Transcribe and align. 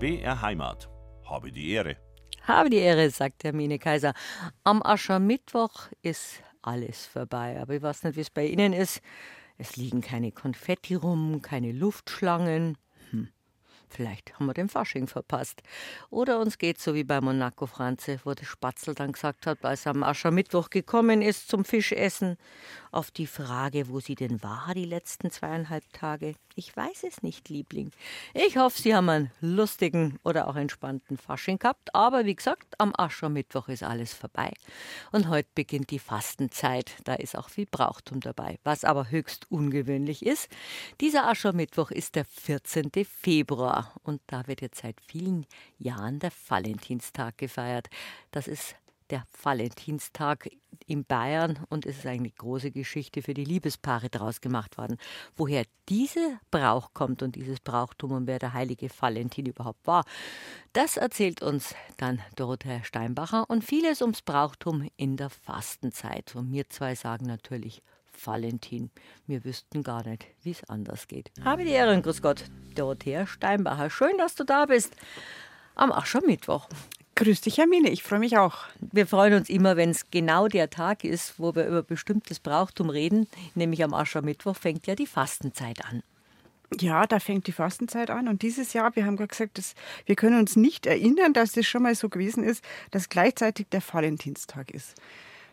BR 0.00 0.40
Heimat. 0.40 0.88
Habe 1.26 1.52
die 1.52 1.72
Ehre. 1.72 1.98
Habe 2.44 2.70
die 2.70 2.78
Ehre, 2.78 3.10
sagt 3.10 3.44
Hermine 3.44 3.78
Kaiser. 3.78 4.14
Am 4.64 4.82
Aschermittwoch 4.82 5.88
ist 6.00 6.42
alles 6.62 7.04
vorbei. 7.04 7.60
Aber 7.60 7.74
ich 7.74 7.82
weiß 7.82 8.04
nicht, 8.04 8.16
wie 8.16 8.22
es 8.22 8.30
bei 8.30 8.46
Ihnen 8.46 8.72
ist. 8.72 9.02
Es 9.58 9.76
liegen 9.76 10.00
keine 10.00 10.32
Konfetti 10.32 10.94
rum, 10.94 11.42
keine 11.42 11.72
Luftschlangen. 11.72 12.78
Vielleicht 13.90 14.34
haben 14.34 14.46
wir 14.46 14.54
den 14.54 14.68
Fasching 14.68 15.06
verpasst. 15.06 15.62
Oder 16.10 16.40
uns 16.40 16.58
geht 16.58 16.80
so 16.80 16.94
wie 16.94 17.04
bei 17.04 17.20
Monaco 17.20 17.66
Franze, 17.66 18.20
wo 18.24 18.34
der 18.34 18.44
Spatzel 18.44 18.94
dann 18.94 19.12
gesagt 19.12 19.46
hat, 19.46 19.64
als 19.64 19.86
er 19.86 19.90
am 19.90 20.02
Aschermittwoch 20.02 20.70
gekommen 20.70 21.22
ist 21.22 21.48
zum 21.48 21.64
Fischessen, 21.64 22.36
auf 22.92 23.10
die 23.10 23.26
Frage, 23.26 23.88
wo 23.88 24.00
sie 24.00 24.14
denn 24.14 24.42
war 24.42 24.72
die 24.74 24.84
letzten 24.84 25.30
zweieinhalb 25.30 25.84
Tage. 25.92 26.34
Ich 26.56 26.76
weiß 26.76 27.04
es 27.04 27.22
nicht, 27.22 27.48
Liebling. 27.48 27.92
Ich 28.34 28.56
hoffe, 28.56 28.82
Sie 28.82 28.94
haben 28.94 29.08
einen 29.08 29.30
lustigen 29.40 30.18
oder 30.24 30.48
auch 30.48 30.56
entspannten 30.56 31.16
Fasching 31.16 31.58
gehabt. 31.58 31.94
Aber 31.94 32.24
wie 32.24 32.34
gesagt, 32.34 32.74
am 32.78 32.92
Aschermittwoch 32.96 33.68
ist 33.68 33.82
alles 33.82 34.12
vorbei. 34.12 34.52
Und 35.12 35.28
heute 35.28 35.48
beginnt 35.54 35.90
die 35.90 36.00
Fastenzeit. 36.00 36.92
Da 37.04 37.14
ist 37.14 37.38
auch 37.38 37.48
viel 37.48 37.66
Brauchtum 37.70 38.20
dabei. 38.20 38.58
Was 38.64 38.84
aber 38.84 39.10
höchst 39.10 39.50
ungewöhnlich 39.50 40.26
ist, 40.26 40.48
dieser 41.00 41.28
Aschermittwoch 41.28 41.90
ist 41.92 42.16
der 42.16 42.24
14. 42.24 42.90
Februar. 43.04 43.79
Und 44.02 44.20
da 44.26 44.46
wird 44.46 44.60
jetzt 44.60 44.82
seit 44.82 45.00
vielen 45.00 45.46
Jahren 45.78 46.18
der 46.18 46.32
Valentinstag 46.48 47.38
gefeiert. 47.38 47.88
Das 48.30 48.48
ist 48.48 48.76
der 49.10 49.24
Valentinstag 49.42 50.48
in 50.86 51.04
Bayern 51.04 51.58
und 51.68 51.86
es 51.86 51.98
ist 51.98 52.06
eine 52.06 52.30
große 52.30 52.70
Geschichte 52.70 53.22
für 53.22 53.34
die 53.34 53.44
Liebespaare 53.44 54.08
daraus 54.08 54.40
gemacht 54.40 54.78
worden. 54.78 54.96
Woher 55.36 55.64
dieser 55.88 56.40
Brauch 56.50 56.94
kommt 56.94 57.22
und 57.22 57.36
dieses 57.36 57.60
Brauchtum 57.60 58.12
und 58.12 58.26
wer 58.26 58.38
der 58.38 58.52
heilige 58.52 58.88
Valentin 58.98 59.46
überhaupt 59.46 59.86
war, 59.86 60.04
das 60.72 60.96
erzählt 60.96 61.42
uns 61.42 61.74
dann 61.96 62.20
Dorothea 62.36 62.84
Steinbacher 62.84 63.48
und 63.48 63.64
vieles 63.64 64.00
ums 64.00 64.22
Brauchtum 64.22 64.88
in 64.96 65.16
der 65.16 65.30
Fastenzeit. 65.30 66.34
Und 66.34 66.52
wir 66.52 66.68
zwei 66.70 66.94
sagen 66.94 67.26
natürlich 67.26 67.82
Valentin. 68.24 68.90
Wir 69.26 69.44
wüssten 69.44 69.82
gar 69.82 70.06
nicht, 70.06 70.26
wie 70.42 70.50
es 70.50 70.64
anders 70.68 71.08
geht. 71.08 71.30
Habe 71.44 71.64
die 71.64 71.70
Ehre 71.70 71.94
und 71.94 72.02
grüß 72.02 72.22
Gott, 72.22 72.44
Dorothea 72.74 73.26
Steinbacher. 73.26 73.90
Schön, 73.90 74.18
dass 74.18 74.34
du 74.34 74.44
da 74.44 74.66
bist 74.66 74.94
am 75.74 75.92
Aschermittwoch. 75.92 76.68
Grüß 77.16 77.42
dich, 77.42 77.58
Hermine, 77.58 77.90
ich 77.90 78.02
freue 78.02 78.18
mich 78.18 78.38
auch. 78.38 78.64
Wir 78.80 79.06
freuen 79.06 79.34
uns 79.34 79.50
immer, 79.50 79.76
wenn 79.76 79.90
es 79.90 80.10
genau 80.10 80.48
der 80.48 80.70
Tag 80.70 81.04
ist, 81.04 81.38
wo 81.38 81.54
wir 81.54 81.66
über 81.66 81.82
bestimmtes 81.82 82.40
Brauchtum 82.40 82.88
reden, 82.88 83.26
nämlich 83.54 83.84
am 83.84 83.92
Aschermittwoch 83.92 84.56
fängt 84.56 84.86
ja 84.86 84.94
die 84.94 85.06
Fastenzeit 85.06 85.84
an. 85.84 86.02
Ja, 86.78 87.06
da 87.06 87.18
fängt 87.18 87.46
die 87.46 87.52
Fastenzeit 87.52 88.10
an. 88.10 88.28
Und 88.28 88.42
dieses 88.42 88.72
Jahr, 88.72 88.94
wir 88.94 89.04
haben 89.04 89.16
gerade 89.16 89.28
gesagt, 89.28 89.58
dass 89.58 89.74
wir 90.06 90.14
können 90.14 90.38
uns 90.38 90.56
nicht 90.56 90.86
erinnern, 90.86 91.32
dass 91.32 91.52
das 91.52 91.66
schon 91.66 91.82
mal 91.82 91.94
so 91.94 92.08
gewesen 92.08 92.44
ist, 92.44 92.64
dass 92.90 93.08
gleichzeitig 93.08 93.66
der 93.70 93.82
Valentinstag 93.82 94.70
ist. 94.70 94.94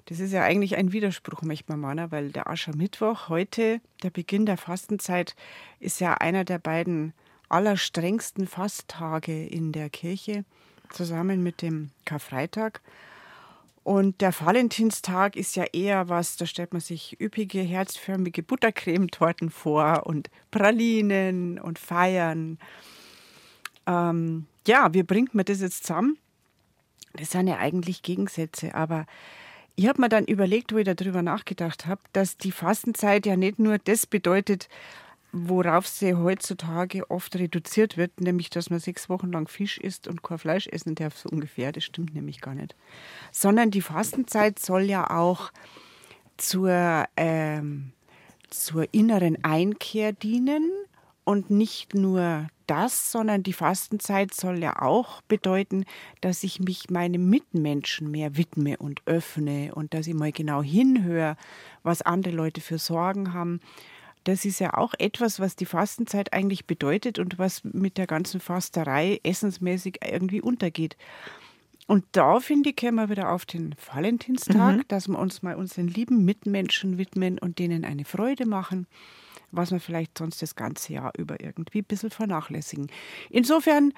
Das 0.08 0.22
ist 0.22 0.32
ja 0.32 0.44
eigentlich 0.44 0.78
ein 0.78 0.94
Widerspruch, 0.94 1.42
möchte 1.42 1.70
man 1.70 1.82
meinen, 1.82 2.12
weil 2.12 2.32
der 2.32 2.50
Aschermittwoch 2.50 3.28
heute, 3.28 3.82
der 4.04 4.10
Beginn 4.10 4.46
der 4.46 4.56
Fastenzeit, 4.56 5.36
ist 5.82 6.00
ja 6.00 6.14
einer 6.14 6.46
der 6.46 6.60
beiden 6.60 7.14
allerstrengsten 7.50 8.48
Fasttage 8.48 9.46
in 9.46 9.74
der 9.74 9.90
Kirche 9.90 10.46
zusammen 10.92 11.44
mit 11.44 11.62
dem 11.62 11.92
Karfreitag. 12.06 12.82
Und 13.84 14.22
der 14.22 14.34
Valentinstag 14.34 15.36
ist 15.36 15.58
ja 15.58 15.66
eher 15.74 16.08
was, 16.08 16.38
da 16.38 16.46
stellt 16.46 16.72
man 16.72 16.82
sich 16.82 17.20
üppige, 17.20 17.60
herzförmige 17.60 18.44
Buttercremetorten 18.44 19.50
vor 19.50 20.08
und 20.08 20.30
Pralinen 20.52 21.60
und 21.60 21.80
Feiern. 21.80 22.60
Ähm, 23.86 24.46
ja, 24.66 24.94
wie 24.94 25.04
bringt 25.04 25.36
man 25.36 25.44
das 25.44 25.60
jetzt 25.60 25.86
zusammen? 25.86 26.18
Das 27.12 27.32
sind 27.32 27.48
ja 27.48 27.58
eigentlich 27.58 28.04
Gegensätze, 28.04 28.74
aber 28.74 29.06
ich 29.78 29.88
habe 29.88 30.02
mir 30.02 30.10
dann 30.10 30.26
überlegt, 30.26 30.74
wo 30.74 30.78
ich 30.78 30.86
darüber 30.92 31.22
nachgedacht 31.22 31.86
habe, 31.86 32.02
dass 32.12 32.36
die 32.36 32.52
Fastenzeit 32.52 33.28
ja 33.28 33.38
nicht 33.38 33.60
nur 33.60 33.78
das 33.78 34.08
bedeutet, 34.08 34.70
worauf 35.32 35.88
sie 35.88 36.16
heutzutage 36.16 37.10
oft 37.12 37.36
reduziert 37.36 37.96
wird, 37.96 38.20
nämlich 38.20 38.50
dass 38.50 38.72
man 38.72 38.80
sechs 38.80 39.08
Wochen 39.08 39.32
lang 39.32 39.48
Fisch 39.48 39.78
isst 39.78 40.08
und 40.08 40.24
kein 40.24 40.40
Fleisch 40.40 40.68
essen 40.68 40.96
darf, 40.96 41.16
so 41.16 41.30
ungefähr. 41.30 41.72
Das 41.72 41.84
stimmt 41.84 42.16
nämlich 42.16 42.42
gar 42.42 42.56
nicht. 42.56 42.76
Sondern 43.32 43.70
die 43.70 43.84
Fastenzeit 43.84 44.58
soll 44.58 44.82
ja 44.82 45.12
auch 45.12 45.52
zur, 46.38 47.06
ähm, 47.16 47.92
zur 48.50 48.92
inneren 48.92 49.44
Einkehr 49.44 50.12
dienen 50.12 50.72
und 51.28 51.50
nicht 51.50 51.94
nur 51.94 52.48
das, 52.68 53.12
sondern 53.12 53.44
die 53.44 53.52
Fastenzeit 53.52 54.34
soll 54.34 54.60
ja 54.60 54.82
auch 54.82 55.22
bedeuten, 55.24 55.84
dass 56.22 56.42
ich 56.44 56.62
mich 56.62 56.90
meinem 56.90 57.30
Mitmenschen 57.30 58.10
mehr 58.10 58.38
widme 58.38 58.78
und 58.78 59.02
öffne 59.06 59.76
und 59.76 59.94
dass 59.94 60.08
ich 60.08 60.14
mal 60.14 60.32
genau 60.32 60.64
hinhöre, 60.64 61.36
was 61.84 62.02
andere 62.02 62.34
Leute 62.34 62.62
für 62.62 62.78
Sorgen 62.78 63.34
haben 63.34 63.60
das 64.24 64.44
ist 64.44 64.60
ja 64.60 64.74
auch 64.74 64.94
etwas, 65.00 65.40
was 65.40 65.56
die 65.56 65.66
Fastenzeit 65.66 66.34
eigentlich 66.34 66.66
bedeutet 66.66 67.18
und 67.18 67.40
was 67.40 67.64
mit 67.64 67.98
der 67.98 68.08
ganzen 68.08 68.42
Fasterei 68.42 69.22
essensmäßig 69.24 70.00
irgendwie 70.06 70.42
untergeht. 70.42 70.98
Und 71.88 72.04
da, 72.12 72.42
finde 72.42 72.72
ich, 72.72 72.76
kommen 72.76 72.96
wir 72.96 73.10
wieder 73.10 73.32
auf 73.32 73.46
den 73.46 73.74
Valentinstag, 73.94 74.76
mhm. 74.76 74.84
dass 74.90 75.08
wir 75.08 75.18
uns 75.18 75.44
mal 75.44 75.56
unseren 75.56 75.88
lieben 75.88 76.26
Mitmenschen 76.26 76.98
widmen 76.98 77.40
und 77.40 77.58
denen 77.58 77.86
eine 77.86 78.04
Freude 78.04 78.46
machen, 78.46 78.86
was 79.52 79.72
wir 79.72 79.80
vielleicht 79.80 80.18
sonst 80.18 80.42
das 80.42 80.56
ganze 80.56 80.94
Jahr 80.94 81.14
über 81.18 81.40
irgendwie 81.40 81.80
ein 81.80 81.86
bisschen 81.86 82.10
vernachlässigen. 82.10 82.88
Insofern 83.30 83.94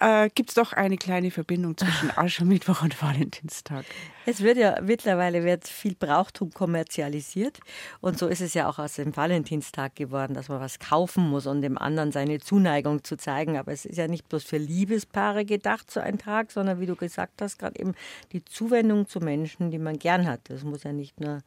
äh, 0.00 0.28
gibt 0.34 0.50
es 0.50 0.54
doch 0.54 0.72
eine 0.72 0.96
kleine 0.96 1.30
Verbindung 1.30 1.76
zwischen 1.76 2.10
Aschermittwoch 2.16 2.82
und 2.82 3.00
Valentinstag. 3.00 3.84
Es 4.26 4.42
wird 4.42 4.56
ja 4.56 4.80
mittlerweile 4.82 5.44
wird 5.44 5.68
viel 5.68 5.94
Brauchtum 5.94 6.50
kommerzialisiert 6.50 7.60
und 8.00 8.18
so 8.18 8.26
ist 8.26 8.40
es 8.40 8.54
ja 8.54 8.68
auch 8.68 8.78
aus 8.78 8.94
dem 8.94 9.16
Valentinstag 9.16 9.94
geworden, 9.94 10.34
dass 10.34 10.48
man 10.48 10.60
was 10.60 10.78
kaufen 10.78 11.28
muss, 11.28 11.46
um 11.46 11.62
dem 11.62 11.78
anderen 11.78 12.10
seine 12.10 12.40
Zuneigung 12.40 13.04
zu 13.04 13.16
zeigen. 13.16 13.56
Aber 13.56 13.72
es 13.72 13.84
ist 13.84 13.96
ja 13.96 14.08
nicht 14.08 14.28
bloß 14.28 14.44
für 14.44 14.58
Liebespaare 14.58 15.44
gedacht, 15.44 15.90
so 15.90 16.00
ein 16.00 16.18
Tag, 16.18 16.50
sondern 16.50 16.80
wie 16.80 16.86
du 16.86 16.96
gesagt 16.96 17.40
hast, 17.40 17.58
gerade 17.58 17.78
eben 17.78 17.94
die 18.32 18.44
Zuwendung 18.44 19.06
zu 19.06 19.20
Menschen, 19.20 19.70
die 19.70 19.78
man 19.78 19.98
gern 19.98 20.26
hat. 20.26 20.40
Das 20.48 20.64
muss 20.64 20.82
ja 20.82 20.92
nicht 20.92 21.20
nur 21.20 21.42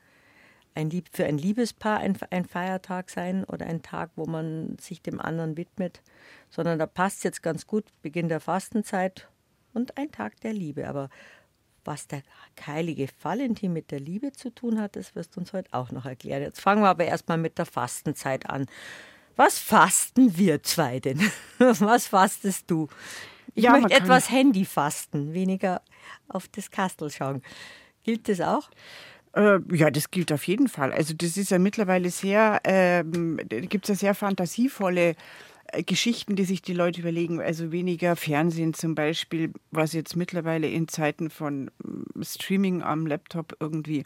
ein 0.77 0.91
Lieb 0.91 1.09
für 1.11 1.25
ein 1.25 1.39
Liebespaar 1.39 1.99
ein, 1.99 2.17
ein 2.29 2.45
Feiertag 2.45 3.09
sein 3.09 3.43
oder 3.45 3.65
ein 3.65 3.81
Tag, 3.81 4.11
wo 4.15 4.25
man 4.25 4.77
sich 4.79 5.01
dem 5.01 5.19
anderen 5.19 5.57
widmet, 5.57 6.01
sondern 6.51 6.77
da 6.77 6.85
passt 6.85 7.23
jetzt 7.23 7.41
ganz 7.41 7.65
gut 7.65 7.85
Beginn 8.03 8.29
der 8.29 8.39
Fastenzeit 8.39 9.27
und 9.73 9.97
ein 9.97 10.11
Tag 10.11 10.39
der 10.41 10.53
Liebe. 10.53 10.87
Aber 10.87 11.09
was 11.83 12.07
der 12.07 12.21
heilige 12.65 13.07
Valentin 13.21 13.73
mit 13.73 13.89
der 13.89 13.99
Liebe 13.99 14.33
zu 14.33 14.53
tun 14.53 14.79
hat, 14.79 14.95
das 14.95 15.15
wirst 15.15 15.35
du 15.35 15.39
uns 15.39 15.51
heute 15.51 15.73
auch 15.73 15.91
noch 15.91 16.05
erklären. 16.05 16.43
Jetzt 16.43 16.61
fangen 16.61 16.83
wir 16.83 16.89
aber 16.89 17.05
erstmal 17.05 17.39
mit 17.39 17.57
der 17.57 17.65
Fastenzeit 17.65 18.47
an. 18.47 18.67
Was 19.35 19.57
fasten 19.57 20.37
wir 20.37 20.61
zwei 20.61 20.99
denn? 20.99 21.19
Was 21.57 22.07
fastest 22.07 22.69
du? 22.69 22.87
Ich 23.55 23.63
ja, 23.63 23.71
möchte 23.71 23.93
etwas 23.93 24.29
Handy 24.29 24.65
fasten, 24.65 25.33
weniger 25.33 25.81
auf 26.27 26.47
das 26.49 26.69
Kastel 26.69 27.09
schauen. 27.09 27.41
Gilt 28.03 28.29
das 28.29 28.41
auch? 28.41 28.69
Äh, 29.37 29.59
ja, 29.71 29.91
das 29.91 30.09
gilt 30.09 30.31
auf 30.31 30.47
jeden 30.47 30.67
Fall. 30.67 30.91
Also 30.91 31.13
das 31.13 31.37
ist 31.37 31.51
ja 31.51 31.59
mittlerweile 31.59 32.09
sehr, 32.09 32.59
ähm, 32.63 33.37
gibt 33.47 33.85
es 33.85 33.89
ja 33.89 33.95
sehr 33.95 34.15
fantasievolle 34.15 35.15
äh, 35.67 35.83
Geschichten, 35.83 36.35
die 36.35 36.43
sich 36.43 36.63
die 36.63 36.73
Leute 36.73 37.01
überlegen. 37.01 37.39
Also 37.39 37.71
weniger 37.71 38.15
Fernsehen 38.15 38.73
zum 38.73 38.95
Beispiel, 38.95 39.53
was 39.69 39.93
jetzt 39.93 40.15
mittlerweile 40.15 40.67
in 40.67 40.87
Zeiten 40.87 41.29
von 41.29 41.69
mm, 41.83 42.23
Streaming 42.23 42.81
am 42.81 43.05
Laptop 43.05 43.55
irgendwie 43.59 44.05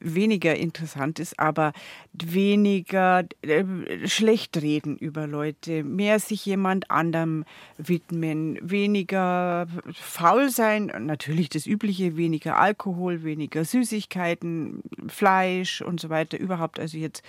weniger 0.00 0.54
interessant 0.54 1.18
ist, 1.18 1.38
aber 1.38 1.72
weniger 2.12 3.24
äh, 3.42 3.64
schlecht 4.06 4.56
reden 4.60 4.96
über 4.96 5.26
Leute, 5.26 5.84
mehr 5.84 6.20
sich 6.20 6.44
jemand 6.44 6.90
anderem 6.90 7.44
widmen, 7.78 8.58
weniger 8.62 9.66
faul 9.92 10.50
sein, 10.50 10.92
natürlich 11.00 11.48
das 11.48 11.66
Übliche, 11.66 12.16
weniger 12.16 12.58
Alkohol, 12.58 13.24
weniger 13.24 13.64
Süßigkeiten, 13.64 14.82
Fleisch 15.08 15.80
und 15.80 16.00
so 16.00 16.10
weiter, 16.10 16.38
überhaupt 16.38 16.78
also 16.78 16.98
jetzt 16.98 17.22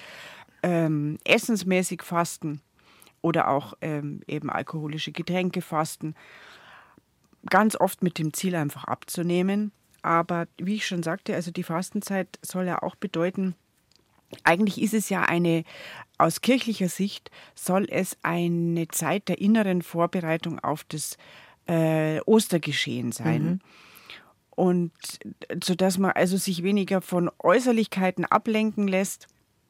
ähm, 0.64 1.18
essensmäßig 1.24 2.02
fasten 2.02 2.62
oder 3.22 3.50
auch 3.50 3.74
ähm, 3.82 4.22
eben 4.28 4.50
alkoholische 4.50 5.12
Getränke 5.12 5.62
fasten. 5.62 6.16
Ganz 7.50 7.76
oft 7.76 8.04
mit 8.04 8.18
dem 8.18 8.34
Ziel 8.34 8.56
einfach 8.56 8.86
abzunehmen. 8.86 9.72
Aber 10.06 10.48
wie 10.58 10.76
ich 10.76 10.86
schon 10.86 11.02
sagte, 11.02 11.34
also 11.34 11.50
die 11.50 11.64
Fastenzeit 11.64 12.38
soll 12.44 12.68
ja 12.68 12.84
auch 12.84 12.94
bedeuten, 12.94 13.56
eigentlich 14.44 14.80
ist 14.80 14.94
es 14.94 15.10
ja 15.10 15.24
eine, 15.24 15.64
aus 16.20 16.42
kirchlicher 16.42 16.90
Sicht 16.90 17.32
soll 17.56 17.88
es 17.90 18.16
eine 18.22 18.88
Zeit 18.90 19.30
der 19.30 19.42
inneren 19.42 19.82
Vorbereitung 19.82 20.60
auf 20.60 20.84
das 20.84 21.18
äh, 21.66 22.20
Ostergeschehen 22.22 23.14
sein. 23.14 23.44
Mhm. 23.44 23.60
Und 24.52 24.92
so 25.64 25.74
dass 25.74 25.98
man 25.98 26.12
also 26.12 26.38
sich 26.38 26.62
weniger 26.62 27.02
von 27.02 27.32
Äußerlichkeiten 27.40 28.26
ablenken 28.26 28.88
lässt. 28.88 29.28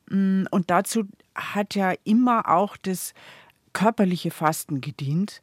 Mm, 0.09 0.43
und 0.51 0.69
dazu 0.69 1.05
hat 1.33 1.75
ja 1.75 1.93
immer 2.03 2.49
auch 2.49 2.75
das 2.75 3.13
körperliche 3.71 4.31
Fasten 4.31 4.81
gedient. 4.81 5.39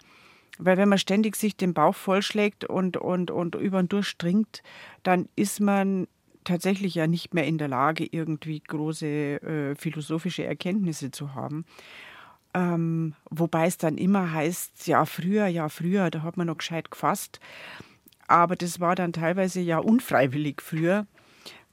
Weil 0.59 0.77
wenn 0.77 0.89
man 0.89 0.99
ständig 0.99 1.37
sich 1.37 1.57
den 1.57 1.75
Bauch 1.75 1.95
vollschlägt 1.95 2.65
und, 2.65 2.97
und, 2.97 3.31
und 3.31 3.55
über 3.55 3.79
und 3.79 3.93
durch 3.93 4.07
stringt, 4.07 4.63
dann 5.03 5.29
ist 5.35 5.61
man 5.61 6.07
tatsächlich 6.45 6.95
ja 6.95 7.07
nicht 7.07 7.35
mehr 7.35 7.47
in 7.47 7.59
der 7.59 7.69
Lage, 7.69 8.07
irgendwie 8.11 8.61
große 8.61 9.07
äh, 9.07 9.75
philosophische 9.75 10.45
Erkenntnisse 10.45 11.11
zu 11.11 11.35
haben. 11.35 11.65
Ähm, 12.55 13.15
wobei 13.31 13.67
es 13.67 13.79
dann 13.79 13.97
immer 13.97 14.33
heißt, 14.33 14.87
ja 14.87 15.05
früher, 15.07 15.47
ja 15.47 15.69
früher, 15.69 16.11
da 16.11 16.23
hat 16.23 16.37
man 16.37 16.49
noch 16.49 16.59
gescheit 16.59 16.91
gefasst. 16.91 17.41
Aber 18.27 18.57
das 18.57 18.81
war 18.81 18.95
dann 18.95 19.13
teilweise 19.13 19.61
ja 19.61 19.79
unfreiwillig 19.79 20.61
früher 20.61 21.07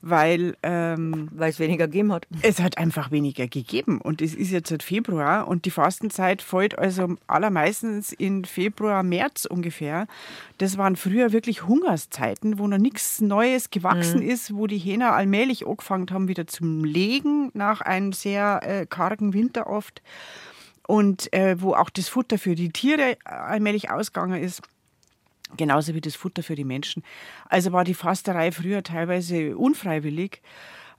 weil 0.01 0.55
ähm, 0.63 1.29
weil 1.31 1.49
es 1.49 1.59
weniger 1.59 1.87
gegeben 1.87 2.13
hat. 2.13 2.25
Es 2.41 2.61
hat 2.61 2.77
einfach 2.77 3.11
weniger 3.11 3.47
gegeben 3.47 3.99
und 3.99 4.21
es 4.21 4.33
ist 4.33 4.51
jetzt 4.51 4.69
seit 4.69 4.83
Februar 4.83 5.47
und 5.47 5.65
die 5.65 5.71
Fastenzeit 5.71 6.41
fällt 6.41 6.77
also 6.77 7.15
allermeistens 7.27 8.13
in 8.13 8.45
Februar, 8.45 9.03
März 9.03 9.45
ungefähr. 9.45 10.07
Das 10.57 10.77
waren 10.77 10.95
früher 10.95 11.33
wirklich 11.33 11.67
Hungerszeiten, 11.67 12.59
wo 12.59 12.67
noch 12.67 12.77
nichts 12.77 13.19
Neues 13.19 13.71
gewachsen 13.71 14.21
mhm. 14.21 14.29
ist, 14.29 14.55
wo 14.55 14.67
die 14.67 14.77
Hähner 14.77 15.13
allmählich 15.13 15.67
angefangen 15.67 16.07
haben 16.11 16.27
wieder 16.27 16.47
zum 16.47 16.85
Legen 16.85 17.51
nach 17.53 17.81
einem 17.81 18.13
sehr 18.13 18.61
äh, 18.63 18.85
kargen 18.85 19.33
Winter 19.33 19.67
oft 19.67 20.01
und 20.87 21.31
äh, 21.33 21.61
wo 21.61 21.73
auch 21.73 21.89
das 21.89 22.07
Futter 22.07 22.37
für 22.37 22.55
die 22.55 22.69
Tiere 22.69 23.17
allmählich 23.25 23.91
ausgegangen 23.91 24.41
ist 24.41 24.61
genauso 25.57 25.93
wie 25.93 26.01
das 26.01 26.15
Futter 26.15 26.43
für 26.43 26.55
die 26.55 26.63
Menschen. 26.63 27.03
Also 27.49 27.71
war 27.71 27.83
die 27.83 27.93
Fasterei 27.93 28.51
früher 28.51 28.83
teilweise 28.83 29.57
unfreiwillig. 29.57 30.41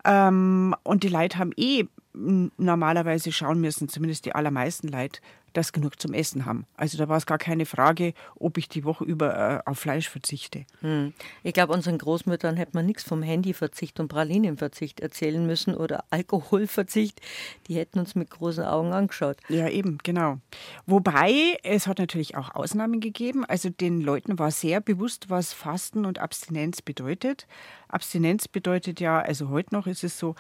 Ähm, 0.05 0.75
und 0.82 1.02
die 1.02 1.08
Leute 1.08 1.38
haben 1.38 1.52
eh 1.56 1.85
normalerweise 2.12 3.31
schauen 3.31 3.61
müssen, 3.61 3.88
zumindest 3.88 4.26
die 4.26 4.35
allermeisten 4.35 4.88
Leute, 4.88 5.20
dass 5.52 5.73
genug 5.73 6.00
zum 6.00 6.14
Essen 6.14 6.47
haben. 6.47 6.67
Also 6.76 6.99
da 6.99 7.08
war 7.08 7.17
es 7.17 7.26
gar 7.26 7.38
keine 7.38 7.67
Frage, 7.67 8.14
ob 8.37 8.58
ich 8.58 8.69
die 8.69 8.85
Woche 8.85 9.05
über 9.05 9.62
äh, 9.67 9.70
auf 9.70 9.79
Fleisch 9.79 10.08
verzichte. 10.08 10.64
Hm. 10.81 11.12
Ich 11.43 11.52
glaube, 11.52 11.73
unseren 11.73 11.99
Großmüttern 11.99 12.56
hätte 12.56 12.73
man 12.75 12.87
nichts 12.87 13.02
vom 13.02 13.23
Handyverzicht 13.23 14.00
und 14.00 14.08
Pralinenverzicht 14.08 15.00
erzählen 15.00 15.47
müssen 15.47 15.75
oder 15.75 16.05
Alkoholverzicht. 16.11 17.20
Die 17.69 17.76
hätten 17.76 17.99
uns 17.99 18.14
mit 18.14 18.31
großen 18.31 18.64
Augen 18.64 18.93
angeschaut. 18.93 19.37
Ja, 19.49 19.69
eben, 19.69 19.99
genau. 20.02 20.38
Wobei, 20.87 21.58
es 21.62 21.87
hat 21.87 21.99
natürlich 21.99 22.37
auch 22.37 22.55
Ausnahmen 22.55 23.00
gegeben. 23.00 23.44
Also 23.44 23.70
den 23.70 24.00
Leuten 24.00 24.38
war 24.38 24.50
sehr 24.50 24.81
bewusst, 24.81 25.31
was 25.31 25.52
Fasten 25.52 26.05
und 26.05 26.19
Abstinenz 26.19 26.82
bedeutet. 26.82 27.47
Abstinenz 27.88 28.49
bedeutet 28.49 29.00
ja, 29.00 29.20
also 29.20 29.49
heute 29.49 29.75
noch 29.75 29.87
ist 29.87 30.05
es 30.05 30.19
so, 30.19 30.35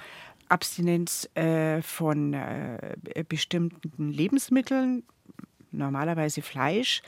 Abstinenz 0.50 1.28
äh, 1.34 1.82
von 1.82 2.34
äh, 2.34 2.96
bestimmten 3.28 4.10
Lebensmitteln, 4.10 5.04
normalerweise 5.70 6.42
Fleisch. 6.42 7.02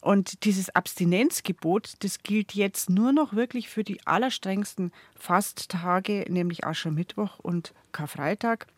Und 0.00 0.44
dieses 0.44 0.70
Abstinenzgebot, 0.70 1.94
das 2.00 2.22
gilt 2.22 2.52
jetzt 2.52 2.90
nur 2.90 3.12
noch 3.12 3.34
wirklich 3.34 3.68
für 3.68 3.82
die 3.82 4.06
allerstrengsten 4.06 4.92
Fasttage, 5.16 6.26
nämlich 6.28 6.64
Aschermittwoch 6.64 7.40
und 7.40 7.74
Karfreitag. 7.92 8.68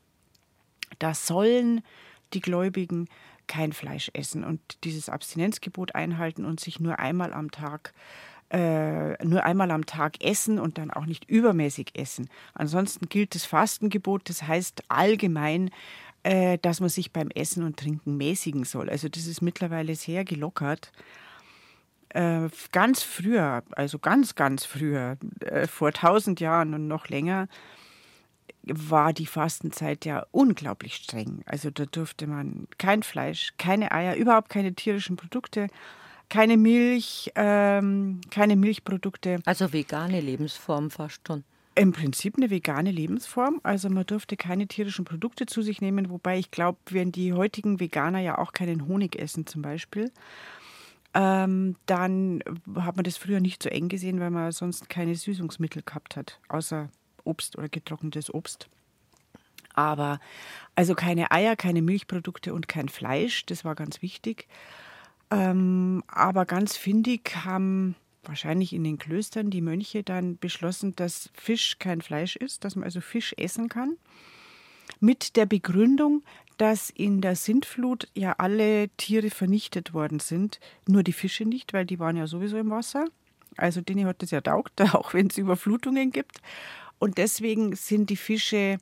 Da 0.98 1.12
sollen 1.14 1.82
die 2.32 2.40
Gläubigen 2.40 3.08
kein 3.46 3.72
Fleisch 3.72 4.10
essen 4.14 4.44
und 4.44 4.60
dieses 4.84 5.08
Abstinenzgebot 5.08 5.94
einhalten 5.94 6.44
und 6.44 6.60
sich 6.60 6.80
nur 6.80 6.98
einmal 6.98 7.32
am 7.32 7.50
Tag 7.50 7.92
äh, 8.50 9.22
nur 9.24 9.44
einmal 9.44 9.70
am 9.70 9.86
Tag 9.86 10.24
essen 10.24 10.58
und 10.58 10.78
dann 10.78 10.90
auch 10.90 11.06
nicht 11.06 11.28
übermäßig 11.28 11.90
essen. 11.94 12.28
Ansonsten 12.54 13.08
gilt 13.08 13.34
das 13.34 13.44
Fastengebot, 13.44 14.28
das 14.28 14.42
heißt 14.42 14.84
allgemein, 14.88 15.70
äh, 16.22 16.58
dass 16.58 16.80
man 16.80 16.88
sich 16.88 17.12
beim 17.12 17.30
Essen 17.30 17.62
und 17.62 17.76
Trinken 17.76 18.16
mäßigen 18.16 18.64
soll. 18.64 18.88
Also 18.88 19.08
das 19.08 19.26
ist 19.26 19.42
mittlerweile 19.42 19.94
sehr 19.94 20.24
gelockert. 20.24 20.92
Äh, 22.10 22.48
ganz 22.72 23.02
früher, 23.02 23.62
also 23.72 23.98
ganz, 23.98 24.34
ganz 24.34 24.64
früher, 24.64 25.18
äh, 25.40 25.66
vor 25.66 25.92
tausend 25.92 26.40
Jahren 26.40 26.72
und 26.72 26.88
noch 26.88 27.08
länger, 27.08 27.48
war 28.62 29.12
die 29.12 29.26
Fastenzeit 29.26 30.04
ja 30.04 30.26
unglaublich 30.30 30.96
streng. 30.96 31.42
Also 31.46 31.70
da 31.70 31.84
durfte 31.86 32.26
man 32.26 32.66
kein 32.78 33.02
Fleisch, 33.02 33.52
keine 33.58 33.92
Eier, 33.92 34.16
überhaupt 34.16 34.48
keine 34.48 34.74
tierischen 34.74 35.16
Produkte 35.16 35.68
keine 36.28 36.56
Milch, 36.56 37.32
ähm, 37.34 38.20
keine 38.30 38.56
Milchprodukte. 38.56 39.40
Also 39.44 39.72
vegane 39.72 40.20
Lebensform 40.20 40.90
fast 40.90 41.26
schon. 41.26 41.44
Im 41.74 41.92
Prinzip 41.92 42.36
eine 42.36 42.50
vegane 42.50 42.90
Lebensform. 42.90 43.60
Also 43.62 43.88
man 43.88 44.04
durfte 44.04 44.36
keine 44.36 44.66
tierischen 44.66 45.04
Produkte 45.04 45.46
zu 45.46 45.62
sich 45.62 45.80
nehmen, 45.80 46.10
wobei 46.10 46.38
ich 46.38 46.50
glaube, 46.50 46.78
wenn 46.90 47.12
die 47.12 47.32
heutigen 47.32 47.78
Veganer 47.78 48.18
ja 48.18 48.38
auch 48.38 48.52
keinen 48.52 48.86
Honig 48.88 49.16
essen 49.16 49.46
zum 49.46 49.62
Beispiel, 49.62 50.10
ähm, 51.14 51.76
dann 51.86 52.42
hat 52.74 52.96
man 52.96 53.04
das 53.04 53.16
früher 53.16 53.40
nicht 53.40 53.62
so 53.62 53.68
eng 53.68 53.88
gesehen, 53.88 54.20
weil 54.20 54.30
man 54.30 54.52
sonst 54.52 54.88
keine 54.88 55.14
Süßungsmittel 55.14 55.82
gehabt 55.82 56.16
hat, 56.16 56.40
außer 56.48 56.88
Obst 57.24 57.56
oder 57.56 57.68
getrocknetes 57.68 58.32
Obst. 58.34 58.68
Aber 59.74 60.18
also 60.74 60.94
keine 60.94 61.30
Eier, 61.30 61.54
keine 61.54 61.82
Milchprodukte 61.82 62.52
und 62.52 62.66
kein 62.66 62.88
Fleisch, 62.88 63.46
das 63.46 63.64
war 63.64 63.76
ganz 63.76 64.02
wichtig. 64.02 64.48
Ähm, 65.30 66.02
aber 66.08 66.46
ganz 66.46 66.76
findig 66.76 67.44
haben 67.44 67.94
wahrscheinlich 68.22 68.72
in 68.72 68.84
den 68.84 68.98
Klöstern 68.98 69.50
die 69.50 69.60
Mönche 69.60 70.02
dann 70.02 70.38
beschlossen, 70.38 70.94
dass 70.96 71.30
Fisch 71.34 71.78
kein 71.78 72.00
Fleisch 72.00 72.36
ist, 72.36 72.64
dass 72.64 72.76
man 72.76 72.84
also 72.84 73.00
Fisch 73.00 73.34
essen 73.36 73.68
kann. 73.68 73.96
Mit 75.00 75.36
der 75.36 75.46
Begründung, 75.46 76.22
dass 76.56 76.90
in 76.90 77.20
der 77.20 77.36
Sintflut 77.36 78.08
ja 78.14 78.34
alle 78.38 78.88
Tiere 78.96 79.30
vernichtet 79.30 79.94
worden 79.94 80.18
sind, 80.18 80.60
nur 80.86 81.02
die 81.02 81.12
Fische 81.12 81.44
nicht, 81.44 81.72
weil 81.72 81.86
die 81.86 81.98
waren 81.98 82.16
ja 82.16 82.26
sowieso 82.26 82.58
im 82.58 82.70
Wasser. 82.70 83.06
Also 83.56 83.80
denen 83.80 84.06
hat 84.06 84.22
das 84.22 84.30
ja 84.30 84.40
taugt, 84.40 84.80
auch 84.94 85.14
wenn 85.14 85.28
es 85.28 85.38
Überflutungen 85.38 86.10
gibt. 86.10 86.40
Und 86.98 87.18
deswegen 87.18 87.76
sind 87.76 88.10
die 88.10 88.16
Fische 88.16 88.78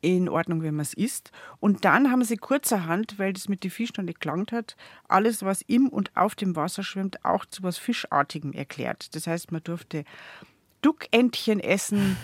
in 0.00 0.28
Ordnung, 0.28 0.62
wenn 0.62 0.74
man 0.74 0.82
es 0.82 0.94
isst. 0.94 1.30
Und 1.58 1.84
dann 1.84 2.10
haben 2.10 2.24
sie 2.24 2.36
kurzerhand, 2.36 3.18
weil 3.18 3.32
das 3.32 3.48
mit 3.48 3.64
den 3.64 3.70
Fischen 3.70 4.04
nicht 4.04 4.20
gelangt 4.20 4.52
hat, 4.52 4.76
alles, 5.08 5.42
was 5.42 5.62
im 5.62 5.88
und 5.88 6.16
auf 6.16 6.34
dem 6.34 6.56
Wasser 6.56 6.82
schwimmt, 6.82 7.24
auch 7.24 7.44
zu 7.44 7.62
was 7.62 7.78
Fischartigem 7.78 8.52
erklärt. 8.52 9.14
Das 9.14 9.26
heißt, 9.26 9.52
man 9.52 9.62
durfte 9.62 10.04
Duckentchen 10.82 11.60
essen. 11.60 12.16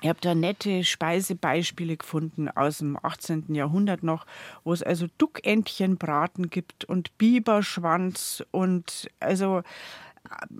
Ich 0.00 0.08
habe 0.08 0.20
da 0.20 0.34
nette 0.34 0.84
Speisebeispiele 0.84 1.96
gefunden 1.96 2.48
aus 2.48 2.78
dem 2.78 2.98
18. 3.00 3.54
Jahrhundert 3.54 4.02
noch, 4.02 4.26
wo 4.64 4.72
es 4.72 4.82
also 4.82 5.06
Duckentchenbraten 5.18 6.50
gibt 6.50 6.84
und 6.84 7.16
Biberschwanz 7.18 8.44
und 8.50 9.08
also 9.20 9.62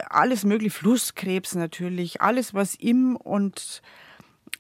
alles 0.09 0.45
mögliche, 0.45 0.77
Flusskrebs 0.77 1.55
natürlich, 1.55 2.21
alles, 2.21 2.55
was 2.55 2.75
im 2.75 3.17
und 3.17 3.83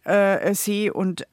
äh, 0.04 0.54
See 0.54 0.90
und 0.90 1.26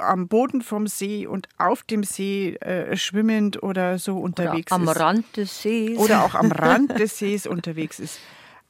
am 0.00 0.28
Boden 0.28 0.62
vom 0.62 0.86
See 0.86 1.26
und 1.26 1.48
auf 1.58 1.82
dem 1.82 2.02
See 2.02 2.54
äh, 2.56 2.96
schwimmend 2.96 3.62
oder 3.62 3.98
so 3.98 4.16
unterwegs 4.18 4.72
oder 4.72 4.76
am 4.76 4.88
ist. 4.88 4.96
Am 4.96 4.96
Rand 4.96 5.36
des 5.36 5.62
Sees. 5.62 5.98
Oder 5.98 6.24
auch 6.24 6.34
am 6.34 6.52
Rand 6.52 6.98
des 6.98 7.18
Sees 7.18 7.46
unterwegs 7.46 8.00
ist. 8.00 8.18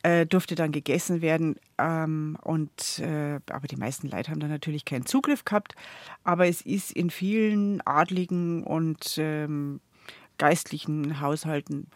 Äh, 0.02 0.24
durfte 0.24 0.54
dann 0.54 0.72
gegessen 0.72 1.20
werden. 1.20 1.56
Ähm, 1.78 2.38
und, 2.42 3.00
äh, 3.00 3.38
aber 3.50 3.68
die 3.68 3.76
meisten 3.76 4.08
Leute 4.08 4.30
haben 4.30 4.40
da 4.40 4.48
natürlich 4.48 4.84
keinen 4.84 5.04
Zugriff 5.04 5.44
gehabt. 5.44 5.74
Aber 6.24 6.46
es 6.46 6.62
ist 6.62 6.92
in 6.92 7.10
vielen 7.10 7.80
adligen 7.86 8.64
und 8.64 9.16
ähm, 9.18 9.80
geistlichen 10.38 11.20
Haushalten 11.20 11.88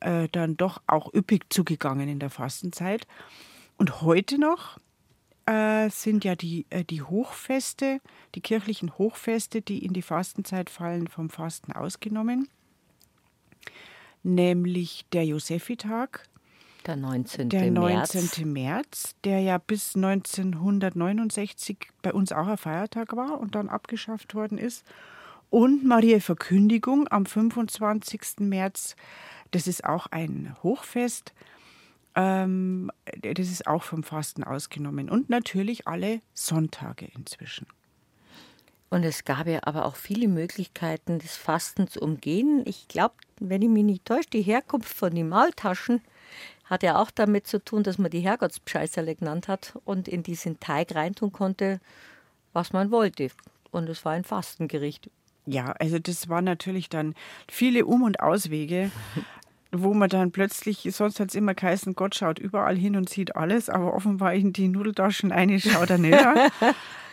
äh, 0.00 0.28
dann 0.32 0.56
doch 0.56 0.80
auch 0.86 1.12
üppig 1.12 1.44
zugegangen 1.50 2.08
in 2.08 2.18
der 2.18 2.30
Fastenzeit. 2.30 3.06
Und 3.76 4.00
heute 4.00 4.38
noch 4.38 4.78
äh, 5.50 5.90
sind 5.90 6.24
ja 6.24 6.36
die, 6.36 6.64
äh, 6.70 6.84
die 6.84 7.02
Hochfeste, 7.02 8.00
die 8.36 8.40
kirchlichen 8.40 8.96
Hochfeste, 8.98 9.60
die 9.60 9.84
in 9.84 9.92
die 9.92 10.02
Fastenzeit 10.02 10.70
fallen, 10.70 11.08
vom 11.08 11.28
Fasten 11.28 11.72
ausgenommen. 11.72 12.48
Nämlich 14.22 15.06
der 15.12 15.24
Josephitag. 15.24 16.28
Der 16.86 16.94
19. 16.96 17.48
Der 17.48 17.68
19. 17.70 18.22
März. 18.22 18.38
März, 18.44 19.16
der 19.24 19.40
ja 19.40 19.58
bis 19.58 19.96
1969 19.96 21.88
bei 22.00 22.12
uns 22.12 22.30
auch 22.32 22.46
ein 22.46 22.56
Feiertag 22.56 23.16
war 23.16 23.40
und 23.40 23.56
dann 23.56 23.68
abgeschafft 23.68 24.34
worden 24.34 24.56
ist. 24.56 24.84
Und 25.50 25.84
Maria 25.84 26.20
Verkündigung 26.20 27.08
am 27.10 27.26
25. 27.26 28.38
März, 28.38 28.94
das 29.50 29.66
ist 29.66 29.84
auch 29.84 30.06
ein 30.06 30.54
Hochfest. 30.62 31.34
Ähm, 32.14 32.90
das 33.22 33.48
ist 33.48 33.66
auch 33.66 33.82
vom 33.82 34.02
Fasten 34.02 34.44
ausgenommen. 34.44 35.08
Und 35.08 35.30
natürlich 35.30 35.86
alle 35.86 36.20
Sonntage 36.34 37.06
inzwischen. 37.14 37.66
Und 38.90 39.04
es 39.04 39.24
gab 39.24 39.46
ja 39.46 39.60
aber 39.62 39.86
auch 39.86 39.94
viele 39.94 40.26
Möglichkeiten, 40.26 41.20
das 41.20 41.36
Fasten 41.36 41.86
zu 41.86 42.00
umgehen. 42.00 42.62
Ich 42.66 42.88
glaube, 42.88 43.14
wenn 43.38 43.62
ich 43.62 43.68
mich 43.68 43.84
nicht 43.84 44.04
täusche, 44.04 44.30
die 44.32 44.42
Herkunft 44.42 44.92
von 44.92 45.14
den 45.14 45.28
Maultaschen 45.28 46.02
hat 46.64 46.82
ja 46.82 47.00
auch 47.00 47.10
damit 47.10 47.46
zu 47.46 47.62
tun, 47.62 47.82
dass 47.82 47.98
man 47.98 48.10
die 48.10 48.20
Herrgottsbescheißerle 48.20 49.16
genannt 49.16 49.48
hat 49.48 49.76
und 49.84 50.06
in 50.06 50.22
diesen 50.22 50.60
Teig 50.60 50.94
reintun 50.94 51.32
konnte, 51.32 51.80
was 52.52 52.72
man 52.72 52.90
wollte. 52.90 53.30
Und 53.70 53.88
es 53.88 54.04
war 54.04 54.12
ein 54.12 54.24
Fastengericht. 54.24 55.10
Ja, 55.46 55.72
also 55.72 55.98
das 55.98 56.28
waren 56.28 56.44
natürlich 56.44 56.88
dann 56.88 57.14
viele 57.48 57.86
Um- 57.86 58.02
und 58.02 58.20
Auswege. 58.20 58.90
wo 59.72 59.94
man 59.94 60.08
dann 60.08 60.32
plötzlich, 60.32 60.88
sonst 60.92 61.20
hat 61.20 61.28
es 61.28 61.34
immer 61.34 61.54
geheißen, 61.54 61.94
Gott 61.94 62.14
schaut 62.14 62.38
überall 62.38 62.76
hin 62.76 62.96
und 62.96 63.08
sieht 63.08 63.36
alles, 63.36 63.68
aber 63.68 63.94
offenbar 63.94 64.34
in 64.34 64.52
die 64.52 64.68
Nudeltaschen 64.68 65.32
eine 65.32 65.60
schaut 65.60 65.90
er 65.90 65.98
nicht. 65.98 66.18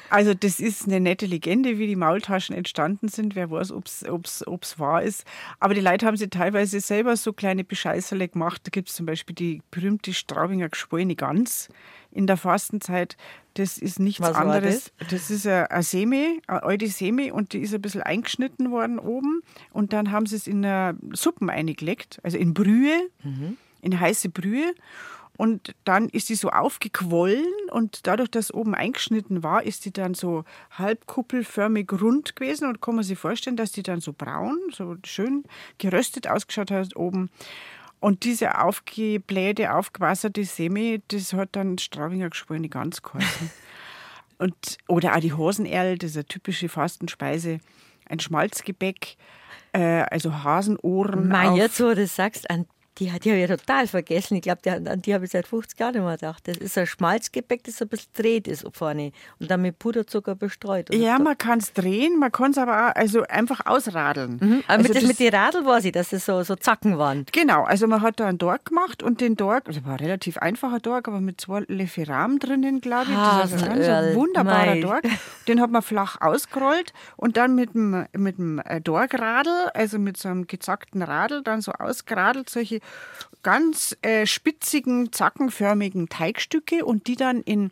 Also 0.10 0.34
das 0.34 0.60
ist 0.60 0.86
eine 0.86 1.00
nette 1.00 1.26
Legende, 1.26 1.78
wie 1.80 1.88
die 1.88 1.96
Maultaschen 1.96 2.56
entstanden 2.56 3.08
sind. 3.10 3.36
Wer 3.36 3.52
weiß, 3.52 3.72
ob 3.72 3.86
es 3.86 4.80
wahr 4.80 5.04
ist. 5.04 5.26
Aber 5.60 5.74
die 5.74 5.82
Leute 5.82 6.06
haben 6.06 6.18
sie 6.18 6.30
teilweise 6.30 6.80
selber 6.80 7.18
so 7.18 7.34
kleine 7.34 7.64
Bescheißerle 7.64 8.28
gemacht. 8.28 8.62
Da 8.66 8.70
gibt 8.70 8.90
es 8.90 8.96
zum 8.96 9.06
Beispiel 9.06 9.36
die 9.36 9.62
berühmte 9.72 10.14
Straubinger 10.14 10.70
geschwollene 10.70 11.16
Gans 11.16 11.70
in 12.12 12.28
der 12.28 12.38
Fastenzeit. 12.38 13.18
Das 13.56 13.78
ist 13.78 14.00
nichts 14.00 14.22
Was 14.22 14.36
anderes. 14.36 14.92
Das? 15.00 15.08
das? 15.10 15.32
ist 15.32 15.48
eine 15.48 15.84
Semi, 15.84 16.42
eine 16.48 16.64
alte 16.64 16.88
Semi 16.88 17.32
und 17.32 17.54
die 17.54 17.60
ist 17.60 17.74
ein 17.74 17.82
bisschen 17.82 18.02
eingeschnitten 18.02 18.72
worden 18.72 19.00
oben. 19.00 19.42
Und 19.72 19.94
dann 19.94 20.12
haben 20.12 20.26
sie 20.26 20.36
es 20.36 20.48
in 20.48 20.66
Suppen 21.14 21.50
eingelegt, 21.50 22.20
also 22.24 22.38
in 22.38 22.54
Brühe, 22.54 23.10
mhm. 23.24 23.58
in 23.82 24.00
heiße 24.00 24.30
Brühe. 24.30 24.74
Und 25.38 25.76
dann 25.84 26.10
ist 26.10 26.28
sie 26.28 26.36
so 26.36 26.50
aufgequollen 26.50 27.46
und 27.72 28.08
dadurch, 28.08 28.30
dass 28.30 28.52
oben 28.52 28.74
eingeschnitten 28.74 29.44
war, 29.44 29.64
ist 29.64 29.84
sie 29.84 29.92
dann 29.92 30.16
so 30.16 30.44
halbkuppelförmig 30.72 31.92
rund 32.02 32.36
gewesen 32.36 32.68
und 32.68 32.82
kann 32.82 32.96
man 32.96 33.04
sich 33.04 33.20
vorstellen, 33.20 33.56
dass 33.56 33.72
die 33.72 33.84
dann 33.84 34.02
so 34.02 34.14
braun, 34.14 34.58
so 34.72 34.96
schön 35.06 35.44
geröstet 35.78 36.28
ausgeschaut 36.28 36.72
hat 36.72 36.96
oben. 36.96 37.30
Und 38.00 38.24
diese 38.24 38.60
aufgeblähte, 38.60 39.74
aufgewasserte 39.74 40.44
Semi, 40.44 41.02
das 41.08 41.34
hat 41.34 41.50
dann 41.52 41.78
Straubinger 41.78 42.30
geschwollene 42.30 42.70
Gans 42.70 43.04
geheißen. 43.04 43.52
und, 44.40 44.78
oder 44.88 45.16
auch 45.16 45.20
die 45.20 45.34
Hosenerl, 45.34 45.98
das 45.98 46.12
ist 46.12 46.18
eine 46.18 46.26
typische 46.26 46.70
Fastenspeise, 46.70 47.60
ein 48.10 48.20
Schmalzgebäck, 48.20 49.18
äh, 49.72 50.04
also 50.10 50.44
Hasenohren. 50.44 51.28
Mei, 51.28 51.56
jetzt 51.56 51.80
wo 51.80 51.86
du 51.86 51.96
das 51.96 52.16
sagst, 52.16 52.50
an 52.50 52.66
die 53.00 53.12
hat 53.12 53.26
ja 53.26 53.34
ja 53.36 53.48
total 53.48 53.88
vergessen. 53.88 54.36
Ich 54.36 54.42
glaube, 54.42 54.62
an 54.72 55.02
die 55.02 55.14
habe 55.14 55.26
ich 55.26 55.32
seit 55.32 55.48
50 55.48 55.80
Jahren 55.80 55.94
nicht 55.94 56.04
mehr 56.04 56.14
gedacht. 56.14 56.48
Das 56.48 56.58
ist 56.58 56.78
ein 56.78 56.88
Schmalzgebäck, 56.88 57.64
das 57.64 57.82
ein 57.82 57.88
bisschen 57.88 58.12
dreht 58.14 58.48
ist 58.48 58.66
vorne 58.74 59.12
und 59.40 59.52
dann 59.52 59.62
mit 59.62 59.78
Puderzucker 59.80 60.36
bestreut. 60.36 60.94
Ja, 60.94 61.20
man 61.20 61.38
kann 61.38 61.60
es 61.60 61.74
drehen, 61.74 62.20
man 62.20 62.32
kann 62.32 62.52
es 62.52 62.58
aber 62.58 62.88
auch 62.88 62.96
also 62.96 63.24
einfach 63.24 63.66
ausradeln. 63.66 64.38
Mhm. 64.42 64.64
Aber 64.68 64.80
also 64.80 64.84
mit, 64.84 64.96
das, 64.96 65.08
mit 65.08 65.20
den 65.20 65.34
Radl 65.34 65.66
weiß 65.66 65.86
ich, 65.86 65.92
dass 65.92 66.14
es 66.14 66.26
so, 66.26 66.42
so 66.44 66.56
Zacken 66.56 66.98
waren. 66.98 67.26
Genau, 67.32 67.64
also 67.64 67.88
man 67.88 68.02
hat 68.02 68.20
da 68.20 68.28
einen 68.28 68.38
Dork 68.38 68.66
gemacht 68.66 69.04
und 69.04 69.22
den 69.22 69.36
Dork, 69.36 69.68
also 69.68 69.86
war 69.86 69.94
ein 69.94 70.00
relativ 70.00 70.38
einfacher 70.38 70.80
Dork, 70.80 71.08
aber 71.08 71.22
mit 71.22 71.40
zwei 71.42 71.64
Leferam 71.68 72.40
drinnen, 72.40 72.82
glaube 72.82 73.12
ich. 73.12 73.18
Das 73.18 73.54
ist 73.54 73.64
ein 73.64 73.80
ganz 73.80 74.16
wunderbarer 74.16 74.76
Mei. 74.76 74.82
Dork. 74.82 75.04
Den 75.48 75.62
hat 75.62 75.72
man 75.72 75.82
flach 75.82 76.20
ausgerollt 76.22 76.94
und 77.16 77.38
dann 77.38 77.56
mit 77.56 77.74
dem, 77.74 78.06
mit 78.14 78.38
dem 78.38 78.60
äh, 78.60 78.82
Dorkradl, 78.82 79.70
also 79.74 80.00
mit 80.00 80.18
so 80.18 80.30
einem 80.30 80.48
gezackten 80.48 81.02
Radl, 81.02 81.44
dann 81.44 81.62
so 81.62 81.72
ausgeradelt, 81.72 82.50
solche 82.50 82.80
ganz 83.44 83.96
äh, 84.02 84.26
spitzigen, 84.26 85.12
zackenförmigen 85.14 86.10
Teigstücke 86.10 86.84
und 86.84 87.08
die 87.08 87.16
dann 87.16 87.42
in 87.42 87.72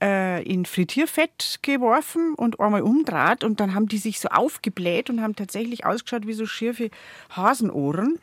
äh, 0.00 0.42
in 0.42 0.66
Frittierfett 0.66 1.60
geworfen 1.62 2.34
und 2.34 2.60
einmal 2.60 2.82
umdraht 2.82 3.44
und 3.44 3.60
dann 3.60 3.74
haben 3.74 3.88
die 3.88 3.98
sich 3.98 4.20
so 4.20 4.28
aufgebläht 4.28 5.08
und 5.08 5.22
haben 5.22 5.36
tatsächlich 5.36 5.86
ausgeschaut 5.86 6.26
wie 6.26 6.32
so 6.34 6.46
schierfe 6.46 6.90
Hasenohren. 7.30 8.18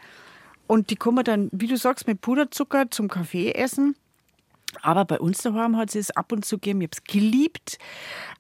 Und 0.67 0.89
die 0.89 0.95
kann 0.95 1.15
man 1.15 1.23
dann, 1.23 1.49
wie 1.51 1.67
du 1.67 1.77
sagst, 1.77 2.07
mit 2.07 2.21
Puderzucker 2.21 2.91
zum 2.91 3.09
Kaffee 3.09 3.51
essen. 3.51 3.95
Aber 4.81 5.05
bei 5.05 5.19
uns 5.19 5.39
daheim 5.39 5.75
hat 5.75 5.93
es 5.95 6.11
ab 6.11 6.31
und 6.31 6.45
zu 6.45 6.57
gegeben. 6.57 6.81
Ich 6.81 6.87
habe 6.87 6.97
es 6.97 7.03
geliebt. 7.03 7.77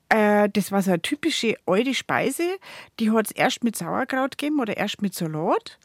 Äh, 0.09 0.49
das 0.49 0.71
war 0.71 0.81
so 0.81 0.91
eine 0.91 1.01
typische 1.01 1.55
alte 1.65 1.93
Speise. 1.93 2.57
Die 2.99 3.11
hat 3.11 3.25
es 3.25 3.31
erst 3.31 3.63
mit 3.63 3.75
Sauerkraut 3.75 4.37
gegeben 4.37 4.59
oder 4.59 4.77
erst 4.77 5.01
mit 5.01 5.13
Salat 5.13 5.77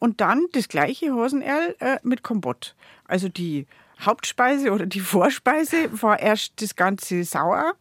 und 0.00 0.20
dann 0.20 0.46
das 0.52 0.68
gleiche 0.68 1.14
Hosenerl 1.14 1.76
äh, 1.78 1.98
mit 2.02 2.24
Kompott. 2.24 2.74
Also 3.04 3.28
die 3.28 3.68
Hauptspeise 4.00 4.72
oder 4.72 4.86
die 4.86 5.00
Vorspeise 5.00 6.02
war 6.02 6.18
erst 6.18 6.60
das 6.60 6.74
Ganze 6.74 7.22
sauer 7.22 7.74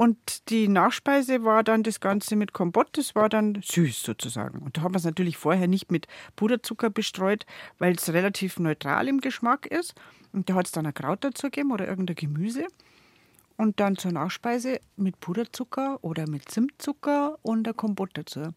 und 0.00 0.48
die 0.48 0.68
Nachspeise 0.68 1.44
war 1.44 1.62
dann 1.62 1.82
das 1.82 2.00
Ganze 2.00 2.34
mit 2.34 2.54
Kompott, 2.54 2.88
das 2.92 3.14
war 3.14 3.28
dann 3.28 3.60
süß 3.62 4.02
sozusagen. 4.02 4.60
Und 4.60 4.78
da 4.78 4.80
haben 4.80 4.94
wir 4.94 4.98
es 4.98 5.04
natürlich 5.04 5.36
vorher 5.36 5.68
nicht 5.68 5.90
mit 5.90 6.06
Puderzucker 6.36 6.88
bestreut, 6.88 7.44
weil 7.78 7.96
es 7.96 8.10
relativ 8.10 8.58
neutral 8.58 9.08
im 9.08 9.20
Geschmack 9.20 9.66
ist. 9.66 9.94
Und 10.32 10.48
da 10.48 10.54
hat 10.54 10.64
es 10.64 10.72
dann 10.72 10.86
ein 10.86 10.94
Kraut 10.94 11.22
dazu 11.22 11.48
gegeben 11.48 11.70
oder 11.70 11.86
irgendein 11.86 12.16
Gemüse. 12.16 12.66
Und 13.58 13.78
dann 13.78 13.98
zur 13.98 14.12
Nachspeise 14.12 14.80
mit 14.96 15.20
Puderzucker 15.20 15.98
oder 16.02 16.26
mit 16.26 16.48
Zimtzucker 16.50 17.38
und 17.42 17.68
ein 17.68 17.76
Kompott 17.76 18.10
dazu. 18.14 18.54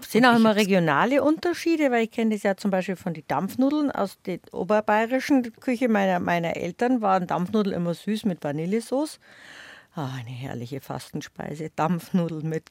Sind 0.00 0.24
auch 0.24 0.36
immer 0.36 0.56
regionale 0.56 1.22
Unterschiede, 1.22 1.90
weil 1.90 2.04
ich 2.04 2.10
kenne 2.10 2.34
das 2.34 2.42
ja 2.42 2.56
zum 2.56 2.70
Beispiel 2.70 2.96
von 2.96 3.14
den 3.14 3.24
Dampfnudeln 3.26 3.90
aus 3.90 4.18
der 4.22 4.38
oberbayerischen 4.52 5.52
Küche 5.60 5.88
meiner, 5.88 6.20
meiner 6.20 6.56
Eltern, 6.56 7.00
waren 7.00 7.26
Dampfnudeln 7.26 7.74
immer 7.74 7.94
süß 7.94 8.24
mit 8.24 8.42
Vanillesauce. 8.42 9.18
Ah, 9.94 10.10
eine 10.18 10.30
herrliche 10.30 10.80
Fastenspeise. 10.80 11.70
Dampfnudeln 11.74 12.48
mit 12.48 12.70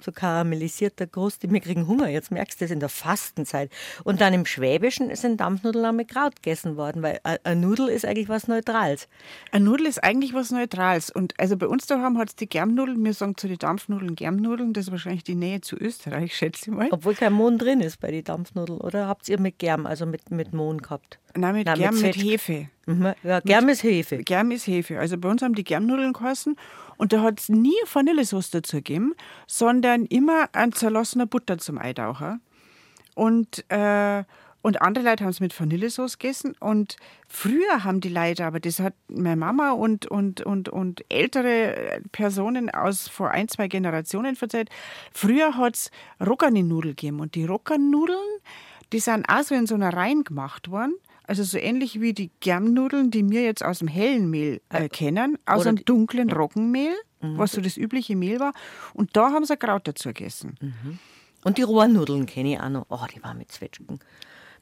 so 0.00 0.12
karamellisierter 0.12 1.06
Kruste. 1.06 1.50
Wir 1.50 1.60
kriegen 1.60 1.86
Hunger, 1.86 2.08
jetzt 2.08 2.30
merkst 2.30 2.60
du 2.60 2.64
das 2.64 2.70
in 2.70 2.80
der 2.80 2.88
Fastenzeit. 2.88 3.70
Und 4.04 4.20
dann 4.20 4.34
im 4.34 4.46
Schwäbischen 4.46 5.14
sind 5.14 5.40
Dampfnudeln 5.40 5.84
auch 5.84 5.92
mit 5.92 6.08
Kraut 6.08 6.36
gegessen 6.36 6.76
worden, 6.76 7.02
weil 7.02 7.20
eine 7.24 7.60
Nudel 7.60 7.88
ist 7.88 8.04
eigentlich 8.04 8.28
was 8.28 8.48
Neutrales. 8.48 9.08
Eine 9.52 9.64
Nudel 9.64 9.86
ist 9.86 10.02
eigentlich 10.02 10.34
was 10.34 10.50
Neutrales. 10.50 11.10
Und 11.10 11.34
also 11.38 11.56
bei 11.56 11.66
uns 11.66 11.86
daheim 11.86 12.18
hat 12.18 12.28
es 12.28 12.36
die 12.36 12.48
Germnudeln, 12.48 13.02
wir 13.04 13.14
sagen 13.14 13.36
zu 13.36 13.48
den 13.48 13.58
Dampfnudeln 13.58 14.14
Germnudeln, 14.14 14.72
das 14.72 14.86
ist 14.86 14.90
wahrscheinlich 14.90 15.24
die 15.24 15.34
Nähe 15.34 15.60
zu 15.60 15.76
Österreich, 15.76 16.36
schätze 16.36 16.70
ich 16.70 16.76
mal. 16.76 16.88
Obwohl 16.90 17.14
kein 17.14 17.32
Mohn 17.32 17.58
drin 17.58 17.80
ist 17.80 18.00
bei 18.00 18.10
den 18.10 18.24
Dampfnudeln, 18.24 18.80
oder 18.80 19.06
habt 19.06 19.28
ihr 19.28 19.40
mit 19.40 19.58
Germ, 19.58 19.86
also 19.86 20.06
mit, 20.06 20.30
mit 20.30 20.52
Mohn 20.52 20.78
gehabt? 20.78 21.18
Nein, 21.34 21.54
mit 21.54 21.66
Nein, 21.66 21.78
Germ, 21.78 21.94
mit, 21.94 22.04
mit 22.04 22.16
Hefe. 22.16 22.68
Mhm. 22.86 23.14
Ja, 23.22 23.40
Germ 23.40 23.68
ist 23.68 23.82
Hefe. 23.82 24.18
Germ 24.18 24.50
ist 24.52 24.66
Hefe. 24.66 24.98
Also 24.98 25.18
bei 25.18 25.28
uns 25.28 25.42
haben 25.42 25.54
die 25.54 25.64
Germnudeln 25.64 26.12
geheißen 26.12 26.56
und 26.98 27.12
da 27.12 27.22
hat 27.22 27.40
es 27.40 27.48
nie 27.48 27.76
Vanillesauce 27.92 28.50
dazu 28.50 28.76
gegeben, 28.76 29.14
sondern 29.46 30.06
immer 30.06 30.48
ein 30.52 30.72
zerlassener 30.72 31.26
Butter 31.26 31.58
zum 31.58 31.78
Eintaucher. 31.78 32.40
Und, 33.14 33.64
äh, 33.70 34.24
und 34.62 34.82
andere 34.82 35.04
Leute 35.04 35.24
haben 35.24 35.30
es 35.30 35.40
mit 35.40 35.58
Vanillesauce 35.58 36.18
gegessen. 36.18 36.54
Und 36.60 36.96
früher 37.28 37.84
haben 37.84 38.00
die 38.00 38.08
Leute, 38.08 38.44
aber 38.44 38.60
das 38.60 38.80
hat 38.80 38.94
meine 39.08 39.36
Mama 39.36 39.72
und, 39.72 40.06
und, 40.06 40.40
und, 40.42 40.68
und 40.68 41.04
ältere 41.08 42.00
Personen 42.12 42.70
aus 42.70 43.08
vor 43.08 43.30
ein, 43.30 43.48
zwei 43.48 43.68
Generationen 43.68 44.36
verzeiht, 44.36 44.70
früher 45.12 45.56
hat 45.56 45.76
es 45.76 45.90
Rockani-Nudeln 46.20 46.96
gegeben. 46.96 47.20
Und 47.20 47.34
die 47.34 47.44
Rockani-Nudeln, 47.44 48.18
die 48.92 49.00
sind 49.00 49.28
auch 49.28 49.42
so 49.42 49.54
in 49.54 49.66
so 49.66 49.74
einer 49.74 49.92
Reihe 49.92 50.22
gemacht 50.22 50.70
worden. 50.70 50.94
Also 51.26 51.42
so 51.42 51.58
ähnlich 51.58 52.00
wie 52.00 52.12
die 52.12 52.30
Germnudeln, 52.40 53.10
die 53.10 53.28
wir 53.28 53.42
jetzt 53.42 53.64
aus 53.64 53.80
dem 53.80 53.88
hellen 53.88 54.30
Mehl 54.30 54.60
äh, 54.72 54.84
äh 54.84 54.88
kennen, 54.88 55.38
aus 55.44 55.66
einem 55.66 55.84
dunklen 55.84 56.30
Roggenmehl, 56.30 56.94
mhm. 57.20 57.38
was 57.38 57.52
so 57.52 57.60
das 57.60 57.76
übliche 57.76 58.16
Mehl 58.16 58.40
war. 58.40 58.52
Und 58.94 59.16
da 59.16 59.30
haben 59.30 59.44
sie 59.44 59.56
Kraut 59.56 59.88
dazu 59.88 60.08
gegessen. 60.10 60.56
Mhm. 60.60 60.98
Und 61.44 61.58
die 61.58 61.62
Rohrnudeln 61.62 62.26
kenne 62.26 62.54
ich 62.54 62.60
auch 62.60 62.68
noch. 62.68 62.86
Oh, 62.88 63.06
die 63.14 63.22
waren 63.22 63.38
mit 63.38 63.52
Zwetschgen. 63.52 64.00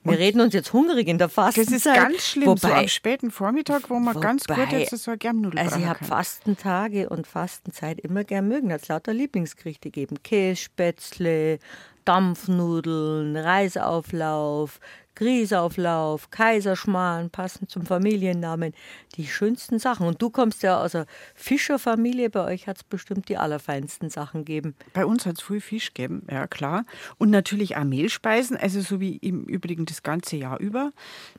Wir 0.04 0.12
und 0.12 0.18
reden 0.18 0.40
uns 0.42 0.52
jetzt 0.52 0.72
hungrig 0.74 1.08
in 1.08 1.16
der 1.16 1.30
Fastenzeit. 1.30 1.72
Das 1.72 1.86
ist 1.86 2.10
ganz 2.10 2.28
schlimm, 2.28 2.46
wobei, 2.46 2.68
so 2.68 2.74
am 2.74 2.88
späten 2.88 3.30
Vormittag, 3.30 3.88
wo 3.88 3.98
man 3.98 4.14
wobei, 4.14 4.26
ganz 4.26 4.44
gut 4.44 4.70
jetzt 4.70 4.90
so 4.90 5.10
eine 5.10 5.18
Germnudel 5.18 5.58
Also 5.58 5.78
ich 5.78 5.86
habe 5.86 6.04
Fastentage 6.04 7.08
und 7.08 7.26
Fastenzeit 7.26 8.00
immer 8.00 8.22
gern 8.22 8.46
mögen. 8.46 8.70
Hat 8.70 8.82
es 8.82 8.88
lauter 8.88 9.14
Lieblingsgerichte 9.14 9.90
gegeben. 9.90 10.22
Kässpätzle, 10.22 11.58
Dampfnudeln, 12.04 13.36
Reisauflauf, 13.36 14.80
Griesauflauf, 15.14 16.30
Kaiserschmarrn, 16.30 17.30
passend 17.30 17.70
zum 17.70 17.86
Familiennamen, 17.86 18.74
die 19.16 19.26
schönsten 19.26 19.78
Sachen. 19.78 20.08
Und 20.08 20.20
du 20.20 20.28
kommst 20.28 20.64
ja 20.64 20.82
aus 20.82 20.94
einer 20.94 21.06
Fischerfamilie, 21.34 22.30
bei 22.30 22.44
euch 22.44 22.66
hat 22.66 22.78
es 22.78 22.82
bestimmt 22.82 23.28
die 23.28 23.36
allerfeinsten 23.36 24.10
Sachen 24.10 24.44
gegeben. 24.44 24.74
Bei 24.92 25.06
uns 25.06 25.24
hat 25.24 25.36
es 25.36 25.42
früh 25.42 25.60
Fisch 25.60 25.94
gegeben, 25.94 26.26
ja 26.28 26.48
klar. 26.48 26.84
Und 27.16 27.30
natürlich 27.30 27.76
auch 27.76 27.84
Mehlspeisen, 27.84 28.56
also 28.56 28.80
so 28.80 29.00
wie 29.00 29.16
im 29.16 29.44
Übrigen 29.44 29.86
das 29.86 30.02
ganze 30.02 30.36
Jahr 30.36 30.58
über, 30.58 30.92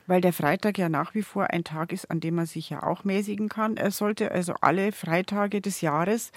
weil 0.07 0.21
der 0.21 0.33
Freitag 0.33 0.77
ja 0.77 0.87
nach 0.87 1.13
wie 1.13 1.23
vor 1.23 1.49
ein 1.49 1.65
Tag 1.65 1.91
ist, 1.91 2.09
an 2.09 2.21
dem 2.21 2.35
man 2.35 2.45
sich 2.45 2.69
ja 2.69 2.83
auch 2.83 3.03
mäßigen 3.03 3.49
kann. 3.49 3.75
Er 3.75 3.91
sollte 3.91 4.31
also 4.31 4.53
alle 4.61 4.93
Freitage 4.93 5.59
des 5.59 5.81
Jahres. 5.81 6.31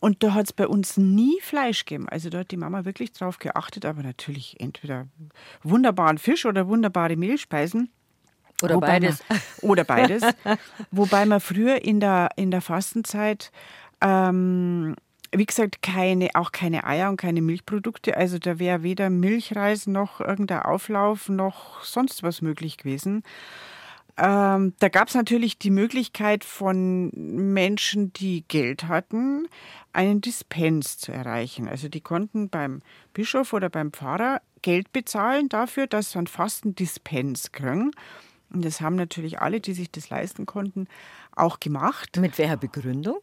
Und 0.00 0.22
da 0.22 0.34
hat 0.34 0.46
es 0.46 0.52
bei 0.52 0.66
uns 0.66 0.96
nie 0.96 1.40
Fleisch 1.40 1.84
gegeben. 1.84 2.08
Also 2.08 2.30
da 2.30 2.38
hat 2.38 2.50
die 2.50 2.56
Mama 2.56 2.84
wirklich 2.84 3.12
drauf 3.12 3.38
geachtet, 3.38 3.84
aber 3.84 4.02
natürlich 4.02 4.60
entweder 4.60 5.08
wunderbaren 5.62 6.18
Fisch 6.18 6.46
oder 6.46 6.68
wunderbare 6.68 7.16
Mehlspeisen. 7.16 7.90
Oder 8.62 8.76
Wobei 8.76 8.86
beides. 8.86 9.22
Man, 9.28 9.40
oder 9.62 9.84
beides. 9.84 10.22
Wobei 10.90 11.26
man 11.26 11.40
früher 11.40 11.84
in 11.84 12.00
der, 12.00 12.30
in 12.36 12.50
der 12.50 12.60
Fastenzeit, 12.60 13.52
ähm, 14.00 14.96
wie 15.32 15.46
gesagt, 15.46 15.82
keine, 15.82 16.30
auch 16.34 16.52
keine 16.52 16.84
Eier 16.84 17.08
und 17.10 17.18
keine 17.18 17.42
Milchprodukte. 17.42 18.16
Also 18.16 18.38
da 18.38 18.58
wäre 18.58 18.82
weder 18.82 19.10
Milchreis 19.10 19.86
noch 19.86 20.20
irgendein 20.20 20.62
Auflauf 20.62 21.28
noch 21.28 21.82
sonst 21.84 22.22
was 22.22 22.40
möglich 22.40 22.78
gewesen. 22.78 23.22
Ähm, 24.18 24.74
da 24.80 24.88
gab 24.88 25.08
es 25.08 25.14
natürlich 25.14 25.58
die 25.58 25.70
Möglichkeit 25.70 26.42
von 26.42 27.10
Menschen, 27.14 28.12
die 28.12 28.44
Geld 28.48 28.88
hatten, 28.88 29.46
einen 29.92 30.20
Dispens 30.20 30.98
zu 30.98 31.12
erreichen. 31.12 31.68
Also 31.68 31.88
die 31.88 32.00
konnten 32.00 32.48
beim 32.48 32.82
Bischof 33.14 33.52
oder 33.52 33.70
beim 33.70 33.92
Pfarrer 33.92 34.42
Geld 34.62 34.92
bezahlen 34.92 35.48
dafür, 35.48 35.86
dass 35.86 36.10
sie 36.10 36.18
einen 36.18 36.26
fasten 36.26 36.74
Dispens 36.74 37.52
kriegen. 37.52 37.92
Und 38.50 38.64
das 38.64 38.80
haben 38.80 38.96
natürlich 38.96 39.40
alle, 39.40 39.60
die 39.60 39.74
sich 39.74 39.90
das 39.90 40.10
leisten 40.10 40.46
konnten, 40.46 40.88
auch 41.36 41.60
gemacht. 41.60 42.16
Mit 42.16 42.38
welcher 42.38 42.56
Begründung? 42.56 43.18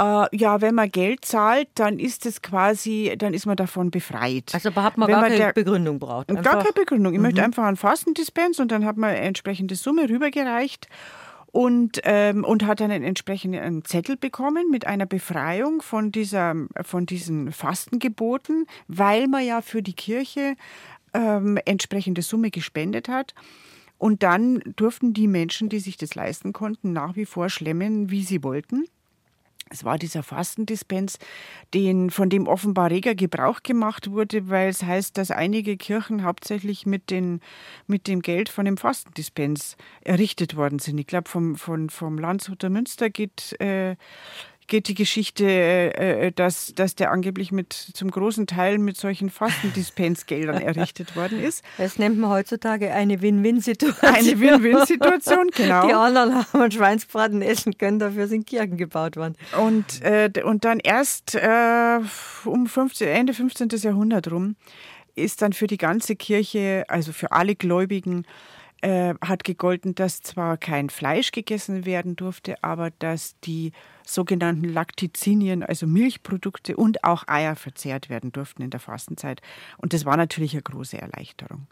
Äh, 0.00 0.34
ja, 0.34 0.62
wenn 0.62 0.74
man 0.74 0.90
Geld 0.90 1.26
zahlt, 1.26 1.68
dann 1.74 1.98
ist 1.98 2.24
es 2.24 2.40
quasi, 2.40 3.14
dann 3.18 3.34
ist 3.34 3.44
man 3.44 3.56
davon 3.56 3.90
befreit. 3.90 4.50
Also 4.54 4.74
hat 4.74 4.96
man 4.96 5.08
wenn 5.08 5.14
gar 5.14 5.20
man 5.20 5.30
keine 5.30 5.44
der, 5.44 5.52
Begründung 5.52 5.98
braucht. 5.98 6.30
Einfach. 6.30 6.42
Gar 6.42 6.58
keine 6.62 6.72
Begründung. 6.72 7.12
Ich 7.12 7.18
mhm. 7.18 7.24
möchte 7.24 7.42
einfach 7.42 7.64
einen 7.64 7.76
Fastendispens 7.76 8.60
und 8.60 8.72
dann 8.72 8.86
hat 8.86 8.96
man 8.96 9.10
eine 9.10 9.20
entsprechende 9.20 9.74
Summe 9.74 10.08
rübergereicht 10.08 10.88
und, 11.52 12.00
ähm, 12.04 12.44
und 12.44 12.64
hat 12.66 12.80
dann 12.80 12.90
einen 12.90 13.04
entsprechenden 13.04 13.84
Zettel 13.84 14.16
bekommen 14.16 14.70
mit 14.70 14.86
einer 14.86 15.04
Befreiung 15.04 15.82
von, 15.82 16.12
dieser, 16.12 16.54
von 16.82 17.04
diesen 17.04 17.52
Fastengeboten, 17.52 18.66
weil 18.88 19.28
man 19.28 19.44
ja 19.44 19.60
für 19.60 19.82
die 19.82 19.92
Kirche 19.92 20.54
ähm, 21.12 21.58
entsprechende 21.66 22.22
Summe 22.22 22.50
gespendet 22.50 23.08
hat. 23.08 23.34
Und 23.98 24.22
dann 24.22 24.62
durften 24.76 25.12
die 25.12 25.28
Menschen, 25.28 25.68
die 25.68 25.80
sich 25.80 25.98
das 25.98 26.14
leisten 26.14 26.54
konnten, 26.54 26.94
nach 26.94 27.16
wie 27.16 27.26
vor 27.26 27.50
schlemmen, 27.50 28.10
wie 28.10 28.22
sie 28.22 28.42
wollten. 28.42 28.86
Es 29.72 29.84
war 29.84 29.98
dieser 29.98 30.24
Fastendispens, 30.24 31.20
den, 31.74 32.10
von 32.10 32.28
dem 32.28 32.48
offenbar 32.48 32.90
reger 32.90 33.14
Gebrauch 33.14 33.62
gemacht 33.62 34.10
wurde, 34.10 34.48
weil 34.48 34.68
es 34.68 34.82
heißt, 34.82 35.16
dass 35.16 35.30
einige 35.30 35.76
Kirchen 35.76 36.24
hauptsächlich 36.24 36.86
mit, 36.86 37.08
den, 37.10 37.40
mit 37.86 38.08
dem 38.08 38.20
Geld 38.20 38.48
von 38.48 38.64
dem 38.64 38.76
Fastendispens 38.76 39.76
errichtet 40.02 40.56
worden 40.56 40.80
sind. 40.80 40.98
Ich 40.98 41.06
glaube, 41.06 41.28
vom, 41.28 41.54
vom, 41.54 41.88
vom 41.88 42.18
Landshuter 42.18 42.68
Münster 42.68 43.10
geht 43.10 43.60
äh, 43.60 43.94
geht 44.70 44.88
die 44.88 44.94
Geschichte, 44.94 45.44
äh, 45.44 46.28
äh, 46.28 46.32
dass, 46.32 46.72
dass 46.74 46.94
der 46.94 47.10
angeblich 47.10 47.52
mit 47.52 47.72
zum 47.72 48.10
großen 48.10 48.46
Teil 48.46 48.78
mit 48.78 48.96
solchen 48.96 49.28
Fastendispensgeldern 49.28 50.62
errichtet 50.62 51.14
worden 51.16 51.42
ist. 51.42 51.62
Das 51.76 51.98
nennt 51.98 52.18
man 52.18 52.30
heutzutage 52.30 52.90
eine 52.92 53.20
Win-Win-Situation. 53.20 54.14
Eine 54.14 54.40
Win-Win-Situation, 54.40 55.50
genau. 55.54 55.86
Die 55.86 55.92
anderen 55.92 56.46
haben 56.52 56.70
Schweinsbraten 56.70 57.42
essen 57.42 57.76
können, 57.76 57.98
dafür 57.98 58.28
sind 58.28 58.46
Kirchen 58.46 58.78
gebaut 58.78 59.16
worden. 59.16 59.36
Und, 59.60 60.00
äh, 60.02 60.30
und 60.42 60.64
dann 60.64 60.80
erst 60.80 61.34
äh, 61.34 61.98
um 62.44 62.66
15, 62.66 63.08
Ende 63.08 63.34
15. 63.34 63.68
Jahrhundert 63.82 64.30
rum 64.30 64.56
ist 65.16 65.42
dann 65.42 65.52
für 65.52 65.66
die 65.66 65.76
ganze 65.76 66.16
Kirche, 66.16 66.84
also 66.88 67.12
für 67.12 67.32
alle 67.32 67.56
Gläubigen, 67.56 68.24
äh, 68.82 69.14
hat 69.20 69.44
gegolten, 69.44 69.94
dass 69.94 70.22
zwar 70.22 70.56
kein 70.56 70.90
Fleisch 70.90 71.32
gegessen 71.32 71.84
werden 71.84 72.16
durfte, 72.16 72.62
aber 72.62 72.90
dass 72.98 73.38
die 73.40 73.72
sogenannten 74.06 74.64
Laktizinien, 74.64 75.62
also 75.62 75.86
Milchprodukte 75.86 76.76
und 76.76 77.04
auch 77.04 77.28
Eier 77.28 77.56
verzehrt 77.56 78.08
werden 78.10 78.32
durften 78.32 78.62
in 78.62 78.70
der 78.70 78.80
Fastenzeit. 78.80 79.40
Und 79.78 79.92
das 79.92 80.04
war 80.04 80.16
natürlich 80.16 80.52
eine 80.52 80.62
große 80.62 81.00
Erleichterung. 81.00 81.66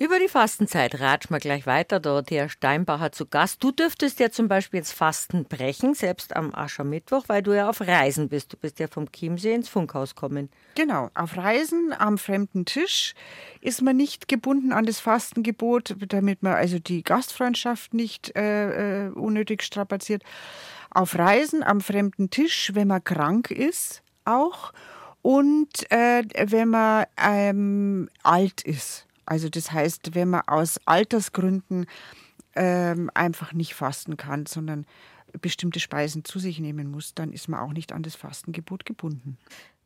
Über 0.00 0.18
die 0.18 0.28
Fastenzeit 0.28 0.98
ratschen 0.98 1.36
wir 1.36 1.40
gleich 1.40 1.66
weiter. 1.66 2.00
Dorothea 2.00 2.48
Steinbacher 2.48 3.12
zu 3.12 3.26
Gast. 3.26 3.62
Du 3.62 3.70
dürftest 3.70 4.18
ja 4.18 4.30
zum 4.30 4.48
Beispiel 4.48 4.78
jetzt 4.78 4.92
Fasten 4.92 5.44
brechen, 5.44 5.92
selbst 5.92 6.34
am 6.34 6.54
Aschermittwoch, 6.54 7.24
weil 7.26 7.42
du 7.42 7.52
ja 7.52 7.68
auf 7.68 7.82
Reisen 7.82 8.30
bist. 8.30 8.50
Du 8.50 8.56
bist 8.56 8.78
ja 8.78 8.88
vom 8.88 9.12
Chiemsee 9.12 9.52
ins 9.52 9.68
Funkhaus 9.68 10.14
kommen. 10.14 10.48
Genau, 10.74 11.10
auf 11.12 11.36
Reisen 11.36 11.92
am 11.92 12.16
fremden 12.16 12.64
Tisch 12.64 13.12
ist 13.60 13.82
man 13.82 13.98
nicht 13.98 14.26
gebunden 14.26 14.72
an 14.72 14.86
das 14.86 15.00
Fastengebot, 15.00 15.94
damit 16.08 16.42
man 16.42 16.54
also 16.54 16.78
die 16.78 17.02
Gastfreundschaft 17.02 17.92
nicht 17.92 18.34
äh, 18.36 19.08
äh 19.08 19.10
unnötig 19.10 19.62
strapaziert. 19.62 20.22
Auf 20.90 21.18
Reisen 21.18 21.62
am 21.62 21.82
fremden 21.82 22.30
Tisch, 22.30 22.70
wenn 22.72 22.88
man 22.88 23.04
krank 23.04 23.50
ist, 23.50 24.02
auch. 24.24 24.72
Und 25.20 25.92
äh, 25.92 26.22
wenn 26.46 26.70
man 26.70 27.04
ähm, 27.18 28.08
alt 28.22 28.62
ist. 28.62 29.06
Also 29.30 29.48
das 29.48 29.70
heißt, 29.70 30.16
wenn 30.16 30.30
man 30.30 30.42
aus 30.48 30.80
Altersgründen 30.86 31.86
ähm, 32.56 33.12
einfach 33.14 33.52
nicht 33.52 33.74
fasten 33.74 34.16
kann, 34.16 34.46
sondern 34.46 34.86
bestimmte 35.40 35.78
Speisen 35.78 36.24
zu 36.24 36.40
sich 36.40 36.58
nehmen 36.58 36.90
muss, 36.90 37.14
dann 37.14 37.32
ist 37.32 37.46
man 37.46 37.60
auch 37.60 37.72
nicht 37.72 37.92
an 37.92 38.02
das 38.02 38.16
Fastengebot 38.16 38.84
gebunden. 38.84 39.38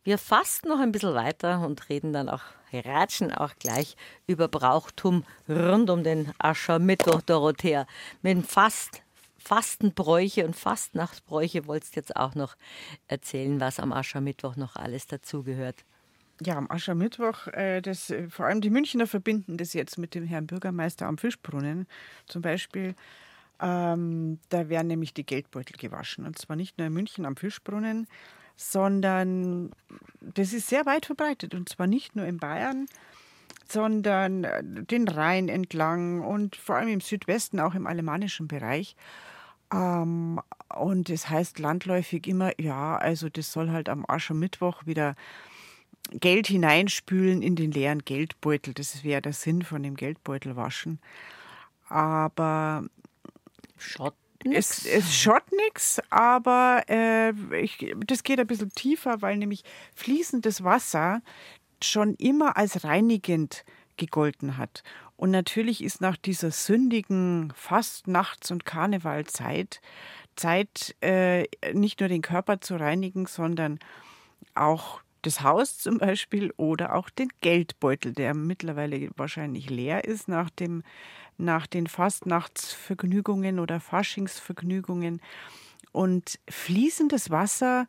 Wir 0.02 0.16
fasten 0.16 0.68
noch 0.68 0.80
ein 0.80 0.92
bisschen 0.92 1.12
weiter 1.12 1.60
und 1.60 1.90
reden 1.90 2.14
dann 2.14 2.30
auch, 2.30 2.40
ratschen 2.72 3.32
auch 3.32 3.54
gleich 3.58 3.96
über 4.26 4.48
Brauchtum 4.48 5.24
rund 5.46 5.90
um 5.90 6.04
den 6.04 6.32
Aschermittwoch, 6.38 7.20
Dorothea. 7.20 7.86
Mit 8.22 8.46
Fast, 8.46 9.02
Fastenbräuche 9.36 10.46
und 10.46 10.56
Fastnachtsbräuche 10.56 11.66
wolltest 11.66 11.96
jetzt 11.96 12.16
auch 12.16 12.34
noch 12.34 12.56
erzählen, 13.08 13.60
was 13.60 13.78
am 13.78 13.92
Aschermittwoch 13.92 14.56
noch 14.56 14.76
alles 14.76 15.06
dazugehört. 15.06 15.84
Ja, 16.40 16.56
am 16.56 16.70
Aschermittwoch, 16.70 17.46
äh, 17.48 17.80
das, 17.80 18.10
äh, 18.10 18.28
vor 18.28 18.46
allem 18.46 18.60
die 18.60 18.70
Münchner 18.70 19.06
verbinden 19.06 19.56
das 19.56 19.72
jetzt 19.72 19.98
mit 19.98 20.14
dem 20.14 20.24
Herrn 20.24 20.46
Bürgermeister 20.46 21.06
am 21.06 21.16
Fischbrunnen 21.16 21.86
zum 22.26 22.42
Beispiel. 22.42 22.94
Ähm, 23.60 24.40
da 24.48 24.68
werden 24.68 24.88
nämlich 24.88 25.14
die 25.14 25.24
Geldbeutel 25.24 25.76
gewaschen. 25.76 26.26
Und 26.26 26.38
zwar 26.38 26.56
nicht 26.56 26.76
nur 26.76 26.88
in 26.88 26.92
München 26.92 27.24
am 27.24 27.36
Fischbrunnen, 27.36 28.08
sondern 28.56 29.70
das 30.20 30.52
ist 30.52 30.68
sehr 30.68 30.86
weit 30.86 31.06
verbreitet. 31.06 31.54
Und 31.54 31.68
zwar 31.68 31.86
nicht 31.86 32.16
nur 32.16 32.26
in 32.26 32.38
Bayern, 32.38 32.86
sondern 33.68 34.44
äh, 34.44 34.62
den 34.64 35.06
Rhein 35.06 35.48
entlang 35.48 36.20
und 36.20 36.56
vor 36.56 36.76
allem 36.76 36.88
im 36.88 37.00
Südwesten, 37.00 37.60
auch 37.60 37.74
im 37.74 37.86
alemannischen 37.86 38.48
Bereich. 38.48 38.96
Ähm, 39.72 40.40
und 40.68 41.10
es 41.10 41.22
das 41.22 41.30
heißt 41.30 41.58
landläufig 41.58 42.26
immer, 42.26 42.58
ja, 42.60 42.96
also 42.96 43.28
das 43.28 43.52
soll 43.52 43.70
halt 43.70 43.88
am 43.88 44.04
Aschermittwoch 44.06 44.86
wieder 44.86 45.14
Geld 46.20 46.46
hineinspülen 46.46 47.42
in 47.42 47.56
den 47.56 47.72
leeren 47.72 48.04
Geldbeutel. 48.04 48.74
Das 48.74 49.04
wäre 49.04 49.22
der 49.22 49.32
Sinn 49.32 49.62
von 49.62 49.82
dem 49.82 49.96
Geldbeutelwaschen. 49.96 51.00
Aber 51.88 52.84
schaut 53.76 54.14
es, 54.52 54.84
es 54.84 55.16
schaut 55.16 55.50
nichts, 55.52 56.02
aber 56.10 56.82
äh, 56.88 57.30
ich, 57.58 57.94
das 58.06 58.22
geht 58.24 58.38
ein 58.38 58.46
bisschen 58.46 58.70
tiefer, 58.70 59.22
weil 59.22 59.38
nämlich 59.38 59.64
fließendes 59.94 60.62
Wasser 60.62 61.22
schon 61.82 62.14
immer 62.16 62.58
als 62.58 62.84
reinigend 62.84 63.64
gegolten 63.96 64.58
hat. 64.58 64.82
Und 65.16 65.30
natürlich 65.30 65.82
ist 65.82 66.00
nach 66.00 66.16
dieser 66.16 66.50
sündigen 66.50 67.52
Fastnachts- 67.56 68.50
und 68.50 68.66
Karnevalzeit 68.66 69.80
Zeit, 70.36 70.96
äh, 71.00 71.44
nicht 71.72 72.00
nur 72.00 72.08
den 72.08 72.22
Körper 72.22 72.60
zu 72.60 72.76
reinigen, 72.76 73.26
sondern 73.26 73.78
auch 74.54 75.00
das 75.26 75.42
Haus 75.42 75.78
zum 75.78 75.98
Beispiel 75.98 76.52
oder 76.56 76.94
auch 76.94 77.10
den 77.10 77.28
Geldbeutel, 77.40 78.12
der 78.12 78.34
mittlerweile 78.34 79.10
wahrscheinlich 79.16 79.70
leer 79.70 80.04
ist 80.04 80.28
nach, 80.28 80.50
dem, 80.50 80.82
nach 81.38 81.66
den 81.66 81.86
Fastnachtsvergnügungen 81.86 83.58
oder 83.58 83.80
Faschingsvergnügungen. 83.80 85.20
Und 85.92 86.38
fließendes 86.48 87.30
Wasser 87.30 87.86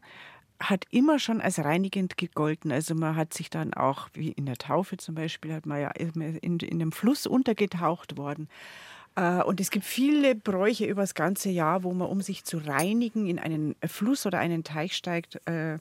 hat 0.60 0.86
immer 0.90 1.20
schon 1.20 1.42
als 1.42 1.60
reinigend 1.60 2.18
gegolten. 2.18 2.72
Also 2.72 2.96
man 2.96 3.16
hat 3.16 3.34
sich 3.34 3.50
dann 3.50 3.74
auch, 3.74 4.10
wie 4.14 4.32
in 4.32 4.46
der 4.46 4.58
Taufe 4.58 4.98
zum 4.98 5.16
Beispiel, 5.16 5.54
hat 5.54 5.66
man 5.66 5.82
ja 5.82 5.90
in, 5.90 6.40
in 6.42 6.82
einem 6.82 6.92
Fluss 6.92 7.28
untergetaucht 7.28 8.18
worden. 8.18 8.48
Äh, 9.16 9.42
und 9.44 9.60
es 9.60 9.72
gibt 9.72 9.86
viele 9.86 10.36
Bräuche 10.36 10.86
über 10.86 11.02
das 11.02 11.14
ganze 11.14 11.50
Jahr, 11.50 11.84
wo 11.84 11.94
man, 11.94 12.08
um 12.08 12.22
sich 12.22 12.46
zu 12.46 12.58
reinigen, 12.58 13.28
in 13.28 13.40
einen 13.40 13.76
Fluss 13.86 14.26
oder 14.26 14.40
einen 14.40 14.64
Teich 14.64 14.96
steigt 14.96 15.46
äh, 15.48 15.80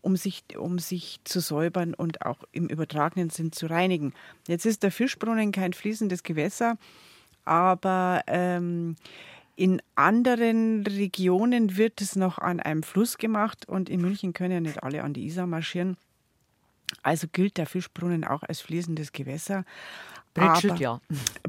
um 0.00 0.16
sich, 0.16 0.44
um 0.56 0.78
sich 0.78 1.20
zu 1.24 1.40
säubern 1.40 1.94
und 1.94 2.24
auch 2.24 2.44
im 2.52 2.68
übertragenen 2.68 3.30
Sinn 3.30 3.52
zu 3.52 3.66
reinigen. 3.66 4.12
Jetzt 4.46 4.66
ist 4.66 4.82
der 4.82 4.92
Fischbrunnen 4.92 5.52
kein 5.52 5.72
fließendes 5.72 6.22
Gewässer, 6.22 6.76
aber 7.44 8.22
ähm, 8.26 8.96
in 9.56 9.82
anderen 9.96 10.86
Regionen 10.86 11.76
wird 11.76 12.00
es 12.00 12.14
noch 12.14 12.38
an 12.38 12.60
einem 12.60 12.84
Fluss 12.84 13.18
gemacht 13.18 13.68
und 13.68 13.88
in 13.88 14.00
München 14.00 14.32
können 14.32 14.52
ja 14.52 14.60
nicht 14.60 14.82
alle 14.82 15.02
an 15.02 15.14
die 15.14 15.26
Isar 15.26 15.46
marschieren. 15.46 15.96
Also 17.02 17.26
gilt 17.30 17.56
der 17.56 17.66
Fischbrunnen 17.66 18.24
auch 18.24 18.42
als 18.42 18.60
fließendes 18.60 19.12
Gewässer. 19.12 19.64
Britschelt, 20.32 20.78
ja. 20.78 21.00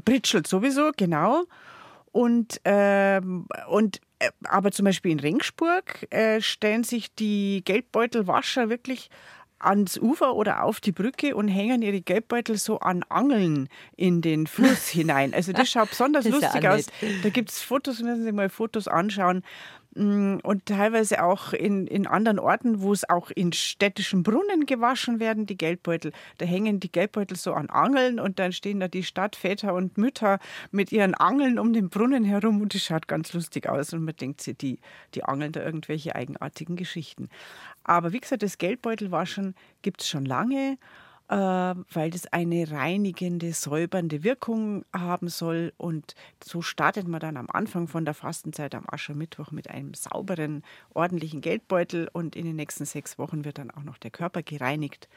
Britschelt 0.04 0.46
sowieso, 0.46 0.90
genau. 0.96 1.44
Und, 2.12 2.60
ähm, 2.64 3.46
und 3.68 4.00
aber 4.44 4.70
zum 4.70 4.84
Beispiel 4.84 5.12
in 5.12 5.20
Ringsburg 5.20 6.06
äh, 6.10 6.40
stellen 6.40 6.84
sich 6.84 7.14
die 7.14 7.62
Geldbeutelwascher 7.64 8.68
wirklich 8.68 9.10
ans 9.60 9.98
Ufer 9.98 10.34
oder 10.34 10.64
auf 10.64 10.80
die 10.80 10.92
Brücke 10.92 11.36
und 11.36 11.48
hängen 11.48 11.82
ihre 11.82 12.00
Geldbeutel 12.00 12.56
so 12.56 12.80
an 12.80 13.04
Angeln 13.08 13.68
in 13.96 14.22
den 14.22 14.46
Fluss 14.46 14.88
hinein. 14.88 15.34
Also 15.34 15.52
das 15.52 15.70
schaut 15.70 15.90
besonders 15.90 16.24
das 16.28 16.32
lustig 16.32 16.66
aus. 16.66 16.86
Da 17.22 17.28
gibt 17.28 17.50
es 17.50 17.60
Fotos, 17.60 18.00
müssen 18.00 18.24
Sie 18.24 18.32
mal 18.32 18.48
Fotos 18.48 18.88
anschauen. 18.88 19.42
Mm, 19.94 20.36
und 20.44 20.66
teilweise 20.66 21.24
auch 21.24 21.52
in, 21.52 21.88
in 21.88 22.06
anderen 22.06 22.38
Orten, 22.38 22.80
wo 22.80 22.92
es 22.92 23.08
auch 23.08 23.30
in 23.30 23.52
städtischen 23.52 24.22
Brunnen 24.22 24.64
gewaschen 24.66 25.18
werden, 25.18 25.46
die 25.46 25.56
Geldbeutel. 25.56 26.12
Da 26.38 26.46
hängen 26.46 26.78
die 26.78 26.92
Geldbeutel 26.92 27.36
so 27.36 27.54
an 27.54 27.70
Angeln 27.70 28.20
und 28.20 28.38
dann 28.38 28.52
stehen 28.52 28.78
da 28.78 28.86
die 28.86 29.02
Stadtväter 29.02 29.74
und 29.74 29.98
Mütter 29.98 30.38
mit 30.70 30.92
ihren 30.92 31.14
Angeln 31.14 31.58
um 31.58 31.72
den 31.72 31.90
Brunnen 31.90 32.24
herum 32.24 32.60
und 32.60 32.74
das 32.74 32.84
schaut 32.84 33.08
ganz 33.08 33.32
lustig 33.32 33.68
aus 33.68 33.92
und 33.92 34.04
man 34.04 34.14
denkt 34.14 34.42
sich, 34.42 34.56
die, 34.56 34.78
die 35.14 35.24
angeln 35.24 35.50
da 35.50 35.64
irgendwelche 35.64 36.14
eigenartigen 36.14 36.76
Geschichten. 36.76 37.28
Aber 37.82 38.12
wie 38.12 38.20
gesagt, 38.20 38.44
das 38.44 38.58
Geldbeutelwaschen 38.58 39.56
gibt 39.82 40.02
es 40.02 40.08
schon 40.08 40.24
lange. 40.24 40.78
Äh, 41.30 41.36
weil 41.36 42.10
das 42.10 42.26
eine 42.32 42.72
reinigende, 42.72 43.52
säubernde 43.52 44.24
Wirkung 44.24 44.84
haben 44.92 45.28
soll. 45.28 45.72
Und 45.76 46.16
so 46.42 46.60
startet 46.60 47.06
man 47.06 47.20
dann 47.20 47.36
am 47.36 47.46
Anfang 47.48 47.86
von 47.86 48.04
der 48.04 48.14
Fastenzeit 48.14 48.74
am 48.74 48.84
Aschermittwoch 48.88 49.52
mit 49.52 49.70
einem 49.70 49.94
sauberen, 49.94 50.64
ordentlichen 50.92 51.40
Geldbeutel 51.40 52.08
und 52.12 52.34
in 52.34 52.46
den 52.46 52.56
nächsten 52.56 52.84
sechs 52.84 53.16
Wochen 53.16 53.44
wird 53.44 53.58
dann 53.58 53.70
auch 53.70 53.84
noch 53.84 53.96
der 53.98 54.10
Körper 54.10 54.42
gereinigt 54.42 55.08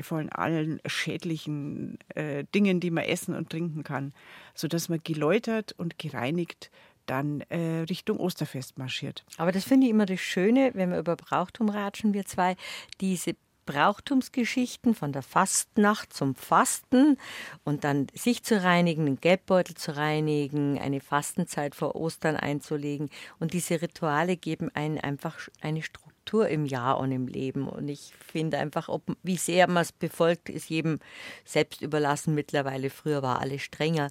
von 0.00 0.28
allen 0.28 0.78
schädlichen 0.86 1.98
äh, 2.14 2.44
Dingen, 2.54 2.78
die 2.78 2.92
man 2.92 3.02
essen 3.02 3.34
und 3.34 3.50
trinken 3.50 3.82
kann, 3.82 4.12
sodass 4.54 4.88
man 4.88 5.00
geläutert 5.02 5.72
und 5.76 5.98
gereinigt 5.98 6.70
dann 7.06 7.40
äh, 7.48 7.80
Richtung 7.90 8.20
Osterfest 8.20 8.78
marschiert. 8.78 9.24
Aber 9.38 9.50
das 9.50 9.64
finde 9.64 9.86
ich 9.86 9.90
immer 9.90 10.06
das 10.06 10.20
Schöne, 10.20 10.70
wenn 10.74 10.90
wir 10.90 11.00
über 11.00 11.16
Brauchtum 11.16 11.68
ratschen, 11.68 12.14
wir 12.14 12.26
zwei, 12.26 12.54
diese 13.00 13.34
Brauchtumsgeschichten 13.68 14.94
von 14.94 15.12
der 15.12 15.22
Fastnacht 15.22 16.14
zum 16.14 16.34
Fasten 16.34 17.18
und 17.64 17.84
dann 17.84 18.06
sich 18.14 18.42
zu 18.42 18.62
reinigen, 18.62 19.04
den 19.04 19.20
Gelbbeutel 19.20 19.76
zu 19.76 19.94
reinigen, 19.94 20.78
eine 20.78 21.00
Fastenzeit 21.00 21.74
vor 21.74 21.94
Ostern 21.94 22.36
einzulegen. 22.36 23.10
Und 23.38 23.52
diese 23.52 23.82
Rituale 23.82 24.38
geben 24.38 24.70
einen 24.72 24.98
einfach 24.98 25.36
eine 25.60 25.82
Struktur 25.82 26.48
im 26.48 26.64
Jahr 26.64 26.98
und 26.98 27.12
im 27.12 27.26
Leben. 27.26 27.68
Und 27.68 27.88
ich 27.88 28.14
finde 28.26 28.56
einfach, 28.56 28.88
ob, 28.88 29.02
wie 29.22 29.36
sehr 29.36 29.68
man 29.68 29.82
es 29.82 29.92
befolgt, 29.92 30.48
ist 30.48 30.70
jedem 30.70 30.98
selbst 31.44 31.82
überlassen 31.82 32.34
mittlerweile. 32.34 32.88
Früher 32.88 33.22
war 33.22 33.38
alles 33.38 33.60
strenger. 33.60 34.08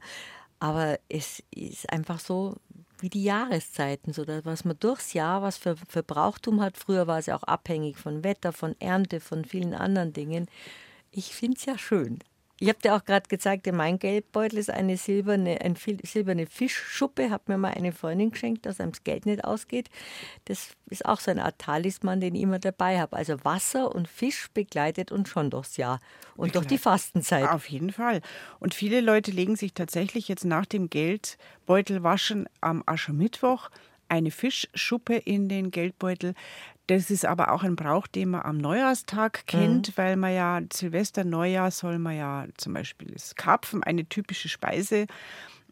Aber 0.60 1.00
es 1.10 1.43
ist 1.50 1.91
einfach 1.91 2.20
so, 2.20 2.58
wie 2.99 3.10
die 3.10 3.23
Jahreszeiten, 3.23 4.13
so 4.13 4.25
dass 4.25 4.45
was 4.45 4.65
man 4.65 4.79
durchs 4.79 5.13
Jahr 5.13 5.41
was 5.41 5.57
für, 5.57 5.75
Brauchtum 6.03 6.62
hat. 6.62 6.77
Früher 6.77 7.07
war 7.07 7.19
es 7.19 7.27
ja 7.27 7.36
auch 7.36 7.43
abhängig 7.43 7.97
von 7.97 8.23
Wetter, 8.23 8.53
von 8.53 8.75
Ernte, 8.79 9.19
von 9.19 9.45
vielen 9.45 9.73
anderen 9.73 10.13
Dingen. 10.13 10.47
Ich 11.12 11.33
finde 11.33 11.57
es 11.57 11.65
ja 11.65 11.77
schön. 11.77 12.19
Ich 12.60 12.70
habe 12.70 12.80
dir 12.80 12.96
auch 12.96 13.06
gerade 13.06 13.30
gezeigt, 13.30 13.72
mein 13.72 14.00
Geldbeutel 14.00 14.58
ist 14.58 14.72
eine 14.72 14.98
silberne, 14.98 15.62
eine 15.62 15.76
silberne 16.04 16.48
Fischschuppe, 16.48 17.30
hat 17.30 17.48
mir 17.50 17.58
mal 17.58 17.74
eine 17.74 17.91
Freundin 17.91 18.32
geschenkt, 18.32 18.65
dass 18.65 18.80
einem 18.80 18.93
das 18.93 19.04
Geld 19.04 19.28
nicht 19.28 19.43
ausgeht. 19.43 19.89
Das 20.46 20.72
ist 20.89 21.06
auch 21.06 21.20
so 21.20 21.30
eine 21.30 21.46
Art 21.46 21.60
Talisman, 21.60 22.20
den 22.20 22.34
ich 22.34 22.41
immer 22.41 22.58
dabei 22.58 23.00
habe. 23.00 23.15
Also 23.15 23.43
Wasser 23.43 23.93
und 23.93 24.08
Fisch 24.08 24.48
begleitet 24.54 25.12
uns 25.12 25.30
schon 25.30 25.52
durchs 25.52 25.78
Jahr 25.78 26.00
und 26.36 26.56
durch 26.56 26.65
die 26.65 26.80
Fastenzeit. 26.80 27.48
Auf 27.50 27.70
jeden 27.70 27.91
Fall. 27.91 28.22
Und 28.60 28.74
viele 28.74 29.02
Leute 29.02 29.32
legen 29.32 29.56
sich 29.56 29.74
tatsächlich 29.74 30.28
jetzt 30.28 30.46
nach 30.46 30.65
dem 30.65 30.89
Geldbeutelwaschen 30.89 32.50
am 32.62 32.82
Aschermittwoch 32.88 33.70
eine 34.10 34.32
Fischschuppe 34.32 35.15
in 35.15 35.50
den 35.50 35.70
Geldbeutel. 35.70 36.34
Das 36.88 37.12
ist 37.12 37.26
aber 37.26 37.52
auch 37.52 37.63
ein 37.63 37.76
Brauch, 37.76 38.08
den 38.08 38.30
man 38.30 38.43
am 38.43 38.58
Neujahrstag 38.58 39.45
kennt, 39.45 39.89
mhm. 39.89 39.93
weil 39.97 40.15
man 40.15 40.34
ja 40.34 40.62
Silvester, 40.71 41.26
Neujahr 41.26 41.69
soll 41.71 42.00
man 42.00 42.15
ja 42.15 42.45
zum 42.56 42.73
Beispiel 42.73 43.12
das 43.12 43.36
Karpfen, 43.36 43.84
eine 43.84 44.06
typische 44.06 44.47
Speise. 44.47 45.06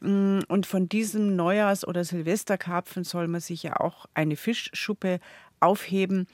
Mm, 0.01 0.39
und 0.49 0.65
von 0.65 0.89
diesem 0.89 1.37
Neujahrs- 1.37 1.87
oder 1.87 2.03
Silvesterkarpfen 2.03 3.05
soll 3.05 3.29
man 3.29 3.39
sich 3.39 3.63
ja 3.63 3.79
auch 3.79 4.07
eine 4.13 4.35
Fischschuppe 4.35 5.19
aufheben 5.61 6.27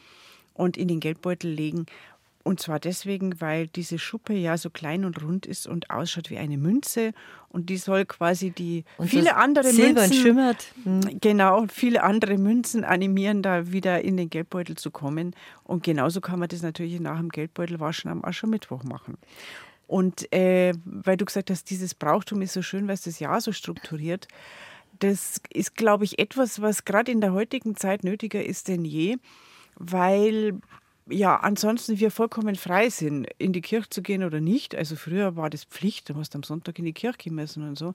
und 0.54 0.78
in 0.78 0.88
den 0.88 1.00
Geldbeutel 1.00 1.52
legen. 1.52 1.86
Und 2.44 2.60
zwar 2.60 2.80
deswegen, 2.80 3.40
weil 3.40 3.68
diese 3.68 4.00
Schuppe 4.00 4.34
ja 4.34 4.58
so 4.58 4.70
klein 4.70 5.06
und 5.06 5.22
rund 5.22 5.46
ist 5.46 5.68
und 5.68 5.90
ausschaut 5.90 6.30
wie 6.30 6.38
eine 6.38 6.58
Münze. 6.58 7.14
Und 7.50 7.70
die 7.70 7.78
soll 7.78 8.06
quasi 8.06 8.52
die 8.52 8.84
und 8.98 9.10
viele 9.10 9.36
andere 9.36 9.72
Silber 9.72 10.02
Münzen. 10.02 10.22
schimmert. 10.22 10.66
Mhm. 10.84 11.20
Genau, 11.22 11.66
viele 11.72 12.04
andere 12.04 12.38
Münzen 12.38 12.84
animieren, 12.84 13.42
da 13.44 13.72
wieder 13.72 14.02
in 14.04 14.18
den 14.18 14.30
Geldbeutel 14.30 14.76
zu 14.76 14.90
kommen. 14.90 15.36
Und 15.64 15.84
genauso 15.84 16.22
kann 16.22 16.40
man 16.40 16.50
das 16.50 16.62
natürlich 16.62 17.00
nach 17.00 17.18
dem 17.18 17.30
Geldbeutelwaschen 17.30 18.10
am 18.10 18.24
Aschermittwoch 18.26 18.84
machen. 18.84 19.18
Und 19.88 20.32
äh, 20.34 20.74
weil 20.86 21.18
du 21.18 21.26
gesagt 21.26 21.50
hast, 21.52 21.70
dieses 21.70 21.94
Brauchtum 21.94 22.42
ist 22.42 22.54
so 22.54 22.62
schön, 22.62 22.88
weil 22.88 22.94
es 22.94 23.02
das 23.02 23.20
Jahr 23.20 23.42
so 23.42 23.52
strukturiert. 23.52 24.28
Das 25.00 25.42
ist, 25.54 25.76
glaube 25.76 26.06
ich, 26.06 26.18
etwas, 26.18 26.62
was 26.62 26.86
gerade 26.86 27.12
in 27.12 27.22
der 27.22 27.34
heutigen 27.34 27.76
Zeit 27.76 28.04
nötiger 28.04 28.44
ist 28.44 28.68
denn 28.70 28.86
je, 28.86 29.18
weil 29.76 30.60
ja, 31.12 31.36
ansonsten 31.38 32.00
wir 32.00 32.12
vollkommen 32.12 32.56
frei 32.56 32.90
sind, 32.90 33.28
in 33.38 33.54
die 33.54 33.62
Kirche 33.62 33.90
zu 33.90 34.02
gehen 34.02 34.24
oder 34.24 34.42
nicht. 34.42 34.76
Also 34.76 34.96
früher 34.96 35.36
war 35.36 35.50
das 35.50 35.66
Pflicht, 35.66 36.10
du 36.10 36.14
musst 36.14 36.36
am 36.36 36.44
Sonntag 36.44 36.80
in 36.80 36.86
die 36.86 36.94
Kirche 36.94 37.18
gehen 37.18 37.36
müssen 37.36 37.68
und 37.68 37.78
so. 37.78 37.94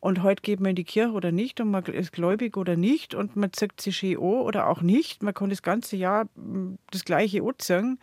Und 0.00 0.22
heute 0.22 0.42
geht 0.42 0.60
man 0.60 0.70
in 0.70 0.76
die 0.76 0.84
Kirche 0.84 1.12
oder 1.12 1.32
nicht 1.32 1.60
und 1.60 1.70
man 1.70 1.84
ist 1.86 2.12
gläubig 2.12 2.56
oder 2.56 2.76
nicht 2.76 3.14
und 3.14 3.34
man 3.36 3.52
zeigt 3.52 3.80
sich 3.80 3.96
schön 3.96 4.16
an 4.16 4.22
oder 4.22 4.68
auch 4.68 4.80
nicht. 4.80 5.22
Man 5.22 5.34
kann 5.34 5.50
das 5.50 5.62
ganze 5.62 5.96
Jahr 5.96 6.28
hm, 6.36 6.78
das 6.90 7.04
gleiche 7.04 7.42
anziehen 7.42 7.98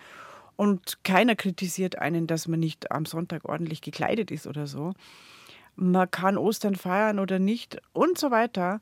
und 0.57 1.03
keiner 1.03 1.35
kritisiert 1.35 1.99
einen, 1.99 2.27
dass 2.27 2.47
man 2.47 2.59
nicht 2.59 2.91
am 2.91 3.05
Sonntag 3.05 3.45
ordentlich 3.45 3.81
gekleidet 3.81 4.31
ist 4.31 4.47
oder 4.47 4.67
so. 4.67 4.93
Man 5.75 6.09
kann 6.09 6.37
Ostern 6.37 6.75
feiern 6.75 7.19
oder 7.19 7.39
nicht 7.39 7.81
und 7.93 8.17
so 8.17 8.31
weiter. 8.31 8.79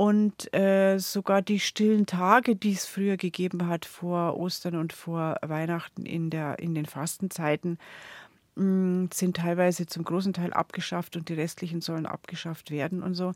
Und 0.00 0.54
äh, 0.54 0.96
sogar 0.96 1.42
die 1.42 1.60
stillen 1.60 2.06
Tage, 2.06 2.56
die 2.56 2.72
es 2.72 2.86
früher 2.86 3.18
gegeben 3.18 3.66
hat 3.66 3.84
vor 3.84 4.38
Ostern 4.38 4.76
und 4.76 4.94
vor 4.94 5.36
Weihnachten 5.42 6.06
in, 6.06 6.30
der, 6.30 6.58
in 6.58 6.74
den 6.74 6.86
Fastenzeiten, 6.86 7.76
mh, 8.54 8.64
mm, 8.64 9.08
sind 9.12 9.36
teilweise 9.36 9.84
zum 9.84 10.04
großen 10.04 10.32
Teil 10.32 10.54
abgeschafft 10.54 11.16
und 11.16 11.28
die 11.28 11.34
restlichen 11.34 11.82
sollen 11.82 12.06
abgeschafft 12.06 12.70
werden 12.70 13.02
und 13.02 13.12
so. 13.12 13.34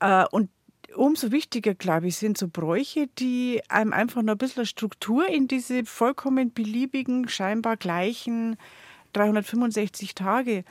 Äh, 0.00 0.24
und 0.32 0.50
umso 0.96 1.30
wichtiger, 1.30 1.74
glaube 1.74 2.08
ich, 2.08 2.16
sind 2.16 2.38
so 2.38 2.48
Bräuche, 2.48 3.06
die 3.20 3.62
einem 3.68 3.92
einfach 3.92 4.22
noch 4.22 4.32
ein 4.32 4.38
bisschen 4.38 4.66
Struktur 4.66 5.28
in 5.28 5.46
diese 5.46 5.84
vollkommen 5.84 6.52
beliebigen, 6.52 7.28
scheinbar 7.28 7.76
gleichen 7.76 8.56
365 9.12 10.16
Tage 10.16 10.64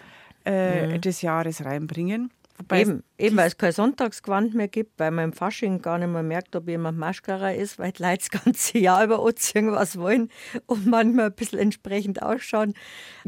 äh, 0.46 0.88
mhm. 0.88 1.00
des 1.00 1.22
Jahres 1.22 1.64
reinbringen. 1.64 2.30
Wobei 2.58 2.82
eben, 2.82 3.04
eben 3.18 3.36
weil 3.36 3.48
es 3.48 3.58
kein 3.58 3.72
Sonntagsgewand 3.72 4.54
mehr 4.54 4.68
gibt, 4.68 5.00
weil 5.00 5.10
man 5.10 5.26
im 5.26 5.34
Fasching 5.34 5.82
gar 5.82 5.98
nicht 5.98 6.10
mehr 6.10 6.22
merkt, 6.22 6.56
ob 6.56 6.68
jemand 6.68 7.00
Maschkara 7.00 7.52
ist, 7.52 7.80
weil 7.80 7.92
die 7.92 8.04
Leute 8.04 8.28
das 8.30 8.44
ganze 8.44 8.78
Jahr 8.78 9.04
über 9.04 9.26
anziehen, 9.26 9.72
was 9.72 9.98
wollen 9.98 10.30
und 10.68 10.86
manchmal 10.86 11.26
ein 11.26 11.34
bisschen 11.34 11.60
entsprechend 11.60 12.22
ausschauen. 12.22 12.76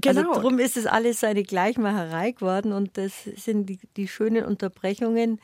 Also 0.05 0.21
genau. 0.21 0.29
Also 0.29 0.41
darum 0.41 0.59
ist 0.59 0.77
es 0.77 0.85
alles 0.85 1.23
eine 1.23 1.43
Gleichmacherei 1.43 2.31
geworden 2.31 2.71
und 2.71 2.97
das 2.97 3.23
sind 3.23 3.65
die, 3.67 3.79
die 3.97 4.07
schönen 4.07 4.45
Unterbrechungen, 4.45 5.41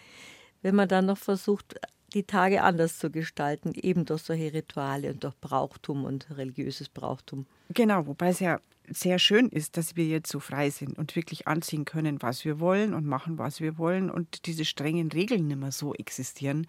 wenn 0.61 0.75
man 0.75 0.87
dann 0.87 1.07
noch 1.07 1.17
versucht, 1.17 1.79
die 2.13 2.23
Tage 2.23 2.61
anders 2.61 2.99
zu 2.99 3.09
gestalten, 3.09 3.73
eben 3.73 4.05
durch 4.05 4.23
solche 4.23 4.53
Rituale 4.53 5.11
und 5.11 5.23
durch 5.23 5.35
Brauchtum 5.39 6.03
und 6.03 6.27
religiöses 6.37 6.89
Brauchtum. 6.89 7.45
Genau, 7.69 8.05
wobei 8.05 8.29
es 8.29 8.41
ja 8.41 8.59
sehr 8.93 9.19
schön 9.19 9.47
ist, 9.49 9.77
dass 9.77 9.95
wir 9.95 10.05
jetzt 10.05 10.31
so 10.31 10.39
frei 10.39 10.69
sind 10.69 10.97
und 10.97 11.15
wirklich 11.15 11.47
anziehen 11.47 11.85
können, 11.85 12.21
was 12.21 12.45
wir 12.45 12.59
wollen 12.59 12.93
und 12.93 13.05
machen, 13.05 13.37
was 13.37 13.61
wir 13.61 13.77
wollen 13.77 14.09
und 14.09 14.45
diese 14.45 14.65
strengen 14.65 15.11
Regeln 15.11 15.47
nicht 15.47 15.59
mehr 15.59 15.71
so 15.71 15.93
existieren, 15.93 16.67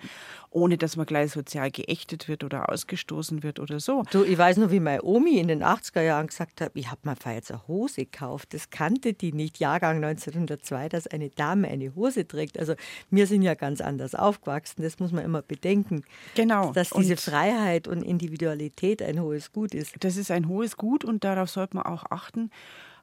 ohne 0.50 0.78
dass 0.78 0.96
man 0.96 1.06
gleich 1.06 1.32
sozial 1.32 1.70
geächtet 1.70 2.28
wird 2.28 2.44
oder 2.44 2.70
ausgestoßen 2.70 3.42
wird 3.42 3.58
oder 3.58 3.80
so. 3.80 4.02
Du, 4.10 4.24
ich 4.24 4.38
weiß 4.38 4.58
noch, 4.58 4.70
wie 4.70 4.80
meine 4.80 5.02
Omi 5.02 5.38
in 5.38 5.48
den 5.48 5.62
80er 5.62 6.02
Jahren 6.02 6.26
gesagt 6.26 6.60
hat, 6.60 6.72
ich 6.74 6.90
habe 6.90 7.00
mir 7.04 7.16
jetzt 7.34 7.50
eine 7.50 7.66
Hose 7.68 8.04
gekauft. 8.04 8.54
Das 8.54 8.70
kannte 8.70 9.12
die 9.12 9.32
nicht, 9.32 9.58
Jahrgang 9.58 9.96
1902, 10.04 10.88
dass 10.88 11.06
eine 11.06 11.30
Dame 11.30 11.68
eine 11.68 11.94
Hose 11.94 12.26
trägt. 12.26 12.58
Also 12.58 12.74
wir 13.10 13.26
sind 13.26 13.42
ja 13.42 13.54
ganz 13.54 13.80
anders 13.80 14.14
aufgewachsen, 14.14 14.82
das 14.82 14.98
muss 14.98 15.12
man 15.12 15.24
immer 15.24 15.42
bedenken. 15.42 16.04
Genau. 16.34 16.72
Dass 16.72 16.90
diese 16.90 17.14
und 17.14 17.20
Freiheit 17.20 17.88
und 17.88 18.02
Individualität 18.02 19.02
ein 19.02 19.20
hohes 19.20 19.52
Gut 19.52 19.74
ist. 19.74 19.94
Das 20.00 20.16
ist 20.16 20.30
ein 20.30 20.48
hohes 20.48 20.76
Gut 20.76 21.04
und 21.04 21.24
darauf 21.24 21.50
sollte 21.50 21.76
man 21.76 21.86
auch 21.86 22.04
achten 22.12 22.50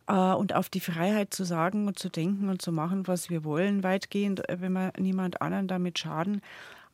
äh, 0.07 0.13
und 0.13 0.53
auf 0.55 0.69
die 0.69 0.79
Freiheit 0.79 1.33
zu 1.33 1.43
sagen 1.43 1.87
und 1.87 1.99
zu 1.99 2.09
denken 2.09 2.49
und 2.49 2.61
zu 2.61 2.71
machen, 2.71 3.07
was 3.07 3.29
wir 3.29 3.43
wollen, 3.43 3.83
weitgehend, 3.83 4.47
äh, 4.49 4.57
wenn 4.59 4.73
wir 4.73 4.93
niemand 4.97 5.41
anderen 5.41 5.67
damit 5.67 5.99
schaden. 5.99 6.41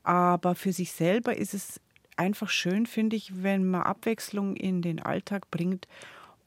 Aber 0.03 0.55
für 0.55 0.71
sich 0.71 0.91
selber 0.91 1.35
ist 1.35 1.53
es 1.53 1.81
einfach 2.17 2.49
schön, 2.49 2.85
finde 2.85 3.15
ich, 3.15 3.43
wenn 3.43 3.65
man 3.65 3.81
Abwechslung 3.81 4.55
in 4.55 4.81
den 4.81 5.01
Alltag 5.01 5.49
bringt 5.51 5.87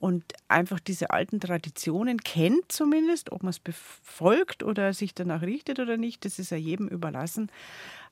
und 0.00 0.24
einfach 0.46 0.78
diese 0.78 1.10
alten 1.10 1.40
Traditionen 1.40 2.18
kennt 2.18 2.70
zumindest, 2.70 3.32
ob 3.32 3.42
man 3.42 3.50
es 3.50 3.58
befolgt 3.58 4.62
oder 4.62 4.94
sich 4.94 5.14
danach 5.14 5.42
richtet 5.42 5.80
oder 5.80 5.96
nicht, 5.96 6.24
das 6.24 6.38
ist 6.38 6.50
ja 6.50 6.56
jedem 6.56 6.88
überlassen. 6.88 7.50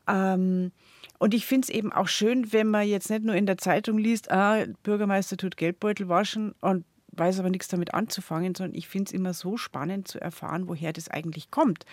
Ähm, 0.08 0.72
und 1.18 1.32
ich 1.32 1.46
finde 1.46 1.66
es 1.66 1.70
eben 1.70 1.92
auch 1.92 2.08
schön, 2.08 2.52
wenn 2.52 2.68
man 2.68 2.86
jetzt 2.86 3.08
nicht 3.08 3.24
nur 3.24 3.34
in 3.34 3.46
der 3.46 3.56
Zeitung 3.56 3.98
liest, 3.98 4.30
ah, 4.30 4.64
Bürgermeister 4.82 5.36
tut 5.36 5.56
Geldbeutel 5.56 6.08
waschen 6.08 6.54
und 6.60 6.84
weiß 7.18 7.38
aber 7.40 7.50
nichts 7.50 7.68
damit 7.68 7.94
anzufangen, 7.94 8.55
sondern 8.55 8.76
ich 8.76 8.88
finde 8.88 9.09
es 9.09 9.12
immer 9.12 9.35
so 9.35 9.57
spannend 9.57 10.09
zu 10.09 10.20
erfahren, 10.20 10.68
woher 10.68 10.92
das 10.92 11.09
eigentlich 11.09 11.50
kommt. 11.50 11.85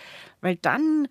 Weil 0.42 0.56
dann 0.58 1.08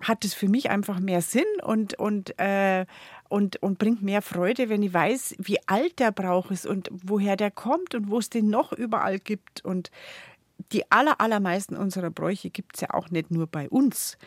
hat 0.00 0.24
es 0.24 0.34
für 0.34 0.48
mich 0.48 0.70
einfach 0.70 1.00
mehr 1.00 1.22
Sinn 1.22 1.44
und, 1.62 1.98
und, 1.98 2.38
äh, 2.38 2.86
und, 3.28 3.56
und 3.62 3.78
bringt 3.78 4.02
mehr 4.02 4.22
Freude, 4.22 4.68
wenn 4.68 4.82
ich 4.82 4.94
weiß, 4.94 5.36
wie 5.38 5.58
alt 5.66 5.98
der 5.98 6.12
Brauch 6.12 6.50
ist 6.50 6.66
und 6.66 6.88
woher 6.92 7.36
der 7.36 7.50
kommt 7.50 7.94
und 7.94 8.08
wo 8.10 8.18
es 8.18 8.30
den 8.30 8.48
noch 8.48 8.72
überall 8.72 9.18
gibt. 9.18 9.64
Und 9.64 9.90
die 10.72 10.90
aller, 10.90 11.20
allermeisten 11.20 11.76
unserer 11.76 12.10
Bräuche 12.10 12.50
gibt 12.50 12.76
es 12.76 12.82
ja 12.82 12.90
auch 12.94 13.10
nicht 13.10 13.30
nur 13.30 13.46
bei 13.46 13.68
uns. 13.68 14.18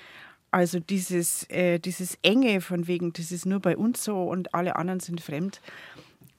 Also 0.51 0.79
dieses, 0.79 1.49
äh, 1.49 1.79
dieses 1.79 2.17
Enge 2.21 2.59
von 2.59 2.87
wegen, 2.87 3.13
das 3.13 3.31
ist 3.31 3.45
nur 3.45 3.61
bei 3.61 3.77
uns 3.77 4.03
so 4.03 4.23
und 4.23 4.53
alle 4.53 4.75
anderen 4.75 4.99
sind 4.99 5.21
fremd, 5.21 5.61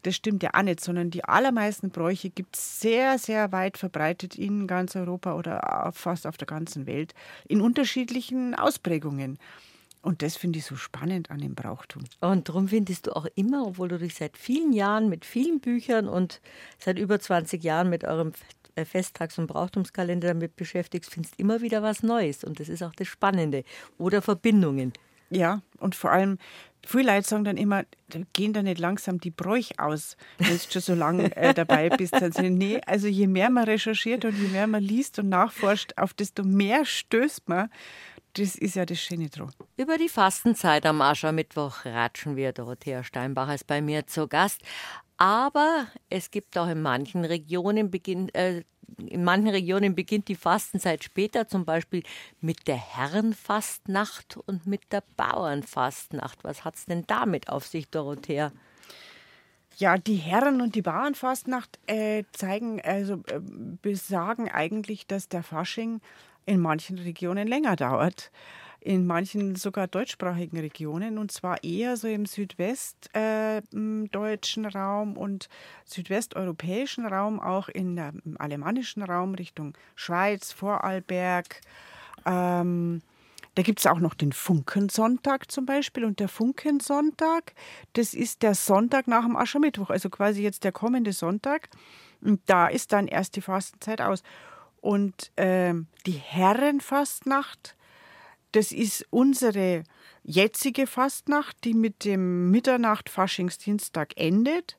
das 0.03 0.17
stimmt 0.17 0.43
ja 0.43 0.51
auch 0.55 0.63
nicht, 0.63 0.81
sondern 0.81 1.11
die 1.11 1.25
allermeisten 1.25 1.91
Bräuche 1.91 2.31
gibt 2.31 2.57
es 2.57 2.81
sehr, 2.81 3.19
sehr 3.19 3.53
weit 3.53 3.79
verbreitet 3.79 4.37
in 4.37 4.67
ganz 4.67 4.97
Europa 4.97 5.35
oder 5.35 5.91
fast 5.95 6.27
auf 6.27 6.37
der 6.37 6.47
ganzen 6.47 6.87
Welt 6.87 7.15
in 7.49 7.61
unterschiedlichen 7.61 8.55
Ausprägungen. 8.55 9.39
Und 10.03 10.23
das 10.23 10.37
finde 10.37 10.59
ich 10.59 10.65
so 10.65 10.75
spannend 10.75 11.31
an 11.31 11.39
dem 11.39 11.55
Brauchtum. 11.55 12.03
Und 12.21 12.49
darum 12.49 12.69
findest 12.69 13.07
du 13.07 13.17
auch 13.17 13.27
immer, 13.37 13.65
obwohl 13.69 13.87
du 13.87 13.99
dich 13.99 14.17
seit 14.17 14.37
vielen 14.37 14.73
Jahren 14.73 15.09
mit 15.09 15.25
vielen 15.25 15.61
Büchern 15.61 16.09
und 16.09 16.41
seit 16.79 16.99
über 16.99 17.21
20 17.21 17.63
Jahren 17.63 17.89
mit 17.89 18.03
eurem 18.03 18.33
Festtags- 18.85 19.39
und 19.39 19.47
Brauchtumskalender 19.47 20.29
damit 20.29 20.57
beschäftigst, 20.57 21.13
findest 21.13 21.39
immer 21.39 21.61
wieder 21.61 21.83
was 21.83 22.03
Neues. 22.03 22.43
Und 22.43 22.59
das 22.59 22.69
ist 22.69 22.83
auch 22.83 22.95
das 22.95 23.07
Spannende. 23.07 23.63
Oder 23.97 24.23
Verbindungen. 24.23 24.93
Ja, 25.31 25.63
und 25.79 25.95
vor 25.95 26.11
allem, 26.11 26.39
viele 26.85 27.13
Leute 27.13 27.29
sagen 27.29 27.45
dann 27.45 27.57
immer, 27.57 27.85
gehen 28.33 28.53
da 28.53 28.63
nicht 28.63 28.79
langsam 28.79 29.21
die 29.21 29.31
Bräuche 29.31 29.75
aus, 29.79 30.17
wenn 30.39 30.57
du 30.57 30.63
schon 30.71 30.83
so 30.83 30.95
lange 30.95 31.35
äh, 31.37 31.55
dabei 31.55 31.89
bist. 31.89 32.15
Also, 32.15 32.43
nee, 32.43 32.81
also 32.87 33.07
je 33.07 33.27
mehr 33.27 33.51
man 33.51 33.65
recherchiert 33.65 34.25
und 34.25 34.37
je 34.37 34.49
mehr 34.49 34.67
man 34.67 34.83
liest 34.83 35.19
und 35.19 35.29
nachforscht, 35.29 35.93
auf 35.97 36.15
desto 36.15 36.43
mehr 36.43 36.85
stößt 36.85 37.49
man. 37.49 37.71
Das 38.35 38.55
ist 38.55 38.77
ja 38.77 38.87
das 38.87 38.99
Schöne 38.99 39.29
dran. 39.29 39.53
Über 39.77 39.99
die 39.99 40.09
Fastenzeit 40.09 40.87
am 40.87 41.03
Aschermittwoch 41.03 41.85
ratschen 41.85 42.35
wir. 42.35 42.53
Dorothea 42.53 43.05
Steinbach 43.05 43.53
ist 43.53 43.67
bei 43.67 43.83
mir 43.83 44.07
zu 44.07 44.27
Gast. 44.27 44.63
Aber 45.23 45.87
es 46.11 46.33
gibt 46.33 46.59
auch 46.59 46.67
in 46.67 46.83
manchen 46.83 47.25
Regionen 47.25 47.93
beginn, 47.93 48.29
äh, 48.31 48.65
in 49.07 49.23
manchen 49.23 49.51
Regionen 49.51 49.95
beginnt 49.95 50.27
die 50.27 50.35
Fastenzeit 50.35 51.05
später, 51.05 51.47
zum 51.47 51.65
Beispiel 51.65 52.03
mit 52.41 52.67
der 52.67 52.75
Herrenfastnacht 52.75 54.37
und 54.47 54.67
mit 54.67 54.81
der 54.91 55.05
Bauernfastnacht. 55.17 56.43
Was 56.43 56.65
hat 56.65 56.75
es 56.75 56.87
denn 56.87 57.05
damit 57.07 57.51
auf 57.51 57.69
sich, 57.69 57.89
Dorothea? 57.89 58.51
Ja, 59.77 59.97
die 59.97 60.17
Herren- 60.17 60.61
und 60.61 60.75
die 60.75 60.83
Bauernfastnacht 60.83 61.79
äh, 61.87 62.25
zeigen, 62.33 62.81
also 62.81 63.23
äh, 63.29 63.39
besagen 63.81 64.51
eigentlich, 64.51 65.07
dass 65.07 65.29
der 65.29 65.45
Fasching 65.45 66.01
in 66.47 66.59
manchen 66.59 66.99
Regionen 66.99 67.47
länger 67.47 67.77
dauert. 67.77 68.33
In 68.85 69.07
manchen 69.07 69.55
sogar 69.55 69.87
deutschsprachigen 69.87 70.59
Regionen 70.59 71.17
und 71.17 71.31
zwar 71.31 71.63
eher 71.63 71.97
so 71.97 72.09
im 72.09 72.27
südwestdeutschen 72.27 74.65
äh, 74.65 74.69
Raum 74.69 75.17
und 75.17 75.49
südwesteuropäischen 75.85 77.07
Raum, 77.07 77.39
auch 77.39 77.69
in 77.69 77.95
der, 77.95 78.13
im 78.25 78.41
alemannischen 78.41 79.05
Raum 79.05 79.35
Richtung 79.35 79.75
Schweiz, 79.95 80.51
Vorarlberg. 80.51 81.61
Ähm, 82.27 83.03
da 83.55 83.63
gibt 83.63 83.79
es 83.79 83.87
auch 83.87 84.01
noch 84.01 84.15
den 84.15 84.33
Funkensonntag 84.33 85.53
zum 85.53 85.65
Beispiel. 85.65 86.05
Und 86.05 86.19
der 86.19 86.29
Funkensonntag, 86.29 87.55
das 87.93 88.15
ist 88.15 88.43
der 88.43 88.57
Sonntag 88.57 89.07
nach 89.07 89.25
dem 89.25 89.37
Aschermittwoch, 89.37 89.91
also 89.91 90.11
quasi 90.11 90.43
jetzt 90.43 90.65
der 90.65 90.73
kommende 90.73 91.13
Sonntag. 91.13 91.69
Und 92.21 92.41
da 92.47 92.67
ist 92.67 92.93
dann 92.93 93.07
erst 93.07 93.37
die 93.37 93.43
Fastenzeit 93.43 94.01
aus. 94.01 94.25
Und 94.81 95.31
äh, 95.37 95.75
die 96.07 96.13
Herrenfastnacht, 96.13 97.77
das 98.53 98.73
ist 98.73 99.07
unsere 99.11 99.85
jetzige 100.23 100.87
Fastnacht, 100.87 101.57
die 101.65 101.75
mit 101.75 102.05
dem 102.05 102.51
Mitternacht-Faschingsdienstag 102.51 104.13
endet. 104.17 104.77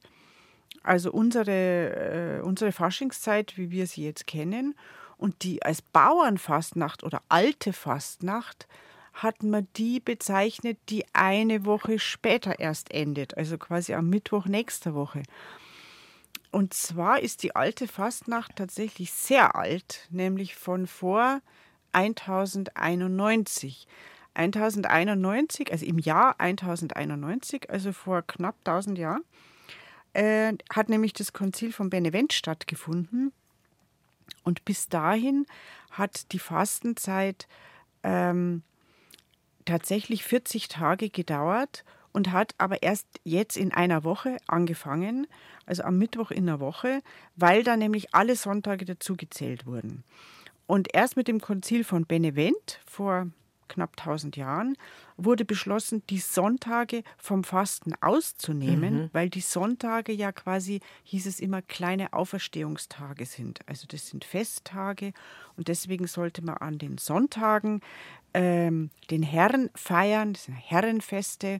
Also 0.83 1.11
unsere, 1.11 2.39
äh, 2.39 2.41
unsere 2.41 2.71
Faschingszeit, 2.71 3.57
wie 3.57 3.71
wir 3.71 3.87
sie 3.87 4.05
jetzt 4.05 4.27
kennen. 4.27 4.75
Und 5.17 5.43
die 5.43 5.63
als 5.63 5.81
Bauernfastnacht 5.81 7.03
oder 7.03 7.21
alte 7.29 7.73
Fastnacht 7.73 8.67
hat 9.13 9.43
man 9.43 9.67
die 9.75 9.99
bezeichnet, 9.99 10.77
die 10.89 11.05
eine 11.13 11.65
Woche 11.65 11.99
später 11.99 12.59
erst 12.59 12.91
endet, 12.91 13.37
also 13.37 13.57
quasi 13.57 13.93
am 13.93 14.09
Mittwoch 14.09 14.47
nächster 14.47 14.95
Woche. 14.95 15.23
Und 16.51 16.73
zwar 16.73 17.21
ist 17.21 17.43
die 17.43 17.55
alte 17.55 17.87
Fastnacht 17.87 18.55
tatsächlich 18.55 19.11
sehr 19.11 19.55
alt, 19.55 20.07
nämlich 20.09 20.55
von 20.55 20.87
vor 20.87 21.41
1091. 21.93 23.87
1091, 24.35 25.71
also 25.71 25.85
im 25.85 25.99
Jahr 25.99 26.39
1091, 26.39 27.69
also 27.69 27.91
vor 27.91 28.23
knapp 28.23 28.55
1000 28.65 28.97
Jahren, 28.97 29.23
äh, 30.13 30.53
hat 30.71 30.89
nämlich 30.89 31.13
das 31.13 31.33
Konzil 31.33 31.71
von 31.71 31.89
Benevent 31.89 32.33
stattgefunden. 32.33 33.31
Und 34.43 34.65
bis 34.65 34.89
dahin 34.89 35.45
hat 35.91 36.31
die 36.31 36.39
Fastenzeit 36.39 37.47
ähm, 38.03 38.63
tatsächlich 39.65 40.23
40 40.23 40.67
Tage 40.67 41.09
gedauert 41.09 41.83
und 42.11 42.31
hat 42.31 42.53
aber 42.57 42.83
erst 42.83 43.07
jetzt 43.23 43.57
in 43.57 43.73
einer 43.73 44.03
Woche 44.03 44.37
angefangen, 44.47 45.27
also 45.65 45.83
am 45.83 45.97
Mittwoch 45.97 46.31
in 46.31 46.45
der 46.45 46.59
Woche, 46.59 47.01
weil 47.35 47.63
da 47.63 47.77
nämlich 47.77 48.13
alle 48.13 48.35
Sonntage 48.35 48.85
dazugezählt 48.85 49.65
wurden. 49.65 50.03
Und 50.65 50.93
erst 50.93 51.17
mit 51.17 51.27
dem 51.27 51.41
Konzil 51.41 51.83
von 51.83 52.05
Benevent 52.05 52.79
vor 52.85 53.27
knapp 53.67 53.95
1000 53.97 54.37
Jahren 54.37 54.77
wurde 55.17 55.45
beschlossen, 55.45 56.03
die 56.09 56.19
Sonntage 56.19 57.03
vom 57.17 57.43
Fasten 57.43 57.93
auszunehmen, 58.01 58.95
mhm. 58.95 59.09
weil 59.13 59.29
die 59.29 59.41
Sonntage 59.41 60.11
ja 60.11 60.31
quasi, 60.31 60.79
hieß 61.03 61.25
es 61.25 61.39
immer, 61.39 61.61
kleine 61.61 62.13
Auferstehungstage 62.13 63.25
sind. 63.25 63.59
Also 63.67 63.87
das 63.87 64.07
sind 64.07 64.25
Festtage 64.25 65.13
und 65.57 65.67
deswegen 65.67 66.07
sollte 66.07 66.43
man 66.43 66.57
an 66.57 66.77
den 66.77 66.97
Sonntagen 66.97 67.81
ähm, 68.33 68.89
den 69.11 69.23
Herrn 69.23 69.69
feiern, 69.75 70.33
das 70.33 70.45
sind 70.45 70.55
Herrenfeste 70.55 71.59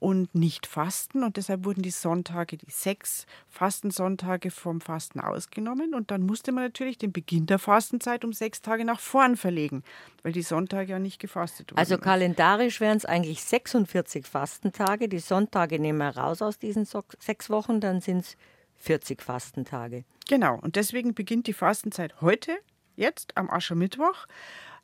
und 0.00 0.34
nicht 0.34 0.66
fasten. 0.66 1.24
Und 1.24 1.36
deshalb 1.36 1.64
wurden 1.64 1.82
die 1.82 1.90
Sonntage, 1.90 2.56
die 2.56 2.70
sechs 2.70 3.26
Fastensonntage 3.48 4.50
vom 4.50 4.80
Fasten 4.80 5.20
ausgenommen. 5.20 5.94
Und 5.94 6.10
dann 6.10 6.22
musste 6.22 6.52
man 6.52 6.64
natürlich 6.64 6.98
den 6.98 7.12
Beginn 7.12 7.46
der 7.46 7.58
Fastenzeit 7.58 8.24
um 8.24 8.32
sechs 8.32 8.62
Tage 8.62 8.84
nach 8.84 9.00
vorn 9.00 9.36
verlegen, 9.36 9.82
weil 10.22 10.32
die 10.32 10.42
Sonntage 10.42 10.92
ja 10.92 10.98
nicht 10.98 11.18
gefastet 11.18 11.72
wurden. 11.72 11.78
Also 11.78 11.98
kalendarisch 11.98 12.80
wären 12.80 12.96
es 12.96 13.04
eigentlich 13.04 13.42
46 13.42 14.26
Fastentage. 14.26 15.08
Die 15.08 15.18
Sonntage 15.18 15.78
nehmen 15.78 15.98
wir 15.98 16.16
raus 16.16 16.42
aus 16.42 16.58
diesen 16.58 16.86
sechs 17.18 17.50
Wochen, 17.50 17.80
dann 17.80 18.00
sind 18.00 18.20
es 18.20 18.36
40 18.76 19.22
Fastentage. 19.22 20.04
Genau. 20.28 20.58
Und 20.60 20.76
deswegen 20.76 21.14
beginnt 21.14 21.46
die 21.46 21.52
Fastenzeit 21.52 22.20
heute, 22.20 22.56
jetzt 22.96 23.36
am 23.36 23.50
Aschermittwoch. 23.50 24.26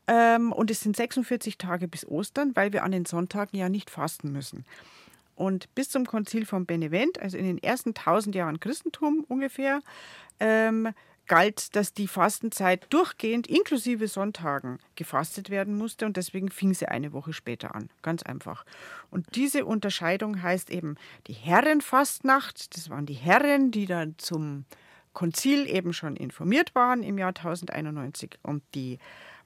Ähm, 0.07 0.53
und 0.53 0.70
es 0.70 0.81
sind 0.81 0.96
46 0.96 1.57
Tage 1.59 1.88
bis 1.88 2.07
Ostern, 2.07 2.55
weil 2.55 2.72
wir 2.72 2.83
an 2.83 2.92
den 2.92 3.07
Sonntagen 3.07 3.57
ja 3.57 3.68
nicht 3.68 3.90
fasten 3.90 4.33
müssen. 4.33 4.64
Und 5.34 5.74
bis 5.74 5.88
zum 5.88 6.06
Konzil 6.06 6.46
von 6.46 6.66
Benevent, 6.66 7.20
also 7.20 7.36
in 7.36 7.44
den 7.44 7.58
ersten 7.58 7.90
1000 7.90 8.34
Jahren 8.34 8.60
Christentum 8.60 9.24
ungefähr, 9.28 9.80
ähm, 10.40 10.90
galt, 11.26 11.74
dass 11.74 11.94
die 11.94 12.06
Fastenzeit 12.06 12.86
durchgehend 12.90 13.46
inklusive 13.46 14.08
Sonntagen 14.08 14.78
gefastet 14.94 15.50
werden 15.50 15.76
musste 15.76 16.06
und 16.06 16.16
deswegen 16.16 16.50
fing 16.50 16.74
sie 16.74 16.86
eine 16.86 17.12
Woche 17.12 17.32
später 17.32 17.74
an. 17.74 17.88
Ganz 18.02 18.22
einfach. 18.22 18.64
Und 19.10 19.26
diese 19.34 19.64
Unterscheidung 19.64 20.42
heißt 20.42 20.70
eben 20.70 20.96
die 21.26 21.32
Herrenfastnacht, 21.32 22.76
das 22.76 22.90
waren 22.90 23.06
die 23.06 23.14
Herren, 23.14 23.70
die 23.70 23.86
dann 23.86 24.16
zum 24.18 24.64
Konzil 25.12 25.68
eben 25.68 25.92
schon 25.92 26.16
informiert 26.16 26.74
waren 26.74 27.02
im 27.02 27.18
Jahr 27.18 27.28
1091 27.28 28.38
und 28.42 28.62
die 28.74 28.98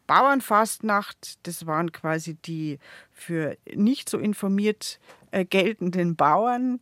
Bauernfastnacht, 0.09 1.47
das 1.47 1.67
waren 1.67 1.93
quasi 1.93 2.35
die 2.35 2.81
für 3.13 3.57
nicht 3.73 4.09
so 4.09 4.19
informiert 4.19 4.99
äh, 5.31 5.45
geltenden 5.45 6.17
Bauern, 6.17 6.81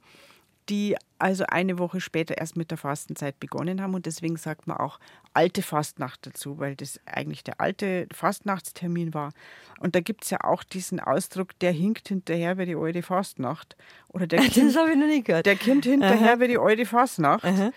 die 0.68 0.96
also 1.18 1.44
eine 1.48 1.78
Woche 1.78 2.00
später 2.00 2.38
erst 2.38 2.56
mit 2.56 2.70
der 2.70 2.78
Fastenzeit 2.78 3.38
begonnen 3.40 3.82
haben. 3.82 3.94
Und 3.94 4.06
deswegen 4.06 4.36
sagt 4.36 4.66
man 4.66 4.76
auch 4.76 4.98
alte 5.34 5.62
Fastnacht 5.62 6.26
dazu, 6.26 6.58
weil 6.58 6.76
das 6.76 7.00
eigentlich 7.04 7.42
der 7.42 7.60
alte 7.60 8.06
Fastnachtstermin 8.12 9.12
war. 9.12 9.32
Und 9.80 9.94
da 9.94 10.00
gibt 10.00 10.24
es 10.24 10.30
ja 10.30 10.38
auch 10.42 10.62
diesen 10.62 11.00
Ausdruck, 11.00 11.58
der 11.58 11.72
hinkt 11.72 12.08
hinterher 12.08 12.58
wie 12.58 12.66
die 12.66 12.76
alte 12.76 13.02
Fastnacht. 13.02 13.76
Oder 14.08 14.26
der 14.26 14.40
das 14.44 14.76
habe 14.76 14.92
ich 14.92 14.96
noch 14.96 15.06
nie 15.06 15.22
gehört. 15.22 15.46
Der 15.46 15.56
kommt 15.56 15.84
hinterher 15.84 16.34
Aha. 16.34 16.40
wie 16.40 16.48
die 16.48 16.58
alte 16.58 16.86
Fastnacht. 16.86 17.44
Äh, 17.44 17.72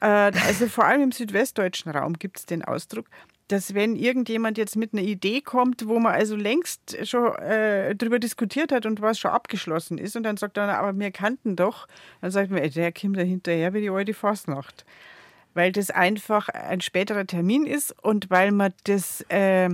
also 0.00 0.66
vor 0.66 0.84
allem 0.84 1.02
im 1.02 1.12
südwestdeutschen 1.12 1.92
Raum 1.92 2.14
gibt 2.14 2.38
es 2.38 2.46
den 2.46 2.64
Ausdruck 2.64 3.06
dass 3.48 3.74
wenn 3.74 3.96
irgendjemand 3.96 4.58
jetzt 4.58 4.76
mit 4.76 4.92
einer 4.92 5.02
Idee 5.02 5.40
kommt, 5.40 5.88
wo 5.88 5.98
man 5.98 6.12
also 6.12 6.36
längst 6.36 6.96
schon 7.06 7.34
äh, 7.36 7.94
drüber 7.96 8.18
diskutiert 8.18 8.72
hat 8.72 8.84
und 8.84 9.00
was 9.00 9.18
schon 9.18 9.30
abgeschlossen 9.30 9.96
ist 9.98 10.16
und 10.16 10.22
dann 10.22 10.36
sagt 10.36 10.58
er, 10.58 10.78
aber 10.78 10.98
wir 10.98 11.10
kannten 11.10 11.56
doch, 11.56 11.88
dann 12.20 12.30
sagt 12.30 12.50
man, 12.50 12.70
der 12.70 12.92
kommt 12.92 13.16
da 13.16 13.22
hinterher 13.22 13.72
wie 13.72 13.80
die 13.80 13.90
alte 13.90 14.14
Fastnacht. 14.14 14.84
Weil 15.54 15.72
das 15.72 15.90
einfach 15.90 16.50
ein 16.50 16.82
späterer 16.82 17.26
Termin 17.26 17.66
ist 17.66 17.94
und 18.04 18.30
weil 18.30 18.52
man 18.52 18.74
das, 18.84 19.22
äh, 19.30 19.70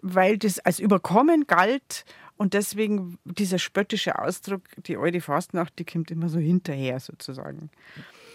weil 0.00 0.38
das 0.38 0.58
als 0.58 0.80
überkommen 0.80 1.46
galt 1.46 2.06
Und 2.40 2.54
deswegen 2.54 3.18
dieser 3.26 3.58
spöttische 3.58 4.18
Ausdruck, 4.18 4.62
die 4.86 4.96
alte 4.96 5.20
Fastnacht, 5.20 5.78
die 5.78 5.84
kommt 5.84 6.10
immer 6.10 6.30
so 6.30 6.38
hinterher 6.38 6.98
sozusagen. 6.98 7.68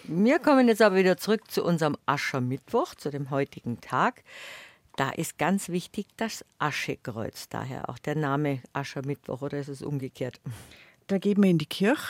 Wir 0.07 0.37
kommen 0.37 0.67
jetzt 0.67 0.83
aber 0.83 0.97
wieder 0.97 1.17
zurück 1.17 1.49
zu 1.49 1.63
unserem 1.63 1.97
Aschermittwoch, 2.05 2.93
zu 2.93 3.09
dem 3.09 3.31
heutigen 3.31 3.81
Tag. 3.81 4.23
Da 4.97 5.09
ist 5.09 5.39
ganz 5.39 5.69
wichtig 5.69 6.05
das 6.15 6.45
Aschekreuz, 6.59 7.49
daher 7.49 7.89
auch 7.89 7.97
der 7.97 8.13
Name 8.13 8.61
Aschermittwoch 8.71 9.41
oder 9.41 9.57
ist 9.57 9.67
es 9.67 9.81
umgekehrt? 9.81 10.39
Da 11.07 11.17
geht 11.17 11.39
man 11.39 11.49
in 11.49 11.57
die 11.57 11.65
Kirche 11.65 12.03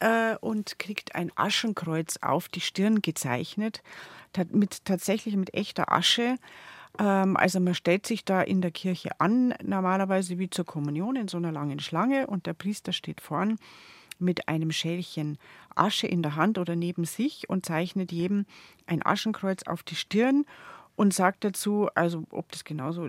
äh, 0.00 0.34
und 0.40 0.80
kriegt 0.80 1.14
ein 1.14 1.30
Aschenkreuz 1.36 2.18
auf 2.20 2.48
die 2.48 2.60
Stirn 2.60 3.00
gezeichnet, 3.00 3.80
mit, 4.50 4.84
tatsächlich 4.84 5.36
mit 5.36 5.54
echter 5.54 5.92
Asche. 5.92 6.38
Ähm, 6.98 7.36
also 7.36 7.60
man 7.60 7.74
stellt 7.74 8.06
sich 8.06 8.24
da 8.24 8.42
in 8.42 8.60
der 8.60 8.72
Kirche 8.72 9.20
an, 9.20 9.54
normalerweise 9.62 10.40
wie 10.40 10.50
zur 10.50 10.64
Kommunion 10.64 11.14
in 11.14 11.28
so 11.28 11.36
einer 11.36 11.52
langen 11.52 11.78
Schlange 11.78 12.26
und 12.26 12.46
der 12.46 12.54
Priester 12.54 12.92
steht 12.92 13.20
vorn 13.20 13.56
mit 14.18 14.48
einem 14.48 14.70
Schälchen 14.70 15.38
Asche 15.74 16.06
in 16.06 16.22
der 16.22 16.36
Hand 16.36 16.58
oder 16.58 16.76
neben 16.76 17.04
sich 17.04 17.48
und 17.48 17.66
zeichnet 17.66 18.12
jedem 18.12 18.46
ein 18.86 19.04
Aschenkreuz 19.04 19.64
auf 19.64 19.82
die 19.82 19.96
Stirn 19.96 20.44
und 20.96 21.12
sagt 21.12 21.44
dazu, 21.44 21.88
also 21.94 22.24
ob 22.30 22.50
das 22.50 22.64
genauso, 22.64 23.08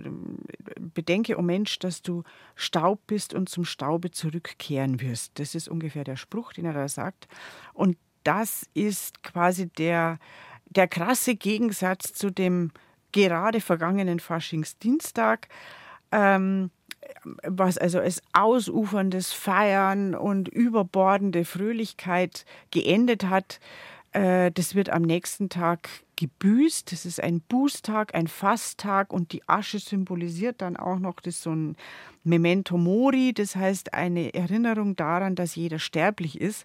bedenke, 0.94 1.36
o 1.36 1.40
oh 1.40 1.42
Mensch, 1.42 1.78
dass 1.78 2.02
du 2.02 2.22
Staub 2.54 3.00
bist 3.06 3.34
und 3.34 3.48
zum 3.48 3.64
Staube 3.64 4.10
zurückkehren 4.10 5.00
wirst. 5.00 5.38
Das 5.38 5.54
ist 5.54 5.68
ungefähr 5.68 6.04
der 6.04 6.16
Spruch, 6.16 6.52
den 6.52 6.66
er 6.66 6.74
da 6.74 6.88
sagt. 6.88 7.28
Und 7.72 7.96
das 8.24 8.66
ist 8.74 9.22
quasi 9.22 9.68
der, 9.70 10.18
der 10.66 10.86
krasse 10.86 11.34
Gegensatz 11.34 12.12
zu 12.12 12.30
dem 12.30 12.72
gerade 13.12 13.62
vergangenen 13.62 14.20
Faschingsdienstag, 14.20 15.48
ähm, 16.12 16.70
was 17.42 17.78
also 17.78 18.00
als 18.00 18.22
ausuferndes 18.32 19.32
Feiern 19.32 20.14
und 20.14 20.48
überbordende 20.48 21.44
Fröhlichkeit 21.44 22.44
geendet 22.70 23.24
hat. 23.24 23.60
Äh, 24.12 24.50
das 24.52 24.74
wird 24.74 24.90
am 24.90 25.02
nächsten 25.02 25.48
Tag 25.48 25.88
gebüßt. 26.16 26.90
Das 26.92 27.06
ist 27.06 27.22
ein 27.22 27.40
Bußtag, 27.40 28.14
ein 28.14 28.26
Fasttag 28.26 29.12
und 29.12 29.32
die 29.32 29.46
Asche 29.48 29.78
symbolisiert 29.78 30.60
dann 30.62 30.76
auch 30.76 30.98
noch 30.98 31.20
das 31.20 31.42
so 31.42 31.50
ein 31.50 31.76
Memento 32.24 32.76
Mori, 32.76 33.32
das 33.32 33.56
heißt 33.56 33.94
eine 33.94 34.34
Erinnerung 34.34 34.96
daran, 34.96 35.34
dass 35.34 35.54
jeder 35.54 35.78
sterblich 35.78 36.40
ist. 36.40 36.64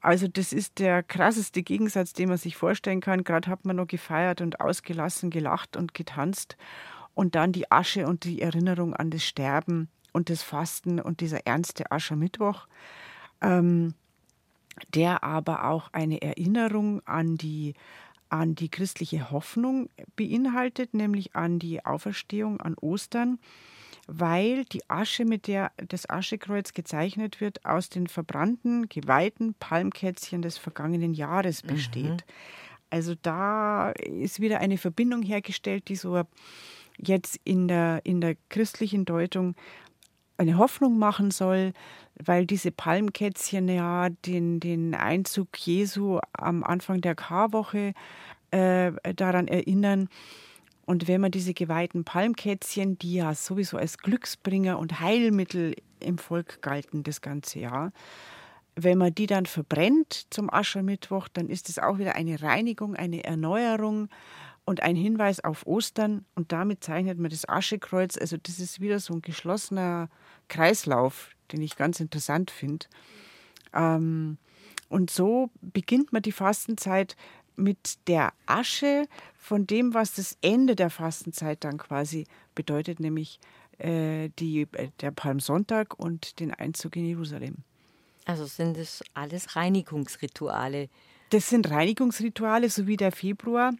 Also 0.00 0.28
das 0.28 0.52
ist 0.52 0.80
der 0.80 1.02
krasseste 1.02 1.62
Gegensatz, 1.62 2.12
den 2.12 2.28
man 2.28 2.36
sich 2.36 2.56
vorstellen 2.56 3.00
kann. 3.00 3.24
Gerade 3.24 3.48
hat 3.48 3.64
man 3.64 3.76
noch 3.76 3.86
gefeiert 3.86 4.42
und 4.42 4.60
ausgelassen, 4.60 5.30
gelacht 5.30 5.78
und 5.78 5.94
getanzt. 5.94 6.58
Und 7.14 7.34
dann 7.34 7.52
die 7.52 7.70
Asche 7.70 8.06
und 8.06 8.24
die 8.24 8.42
Erinnerung 8.42 8.94
an 8.94 9.10
das 9.10 9.24
Sterben 9.24 9.88
und 10.12 10.30
das 10.30 10.42
Fasten 10.42 11.00
und 11.00 11.20
dieser 11.20 11.46
ernste 11.46 11.90
Aschermittwoch, 11.90 12.66
ähm, 13.40 13.94
der 14.94 15.22
aber 15.22 15.66
auch 15.66 15.92
eine 15.92 16.20
Erinnerung 16.22 17.00
an 17.06 17.36
die, 17.36 17.74
an 18.28 18.54
die 18.54 18.68
christliche 18.68 19.30
Hoffnung 19.30 19.88
beinhaltet, 20.16 20.94
nämlich 20.94 21.36
an 21.36 21.58
die 21.58 21.84
Auferstehung, 21.84 22.60
an 22.60 22.74
Ostern 22.74 23.38
weil 24.06 24.64
die 24.66 24.88
Asche, 24.88 25.24
mit 25.24 25.46
der 25.46 25.72
das 25.76 26.08
Aschekreuz 26.08 26.72
gezeichnet 26.72 27.40
wird, 27.40 27.64
aus 27.64 27.88
den 27.88 28.06
verbrannten, 28.06 28.88
geweihten 28.88 29.54
Palmkätzchen 29.54 30.42
des 30.42 30.58
vergangenen 30.58 31.14
Jahres 31.14 31.62
besteht. 31.62 32.04
Mhm. 32.04 32.16
Also 32.90 33.14
da 33.20 33.90
ist 33.90 34.40
wieder 34.40 34.60
eine 34.60 34.78
Verbindung 34.78 35.22
hergestellt, 35.22 35.88
die 35.88 35.96
so 35.96 36.22
jetzt 36.98 37.38
in 37.44 37.68
der, 37.68 38.00
in 38.04 38.20
der 38.20 38.36
christlichen 38.48 39.04
Deutung 39.04 39.54
eine 40.36 40.58
Hoffnung 40.58 40.98
machen 40.98 41.30
soll, 41.30 41.72
weil 42.22 42.46
diese 42.46 42.72
Palmkätzchen 42.72 43.68
ja 43.68 44.08
den, 44.08 44.60
den 44.60 44.94
Einzug 44.94 45.56
Jesu 45.58 46.18
am 46.32 46.64
Anfang 46.64 47.00
der 47.00 47.14
Karwoche 47.14 47.94
äh, 48.50 48.92
daran 49.14 49.48
erinnern, 49.48 50.08
und 50.86 51.08
wenn 51.08 51.20
man 51.20 51.30
diese 51.30 51.54
geweihten 51.54 52.04
Palmkätzchen, 52.04 52.98
die 52.98 53.14
ja 53.14 53.34
sowieso 53.34 53.78
als 53.78 53.98
Glücksbringer 53.98 54.78
und 54.78 55.00
Heilmittel 55.00 55.74
im 56.00 56.18
Volk 56.18 56.60
galten 56.60 57.02
das 57.02 57.20
ganze 57.20 57.60
Jahr, 57.60 57.92
wenn 58.76 58.98
man 58.98 59.14
die 59.14 59.26
dann 59.26 59.46
verbrennt 59.46 60.26
zum 60.30 60.52
Aschermittwoch, 60.52 61.28
dann 61.28 61.48
ist 61.48 61.68
es 61.68 61.78
auch 61.78 61.98
wieder 61.98 62.16
eine 62.16 62.42
Reinigung, 62.42 62.96
eine 62.96 63.24
Erneuerung 63.24 64.08
und 64.64 64.82
ein 64.82 64.96
Hinweis 64.96 65.40
auf 65.40 65.66
Ostern. 65.66 66.24
Und 66.34 66.52
damit 66.52 66.82
zeichnet 66.84 67.18
man 67.18 67.30
das 67.30 67.48
Aschekreuz. 67.48 68.16
Also 68.18 68.36
das 68.36 68.58
ist 68.58 68.80
wieder 68.80 68.98
so 68.98 69.14
ein 69.14 69.22
geschlossener 69.22 70.08
Kreislauf, 70.48 71.30
den 71.52 71.62
ich 71.62 71.76
ganz 71.76 72.00
interessant 72.00 72.50
finde. 72.50 72.86
Ähm, 73.72 74.38
und 74.88 75.10
so 75.10 75.50
beginnt 75.60 76.12
man 76.12 76.22
die 76.22 76.32
Fastenzeit 76.32 77.16
mit 77.56 78.08
der 78.08 78.32
Asche 78.46 79.06
von 79.36 79.66
dem, 79.66 79.94
was 79.94 80.14
das 80.14 80.36
Ende 80.40 80.76
der 80.76 80.90
Fastenzeit 80.90 81.64
dann 81.64 81.78
quasi 81.78 82.26
bedeutet, 82.54 83.00
nämlich 83.00 83.38
äh, 83.78 84.30
die, 84.38 84.62
äh, 84.72 84.90
der 85.00 85.10
Palmsonntag 85.10 85.98
und 85.98 86.40
den 86.40 86.52
Einzug 86.52 86.96
in 86.96 87.06
Jerusalem. 87.06 87.56
Also 88.24 88.46
sind 88.46 88.76
das 88.76 89.02
alles 89.12 89.54
Reinigungsrituale? 89.54 90.88
Das 91.30 91.48
sind 91.48 91.70
Reinigungsrituale, 91.70 92.70
so 92.70 92.86
wie 92.86 92.96
der 92.96 93.12
Februar 93.12 93.74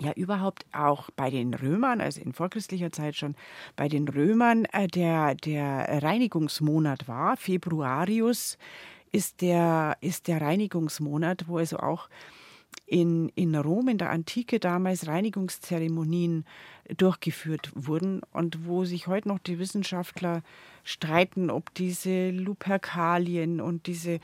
ja 0.00 0.12
überhaupt 0.12 0.64
auch 0.72 1.10
bei 1.16 1.30
den 1.30 1.54
Römern, 1.54 2.00
also 2.00 2.20
in 2.20 2.32
vorchristlicher 2.32 2.92
Zeit 2.92 3.16
schon, 3.16 3.34
bei 3.76 3.88
den 3.88 4.08
Römern 4.08 4.64
äh, 4.66 4.86
der, 4.86 5.34
der 5.34 6.02
Reinigungsmonat 6.02 7.08
war. 7.08 7.36
Februarius 7.36 8.58
ist 9.12 9.40
der, 9.40 9.96
ist 10.00 10.28
der 10.28 10.40
Reinigungsmonat, 10.40 11.48
wo 11.48 11.58
also 11.58 11.78
auch 11.78 12.08
in, 12.86 13.30
in 13.34 13.54
Rom 13.54 13.88
in 13.88 13.98
der 13.98 14.10
Antike 14.10 14.60
damals 14.60 15.06
Reinigungszeremonien 15.06 16.44
durchgeführt 16.96 17.70
wurden 17.74 18.22
und 18.32 18.66
wo 18.66 18.84
sich 18.84 19.06
heute 19.06 19.28
noch 19.28 19.38
die 19.38 19.58
Wissenschaftler 19.58 20.42
streiten, 20.84 21.50
ob 21.50 21.74
diese 21.74 22.30
Luperkalien 22.30 23.60
und 23.60 23.86
diese 23.86 24.20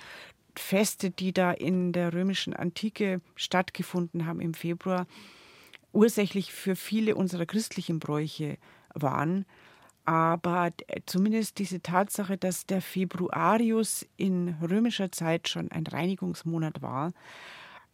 Feste, 0.56 1.10
die 1.10 1.32
da 1.32 1.52
in 1.52 1.92
der 1.92 2.12
römischen 2.12 2.54
Antike 2.54 3.20
stattgefunden 3.34 4.24
haben 4.24 4.40
im 4.40 4.54
Februar, 4.54 5.06
ursächlich 5.94 6.52
für 6.52 6.76
viele 6.76 7.14
unserer 7.14 7.46
christlichen 7.46 7.98
Bräuche 7.98 8.59
waren. 8.94 9.46
Aber 10.04 10.70
zumindest 11.07 11.59
diese 11.59 11.80
Tatsache, 11.80 12.37
dass 12.37 12.66
der 12.66 12.83
Februarius 12.83 14.07
in 14.16 14.57
römischer 14.61 15.11
Zeit 15.11 15.48
schon 15.48 15.70
ein 15.70 15.87
Reinigungsmonat 15.87 16.83
war, 16.83 17.12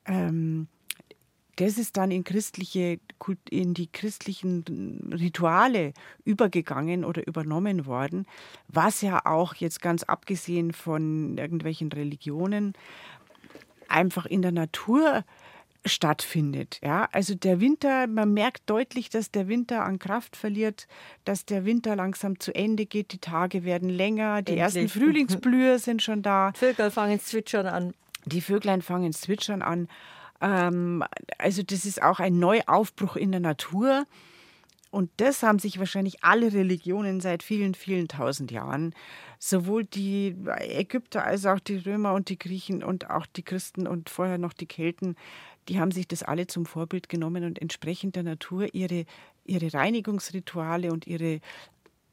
ähm, 0.07 0.67
das 1.57 1.77
ist 1.77 1.99
dann 1.99 2.11
in 2.11 2.25
christliche 2.25 2.99
in 3.51 3.75
die 3.75 3.87
christlichen 3.87 5.13
Rituale 5.13 5.93
übergegangen 6.25 7.05
oder 7.05 7.27
übernommen 7.27 7.85
worden, 7.85 8.27
was 8.67 9.03
ja 9.03 9.27
auch 9.27 9.55
jetzt 9.55 9.83
ganz 9.83 10.03
abgesehen 10.03 10.73
von 10.73 11.37
irgendwelchen 11.37 11.93
Religionen 11.93 12.73
einfach 13.89 14.25
in 14.25 14.41
der 14.41 14.53
Natur 14.53 15.25
stattfindet. 15.85 16.79
Ja, 16.83 17.09
also 17.13 17.35
der 17.35 17.61
Winter, 17.61 18.07
man 18.07 18.33
merkt 18.33 18.69
deutlich, 18.69 19.09
dass 19.09 19.31
der 19.31 19.49
Winter 19.49 19.85
an 19.85 19.99
Kraft 19.99 20.37
verliert, 20.37 20.87
dass 21.25 21.45
der 21.47 21.65
Winter 21.65 21.97
langsam 21.97 22.39
zu 22.39 22.55
Ende 22.55 22.87
geht, 22.87 23.13
die 23.13 23.19
Tage 23.19 23.65
werden 23.65 23.89
länger, 23.89 24.43
die 24.43 24.53
Endlich. 24.53 24.59
ersten 24.59 24.89
Frühlingsblühe 24.89 25.79
sind 25.81 26.03
schon 26.03 26.23
da. 26.23 26.53
Vögel 26.55 26.91
fangen 26.91 27.21
zwitschern 27.21 27.67
an. 27.67 27.95
Die 28.27 28.41
Vöglein 28.41 28.83
fangen 28.83 29.13
zwitschern 29.13 29.63
an. 29.63 29.89
Ähm, 30.41 31.05
also 31.39 31.63
das 31.63 31.85
ist 31.85 32.03
auch 32.03 32.21
ein 32.21 32.39
Neuaufbruch 32.39 33.17
in 33.17 33.33
der 33.33 33.41
Natur. 33.41 34.05
Und 34.91 35.09
das 35.19 35.45
haben 35.45 35.61
sich 35.61 35.79
wahrscheinlich 35.79 36.25
alle 36.25 36.53
Religionen 36.53 37.21
seit 37.21 37.45
vielen, 37.45 37.75
vielen 37.75 38.09
tausend 38.09 38.51
Jahren, 38.51 38.93
sowohl 39.39 39.85
die 39.85 40.37
Ägypter 40.59 41.25
als 41.25 41.47
auch 41.47 41.61
die 41.61 41.77
Römer 41.77 42.13
und 42.13 42.29
die 42.29 42.39
Griechen 42.39 42.83
und 42.83 43.09
auch 43.09 43.27
die 43.27 43.45
Christen 43.45 43.87
und 43.87 44.11
vorher 44.11 44.37
noch 44.37 44.53
die 44.53 44.67
Kelten, 44.67 45.15
die 45.71 45.79
haben 45.79 45.93
sich 45.93 46.09
das 46.09 46.25
alle 46.25 46.49
zum 46.49 46.67
Vorbild 46.67 47.09
genommen 47.09 47.45
und 47.45 47.63
entsprechend 47.63 48.17
der 48.17 48.25
Natur 48.25 48.75
ihre, 48.75 49.07
ihre 49.45 49.73
Reinigungsrituale 49.73 50.93
und 50.93 51.07
ihre 51.07 51.41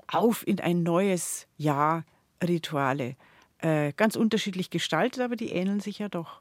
Auf 0.05 0.45
in 0.45 0.59
ein 0.59 0.83
neues 0.83 1.47
Jahr 1.57 2.05
Rituale 2.41 3.15
äh, 3.57 3.93
ganz 3.93 4.15
unterschiedlich 4.15 4.69
gestaltet, 4.69 5.23
aber 5.23 5.35
die 5.35 5.49
ähneln 5.49 5.79
sich 5.79 5.97
ja 5.97 6.07
doch. 6.07 6.39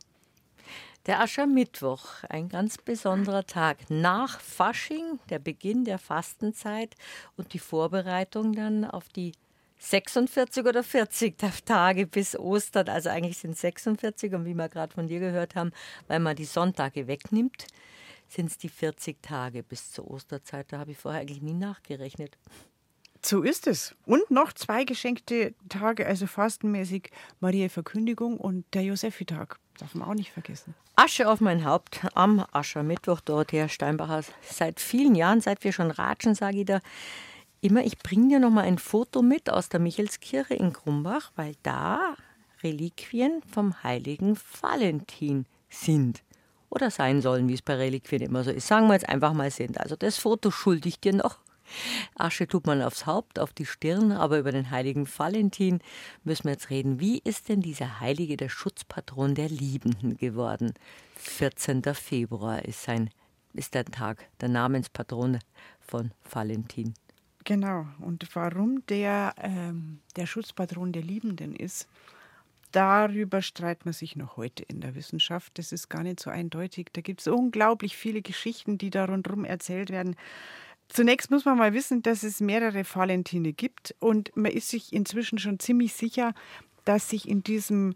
Der 1.07 1.20
Aschermittwoch, 1.20 2.22
ein 2.28 2.51
ganz 2.51 2.76
besonderer 2.76 3.47
Tag 3.47 3.78
nach 3.88 4.38
Fasching, 4.38 5.18
der 5.30 5.38
Beginn 5.38 5.84
der 5.84 5.99
Fastenzeit 5.99 6.97
und 7.38 7.55
die 7.55 7.61
Vorbereitung 7.61 8.53
dann 8.53 8.84
auf 8.84 9.09
die 9.09 9.32
46 9.79 10.64
oder 10.64 10.83
40 10.83 11.37
Tage 11.64 12.07
bis 12.07 12.37
Ostern. 12.37 12.89
Also 12.89 13.11
eigentlich 13.11 13.39
sind 13.39 13.53
es 13.53 13.61
46 13.61 14.35
und 14.35 14.45
wie 14.45 14.55
wir 14.55 14.68
gerade 14.68 14.93
von 14.93 15.07
dir 15.07 15.20
gehört 15.20 15.55
haben, 15.55 15.72
weil 16.09 16.20
man 16.20 16.37
die 16.37 16.45
Sonntage 16.45 17.07
wegnimmt, 17.07 17.66
sind 18.29 18.51
es 18.51 18.59
die 18.59 18.68
40 18.68 19.22
Tage 19.22 19.62
bis 19.62 19.93
zur 19.93 20.11
Osterzeit. 20.11 20.72
Da 20.72 20.79
habe 20.79 20.93
ich 20.93 20.99
vorher 20.99 21.20
eigentlich 21.20 21.43
nie 21.43 21.55
nachgerechnet. 21.55 22.37
So 23.22 23.43
ist 23.43 23.66
es. 23.66 23.95
Und 24.05 24.31
noch 24.31 24.53
zwei 24.53 24.85
geschenkte 24.85 25.55
Tage, 25.68 26.07
also 26.07 26.27
fastenmäßig 26.27 27.11
Maria 27.41 27.68
Verkündigung 27.68 28.37
und 28.37 28.64
der 28.72 28.83
Josefitag. 28.83 29.59
Darf 29.79 29.95
man 29.95 30.09
auch 30.09 30.14
nicht 30.14 30.31
vergessen. 30.31 30.74
Asche 30.95 31.29
auf 31.29 31.41
mein 31.41 31.64
Haupt 31.64 32.07
am 32.14 32.47
Aschermittwoch, 32.53 33.20
Dorothea 33.20 33.68
Steinbacher. 33.68 34.22
Seit 34.43 34.81
vielen 34.81 35.14
Jahren, 35.14 35.41
seit 35.41 35.64
wir 35.64 35.72
schon 35.72 35.91
ratschen, 35.91 36.35
sage 36.35 36.61
ich 36.61 36.66
da 36.66 36.81
immer, 37.61 37.84
ich 37.84 37.98
bringe 37.98 38.28
dir 38.28 38.40
noch 38.40 38.50
mal 38.50 38.64
ein 38.64 38.78
Foto 38.78 39.22
mit 39.22 39.50
aus 39.50 39.68
der 39.68 39.80
Michelskirche 39.80 40.54
in 40.54 40.72
Grumbach, 40.72 41.32
weil 41.36 41.54
da 41.62 42.14
Reliquien 42.62 43.42
vom 43.52 43.82
heiligen 43.82 44.38
Valentin 44.61 45.46
sind. 45.68 46.22
Oder 46.68 46.90
sein 46.90 47.22
sollen, 47.22 47.48
wie 47.48 47.54
es 47.54 47.62
bei 47.62 47.74
Reliquien 47.74 48.22
immer 48.22 48.44
so 48.44 48.50
ist. 48.50 48.66
Sagen 48.66 48.88
wir 48.88 48.94
jetzt 48.94 49.09
einfach 49.09 49.32
mal 49.32 49.50
sind. 49.50 49.80
Also 49.80 49.96
das 49.96 50.18
Foto 50.18 50.50
schulde 50.50 50.88
ich 50.88 51.00
dir 51.00 51.14
noch. 51.14 51.38
Asche 52.14 52.46
tut 52.46 52.66
man 52.66 52.82
aufs 52.82 53.07
Haupt, 53.07 53.38
auf 53.38 53.52
die 53.52 53.66
Stirn, 53.66 54.12
aber 54.12 54.38
über 54.38 54.52
den 54.52 54.70
heiligen 54.70 55.09
Valentin 55.09 55.80
müssen 56.22 56.44
wir 56.44 56.52
jetzt 56.52 56.70
reden. 56.70 57.00
Wie 57.00 57.18
ist 57.18 57.48
denn 57.48 57.61
dieser 57.61 58.00
Heilige 58.00 58.36
der 58.36 58.48
Schutzpatron 58.48 59.34
der 59.34 59.48
Liebenden 59.48 60.16
geworden? 60.16 60.74
14. 61.16 61.82
Februar 61.94 62.64
ist 62.64 62.82
sein 62.82 63.11
ist 63.57 63.74
der 63.74 63.86
Tag, 63.86 64.28
der 64.40 64.50
Namenspatron 64.50 65.38
von 65.80 66.12
Valentin. 66.30 66.94
Genau. 67.47 67.86
Und 68.01 68.26
warum 68.34 68.84
der 68.86 69.32
ähm, 69.40 70.01
der 70.16 70.26
Schutzpatron 70.26 70.90
der 70.90 71.03
Liebenden 71.03 71.55
ist, 71.55 71.88
darüber 72.72 73.40
streitet 73.40 73.84
man 73.84 73.94
sich 73.94 74.16
noch 74.16 74.36
heute 74.36 74.64
in 74.64 74.80
der 74.80 74.97
Wissenschaft. 74.97 75.57
Das 75.57 75.70
ist 75.70 75.88
gar 75.88 76.03
nicht 76.03 76.18
so 76.18 76.28
eindeutig. 76.28 76.88
Da 76.92 77.03
gibt 77.03 77.20
es 77.20 77.28
unglaublich 77.28 77.97
viele 77.97 78.20
Geschichten, 78.20 78.78
die 78.78 78.90
da 78.90 79.05
rundherum 79.05 79.44
erzählt 79.44 79.90
werden. 79.90 80.16
Zunächst 80.88 81.30
muss 81.30 81.44
man 81.44 81.57
mal 81.57 81.72
wissen, 81.72 82.03
dass 82.03 82.24
es 82.24 82.40
mehrere 82.40 82.82
Valentine 82.84 83.53
gibt 83.53 83.94
und 84.01 84.36
man 84.36 84.51
ist 84.51 84.68
sich 84.68 84.92
inzwischen 84.92 85.38
schon 85.38 85.61
ziemlich 85.61 85.92
sicher, 85.92 86.34
dass 86.84 87.11
sich 87.11 87.28
in 87.28 87.44
diesem 87.44 87.94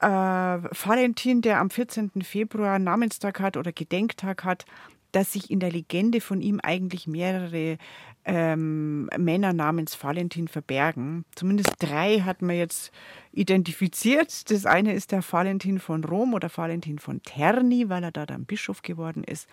äh, 0.00 0.06
Valentin, 0.08 1.42
der 1.42 1.60
am 1.60 1.70
14. 1.70 2.10
Februar 2.22 2.80
Namenstag 2.80 3.38
hat 3.38 3.56
oder 3.56 3.72
Gedenktag 3.72 4.42
hat, 4.42 4.64
dass 5.12 5.32
sich 5.32 5.48
in 5.48 5.60
der 5.60 5.70
Legende 5.70 6.20
von 6.20 6.40
ihm 6.40 6.58
eigentlich 6.60 7.06
mehrere 7.06 7.78
ähm, 8.24 9.08
Männer 9.18 9.52
namens 9.52 10.02
Valentin 10.02 10.48
verbergen. 10.48 11.24
Zumindest 11.34 11.72
drei 11.78 12.20
hat 12.20 12.42
man 12.42 12.56
jetzt 12.56 12.90
identifiziert. 13.32 14.50
Das 14.50 14.66
eine 14.66 14.94
ist 14.94 15.12
der 15.12 15.22
Valentin 15.28 15.78
von 15.78 16.04
Rom 16.04 16.34
oder 16.34 16.50
Valentin 16.54 16.98
von 16.98 17.22
Terni, 17.22 17.88
weil 17.88 18.04
er 18.04 18.12
da 18.12 18.26
dann 18.26 18.44
Bischof 18.46 18.82
geworden 18.82 19.24
ist. 19.24 19.48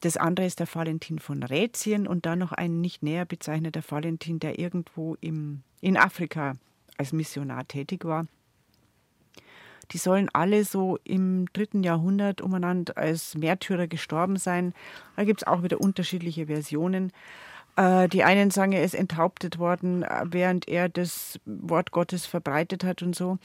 Das 0.00 0.16
andere 0.16 0.46
ist 0.46 0.60
der 0.60 0.68
Valentin 0.72 1.18
von 1.18 1.42
Rätien 1.42 2.06
und 2.06 2.26
dann 2.26 2.38
noch 2.38 2.52
ein 2.52 2.80
nicht 2.80 3.02
näher 3.02 3.24
bezeichneter 3.24 3.82
Valentin, 3.88 4.38
der 4.38 4.58
irgendwo 4.58 5.16
im, 5.20 5.62
in 5.80 5.96
Afrika 5.96 6.54
als 6.98 7.12
Missionar 7.12 7.66
tätig 7.66 8.04
war. 8.04 8.26
Die 9.92 9.98
sollen 9.98 10.28
alle 10.32 10.64
so 10.64 10.98
im 11.04 11.46
dritten 11.52 11.84
Jahrhundert 11.84 12.40
umeinander 12.40 12.96
als 12.96 13.36
Märtyrer 13.36 13.86
gestorben 13.86 14.36
sein. 14.36 14.74
Da 15.16 15.24
gibt 15.24 15.42
es 15.42 15.46
auch 15.46 15.62
wieder 15.62 15.80
unterschiedliche 15.80 16.46
Versionen. 16.46 17.12
Äh, 17.76 18.08
die 18.08 18.24
einen 18.24 18.50
sagen, 18.50 18.72
er 18.72 18.82
ist 18.82 18.94
enthauptet 18.94 19.58
worden, 19.58 20.02
äh, 20.02 20.24
während 20.24 20.66
er 20.66 20.88
das 20.88 21.38
Wort 21.44 21.90
Gottes 21.90 22.26
verbreitet 22.26 22.84
hat 22.84 23.02
und 23.02 23.14
so. 23.14 23.38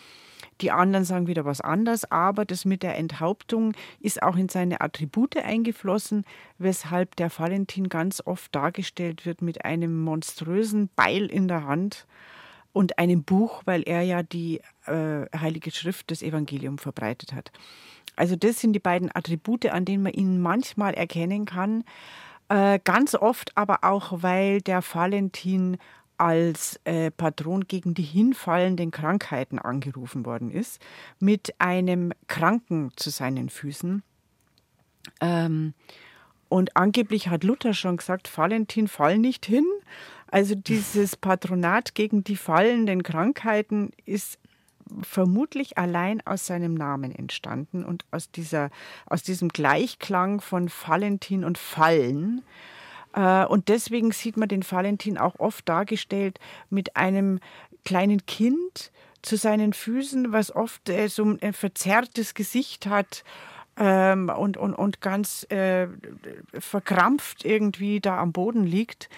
Die 0.61 0.71
anderen 0.71 1.05
sagen 1.05 1.27
wieder 1.27 1.43
was 1.43 1.61
anderes, 1.61 2.09
aber 2.09 2.45
das 2.45 2.65
mit 2.65 2.81
der 2.83 2.97
Enthauptung 2.97 3.73
ist 3.99 4.23
auch 4.23 4.37
in 4.37 4.47
seine 4.47 4.81
Attribute 4.81 5.37
eingeflossen, 5.37 6.23
weshalb 6.57 7.15
der 7.17 7.29
Valentin 7.37 7.89
ganz 7.89 8.21
oft 8.25 8.53
dargestellt 8.55 9.25
wird 9.25 9.41
mit 9.41 9.65
einem 9.65 10.01
monströsen 10.01 10.89
Beil 10.95 11.25
in 11.25 11.47
der 11.47 11.65
Hand 11.65 12.07
und 12.73 12.99
einem 12.99 13.23
Buch, 13.23 13.63
weil 13.65 13.83
er 13.83 14.01
ja 14.01 14.23
die 14.23 14.61
äh, 14.85 15.25
Heilige 15.37 15.71
Schrift, 15.71 16.09
das 16.09 16.21
Evangelium 16.21 16.77
verbreitet 16.77 17.33
hat. 17.33 17.51
Also 18.15 18.35
das 18.35 18.59
sind 18.59 18.73
die 18.73 18.79
beiden 18.79 19.13
Attribute, 19.13 19.65
an 19.67 19.83
denen 19.85 20.03
man 20.03 20.13
ihn 20.13 20.41
manchmal 20.41 20.93
erkennen 20.93 21.45
kann. 21.45 21.83
Äh, 22.51 22.81
ganz 22.83 23.15
oft 23.15 23.55
aber 23.55 23.85
auch, 23.85 24.11
weil 24.23 24.59
der 24.59 24.81
Valentin 24.83 25.77
als 26.17 26.81
äh, 26.83 27.09
Patron 27.09 27.65
gegen 27.65 27.93
die 27.93 28.03
hinfallenden 28.03 28.91
Krankheiten 28.91 29.57
angerufen 29.57 30.25
worden 30.25 30.51
ist, 30.51 30.81
mit 31.17 31.55
einem 31.59 32.11
Kranken 32.27 32.91
zu 32.97 33.09
seinen 33.09 33.47
Füßen. 33.47 34.03
Ähm, 35.21 35.73
und 36.49 36.75
angeblich 36.75 37.29
hat 37.29 37.45
Luther 37.45 37.73
schon 37.73 37.95
gesagt, 37.95 38.37
Valentin, 38.37 38.89
fall 38.89 39.17
nicht 39.17 39.45
hin. 39.45 39.65
Also 40.27 40.53
dieses 40.53 41.15
Patronat 41.15 41.95
gegen 41.95 42.25
die 42.25 42.35
fallenden 42.35 43.01
Krankheiten 43.01 43.91
ist 44.05 44.37
vermutlich 45.01 45.77
allein 45.77 46.25
aus 46.25 46.45
seinem 46.45 46.73
Namen 46.73 47.13
entstanden 47.13 47.83
und 47.83 48.05
aus, 48.11 48.31
dieser, 48.31 48.69
aus 49.05 49.23
diesem 49.23 49.49
Gleichklang 49.49 50.41
von 50.41 50.69
Valentin 50.69 51.43
und 51.43 51.57
Fallen. 51.57 52.41
Äh, 53.13 53.45
und 53.45 53.69
deswegen 53.69 54.11
sieht 54.11 54.37
man 54.37 54.49
den 54.49 54.69
Valentin 54.69 55.17
auch 55.17 55.39
oft 55.39 55.67
dargestellt 55.67 56.39
mit 56.69 56.95
einem 56.95 57.39
kleinen 57.83 58.25
Kind 58.25 58.91
zu 59.21 59.37
seinen 59.37 59.73
Füßen, 59.73 60.31
was 60.31 60.55
oft 60.55 60.89
äh, 60.89 61.07
so 61.07 61.37
ein 61.41 61.53
verzerrtes 61.53 62.33
Gesicht 62.33 62.87
hat 62.87 63.23
ähm, 63.77 64.29
und, 64.29 64.57
und, 64.57 64.73
und 64.73 65.01
ganz 65.01 65.45
äh, 65.49 65.87
verkrampft 66.57 67.45
irgendwie 67.45 67.99
da 67.99 68.17
am 68.19 68.31
Boden 68.31 68.65
liegt 68.65 69.09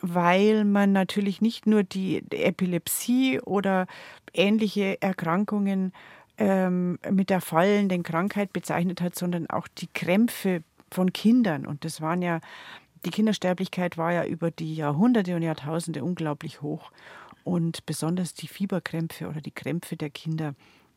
weil 0.00 0.64
man 0.64 0.92
natürlich 0.92 1.40
nicht 1.40 1.66
nur 1.66 1.82
die 1.82 2.22
Epilepsie 2.30 3.40
oder 3.40 3.86
ähnliche 4.34 5.00
Erkrankungen 5.00 5.92
ähm, 6.38 6.98
mit 7.10 7.30
der 7.30 7.40
fallenden 7.40 8.02
Krankheit 8.02 8.52
bezeichnet 8.52 9.00
hat, 9.00 9.14
sondern 9.14 9.48
auch 9.48 9.68
die 9.68 9.88
Krämpfe 9.92 10.62
von 10.90 11.12
Kindern. 11.12 11.66
Und 11.66 11.84
das 11.84 12.00
waren 12.00 12.22
ja 12.22 12.40
die 13.04 13.10
Kindersterblichkeit 13.10 13.96
war 13.96 14.12
ja 14.12 14.24
über 14.24 14.50
die 14.50 14.74
Jahrhunderte 14.74 15.36
und 15.36 15.42
Jahrtausende 15.42 16.04
unglaublich 16.04 16.62
hoch. 16.62 16.90
Und 17.44 17.86
besonders 17.86 18.34
die 18.34 18.48
Fieberkrämpfe 18.48 19.28
oder 19.28 19.40
die 19.40 19.52
Krämpfe 19.52 19.96
der 19.96 20.10
Kinder 20.10 20.54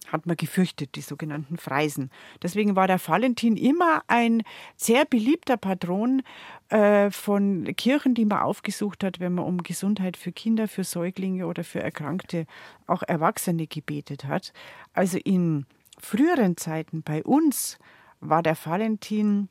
hat 0.07 0.25
man 0.25 0.35
gefürchtet, 0.35 0.95
die 0.95 1.01
sogenannten 1.01 1.57
Freisen. 1.57 2.11
Deswegen 2.41 2.75
war 2.75 2.87
der 2.87 2.99
Valentin 3.05 3.55
immer 3.55 4.03
ein 4.07 4.43
sehr 4.75 5.05
beliebter 5.05 5.57
Patron 5.57 6.21
äh, 6.69 7.11
von 7.11 7.65
Kirchen, 7.75 8.13
die 8.13 8.25
man 8.25 8.39
aufgesucht 8.39 9.03
hat, 9.03 9.19
wenn 9.19 9.35
man 9.35 9.45
um 9.45 9.63
Gesundheit 9.63 10.17
für 10.17 10.31
Kinder, 10.31 10.67
für 10.67 10.83
Säuglinge 10.83 11.47
oder 11.47 11.63
für 11.63 11.81
Erkrankte, 11.81 12.45
auch 12.87 13.03
Erwachsene 13.03 13.67
gebetet 13.67 14.25
hat. 14.25 14.53
Also 14.93 15.17
in 15.17 15.65
früheren 15.99 16.57
Zeiten 16.57 17.03
bei 17.03 17.23
uns 17.23 17.77
war 18.19 18.43
der 18.43 18.57
Valentin 18.63 19.49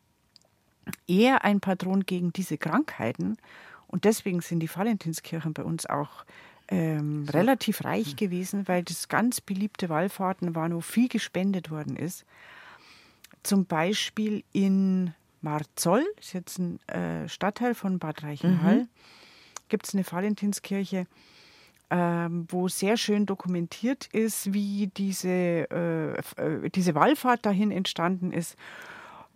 eher 1.06 1.44
ein 1.44 1.60
Patron 1.60 2.04
gegen 2.04 2.32
diese 2.32 2.58
Krankheiten. 2.58 3.36
Und 3.86 4.04
deswegen 4.04 4.40
sind 4.40 4.60
die 4.60 4.74
Valentinskirchen 4.74 5.52
bei 5.52 5.64
uns 5.64 5.86
auch 5.86 6.24
ähm, 6.70 7.26
so. 7.26 7.32
relativ 7.32 7.84
reich 7.84 8.16
gewesen, 8.16 8.66
weil 8.68 8.82
das 8.82 9.08
ganz 9.08 9.40
beliebte 9.40 9.88
Wallfahrten 9.88 10.54
waren, 10.54 10.74
wo 10.74 10.80
viel 10.80 11.08
gespendet 11.08 11.70
worden 11.70 11.96
ist. 11.96 12.24
Zum 13.42 13.66
Beispiel 13.66 14.44
in 14.52 15.12
Marzoll, 15.42 16.04
das 16.16 16.26
ist 16.26 16.32
jetzt 16.32 16.58
ein 16.58 16.88
äh, 16.88 17.28
Stadtteil 17.28 17.74
von 17.74 17.98
Bad 17.98 18.22
Reichenhall, 18.22 18.82
mhm. 18.82 18.88
gibt 19.68 19.88
es 19.88 19.94
eine 19.94 20.04
Valentinskirche, 20.06 21.06
ähm, 21.90 22.46
wo 22.48 22.68
sehr 22.68 22.96
schön 22.96 23.26
dokumentiert 23.26 24.06
ist, 24.12 24.52
wie 24.52 24.88
diese, 24.96 25.28
äh, 25.28 26.12
äh 26.36 26.70
diese 26.70 26.94
Wallfahrt 26.94 27.44
dahin 27.44 27.72
entstanden 27.72 28.32
ist 28.32 28.56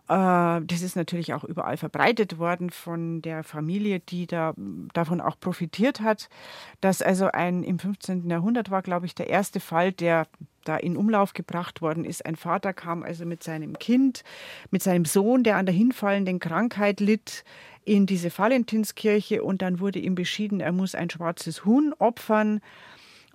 das 0.07 0.83
ist 0.83 0.97
natürlich 0.97 1.33
auch 1.33 1.45
überall 1.45 1.79
verbreitet 1.79 2.39
worden 2.39 2.71
von 2.71 3.23
der 3.23 3.43
Familie, 3.43 4.01
die 4.01 4.27
da 4.27 4.53
davon 4.93 5.21
auch 5.21 5.41
profitiert 5.41 6.01
hat. 6.01 6.29
Dass 6.81 7.01
also 7.01 7.31
ein 7.33 7.63
im 7.63 7.79
15. 7.79 8.29
Jahrhundert 8.29 8.71
war, 8.71 8.83
glaube 8.83 9.07
ich, 9.07 9.15
der 9.15 9.31
erste 9.31 9.61
Fall, 9.61 9.93
der 9.93 10.27
da 10.65 10.77
in 10.77 10.97
Umlauf 10.97 11.33
gebracht 11.33 11.83
worden 11.83 12.05
ist. 12.05 12.25
Ein 12.27 12.37
Vater 12.37 12.73
kam 12.73 13.03
also 13.03 13.25
mit 13.25 13.43
seinem 13.43 13.79
Kind, 13.79 14.25
mit 14.71 14.83
seinem 14.83 15.05
Sohn, 15.05 15.43
der 15.43 15.57
an 15.57 15.67
der 15.67 15.75
hinfallenden 15.75 16.39
Krankheit 16.39 17.01
litt, 17.01 17.45
in 17.85 18.07
diese 18.07 18.37
Valentinskirche 18.37 19.43
und 19.43 19.61
dann 19.61 19.79
wurde 19.79 19.99
ihm 19.99 20.15
beschieden, 20.15 20.61
er 20.61 20.73
muss 20.73 20.95
ein 20.95 21.11
schwarzes 21.11 21.65
Huhn 21.65 21.93
opfern 21.99 22.61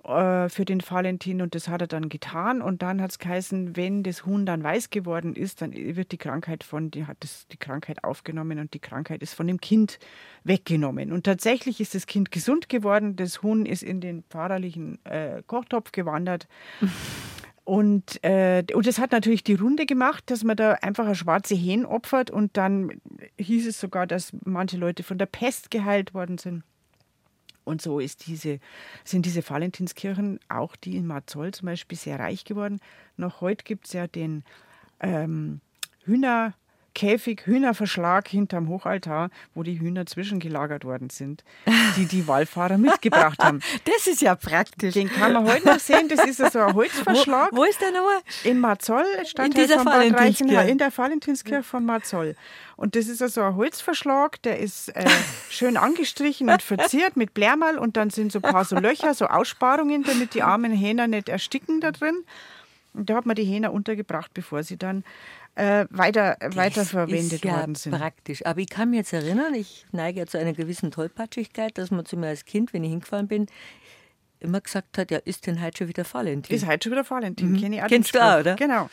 äh, 0.04 0.48
für 0.48 0.64
den 0.64 0.80
Valentin 0.80 1.42
und 1.42 1.54
das 1.54 1.68
hat 1.68 1.80
er 1.80 1.86
dann 1.86 2.08
getan 2.08 2.62
und 2.62 2.82
dann 2.82 3.02
hat 3.02 3.10
es 3.10 3.18
geheißen, 3.18 3.76
wenn 3.76 4.02
das 4.02 4.24
Huhn 4.24 4.46
dann 4.46 4.62
weiß 4.62 4.90
geworden 4.90 5.34
ist, 5.34 5.62
dann 5.62 5.72
wird 5.72 6.12
die 6.12 6.18
Krankheit 6.18 6.64
von, 6.64 6.90
die 6.90 7.06
hat 7.06 7.18
das, 7.20 7.46
die 7.48 7.56
Krankheit 7.56 8.04
aufgenommen 8.04 8.58
und 8.58 8.72
die 8.74 8.78
Krankheit 8.78 9.22
ist 9.22 9.34
von 9.34 9.46
dem 9.46 9.60
Kind 9.60 9.98
weggenommen. 10.44 11.12
Und 11.12 11.24
tatsächlich 11.24 11.80
ist 11.80 11.94
das 11.94 12.06
Kind 12.06 12.30
gesund 12.30 12.68
geworden, 12.68 13.16
das 13.16 13.42
Huhn 13.42 13.66
ist 13.66 13.82
in 13.82 14.00
den 14.00 14.22
pfarrerlichen 14.24 15.04
äh, 15.04 15.42
Kochtopf 15.46 15.92
gewandert. 15.92 16.48
Und, 17.62 18.24
äh, 18.24 18.64
und 18.74 18.86
das 18.88 18.98
hat 18.98 19.12
natürlich 19.12 19.44
die 19.44 19.54
Runde 19.54 19.86
gemacht, 19.86 20.24
dass 20.28 20.42
man 20.42 20.56
da 20.56 20.72
einfach 20.72 21.04
eine 21.04 21.14
schwarze 21.14 21.54
Hähn 21.54 21.86
opfert 21.86 22.28
und 22.28 22.56
dann 22.56 23.00
hieß 23.38 23.68
es 23.68 23.78
sogar, 23.78 24.08
dass 24.08 24.32
manche 24.44 24.76
Leute 24.76 25.04
von 25.04 25.18
der 25.18 25.26
Pest 25.26 25.70
geheilt 25.70 26.12
worden 26.12 26.38
sind. 26.38 26.64
Und 27.70 27.80
so 27.80 28.00
ist 28.00 28.26
diese, 28.26 28.58
sind 29.04 29.26
diese 29.26 29.48
Valentinskirchen, 29.48 30.40
auch 30.48 30.74
die 30.74 30.96
in 30.96 31.06
Marzoll 31.06 31.52
zum 31.52 31.66
Beispiel, 31.66 31.96
sehr 31.96 32.18
reich 32.18 32.44
geworden. 32.44 32.80
Noch 33.16 33.40
heute 33.40 33.64
gibt 33.64 33.86
es 33.86 33.92
ja 33.92 34.08
den 34.08 34.42
ähm, 34.98 35.60
Hühner, 36.04 36.54
Käfig, 36.94 37.46
Hühnerverschlag 37.46 38.28
hinterm 38.28 38.68
Hochaltar, 38.68 39.30
wo 39.54 39.62
die 39.62 39.80
Hühner 39.80 40.06
zwischengelagert 40.06 40.84
worden 40.84 41.10
sind, 41.10 41.44
die 41.96 42.06
die 42.06 42.26
Wallfahrer 42.26 42.78
mitgebracht 42.78 43.42
haben. 43.42 43.60
Das 43.84 44.06
ist 44.06 44.22
ja 44.22 44.34
praktisch. 44.34 44.94
Den 44.94 45.08
kann 45.08 45.32
man 45.32 45.44
heute 45.44 45.66
noch 45.66 45.78
sehen. 45.78 46.08
Das 46.08 46.24
ist 46.24 46.38
so 46.52 46.58
ein 46.58 46.74
Holzverschlag. 46.74 47.50
Wo, 47.52 47.58
wo 47.58 47.64
ist 47.64 47.80
der 47.80 47.90
nochmal? 47.92 48.20
In 48.44 48.58
Marzoll, 48.58 49.04
Stadtteil 49.24 49.46
in 49.46 49.52
dieser 49.52 49.76
von 49.76 49.84
Bad 49.84 50.14
Reichenhall, 50.14 50.68
in 50.68 50.78
der 50.78 50.96
Valentinskirche 50.96 51.62
von 51.62 51.84
Marzoll. 51.84 52.36
Und 52.76 52.96
das 52.96 53.08
ist 53.08 53.20
also 53.20 53.42
ein 53.42 53.56
Holzverschlag, 53.56 54.40
der 54.42 54.58
ist 54.58 54.88
äh, 54.96 55.04
schön 55.50 55.76
angestrichen 55.76 56.48
und 56.48 56.62
verziert 56.62 57.16
mit 57.16 57.34
Blärmal 57.34 57.78
und 57.78 57.96
dann 57.96 58.10
sind 58.10 58.32
so 58.32 58.38
ein 58.38 58.42
paar 58.42 58.64
so 58.64 58.76
Löcher, 58.76 59.12
so 59.14 59.26
Aussparungen, 59.26 60.02
damit 60.02 60.34
die 60.34 60.42
armen 60.42 60.72
Hähner 60.72 61.06
nicht 61.06 61.28
ersticken 61.28 61.80
da 61.80 61.92
drin. 61.92 62.24
Und 62.94 63.08
da 63.08 63.16
hat 63.16 63.26
man 63.26 63.36
die 63.36 63.44
Hähner 63.44 63.72
untergebracht, 63.72 64.32
bevor 64.34 64.62
sie 64.62 64.76
dann 64.76 65.04
äh, 65.54 65.86
weiter, 65.90 66.36
das 66.40 66.56
weiterverwendet 66.56 67.32
ist 67.32 67.44
ja 67.44 67.58
worden 67.58 67.74
sind. 67.74 67.96
praktisch. 67.96 68.44
Aber 68.46 68.60
ich 68.60 68.68
kann 68.68 68.90
mich 68.90 68.98
jetzt 68.98 69.12
erinnern, 69.12 69.54
ich 69.54 69.86
neige 69.92 70.20
ja 70.20 70.26
zu 70.26 70.38
einer 70.38 70.52
gewissen 70.52 70.90
Tollpatschigkeit, 70.90 71.76
dass 71.76 71.90
man 71.90 72.04
zu 72.04 72.16
mir 72.16 72.28
als 72.28 72.44
Kind, 72.44 72.72
wenn 72.72 72.84
ich 72.84 72.90
hingefahren 72.90 73.28
bin, 73.28 73.46
immer 74.38 74.60
gesagt 74.60 74.96
hat, 74.96 75.10
ja, 75.10 75.18
ist 75.18 75.46
denn 75.46 75.62
heute 75.62 75.78
schon 75.78 75.88
wieder 75.88 76.04
Valentin? 76.10 76.56
Ist 76.56 76.66
heute 76.66 76.84
schon 76.84 76.92
wieder 76.92 77.08
Valentin, 77.08 77.52
mhm. 77.52 77.60
kenne 77.60 77.76
ich 77.76 77.82
auch 77.82 77.88
Kennst 77.88 78.14
du 78.14 78.20
auch, 78.20 78.40
oder? 78.40 78.56
Genau. 78.56 78.88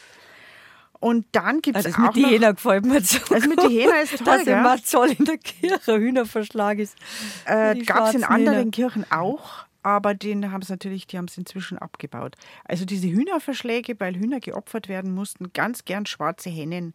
Und 0.99 1.27
dann 1.31 1.61
gibt 1.61 1.77
es 1.77 1.85
also 1.85 1.97
auch 1.99 2.07
mit 2.07 2.15
die 2.15 2.21
noch... 2.21 2.29
Hähner 2.31 2.53
gefällt 2.53 2.85
mir 2.85 3.01
so 3.01 3.19
Also 3.33 3.47
mit 3.47 3.61
die 3.61 3.79
Hähner 3.81 4.01
ist 4.01 4.17
toll, 4.17 4.25
Dass 4.25 4.45
gell? 4.45 4.57
immer 4.57 4.83
Zoll 4.83 5.11
in 5.11 5.25
der 5.25 5.37
Kirche 5.37 5.97
Hühnerverschlag 5.97 6.79
ist. 6.79 6.97
Äh, 7.45 7.75
Gab 7.83 8.09
es 8.09 8.15
in 8.15 8.23
anderen 8.23 8.57
Hähner. 8.57 8.71
Kirchen 8.71 9.05
auch, 9.11 9.66
aber 9.83 10.13
den 10.13 10.51
haben 10.51 10.61
es 10.61 10.69
natürlich, 10.69 11.07
die 11.07 11.17
haben 11.17 11.25
es 11.25 11.37
inzwischen 11.37 11.77
abgebaut. 11.77 12.35
Also 12.65 12.85
diese 12.85 13.07
Hühnerverschläge, 13.07 13.99
weil 13.99 14.15
Hühner 14.15 14.39
geopfert 14.39 14.87
werden 14.87 15.13
mussten, 15.13 15.53
ganz 15.53 15.85
gern 15.85 16.05
schwarze 16.05 16.49
Hennen. 16.49 16.93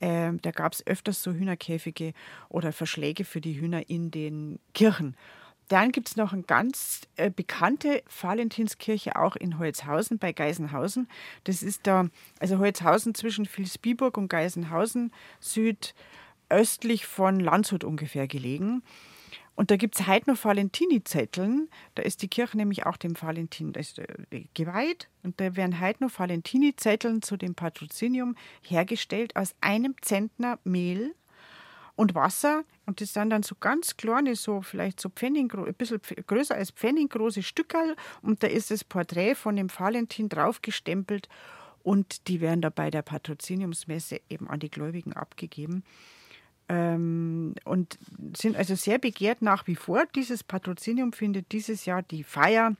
Ähm, 0.00 0.40
da 0.42 0.50
gab 0.50 0.72
es 0.72 0.86
öfters 0.86 1.22
so 1.22 1.32
Hühnerkäfige 1.32 2.12
oder 2.48 2.72
Verschläge 2.72 3.24
für 3.24 3.40
die 3.40 3.60
Hühner 3.60 3.88
in 3.88 4.10
den 4.10 4.60
Kirchen. 4.74 5.16
Dann 5.68 5.92
gibt 5.92 6.08
es 6.08 6.16
noch 6.16 6.32
eine 6.32 6.42
ganz 6.42 7.02
äh, 7.16 7.30
bekannte 7.30 8.02
Valentinskirche 8.20 9.16
auch 9.16 9.36
in 9.36 9.58
Holzhausen 9.58 10.18
bei 10.18 10.32
Geisenhausen. 10.32 11.08
Das 11.44 11.62
ist 11.62 11.86
da, 11.86 12.08
also 12.40 12.58
Holzhausen 12.58 13.14
zwischen 13.14 13.46
Vilsbiburg 13.46 14.16
und 14.16 14.28
Geisenhausen, 14.28 15.12
südöstlich 15.40 17.06
von 17.06 17.38
Landshut 17.38 17.84
ungefähr 17.84 18.26
gelegen. 18.26 18.82
Und 19.58 19.72
da 19.72 19.76
gibt 19.76 19.98
es 19.98 20.06
heute 20.06 20.30
noch 20.30 20.44
Valentini-Zetteln. 20.44 21.68
Da 21.96 22.04
ist 22.04 22.22
die 22.22 22.28
Kirche 22.28 22.56
nämlich 22.56 22.86
auch 22.86 22.96
dem 22.96 23.20
Valentin 23.20 23.72
äh, 23.74 24.44
geweiht. 24.54 25.08
Und 25.24 25.40
da 25.40 25.56
werden 25.56 25.80
heute 25.80 26.04
noch 26.04 26.16
Valentini-Zetteln 26.16 27.22
zu 27.22 27.36
dem 27.36 27.56
Patrozinium 27.56 28.36
hergestellt 28.62 29.34
aus 29.34 29.56
einem 29.60 29.96
Zentner 30.00 30.60
Mehl 30.62 31.12
und 31.96 32.14
Wasser. 32.14 32.62
Und 32.86 33.00
das 33.00 33.14
sind 33.14 33.30
dann 33.30 33.42
so 33.42 33.56
ganz 33.58 33.96
kleine, 33.96 34.36
so 34.36 34.62
vielleicht 34.62 35.00
so 35.00 35.08
Pfennig, 35.08 35.52
ein 35.52 35.74
bisschen 35.74 36.00
größer 36.24 36.54
als 36.54 36.70
Pfennig 36.70 37.10
große 37.10 37.42
Stückerl. 37.42 37.96
Und 38.22 38.44
da 38.44 38.46
ist 38.46 38.70
das 38.70 38.84
Porträt 38.84 39.34
von 39.34 39.56
dem 39.56 39.70
Valentin 39.76 40.28
draufgestempelt. 40.28 41.28
Und 41.82 42.28
die 42.28 42.40
werden 42.40 42.60
da 42.60 42.70
bei 42.70 42.92
der 42.92 43.02
Patroziniumsmesse 43.02 44.20
eben 44.30 44.48
an 44.48 44.60
die 44.60 44.70
Gläubigen 44.70 45.14
abgegeben 45.14 45.82
ähm, 46.68 47.54
und 47.64 47.98
sind 48.36 48.56
also 48.56 48.74
sehr 48.74 48.98
begehrt 48.98 49.42
nach 49.42 49.66
wie 49.66 49.76
vor. 49.76 50.04
Dieses 50.14 50.44
Patrozinium 50.44 51.12
findet 51.12 51.52
dieses 51.52 51.84
Jahr 51.84 52.02
die 52.02 52.24
Feier 52.24 52.76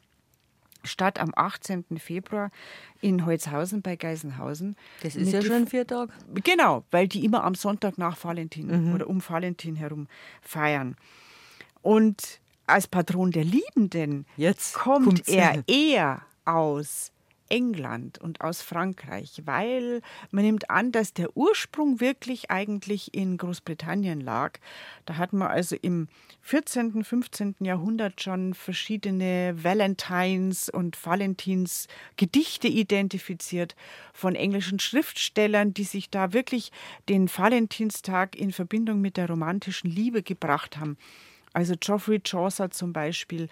statt 0.84 1.18
am 1.18 1.32
18. 1.34 1.84
Februar 1.98 2.50
in 3.00 3.26
Holzhausen 3.26 3.82
bei 3.82 3.96
Geisenhausen. 3.96 4.76
Das 5.02 5.16
ist 5.16 5.32
Mit 5.32 5.34
ja 5.34 5.42
schon 5.42 5.66
vier 5.66 5.86
Tage. 5.86 6.12
Genau, 6.44 6.84
weil 6.90 7.08
die 7.08 7.24
immer 7.24 7.44
am 7.44 7.54
Sonntag 7.54 7.98
nach 7.98 8.22
Valentin 8.22 8.92
oder 8.94 9.08
um 9.08 9.20
Valentin 9.26 9.76
herum 9.76 10.06
feiern. 10.40 10.96
Und 11.82 12.40
als 12.66 12.86
Patron 12.86 13.30
der 13.30 13.44
Liebenden 13.44 14.26
Jetzt 14.36 14.74
kommt 14.74 15.28
er 15.28 15.62
eher 15.66 16.22
aus 16.44 17.12
England 17.48 18.18
und 18.18 18.40
aus 18.40 18.62
Frankreich, 18.62 19.42
weil 19.44 20.00
man 20.30 20.44
nimmt 20.44 20.70
an, 20.70 20.92
dass 20.92 21.12
der 21.12 21.36
Ursprung 21.36 22.00
wirklich 22.00 22.50
eigentlich 22.50 23.14
in 23.14 23.36
Großbritannien 23.36 24.20
lag. 24.20 24.58
Da 25.06 25.16
hat 25.16 25.32
man 25.32 25.48
also 25.48 25.76
im 25.80 26.08
14., 26.42 27.04
15. 27.04 27.56
Jahrhundert 27.60 28.20
schon 28.20 28.54
verschiedene 28.54 29.54
Valentines 29.56 30.68
und 30.68 31.04
Valentins 31.04 31.88
Gedichte 32.16 32.68
identifiziert 32.68 33.76
von 34.12 34.34
englischen 34.34 34.78
Schriftstellern, 34.78 35.74
die 35.74 35.84
sich 35.84 36.10
da 36.10 36.32
wirklich 36.32 36.72
den 37.08 37.28
Valentinstag 37.28 38.36
in 38.36 38.52
Verbindung 38.52 39.00
mit 39.00 39.16
der 39.16 39.28
romantischen 39.28 39.90
Liebe 39.90 40.22
gebracht 40.22 40.78
haben. 40.78 40.96
Also 41.52 41.74
Geoffrey 41.78 42.20
Chaucer 42.22 42.70
zum 42.70 42.92
Beispiel 42.92 43.48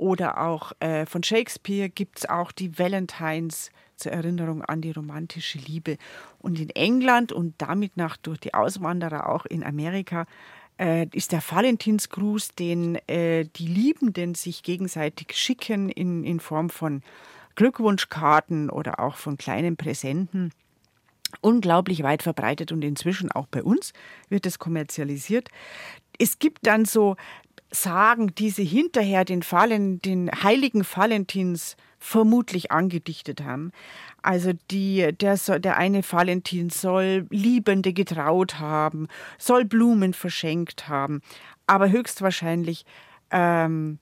oder 0.00 0.40
auch 0.40 0.72
äh, 0.80 1.04
von 1.04 1.22
Shakespeare 1.22 1.90
gibt 1.90 2.20
es 2.20 2.28
auch 2.28 2.52
die 2.52 2.78
Valentines 2.78 3.70
zur 3.96 4.12
Erinnerung 4.12 4.64
an 4.64 4.80
die 4.80 4.92
romantische 4.92 5.58
Liebe. 5.58 5.98
Und 6.38 6.58
in 6.58 6.70
England 6.70 7.32
und 7.32 7.54
damit 7.58 7.98
nach 7.98 8.16
durch 8.16 8.40
die 8.40 8.54
Auswanderer 8.54 9.28
auch 9.28 9.44
in 9.44 9.62
Amerika 9.62 10.24
äh, 10.78 11.06
ist 11.12 11.32
der 11.32 11.42
Valentinsgruß, 11.46 12.54
den 12.54 12.96
äh, 13.08 13.44
die 13.44 13.66
Liebenden 13.66 14.34
sich 14.34 14.62
gegenseitig 14.62 15.36
schicken 15.36 15.90
in, 15.90 16.24
in 16.24 16.40
Form 16.40 16.70
von 16.70 17.02
Glückwunschkarten 17.56 18.70
oder 18.70 19.00
auch 19.00 19.16
von 19.16 19.36
kleinen 19.36 19.76
Präsenten 19.76 20.50
unglaublich 21.42 22.02
weit 22.02 22.22
verbreitet 22.22 22.72
und 22.72 22.82
inzwischen 22.82 23.30
auch 23.30 23.46
bei 23.46 23.62
uns 23.62 23.92
wird 24.30 24.46
es 24.46 24.58
kommerzialisiert. 24.58 25.48
Es 26.18 26.38
gibt 26.38 26.66
dann 26.66 26.86
so 26.86 27.16
Sagen, 27.70 28.34
die 28.34 28.50
sie 28.50 28.64
hinterher 28.64 29.24
den, 29.24 29.42
Valen, 29.42 30.00
den 30.02 30.30
heiligen 30.42 30.84
Valentins 30.84 31.76
vermutlich 31.98 32.72
angedichtet 32.72 33.42
haben. 33.42 33.72
Also 34.22 34.52
die, 34.70 35.12
der, 35.12 35.36
der 35.36 35.76
eine 35.76 36.02
Valentin 36.02 36.70
soll 36.70 37.26
Liebende 37.30 37.92
getraut 37.92 38.58
haben, 38.58 39.06
soll 39.38 39.64
Blumen 39.64 40.14
verschenkt 40.14 40.88
haben, 40.88 41.20
aber 41.66 41.90
höchstwahrscheinlich 41.90 42.84
ähm, 43.30 43.98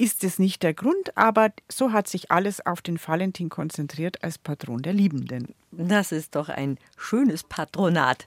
ist 0.00 0.24
es 0.24 0.38
nicht 0.38 0.62
der 0.62 0.72
Grund, 0.72 1.14
aber 1.14 1.50
so 1.70 1.92
hat 1.92 2.08
sich 2.08 2.30
alles 2.30 2.64
auf 2.64 2.80
den 2.80 2.98
Valentin 2.98 3.50
konzentriert 3.50 4.24
als 4.24 4.38
Patron 4.38 4.80
der 4.80 4.94
Liebenden. 4.94 5.54
Das 5.72 6.10
ist 6.10 6.36
doch 6.36 6.48
ein 6.48 6.78
schönes 6.96 7.44
Patronat. 7.44 8.26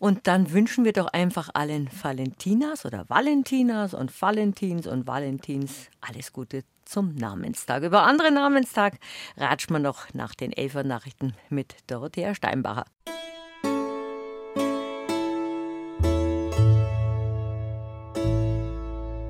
Und 0.00 0.26
dann 0.26 0.50
wünschen 0.50 0.84
wir 0.84 0.92
doch 0.92 1.06
einfach 1.06 1.48
allen 1.54 1.88
Valentinas 2.02 2.84
oder 2.84 3.08
Valentinas 3.08 3.94
und 3.94 4.20
Valentins 4.20 4.88
und 4.88 5.06
Valentins 5.06 5.90
alles 6.00 6.32
Gute 6.32 6.64
zum 6.84 7.14
Namenstag. 7.14 7.84
Über 7.84 8.02
andere 8.02 8.32
Namenstag 8.32 8.98
ratscht 9.36 9.70
man 9.70 9.82
noch 9.82 10.12
nach 10.14 10.34
den 10.34 10.52
Elfer 10.52 10.82
Nachrichten 10.82 11.34
mit 11.50 11.76
Dorothea 11.86 12.34
Steinbacher. 12.34 12.84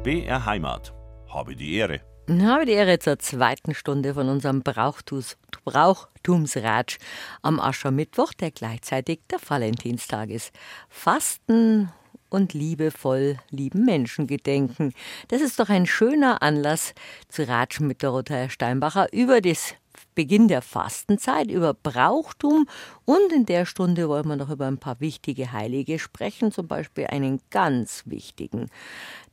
BR 0.03 0.47
Heimat. 0.47 1.01
Habe 1.33 1.57
die 1.57 1.74
Ehre. 1.74 2.01
Habe 2.28 2.66
die 2.66 2.72
Ehre 2.72 2.99
zur 2.99 3.18
zweiten 3.18 3.74
Stunde 3.74 4.14
von 4.14 4.28
unserem 4.28 4.62
Brauchtus, 4.62 5.39
Brauchtumsratsch 5.64 6.99
am 7.41 7.59
Aschermittwoch, 7.59 8.33
der 8.35 8.51
gleichzeitig 8.51 9.20
der 9.30 9.39
Valentinstag 9.47 10.30
ist. 10.30 10.53
Fasten 10.89 11.91
und 12.28 12.55
liebevoll 12.55 13.39
lieben 13.51 13.85
Menschen 13.85 14.26
gedenken. 14.26 14.93
Das 15.28 15.41
ist 15.41 15.59
doch 15.59 15.68
ein 15.68 15.87
schöner 15.87 16.43
Anlass 16.43 16.95
zu 17.28 17.47
ratschen 17.47 17.87
mit 17.87 18.03
Dorothea 18.03 18.49
Steinbacher 18.49 19.12
über 19.12 19.41
das 19.41 19.74
Beginn 20.14 20.49
der 20.49 20.62
Fastenzeit, 20.62 21.51
über 21.51 21.74
Brauchtum 21.74 22.68
und 23.05 23.32
in 23.32 23.47
der 23.47 23.66
Stunde 23.66 24.09
wollen 24.09 24.28
wir 24.28 24.36
noch 24.36 24.51
über 24.51 24.66
ein 24.66 24.78
paar 24.78 25.01
wichtige 25.01 25.53
Heilige 25.53 25.99
sprechen, 25.99 26.53
zum 26.53 26.68
Beispiel 26.68 27.07
einen 27.07 27.40
ganz 27.51 28.03
wichtigen, 28.07 28.68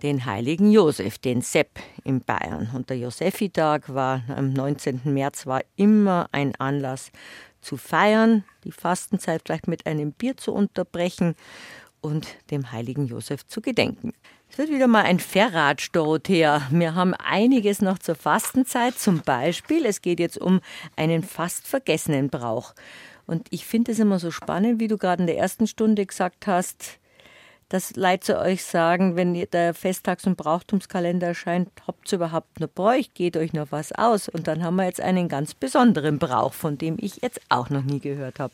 den 0.01 0.25
heiligen 0.25 0.71
Josef, 0.71 1.17
den 1.17 1.41
Sepp 1.41 1.79
in 2.03 2.21
Bayern. 2.21 2.69
Und 2.73 2.89
der 2.89 2.97
Josefitag 2.97 3.93
war 3.93 4.23
am 4.35 4.53
19. 4.53 5.01
März 5.05 5.45
war 5.45 5.61
immer 5.75 6.29
ein 6.31 6.55
Anlass 6.55 7.11
zu 7.61 7.77
feiern, 7.77 8.43
die 8.63 8.71
Fastenzeit 8.71 9.41
vielleicht 9.45 9.67
mit 9.67 9.85
einem 9.85 10.13
Bier 10.13 10.37
zu 10.37 10.53
unterbrechen 10.53 11.35
und 12.01 12.27
dem 12.51 12.71
heiligen 12.71 13.05
Josef 13.05 13.45
zu 13.47 13.61
gedenken. 13.61 14.13
Es 14.51 14.57
wird 14.57 14.71
wieder 14.71 14.87
mal 14.87 15.03
ein 15.03 15.19
Verratsch, 15.19 15.91
Dorothea. 15.91 16.63
Wir 16.71 16.95
haben 16.95 17.13
einiges 17.13 17.81
noch 17.81 17.99
zur 17.99 18.15
Fastenzeit. 18.15 18.97
Zum 18.97 19.21
Beispiel, 19.21 19.85
es 19.85 20.01
geht 20.01 20.19
jetzt 20.19 20.39
um 20.39 20.59
einen 20.95 21.21
fast 21.21 21.67
vergessenen 21.67 22.29
Brauch. 22.29 22.73
Und 23.27 23.47
ich 23.51 23.65
finde 23.65 23.91
es 23.91 23.99
immer 23.99 24.17
so 24.17 24.31
spannend, 24.31 24.79
wie 24.79 24.87
du 24.87 24.97
gerade 24.97 25.21
in 25.21 25.27
der 25.27 25.37
ersten 25.37 25.67
Stunde 25.67 26.05
gesagt 26.05 26.47
hast, 26.47 26.97
dass 27.69 27.95
Leute 27.95 28.39
euch 28.39 28.63
sagen, 28.63 29.15
wenn 29.15 29.35
der 29.35 29.75
Festtags- 29.75 30.25
und 30.25 30.35
Brauchtumskalender 30.35 31.27
erscheint, 31.27 31.69
habt 31.85 32.11
ihr 32.11 32.15
überhaupt 32.15 32.59
noch 32.59 32.69
Bräuch, 32.69 33.13
geht 33.13 33.37
euch 33.37 33.53
noch 33.53 33.71
was 33.71 33.91
aus? 33.91 34.27
Und 34.27 34.47
dann 34.47 34.63
haben 34.63 34.77
wir 34.77 34.85
jetzt 34.85 34.99
einen 34.99 35.29
ganz 35.29 35.53
besonderen 35.53 36.17
Brauch, 36.17 36.53
von 36.53 36.79
dem 36.79 36.97
ich 36.99 37.21
jetzt 37.21 37.39
auch 37.49 37.69
noch 37.69 37.83
nie 37.83 37.99
gehört 37.99 38.39
habe. 38.39 38.53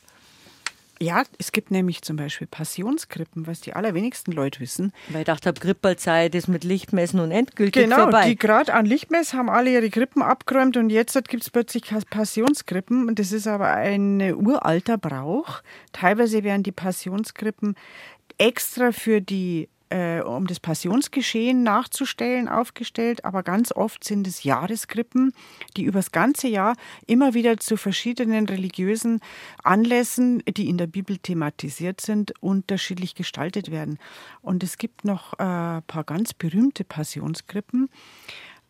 Ja, 1.02 1.24
es 1.38 1.52
gibt 1.52 1.72
nämlich 1.72 2.02
zum 2.04 2.16
Beispiel 2.16 2.48
Passionskrippen, 2.48 3.48
was 3.48 3.60
die 3.60 3.74
allerwenigsten 3.74 4.32
Leute 4.32 4.62
wissen. 4.62 4.94
Weil 5.10 5.22
ich 5.22 5.26
dachte, 5.26 5.54
Krippelzeit 5.54 6.34
ist 6.36 6.48
mit 6.48 6.64
Lichtmessen 6.64 7.20
und 7.20 7.32
endgültig 7.32 7.84
genau, 7.84 8.04
vorbei. 8.04 8.22
Genau, 8.22 8.30
die 8.30 8.36
gerade 8.38 8.74
an 8.74 8.86
Lichtmess 8.86 9.34
haben 9.34 9.50
alle 9.50 9.72
ihre 9.72 9.90
Krippen 9.90 10.22
abgeräumt 10.22 10.78
und 10.78 10.90
jetzt 10.90 11.14
gibt 11.28 11.44
es 11.44 11.50
plötzlich 11.50 11.84
Passionskrippen. 12.10 13.08
Und 13.08 13.20
das 13.20 13.34
ist 13.34 13.48
aber 13.48 13.72
ein 13.72 14.22
uralter 14.36 14.98
Brauch. 14.98 15.62
Teilweise 15.92 16.44
werden 16.44 16.64
die 16.64 16.72
Passionskrippen 16.72 17.76
extra 18.38 18.92
für 18.92 19.22
die 19.22 19.68
äh, 19.90 20.22
um 20.22 20.48
das 20.48 20.60
Passionsgeschehen 20.60 21.64
nachzustellen, 21.64 22.48
aufgestellt, 22.48 23.26
aber 23.26 23.44
ganz 23.44 23.72
oft 23.72 24.04
sind 24.04 24.28
es 24.28 24.44
Jahreskrippen, 24.44 25.32
die 25.78 25.84
übers 25.84 26.12
ganze 26.12 26.48
Jahr 26.48 26.76
immer 27.08 27.34
wieder 27.34 27.58
zu 27.58 27.78
verschiedenen 27.78 28.48
religiösen 28.48 29.22
Anlässen, 29.64 30.44
die 30.48 30.70
in 30.70 30.78
der 30.78 30.88
Bibel 30.88 31.18
thematisiert 31.18 32.02
sind, 32.02 32.34
unterschiedlich 32.42 33.16
gestaltet 33.16 33.72
werden. 33.72 34.00
Und 34.42 34.64
es 34.64 34.78
gibt 34.78 35.06
noch 35.06 35.34
äh, 35.40 35.44
ein 35.44 35.84
paar 35.84 36.04
ganz 36.04 36.34
berühmte 36.34 36.84
Passionskrippen. 36.84 37.90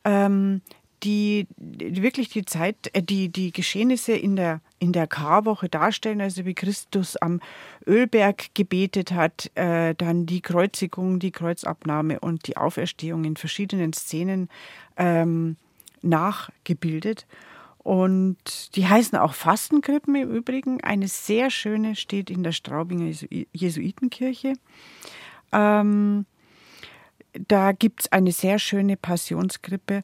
Ähm, 0.03 0.61
die, 1.05 1.47
wirklich 1.57 2.29
die 2.29 2.43
Zeit, 2.43 2.89
äh, 2.93 3.03
die, 3.03 3.29
die 3.29 3.51
Geschehnisse 3.51 4.13
in 4.13 4.35
der, 4.35 4.61
in 4.79 4.91
der 4.91 5.07
Karwoche 5.07 5.69
darstellen, 5.69 6.19
also 6.19 6.45
wie 6.45 6.55
Christus 6.55 7.15
am 7.17 7.39
Ölberg 7.85 8.53
gebetet 8.55 9.11
hat, 9.11 9.51
äh, 9.55 9.93
dann 9.95 10.25
die 10.25 10.41
Kreuzigung, 10.41 11.19
die 11.19 11.31
Kreuzabnahme 11.31 12.19
und 12.19 12.47
die 12.47 12.57
Auferstehung 12.57 13.23
in 13.23 13.37
verschiedenen 13.37 13.93
Szenen 13.93 14.49
ähm, 14.97 15.57
nachgebildet. 16.01 17.27
Und 17.77 18.75
die 18.75 18.87
heißen 18.87 19.17
auch 19.19 19.35
Fastenkrippen 19.35 20.15
im 20.15 20.31
Übrigen. 20.31 20.83
Eine 20.83 21.07
sehr 21.07 21.51
schöne 21.51 21.95
steht 21.95 22.31
in 22.31 22.41
der 22.41 22.51
Straubinger 22.51 23.13
Jesuitenkirche. 23.53 24.53
Ähm, 25.51 26.25
da 27.47 27.73
gibt 27.73 28.01
es 28.01 28.11
eine 28.11 28.31
sehr 28.31 28.57
schöne 28.57 28.97
Passionskrippe. 28.97 30.01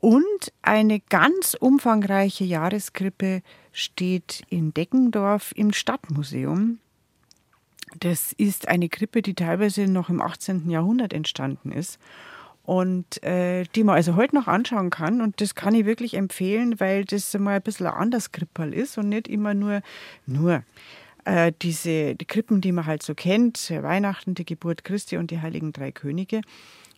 Und 0.00 0.52
eine 0.62 1.00
ganz 1.00 1.54
umfangreiche 1.54 2.44
Jahreskrippe 2.44 3.42
steht 3.70 4.42
in 4.48 4.72
Deckendorf 4.72 5.52
im 5.54 5.72
Stadtmuseum. 5.72 6.78
Das 7.98 8.32
ist 8.32 8.68
eine 8.68 8.88
Krippe, 8.88 9.20
die 9.20 9.34
teilweise 9.34 9.86
noch 9.86 10.08
im 10.08 10.22
18. 10.22 10.70
Jahrhundert 10.70 11.12
entstanden 11.12 11.72
ist 11.72 11.98
und 12.64 13.22
äh, 13.24 13.64
die 13.74 13.84
man 13.84 13.96
also 13.96 14.16
heute 14.16 14.36
noch 14.36 14.46
anschauen 14.46 14.90
kann. 14.90 15.20
Und 15.20 15.40
das 15.40 15.54
kann 15.54 15.74
ich 15.74 15.84
wirklich 15.84 16.14
empfehlen, 16.14 16.78
weil 16.78 17.04
das 17.04 17.34
mal 17.34 17.56
ein 17.56 17.62
bisschen 17.62 17.86
ein 17.86 17.94
anderes 17.94 18.32
Krippel 18.32 18.72
ist 18.72 18.96
und 18.96 19.08
nicht 19.08 19.28
immer 19.28 19.54
nur, 19.54 19.82
nur 20.24 20.62
äh, 21.24 21.52
diese 21.60 22.14
die 22.14 22.26
Krippen, 22.26 22.60
die 22.60 22.72
man 22.72 22.86
halt 22.86 23.02
so 23.02 23.14
kennt, 23.14 23.70
Weihnachten, 23.70 24.34
die 24.34 24.46
Geburt 24.46 24.84
Christi 24.84 25.16
und 25.16 25.30
die 25.30 25.40
Heiligen 25.40 25.72
Drei 25.72 25.90
Könige, 25.90 26.42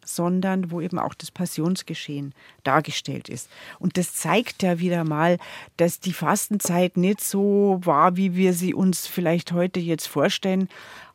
sondern 0.04 0.70
wo 0.70 0.80
eben 0.80 0.98
auch 0.98 1.14
das 1.14 1.30
Passionsgeschehen 1.30 2.34
dargestellt 2.64 3.28
ist. 3.28 3.50
Und 3.78 3.96
das 3.96 4.14
zeigt 4.14 4.62
ja 4.62 4.78
wieder 4.78 5.04
mal, 5.04 5.38
dass 5.76 6.00
die 6.00 6.12
Fastenzeit 6.12 6.96
nicht 6.96 7.20
so 7.20 7.80
war, 7.82 8.16
wie 8.16 8.34
wir 8.34 8.52
sie 8.52 8.74
uns 8.74 9.06
vielleicht 9.06 9.52
heute 9.52 9.80
jetzt 9.80 10.06
vorstellen. 10.06 10.68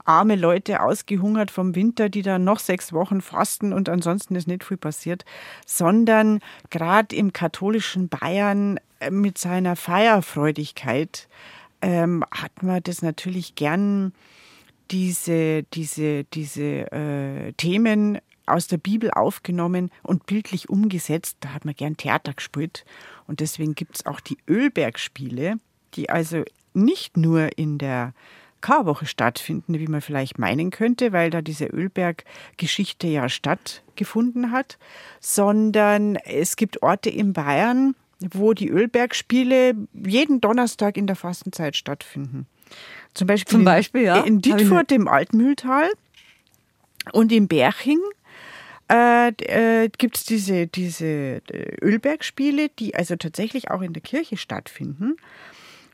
Arme 0.06 0.38
Leute 0.38 0.82
ausgehungert 0.82 1.52
vom 1.52 1.76
Winter, 1.76 2.08
die 2.08 2.22
dann 2.22 2.46
noch 2.46 2.60
sechs 2.60 2.94
Wochen 2.94 3.20
fasten 3.20 3.74
und 3.74 3.90
ansonsten 3.90 4.36
ist 4.36 4.48
nicht 4.48 4.64
viel 4.64 4.78
passiert, 4.78 5.26
sondern 5.66 6.40
gerade 6.70 7.14
im 7.14 7.34
katholischen 7.34 8.08
Bayern 8.08 8.80
äh, 9.00 9.12
mit 9.12 9.38
seiner 9.38 9.76
Feierfreudigkeit 9.76 11.28
ähm, 11.82 12.24
hat 12.32 12.64
man 12.64 12.82
das 12.84 13.02
natürlich 13.02 13.56
gern 13.56 14.14
diese, 14.92 15.64
diese, 15.64 16.24
diese 16.24 16.92
äh, 16.92 17.54
Themen 17.54 18.20
aus 18.48 18.68
der 18.68 18.78
Bibel 18.78 19.12
aufgenommen 19.12 19.92
und 20.04 20.26
bildlich 20.26 20.70
umgesetzt. 20.70 21.38
Da 21.42 21.54
hat 21.54 21.66
man 21.66 21.76
gern 21.76 21.98
Theater 21.98 22.34
gespielt. 22.34 22.86
Und 23.28 23.40
deswegen 23.40 23.76
gibt 23.76 23.98
es 23.98 24.06
auch 24.06 24.20
die 24.20 24.38
Ölbergspiele, 24.48 25.58
die 25.96 26.10
also 26.10 26.44
nicht 26.74 27.18
nur 27.18 27.58
in 27.58 27.78
der 27.78 28.14
Karwoche 28.62 29.06
stattfinden, 29.06 29.80
wie 29.80 29.88
man 29.88 30.02
vielleicht 30.02 30.40
meinen 30.40 30.72
könnte, 30.72 31.14
weil 31.14 31.30
da 31.30 31.42
diese 31.42 31.66
Ölberg-Geschichte 31.66 33.08
ja 33.08 33.30
stattgefunden 33.30 34.52
hat, 34.52 34.78
sondern 35.20 36.16
es 36.16 36.56
gibt 36.56 36.82
Orte 36.82 37.10
in 37.10 37.34
Bayern, 37.34 37.96
wo 38.20 38.54
die 38.54 38.70
Ölbergspiele 38.70 39.76
jeden 39.94 40.42
Donnerstag 40.42 40.98
in 40.98 41.08
der 41.08 41.16
Fastenzeit 41.16 41.76
stattfinden. 41.76 42.48
Zum 43.14 43.28
Beispiel, 43.28 43.52
Zum 43.52 43.64
Beispiel 43.64 44.02
ja. 44.02 44.22
in 44.22 44.42
Dietfurt 44.42 44.92
im 44.92 45.08
Altmühltal 45.08 45.90
und 47.14 47.32
in 47.32 47.48
Berching 47.48 48.00
äh, 48.90 49.30
äh, 49.30 49.90
gibt 49.98 50.18
es 50.18 50.26
diese, 50.26 50.68
diese 50.68 51.06
äh, 51.06 51.78
Ölbergspiele, 51.82 52.70
die 52.70 52.96
also 52.96 53.16
tatsächlich 53.16 53.70
auch 53.70 53.82
in 53.82 53.94
der 53.94 54.02
Kirche 54.02 54.38
stattfinden. 54.38 55.18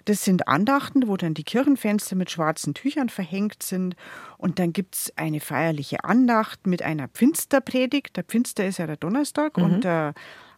Das 0.06 0.26
sind 0.26 0.48
Andachten, 0.48 1.08
wo 1.08 1.16
dann 1.16 1.34
die 1.34 1.44
Kirchenfenster 1.46 2.16
mit 2.16 2.30
schwarzen 2.30 2.74
Tüchern 2.74 3.10
verhängt 3.10 3.64
sind. 3.64 3.96
Und 4.38 4.60
dann 4.60 4.74
gibt 4.74 4.96
es 4.96 5.14
eine 5.16 5.40
feierliche 5.40 6.04
Andacht 6.04 6.68
mit 6.68 6.82
einer 6.82 7.08
Pfinsterpredigt. 7.08 8.16
Der 8.18 8.24
Pfinster 8.24 8.68
ist 8.68 8.80
ja 8.80 8.88
der 8.88 8.98
Donnerstag 8.98 9.58
mhm. 9.58 9.64
und 9.64 9.84
der, 9.86 10.14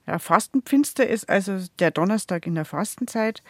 der 0.08 0.20
Fastenpfinster 0.20 1.08
ist 1.08 1.30
also 1.30 1.60
der 1.80 1.92
Donnerstag 1.92 2.48
in 2.48 2.56
der 2.56 2.66
Fastenzeit. 2.66 3.44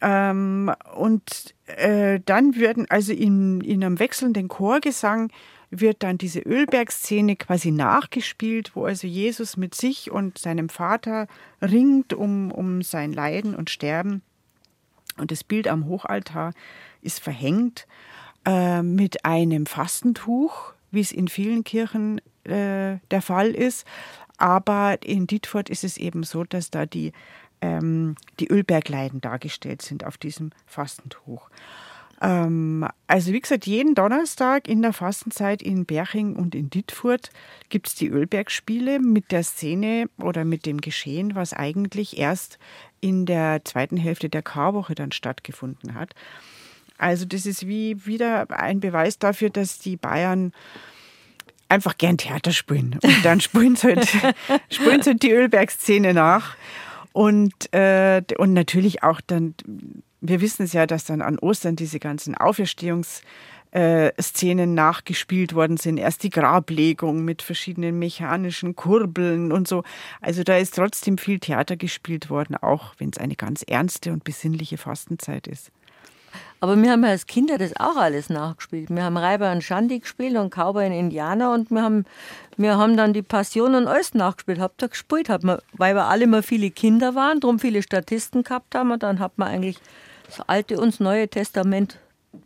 Ähm, 0.00 0.72
und 0.94 1.54
äh, 1.66 2.20
dann 2.24 2.56
werden 2.56 2.86
also 2.88 3.12
in, 3.12 3.60
in 3.62 3.82
einem 3.82 3.98
wechselnden 3.98 4.48
Chorgesang 4.48 5.32
wird 5.70 6.02
dann 6.02 6.18
diese 6.18 6.40
Ölbergszene 6.40 7.36
quasi 7.36 7.70
nachgespielt, 7.70 8.74
wo 8.74 8.86
also 8.86 9.06
Jesus 9.06 9.56
mit 9.56 9.74
sich 9.74 10.10
und 10.10 10.38
seinem 10.38 10.68
Vater 10.68 11.26
ringt 11.60 12.14
um, 12.14 12.50
um 12.50 12.82
sein 12.82 13.12
Leiden 13.12 13.54
und 13.54 13.70
Sterben. 13.70 14.22
Und 15.18 15.30
das 15.30 15.44
Bild 15.44 15.68
am 15.68 15.86
Hochaltar 15.86 16.52
ist 17.02 17.20
verhängt 17.20 17.86
äh, 18.46 18.82
mit 18.82 19.24
einem 19.24 19.66
Fastentuch, 19.66 20.72
wie 20.90 21.00
es 21.00 21.12
in 21.12 21.28
vielen 21.28 21.64
Kirchen 21.64 22.20
äh, 22.44 22.98
der 23.10 23.22
Fall 23.22 23.50
ist. 23.50 23.86
Aber 24.38 24.98
in 25.02 25.26
Dietfurt 25.26 25.68
ist 25.68 25.84
es 25.84 25.96
eben 25.96 26.22
so, 26.22 26.44
dass 26.44 26.70
da 26.70 26.86
die, 26.86 27.12
ähm, 27.60 28.14
die 28.38 28.48
Ölbergleiden 28.48 29.20
dargestellt 29.20 29.82
sind 29.82 30.04
auf 30.04 30.16
diesem 30.16 30.50
Fastentuch. 30.66 31.50
Ähm, 32.20 32.86
also 33.06 33.32
wie 33.32 33.40
gesagt, 33.40 33.66
jeden 33.66 33.94
Donnerstag 33.94 34.68
in 34.68 34.82
der 34.82 34.92
Fastenzeit 34.92 35.62
in 35.62 35.84
Berching 35.84 36.34
und 36.34 36.54
in 36.54 36.70
Dietfurt 36.70 37.30
gibt 37.68 37.88
es 37.88 37.94
die 37.94 38.08
Ölbergspiele 38.08 38.98
mit 38.98 39.30
der 39.30 39.44
Szene 39.44 40.08
oder 40.20 40.44
mit 40.44 40.66
dem 40.66 40.80
Geschehen, 40.80 41.34
was 41.34 41.52
eigentlich 41.52 42.18
erst 42.18 42.58
in 43.00 43.26
der 43.26 43.64
zweiten 43.64 43.96
Hälfte 43.96 44.28
der 44.28 44.42
Karwoche 44.42 44.94
dann 44.94 45.12
stattgefunden 45.12 45.94
hat. 45.94 46.14
Also 46.96 47.24
das 47.24 47.46
ist 47.46 47.68
wie 47.68 48.04
wieder 48.06 48.50
ein 48.50 48.80
Beweis 48.80 49.18
dafür, 49.20 49.50
dass 49.50 49.78
die 49.78 49.96
Bayern 49.96 50.52
einfach 51.68 51.96
gern 51.98 52.18
Theater 52.18 52.50
spielen. 52.50 52.98
Und 53.00 53.16
dann 53.24 53.40
spielen 53.40 53.76
sie 53.76 53.88
halt, 53.88 54.08
spielen 54.70 55.02
sie 55.02 55.10
halt 55.10 55.22
die 55.22 55.30
Ölbergszene 55.30 56.14
nach. 56.14 56.56
Und, 57.12 57.72
äh, 57.72 58.22
und 58.36 58.52
natürlich 58.52 59.02
auch 59.02 59.20
dann 59.20 59.54
wir 60.20 60.40
wissen 60.40 60.64
es 60.64 60.72
ja, 60.72 60.86
dass 60.86 61.04
dann 61.04 61.22
an 61.22 61.38
Ostern 61.38 61.76
diese 61.76 61.98
ganzen 61.98 62.34
Auferstehungs- 62.34 63.22
Szenen 63.70 64.72
nachgespielt 64.72 65.54
worden 65.54 65.76
sind. 65.76 65.98
Erst 65.98 66.22
die 66.22 66.30
Grablegung 66.30 67.22
mit 67.22 67.42
verschiedenen 67.42 67.98
mechanischen 67.98 68.76
Kurbeln 68.76 69.52
und 69.52 69.68
so. 69.68 69.82
Also 70.22 70.42
da 70.42 70.56
ist 70.56 70.76
trotzdem 70.76 71.18
viel 71.18 71.38
Theater 71.38 71.76
gespielt 71.76 72.30
worden, 72.30 72.56
auch 72.56 72.94
wenn 72.96 73.10
es 73.10 73.18
eine 73.18 73.36
ganz 73.36 73.62
ernste 73.62 74.10
und 74.12 74.24
besinnliche 74.24 74.78
Fastenzeit 74.78 75.46
ist. 75.46 75.70
Aber 76.60 76.80
wir 76.80 76.90
haben 76.90 77.04
ja 77.04 77.10
als 77.10 77.26
Kinder 77.26 77.58
das 77.58 77.76
auch 77.78 77.96
alles 77.96 78.30
nachgespielt. 78.30 78.88
Wir 78.90 79.04
haben 79.04 79.16
Reiber 79.16 79.52
und 79.52 79.62
Schandi 79.62 80.00
gespielt 80.00 80.36
und 80.36 80.52
Cowboy 80.52 80.86
und 80.86 80.92
Indianer 80.92 81.52
und 81.52 81.70
wir 81.70 81.82
haben, 81.82 82.04
wir 82.56 82.78
haben 82.78 82.96
dann 82.96 83.12
die 83.12 83.22
Passion 83.22 83.74
und 83.74 83.86
alles 83.86 84.14
nachgespielt. 84.14 84.60
Habt 84.60 84.82
ihr 84.82 84.88
gespielt? 84.88 85.28
Hat 85.28 85.44
man, 85.44 85.58
weil 85.74 85.94
wir 85.94 86.06
alle 86.06 86.24
immer 86.24 86.42
viele 86.42 86.70
Kinder 86.70 87.14
waren, 87.14 87.40
darum 87.40 87.58
viele 87.58 87.82
Statisten 87.82 88.44
gehabt 88.44 88.74
haben 88.74 88.90
und 88.90 89.02
dann 89.02 89.20
hat 89.20 89.36
man 89.36 89.48
eigentlich 89.48 89.76
das 90.28 90.48
Alte 90.48 90.78
und 90.78 90.92
das 90.92 91.00
Neue 91.00 91.28
Testament 91.28 91.98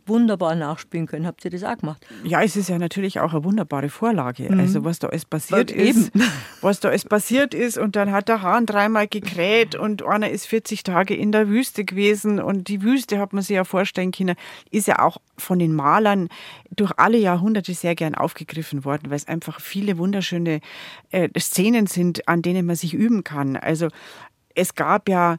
wunderbar 0.05 0.55
nachspielen 0.55 1.07
können. 1.07 1.27
Habt 1.27 1.43
ihr 1.43 1.51
das 1.51 1.63
auch 1.63 1.77
gemacht? 1.77 2.05
Ja, 2.23 2.41
es 2.41 2.55
ist 2.55 2.69
ja 2.69 2.77
natürlich 2.77 3.19
auch 3.19 3.33
eine 3.33 3.43
wunderbare 3.43 3.89
Vorlage. 3.89 4.51
Mhm. 4.51 4.59
Also 4.59 4.83
was 4.83 4.99
da 4.99 5.09
alles 5.09 5.25
passiert 5.25 5.71
und 5.71 5.77
ist, 5.77 6.15
eben. 6.15 6.23
was 6.61 6.79
da 6.79 6.89
alles 6.89 7.05
passiert 7.05 7.53
ist 7.53 7.77
und 7.77 7.95
dann 7.95 8.11
hat 8.11 8.29
der 8.29 8.41
Hahn 8.41 8.65
dreimal 8.65 9.07
gekräht 9.07 9.75
und 9.75 10.03
einer 10.03 10.29
ist 10.29 10.45
40 10.47 10.83
Tage 10.83 11.15
in 11.15 11.31
der 11.31 11.49
Wüste 11.49 11.83
gewesen 11.83 12.39
und 12.39 12.67
die 12.69 12.81
Wüste 12.81 13.19
hat 13.19 13.33
man 13.33 13.43
sich 13.43 13.55
ja 13.55 13.63
vorstellen 13.65 14.11
können, 14.11 14.35
ist 14.71 14.87
ja 14.87 14.99
auch 14.99 15.17
von 15.37 15.59
den 15.59 15.73
Malern 15.73 16.29
durch 16.71 16.93
alle 16.97 17.17
Jahrhunderte 17.17 17.73
sehr 17.73 17.95
gern 17.95 18.15
aufgegriffen 18.15 18.85
worden, 18.85 19.09
weil 19.09 19.17
es 19.17 19.27
einfach 19.27 19.59
viele 19.59 19.97
wunderschöne 19.97 20.61
äh, 21.11 21.29
Szenen 21.37 21.87
sind, 21.87 22.27
an 22.27 22.41
denen 22.41 22.65
man 22.65 22.75
sich 22.75 22.93
üben 22.93 23.23
kann. 23.23 23.57
Also 23.57 23.89
es 24.55 24.75
gab 24.75 25.09
ja 25.09 25.37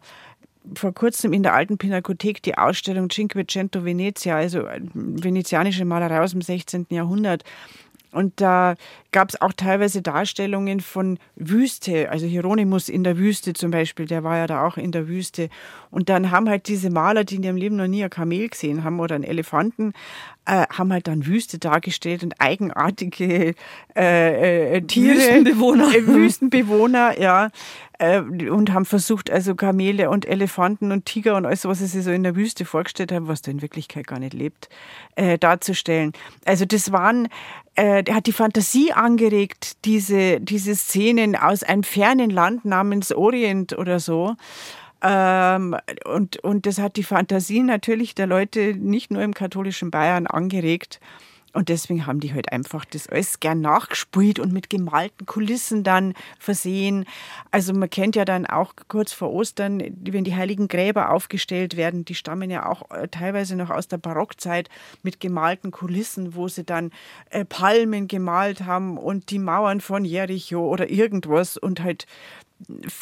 vor 0.74 0.94
kurzem 0.94 1.32
in 1.32 1.42
der 1.42 1.54
alten 1.54 1.78
Pinakothek 1.78 2.42
die 2.42 2.56
Ausstellung 2.56 3.10
Cinquecento 3.10 3.84
Venezia, 3.84 4.36
also 4.36 4.60
äh, 4.66 4.80
venezianische 4.94 5.84
Malerei 5.84 6.20
aus 6.20 6.32
dem 6.32 6.42
16. 6.42 6.86
Jahrhundert. 6.90 7.44
Und 8.14 8.40
da 8.40 8.76
gab 9.10 9.28
es 9.28 9.40
auch 9.40 9.52
teilweise 9.52 10.00
Darstellungen 10.00 10.80
von 10.80 11.18
Wüste, 11.34 12.10
also 12.10 12.26
Hieronymus 12.26 12.88
in 12.88 13.02
der 13.02 13.18
Wüste 13.18 13.54
zum 13.54 13.72
Beispiel, 13.72 14.06
der 14.06 14.22
war 14.22 14.36
ja 14.36 14.46
da 14.46 14.64
auch 14.64 14.76
in 14.76 14.92
der 14.92 15.08
Wüste. 15.08 15.48
Und 15.90 16.08
dann 16.08 16.30
haben 16.30 16.48
halt 16.48 16.68
diese 16.68 16.90
Maler, 16.90 17.24
die 17.24 17.36
in 17.36 17.42
ihrem 17.42 17.56
Leben 17.56 17.74
noch 17.74 17.88
nie 17.88 18.04
ein 18.04 18.10
Kamel 18.10 18.48
gesehen 18.48 18.84
haben 18.84 19.00
oder 19.00 19.16
einen 19.16 19.24
Elefanten, 19.24 19.94
äh, 20.46 20.66
haben 20.70 20.92
halt 20.92 21.08
dann 21.08 21.26
Wüste 21.26 21.58
dargestellt 21.58 22.22
und 22.22 22.34
eigenartige 22.38 23.54
äh, 23.96 24.76
äh, 24.76 24.80
Tiere. 24.82 25.16
Wüstenbewohner. 25.16 25.94
Äh, 25.94 26.06
Wüstenbewohner, 26.06 27.20
ja. 27.20 27.50
Äh, 27.98 28.20
und 28.20 28.72
haben 28.72 28.84
versucht, 28.84 29.30
also 29.30 29.54
Kamele 29.54 30.10
und 30.10 30.26
Elefanten 30.26 30.92
und 30.92 31.06
Tiger 31.06 31.36
und 31.36 31.46
alles, 31.46 31.64
was 31.64 31.78
sie 31.78 31.86
sich 31.86 32.04
so 32.04 32.10
in 32.10 32.22
der 32.24 32.36
Wüste 32.36 32.64
vorgestellt 32.64 33.12
haben, 33.12 33.28
was 33.28 33.42
da 33.42 33.50
in 33.50 33.62
Wirklichkeit 33.62 34.06
gar 34.06 34.18
nicht 34.18 34.34
lebt, 34.34 34.68
äh, 35.16 35.38
darzustellen. 35.38 36.12
Also 36.44 36.64
das 36.64 36.92
waren, 36.92 37.28
äh, 37.76 38.02
der 38.02 38.16
hat 38.16 38.26
die 38.26 38.32
Fantasie 38.32 38.92
angeregt, 38.92 39.84
diese, 39.84 40.40
diese 40.40 40.74
Szenen 40.74 41.36
aus 41.36 41.62
einem 41.62 41.84
fernen 41.84 42.30
Land 42.30 42.64
namens 42.64 43.12
Orient 43.12 43.78
oder 43.78 44.00
so. 44.00 44.34
Ähm, 45.04 45.76
und, 46.06 46.38
und 46.38 46.64
das 46.64 46.78
hat 46.78 46.96
die 46.96 47.02
Fantasie 47.02 47.62
natürlich 47.62 48.14
der 48.14 48.26
Leute 48.26 48.74
nicht 48.74 49.10
nur 49.10 49.22
im 49.22 49.34
katholischen 49.34 49.90
Bayern 49.90 50.26
angeregt. 50.26 50.98
Und 51.52 51.68
deswegen 51.68 52.06
haben 52.06 52.18
die 52.18 52.34
halt 52.34 52.50
einfach 52.50 52.84
das 52.84 53.06
alles 53.06 53.38
gern 53.38 53.60
nachgespielt 53.60 54.40
und 54.40 54.52
mit 54.52 54.70
gemalten 54.70 55.24
Kulissen 55.24 55.84
dann 55.84 56.14
versehen. 56.40 57.06
Also 57.52 57.72
man 57.72 57.88
kennt 57.88 58.16
ja 58.16 58.24
dann 58.24 58.44
auch 58.44 58.74
kurz 58.88 59.12
vor 59.12 59.32
Ostern, 59.32 59.80
wenn 60.00 60.24
die 60.24 60.34
heiligen 60.34 60.66
Gräber 60.66 61.10
aufgestellt 61.10 61.76
werden, 61.76 62.04
die 62.04 62.16
stammen 62.16 62.50
ja 62.50 62.66
auch 62.66 62.90
äh, 62.90 63.06
teilweise 63.06 63.54
noch 63.54 63.70
aus 63.70 63.86
der 63.86 63.98
Barockzeit 63.98 64.68
mit 65.04 65.20
gemalten 65.20 65.70
Kulissen, 65.70 66.34
wo 66.34 66.48
sie 66.48 66.64
dann 66.64 66.90
äh, 67.30 67.44
Palmen 67.44 68.08
gemalt 68.08 68.62
haben 68.64 68.98
und 68.98 69.30
die 69.30 69.38
Mauern 69.38 69.80
von 69.80 70.04
Jericho 70.04 70.68
oder 70.68 70.90
irgendwas 70.90 71.56
und 71.56 71.84
halt 71.84 72.06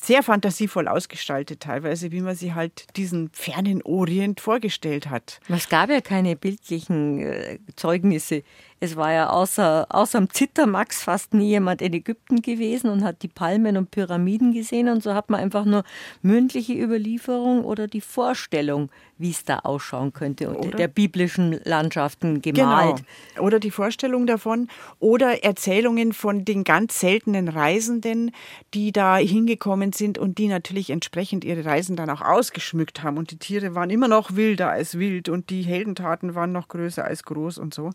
sehr 0.02 0.22
fantasievoll 0.22 0.88
ausgestaltet 0.88 1.60
teilweise, 1.60 2.10
wie 2.10 2.20
man 2.20 2.34
sich 2.34 2.54
halt 2.54 2.86
diesen 2.96 3.30
fernen 3.32 3.82
Orient 3.82 4.40
vorgestellt 4.40 5.10
hat. 5.10 5.40
Es 5.48 5.68
gab 5.68 5.90
ja 5.90 6.00
keine 6.00 6.36
bildlichen 6.36 7.20
äh, 7.20 7.58
Zeugnisse. 7.76 8.42
Es 8.82 8.96
war 8.96 9.12
ja 9.12 9.30
außer, 9.30 9.86
außer 9.90 10.18
dem 10.18 10.28
Zittermax 10.28 11.04
fast 11.04 11.34
nie 11.34 11.50
jemand 11.50 11.80
in 11.80 11.92
Ägypten 11.92 12.42
gewesen 12.42 12.90
und 12.90 13.04
hat 13.04 13.22
die 13.22 13.28
Palmen 13.28 13.76
und 13.76 13.92
Pyramiden 13.92 14.52
gesehen. 14.52 14.88
Und 14.88 15.04
so 15.04 15.14
hat 15.14 15.30
man 15.30 15.38
einfach 15.38 15.64
nur 15.64 15.84
mündliche 16.20 16.72
Überlieferung 16.72 17.64
oder 17.64 17.86
die 17.86 18.00
Vorstellung, 18.00 18.90
wie 19.18 19.30
es 19.30 19.44
da 19.44 19.60
ausschauen 19.60 20.12
könnte, 20.12 20.52
oder 20.52 20.76
der 20.76 20.88
biblischen 20.88 21.60
Landschaften 21.62 22.42
gemalt. 22.42 23.04
Genau. 23.36 23.46
Oder 23.46 23.60
die 23.60 23.70
Vorstellung 23.70 24.26
davon 24.26 24.66
oder 24.98 25.44
Erzählungen 25.44 26.12
von 26.12 26.44
den 26.44 26.64
ganz 26.64 26.98
seltenen 26.98 27.46
Reisenden, 27.46 28.32
die 28.74 28.90
da 28.90 29.16
hingekommen 29.16 29.92
sind 29.92 30.18
und 30.18 30.38
die 30.38 30.48
natürlich 30.48 30.90
entsprechend 30.90 31.44
ihre 31.44 31.64
Reisen 31.64 31.94
dann 31.94 32.10
auch 32.10 32.20
ausgeschmückt 32.20 33.04
haben. 33.04 33.16
Und 33.16 33.30
die 33.30 33.38
Tiere 33.38 33.76
waren 33.76 33.90
immer 33.90 34.08
noch 34.08 34.34
wilder 34.34 34.70
als 34.70 34.98
wild 34.98 35.28
und 35.28 35.50
die 35.50 35.62
Heldentaten 35.62 36.34
waren 36.34 36.50
noch 36.50 36.66
größer 36.66 37.04
als 37.04 37.22
groß 37.22 37.58
und 37.58 37.74
so. 37.74 37.90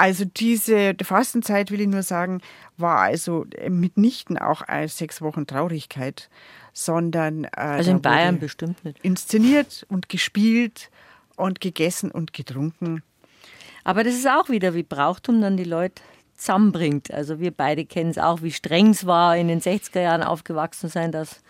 Also 0.00 0.24
diese 0.24 0.94
Fastenzeit, 1.02 1.70
will 1.70 1.82
ich 1.82 1.86
nur 1.86 2.02
sagen, 2.02 2.40
war 2.78 3.00
also 3.00 3.44
mitnichten 3.68 4.38
auch 4.38 4.62
sechs 4.86 5.20
Wochen 5.20 5.46
Traurigkeit, 5.46 6.30
sondern... 6.72 7.44
Äh, 7.44 7.50
also 7.54 7.90
in 7.90 8.00
Bayern 8.00 8.38
bestimmt 8.38 8.82
nicht. 8.82 8.98
Inszeniert 9.04 9.84
und 9.90 10.08
gespielt 10.08 10.90
und 11.36 11.60
gegessen 11.60 12.10
und 12.10 12.32
getrunken. 12.32 13.02
Aber 13.84 14.02
das 14.02 14.14
ist 14.14 14.26
auch 14.26 14.48
wieder, 14.48 14.72
wie 14.72 14.84
Brauchtum 14.84 15.42
dann 15.42 15.58
die 15.58 15.64
Leute 15.64 16.00
zusammenbringt. 16.34 17.12
Also 17.12 17.38
wir 17.38 17.50
beide 17.50 17.84
kennen 17.84 18.08
es 18.08 18.16
auch, 18.16 18.40
wie 18.40 18.52
streng 18.52 18.92
es 18.92 19.04
war, 19.04 19.36
in 19.36 19.48
den 19.48 19.60
60er 19.60 20.00
Jahren 20.00 20.22
aufgewachsen 20.22 20.88
sein, 20.88 21.12
dass 21.12 21.42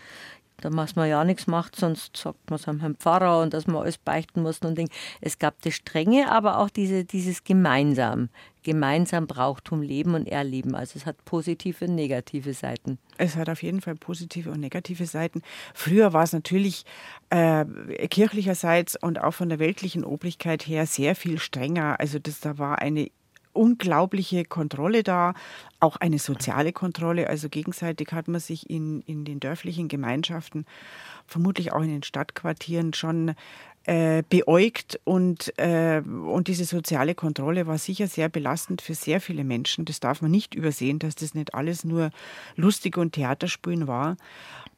dass 0.61 0.95
man 0.95 1.09
ja 1.09 1.23
nichts 1.23 1.47
macht, 1.47 1.75
sonst 1.75 2.15
sagt 2.17 2.49
man 2.49 2.59
es 2.59 2.67
am 2.67 2.79
Herrn 2.79 2.95
Pfarrer 2.95 3.41
und 3.41 3.53
dass 3.53 3.67
man 3.67 3.81
alles 3.81 3.97
beichten 3.97 4.41
muss 4.41 4.59
und 4.59 4.77
Ding. 4.77 4.89
Es 5.19 5.39
gab 5.39 5.61
das 5.61 5.73
Strenge, 5.73 6.31
aber 6.31 6.59
auch 6.59 6.69
diese, 6.69 7.05
dieses 7.05 7.43
Gemeinsam. 7.43 8.29
Gemeinsam 8.63 9.25
Brauchtum 9.25 9.81
leben 9.81 10.13
und 10.13 10.27
erleben. 10.27 10.75
Also 10.75 10.99
es 10.99 11.07
hat 11.07 11.25
positive 11.25 11.85
und 11.85 11.95
negative 11.95 12.53
Seiten. 12.53 12.99
Es 13.17 13.35
hat 13.35 13.49
auf 13.49 13.63
jeden 13.63 13.81
Fall 13.81 13.95
positive 13.95 14.51
und 14.51 14.59
negative 14.59 15.07
Seiten. 15.07 15.41
Früher 15.73 16.13
war 16.13 16.23
es 16.23 16.33
natürlich 16.33 16.83
äh, 17.31 17.65
kirchlicherseits 18.07 18.95
und 19.01 19.19
auch 19.19 19.33
von 19.33 19.49
der 19.49 19.57
weltlichen 19.57 20.03
Obrigkeit 20.03 20.67
her 20.67 20.85
sehr 20.85 21.15
viel 21.15 21.39
strenger. 21.39 21.99
Also 21.99 22.19
das, 22.19 22.39
da 22.39 22.59
war 22.59 22.79
eine 22.79 23.09
unglaubliche 23.53 24.45
Kontrolle 24.45 25.03
da, 25.03 25.33
auch 25.79 25.97
eine 25.97 26.19
soziale 26.19 26.73
Kontrolle. 26.73 27.27
Also 27.27 27.49
gegenseitig 27.49 28.11
hat 28.11 28.27
man 28.27 28.39
sich 28.39 28.69
in, 28.69 29.01
in 29.01 29.25
den 29.25 29.39
dörflichen 29.39 29.87
Gemeinschaften, 29.87 30.65
vermutlich 31.25 31.73
auch 31.73 31.81
in 31.81 31.89
den 31.89 32.03
Stadtquartieren 32.03 32.93
schon 32.93 33.35
äh, 33.85 34.21
beäugt 34.29 34.99
und, 35.05 35.57
äh, 35.57 36.01
und 36.01 36.47
diese 36.47 36.65
soziale 36.65 37.15
Kontrolle 37.15 37.65
war 37.65 37.79
sicher 37.79 38.07
sehr 38.07 38.29
belastend 38.29 38.81
für 38.81 38.93
sehr 38.93 39.19
viele 39.19 39.43
Menschen. 39.43 39.85
Das 39.85 39.99
darf 39.99 40.21
man 40.21 40.29
nicht 40.29 40.53
übersehen, 40.53 40.99
dass 40.99 41.15
das 41.15 41.33
nicht 41.33 41.55
alles 41.55 41.83
nur 41.83 42.11
lustig 42.55 42.97
und 42.97 43.13
Theaterspielen 43.13 43.87
war. 43.87 44.17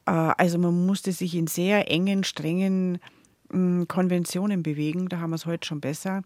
Äh, 0.05 0.11
also 0.11 0.57
man 0.57 0.86
musste 0.86 1.11
sich 1.11 1.36
in 1.36 1.47
sehr 1.47 1.91
engen, 1.91 2.24
strengen 2.24 2.99
mh, 3.49 3.51
hm, 3.51 3.88
Konventionen 3.89 4.63
bewegen. 4.63 5.09
Da 5.09 5.19
haben 5.19 5.32
wir 5.32 5.36
es 5.36 5.45
heute 5.45 5.67
schon 5.67 5.82
besser. 5.82 6.24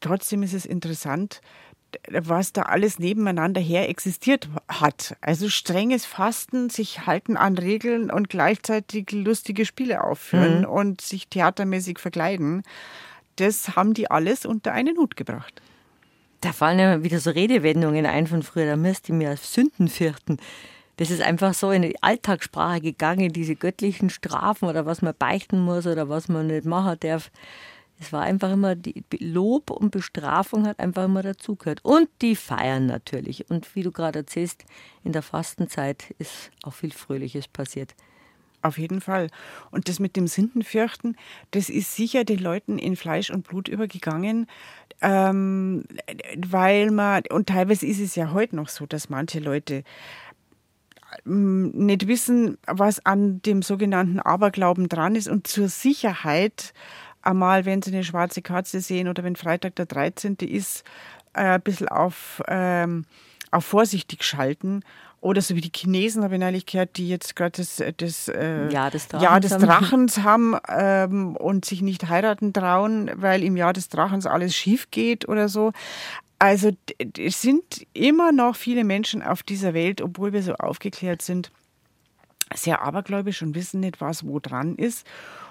Trotzdem 0.00 0.42
ist 0.42 0.54
es 0.54 0.66
interessant, 0.66 1.40
was 2.10 2.52
da 2.52 2.62
alles 2.62 2.98
nebeneinander 2.98 3.60
her 3.60 3.88
existiert 3.88 4.48
hat. 4.68 5.16
Also 5.20 5.48
strenges 5.48 6.04
Fasten, 6.04 6.70
sich 6.70 7.06
halten 7.06 7.36
an 7.36 7.56
Regeln 7.56 8.10
und 8.10 8.28
gleichzeitig 8.28 9.10
lustige 9.12 9.64
Spiele 9.64 10.04
aufführen 10.04 10.60
mhm. 10.60 10.66
und 10.66 11.00
sich 11.00 11.28
theatermäßig 11.28 11.98
verkleiden. 11.98 12.62
Das 13.36 13.76
haben 13.76 13.94
die 13.94 14.10
alles 14.10 14.44
unter 14.44 14.72
einen 14.72 14.96
Hut 14.96 15.16
gebracht. 15.16 15.62
Da 16.40 16.52
fallen 16.52 16.78
ja 16.78 17.02
wieder 17.02 17.18
so 17.18 17.30
Redewendungen 17.30 18.06
ein 18.06 18.26
von 18.26 18.42
früher, 18.42 18.66
da 18.66 18.76
müsst 18.76 19.08
ihr 19.08 19.14
mir 19.14 19.30
als 19.30 19.52
Sünden 19.52 19.88
fürchten. 19.88 20.38
Das 20.96 21.10
ist 21.10 21.22
einfach 21.22 21.54
so 21.54 21.70
in 21.70 21.82
die 21.82 22.00
Alltagssprache 22.02 22.80
gegangen, 22.80 23.32
diese 23.32 23.54
göttlichen 23.54 24.10
Strafen 24.10 24.68
oder 24.68 24.84
was 24.84 25.00
man 25.00 25.14
beichten 25.16 25.60
muss 25.60 25.86
oder 25.86 26.08
was 26.08 26.28
man 26.28 26.48
nicht 26.48 26.64
machen 26.64 26.96
darf. 27.00 27.30
Es 28.00 28.12
war 28.12 28.22
einfach 28.22 28.52
immer, 28.52 28.76
die 28.76 29.04
Lob 29.18 29.70
und 29.70 29.90
Bestrafung 29.90 30.66
hat 30.66 30.78
einfach 30.78 31.04
immer 31.04 31.22
dazugehört. 31.22 31.80
Und 31.82 32.08
die 32.22 32.36
Feiern 32.36 32.86
natürlich. 32.86 33.50
Und 33.50 33.74
wie 33.74 33.82
du 33.82 33.90
gerade 33.90 34.20
erzählst, 34.20 34.64
in 35.02 35.12
der 35.12 35.22
Fastenzeit 35.22 36.14
ist 36.18 36.50
auch 36.62 36.74
viel 36.74 36.92
Fröhliches 36.92 37.48
passiert. 37.48 37.94
Auf 38.60 38.78
jeden 38.78 39.00
Fall. 39.00 39.28
Und 39.70 39.88
das 39.88 40.00
mit 40.00 40.16
dem 40.16 40.26
Sündenfürchten, 40.26 41.16
das 41.52 41.68
ist 41.68 41.94
sicher 41.94 42.24
den 42.24 42.40
Leuten 42.40 42.78
in 42.78 42.96
Fleisch 42.96 43.30
und 43.30 43.46
Blut 43.46 43.68
übergegangen, 43.68 44.46
ähm, 45.00 45.84
weil 46.36 46.90
man, 46.90 47.22
und 47.30 47.48
teilweise 47.48 47.86
ist 47.86 48.00
es 48.00 48.16
ja 48.16 48.32
heute 48.32 48.56
noch 48.56 48.68
so, 48.68 48.84
dass 48.84 49.10
manche 49.10 49.38
Leute 49.38 49.84
ähm, 51.24 51.70
nicht 51.70 52.08
wissen, 52.08 52.58
was 52.66 53.04
an 53.06 53.40
dem 53.42 53.62
sogenannten 53.62 54.18
Aberglauben 54.18 54.88
dran 54.88 55.14
ist 55.14 55.28
und 55.28 55.46
zur 55.46 55.68
Sicherheit 55.68 56.72
einmal, 57.22 57.64
wenn 57.64 57.82
Sie 57.82 57.92
eine 57.92 58.04
schwarze 58.04 58.42
Katze 58.42 58.80
sehen 58.80 59.08
oder 59.08 59.24
wenn 59.24 59.36
Freitag 59.36 59.76
der 59.76 59.86
13. 59.86 60.36
ist, 60.40 60.84
äh, 61.34 61.40
ein 61.40 61.62
bisschen 61.62 61.88
auf, 61.88 62.42
ähm, 62.48 63.04
auf 63.50 63.64
vorsichtig 63.64 64.24
schalten. 64.24 64.82
Oder 65.20 65.42
so 65.42 65.56
wie 65.56 65.60
die 65.60 65.72
Chinesen, 65.74 66.22
habe 66.22 66.34
ich 66.34 66.40
neulich 66.40 66.64
gehört, 66.66 66.96
die 66.96 67.08
jetzt 67.08 67.34
gerade 67.34 67.56
das, 67.56 67.82
das 67.96 68.28
äh, 68.28 68.68
Jahr 68.70 68.90
des 68.90 69.08
Drachens, 69.08 69.22
Jahr 69.24 69.40
des 69.40 69.56
Drachens 69.56 70.18
haben, 70.18 70.56
ähm, 70.68 71.34
und 71.34 71.64
sich 71.64 71.82
nicht 71.82 72.08
heiraten 72.08 72.52
trauen, 72.52 73.10
weil 73.16 73.42
im 73.42 73.56
Jahr 73.56 73.72
des 73.72 73.88
Drachens 73.88 74.26
alles 74.26 74.54
schief 74.54 74.92
geht 74.92 75.28
oder 75.28 75.48
so. 75.48 75.72
Also 76.38 76.70
es 77.18 77.42
sind 77.42 77.84
immer 77.94 78.30
noch 78.30 78.54
viele 78.54 78.84
Menschen 78.84 79.22
auf 79.22 79.42
dieser 79.42 79.74
Welt, 79.74 80.00
obwohl 80.00 80.32
wir 80.32 80.42
so 80.44 80.54
aufgeklärt 80.54 81.20
sind, 81.20 81.50
sehr 82.54 82.82
abergläubisch 82.82 83.42
und 83.42 83.56
wissen 83.56 83.80
nicht, 83.80 84.00
was 84.00 84.24
wo 84.24 84.38
dran 84.38 84.76
ist. 84.76 85.04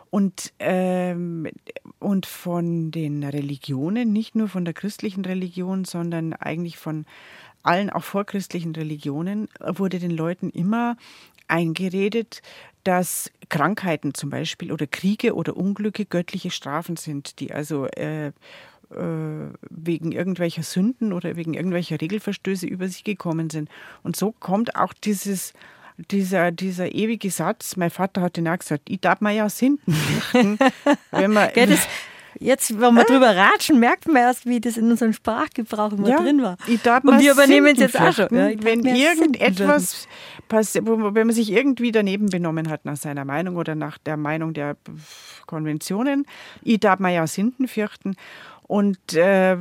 Und, 0.10 0.54
ähm, 0.60 1.48
und 2.00 2.26
von 2.26 2.92
den 2.92 3.24
Religionen, 3.24 4.14
nicht 4.14 4.36
nur 4.36 4.48
von 4.48 4.66
der 4.66 4.74
christlichen 4.74 5.26
Religion, 5.26 5.86
sondern 5.86 6.34
eigentlich 6.34 6.78
von 6.78 7.06
allen 7.64 7.90
auch 7.90 8.04
vorchristlichen 8.04 8.74
Religionen, 8.74 9.50
wurde 9.60 10.00
den 10.00 10.12
Leuten 10.12 10.50
immer 10.50 10.96
eingeredet, 11.48 12.42
dass 12.84 13.32
Krankheiten 13.50 14.14
zum 14.14 14.30
Beispiel 14.30 14.72
oder 14.72 14.88
Kriege 14.88 15.36
oder 15.36 15.58
Unglücke 15.58 16.06
göttliche 16.06 16.52
Strafen 16.52 16.96
sind, 16.96 17.40
die 17.40 17.52
also 17.52 17.86
äh, 17.88 18.28
äh, 18.28 18.34
wegen 19.70 20.14
irgendwelcher 20.14 20.64
Sünden 20.64 21.12
oder 21.12 21.36
wegen 21.36 21.54
irgendwelcher 21.54 22.00
Regelverstöße 22.00 22.66
über 22.66 22.88
sich 22.88 23.04
gekommen 23.04 23.50
sind. 23.50 23.70
Und 24.04 24.16
so 24.16 24.32
kommt 24.32 24.78
auch 24.78 24.94
dieses 24.94 25.54
dieser, 25.98 26.52
dieser 26.52 26.94
ewige 26.94 27.32
Satz, 27.32 27.76
mein 27.76 27.90
Vater 27.90 28.22
hat 28.22 28.38
den 28.38 28.48
auch 28.48 28.58
gesagt, 28.58 28.90
ich 28.90 29.02
darf 29.02 29.22
mir 29.22 29.32
ja 29.32 29.50
Sünden 29.50 29.96
wenn 31.12 31.32
man, 31.32 31.50
Gell, 31.54 31.68
das, 31.68 31.88
Jetzt, 32.40 32.80
wenn 32.80 32.94
wir 32.94 33.02
äh? 33.02 33.06
drüber 33.06 33.36
ratschen, 33.36 33.80
merkt 33.80 34.08
man 34.08 34.18
erst, 34.18 34.46
wie 34.46 34.60
das 34.60 34.78
in 34.78 34.92
unserem 34.92 35.14
Sprachgebrauch 35.14 35.94
immer 35.94 36.10
ja, 36.10 36.22
drin 36.22 36.42
war. 36.42 36.58
Und 36.68 37.20
wir 37.20 37.32
übernehmen 37.32 37.74
es 37.74 37.80
jetzt 37.80 38.00
auch 38.00 38.14
schon. 38.14 38.28
Ja, 38.32 38.52
wenn 38.62 38.86
irgendetwas 38.86 40.08
passiert, 40.48 40.86
wenn 40.86 41.28
man 41.28 41.32
sich 41.32 41.52
irgendwie 41.52 41.92
daneben 41.92 42.30
benommen 42.30 42.70
hat 42.70 42.86
nach 42.86 42.98
seiner 42.98 43.26
Meinung 43.26 43.56
oder 43.56 43.76
nach 43.76 43.98
der 43.98 44.18
Meinung 44.18 44.54
der 44.54 44.78
Konventionen, 45.46 46.26
ich 46.62 46.80
darf 46.80 47.00
mir 47.00 47.12
ja 47.12 47.26
Sünden 47.26 47.68
fürchten. 47.68 48.16
Und 48.64 49.14
äh, 49.14 49.58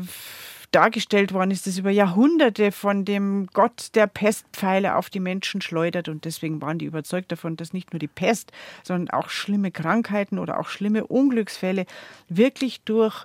dargestellt 0.70 1.32
worden 1.32 1.50
ist, 1.50 1.66
das 1.66 1.78
über 1.78 1.90
Jahrhunderte 1.90 2.72
von 2.72 3.04
dem 3.04 3.48
Gott 3.52 3.90
der 3.94 4.06
Pestpfeile 4.06 4.96
auf 4.96 5.10
die 5.10 5.20
Menschen 5.20 5.60
schleudert. 5.60 6.08
Und 6.08 6.24
deswegen 6.24 6.60
waren 6.60 6.78
die 6.78 6.86
überzeugt 6.86 7.32
davon, 7.32 7.56
dass 7.56 7.72
nicht 7.72 7.92
nur 7.92 8.00
die 8.00 8.08
Pest, 8.08 8.52
sondern 8.82 9.10
auch 9.10 9.28
schlimme 9.28 9.70
Krankheiten 9.70 10.38
oder 10.38 10.58
auch 10.60 10.68
schlimme 10.68 11.06
Unglücksfälle 11.06 11.86
wirklich 12.28 12.82
durch 12.82 13.24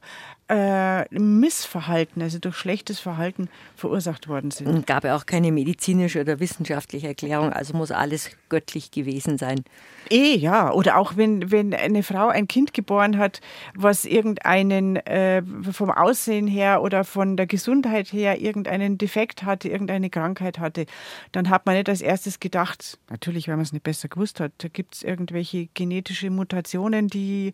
äh, 0.52 1.06
Missverhalten, 1.18 2.22
also 2.22 2.38
durch 2.38 2.58
schlechtes 2.58 2.99
Verhalten 2.99 3.47
verursacht 3.78 4.28
worden 4.28 4.52
sind. 4.52 4.68
Und 4.68 4.86
gab 4.86 5.06
ja 5.06 5.16
auch 5.16 5.26
keine 5.26 5.52
medizinische 5.52 6.20
oder 6.20 6.41
wissenschaftliche 6.41 7.08
Erklärung, 7.08 7.54
also 7.54 7.76
muss 7.76 7.91
alles 7.91 8.32
göttlich 8.49 8.91
gewesen 8.91 9.38
sein. 9.38 9.64
Eh, 10.10 10.36
ja. 10.36 10.74
Oder 10.74 10.97
auch 10.97 11.16
wenn, 11.16 11.52
wenn 11.52 11.74
eine 11.74 12.04
Frau 12.04 12.28
ein 12.28 12.49
Kind 12.49 12.74
geboren 12.74 13.18
hat, 13.18 13.39
was 13.76 14.04
irgendeinen 14.04 14.97
äh, 14.97 15.41
vom 15.72 15.89
Aussehen 15.89 16.47
her 16.47 16.82
oder 16.82 17.06
von 17.06 17.38
der 17.38 17.47
Gesundheit 17.47 18.12
her 18.12 18.41
irgendeinen 18.41 18.97
Defekt 18.97 19.43
hatte, 19.43 19.70
irgendeine 19.70 20.10
Krankheit 20.10 20.60
hatte, 20.60 20.86
dann 21.32 21.49
hat 21.49 21.66
man 21.66 21.76
nicht 21.76 21.88
als 21.88 22.02
erstes 22.02 22.41
gedacht, 22.41 22.99
natürlich, 23.10 23.47
weil 23.47 23.56
man 23.56 23.64
es 23.64 23.72
nicht 23.72 23.84
besser 23.84 24.10
gewusst 24.10 24.41
hat, 24.41 24.52
da 24.58 24.68
gibt 24.68 24.95
es 24.95 25.04
irgendwelche 25.04 25.68
genetische 25.74 26.30
Mutationen, 26.30 27.08
die 27.08 27.54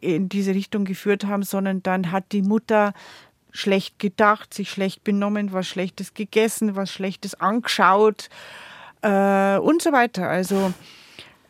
in 0.00 0.28
diese 0.28 0.54
Richtung 0.54 0.84
geführt 0.84 1.24
haben, 1.24 1.42
sondern 1.42 1.82
dann 1.82 2.12
hat 2.12 2.30
die 2.30 2.35
Mutter 2.42 2.92
schlecht 3.50 3.98
gedacht, 3.98 4.52
sich 4.52 4.70
schlecht 4.70 5.02
benommen, 5.04 5.52
was 5.52 5.66
Schlechtes 5.66 6.14
gegessen, 6.14 6.76
was 6.76 6.90
Schlechtes 6.90 7.34
angeschaut 7.34 8.28
äh, 9.02 9.56
und 9.58 9.82
so 9.82 9.92
weiter. 9.92 10.28
Also 10.28 10.72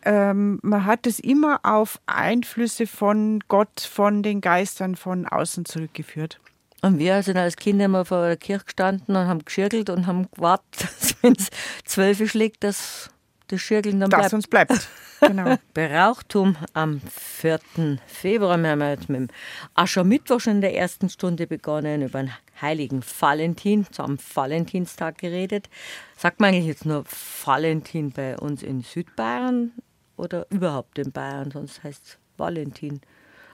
ähm, 0.05 0.61
man 0.63 0.87
hat 0.87 1.07
es 1.07 1.19
immer 1.19 1.61
auf 1.65 2.01
Einflüsse 2.07 2.87
von 2.87 3.41
Gott, 3.49 3.81
von 3.81 4.23
den 4.23 4.41
Geistern 4.41 4.95
von 4.95 5.27
außen 5.27 5.65
zurückgeführt. 5.65 6.39
Und 6.83 6.99
wir 7.01 7.23
sind 7.23 7.37
als 7.37 7.57
Kinder 7.57 7.87
immer 7.87 8.05
vor 8.05 8.27
der 8.27 8.37
Kirche 8.37 8.67
gestanden 8.67 9.17
und 9.17 9.27
haben 9.27 9.45
geschirkelt 9.45 9.91
und 9.91 10.07
haben 10.07 10.29
gewartet, 10.31 10.67
dass 11.01 11.17
wenn 11.23 11.33
es 11.33 11.49
zwölf 11.85 12.31
schlägt, 12.31 12.63
dass 12.63 13.11
das 13.49 13.61
Schirkeln 13.61 14.01
dann 14.01 14.11
bleibt. 14.11 14.25
Dass 14.25 14.33
uns 14.33 14.47
bleibt. 14.47 14.73
Genau. 15.19 15.57
Brauchtum 15.73 16.57
am 16.75 17.01
4. 17.01 17.59
Februar. 18.07 18.59
Wir 18.59 18.69
haben 18.69 18.83
jetzt 18.83 19.09
mit 19.09 19.19
dem 19.19 19.29
Aschermittwoch 19.73 20.41
schon 20.41 20.57
in 20.57 20.61
der 20.61 20.77
ersten 20.77 21.09
Stunde 21.09 21.47
begonnen, 21.47 22.03
über 22.03 22.23
den 22.23 22.33
heiligen 22.61 23.03
Valentin, 23.19 23.87
am 23.97 24.19
Valentinstag 24.35 25.17
geredet. 25.17 25.71
Sagt 26.19 26.39
man 26.39 26.51
eigentlich 26.51 26.67
jetzt 26.67 26.85
nur 26.85 27.05
Valentin 27.45 28.11
bei 28.11 28.37
uns 28.37 28.63
in 28.63 28.83
Südbayern 28.83 29.73
oder 30.19 30.47
überhaupt 30.51 30.99
in 30.99 31.13
Bayern? 31.13 31.51
Sonst 31.51 31.83
heißt 31.83 32.05
es 32.05 32.19
Valentin. 32.37 33.01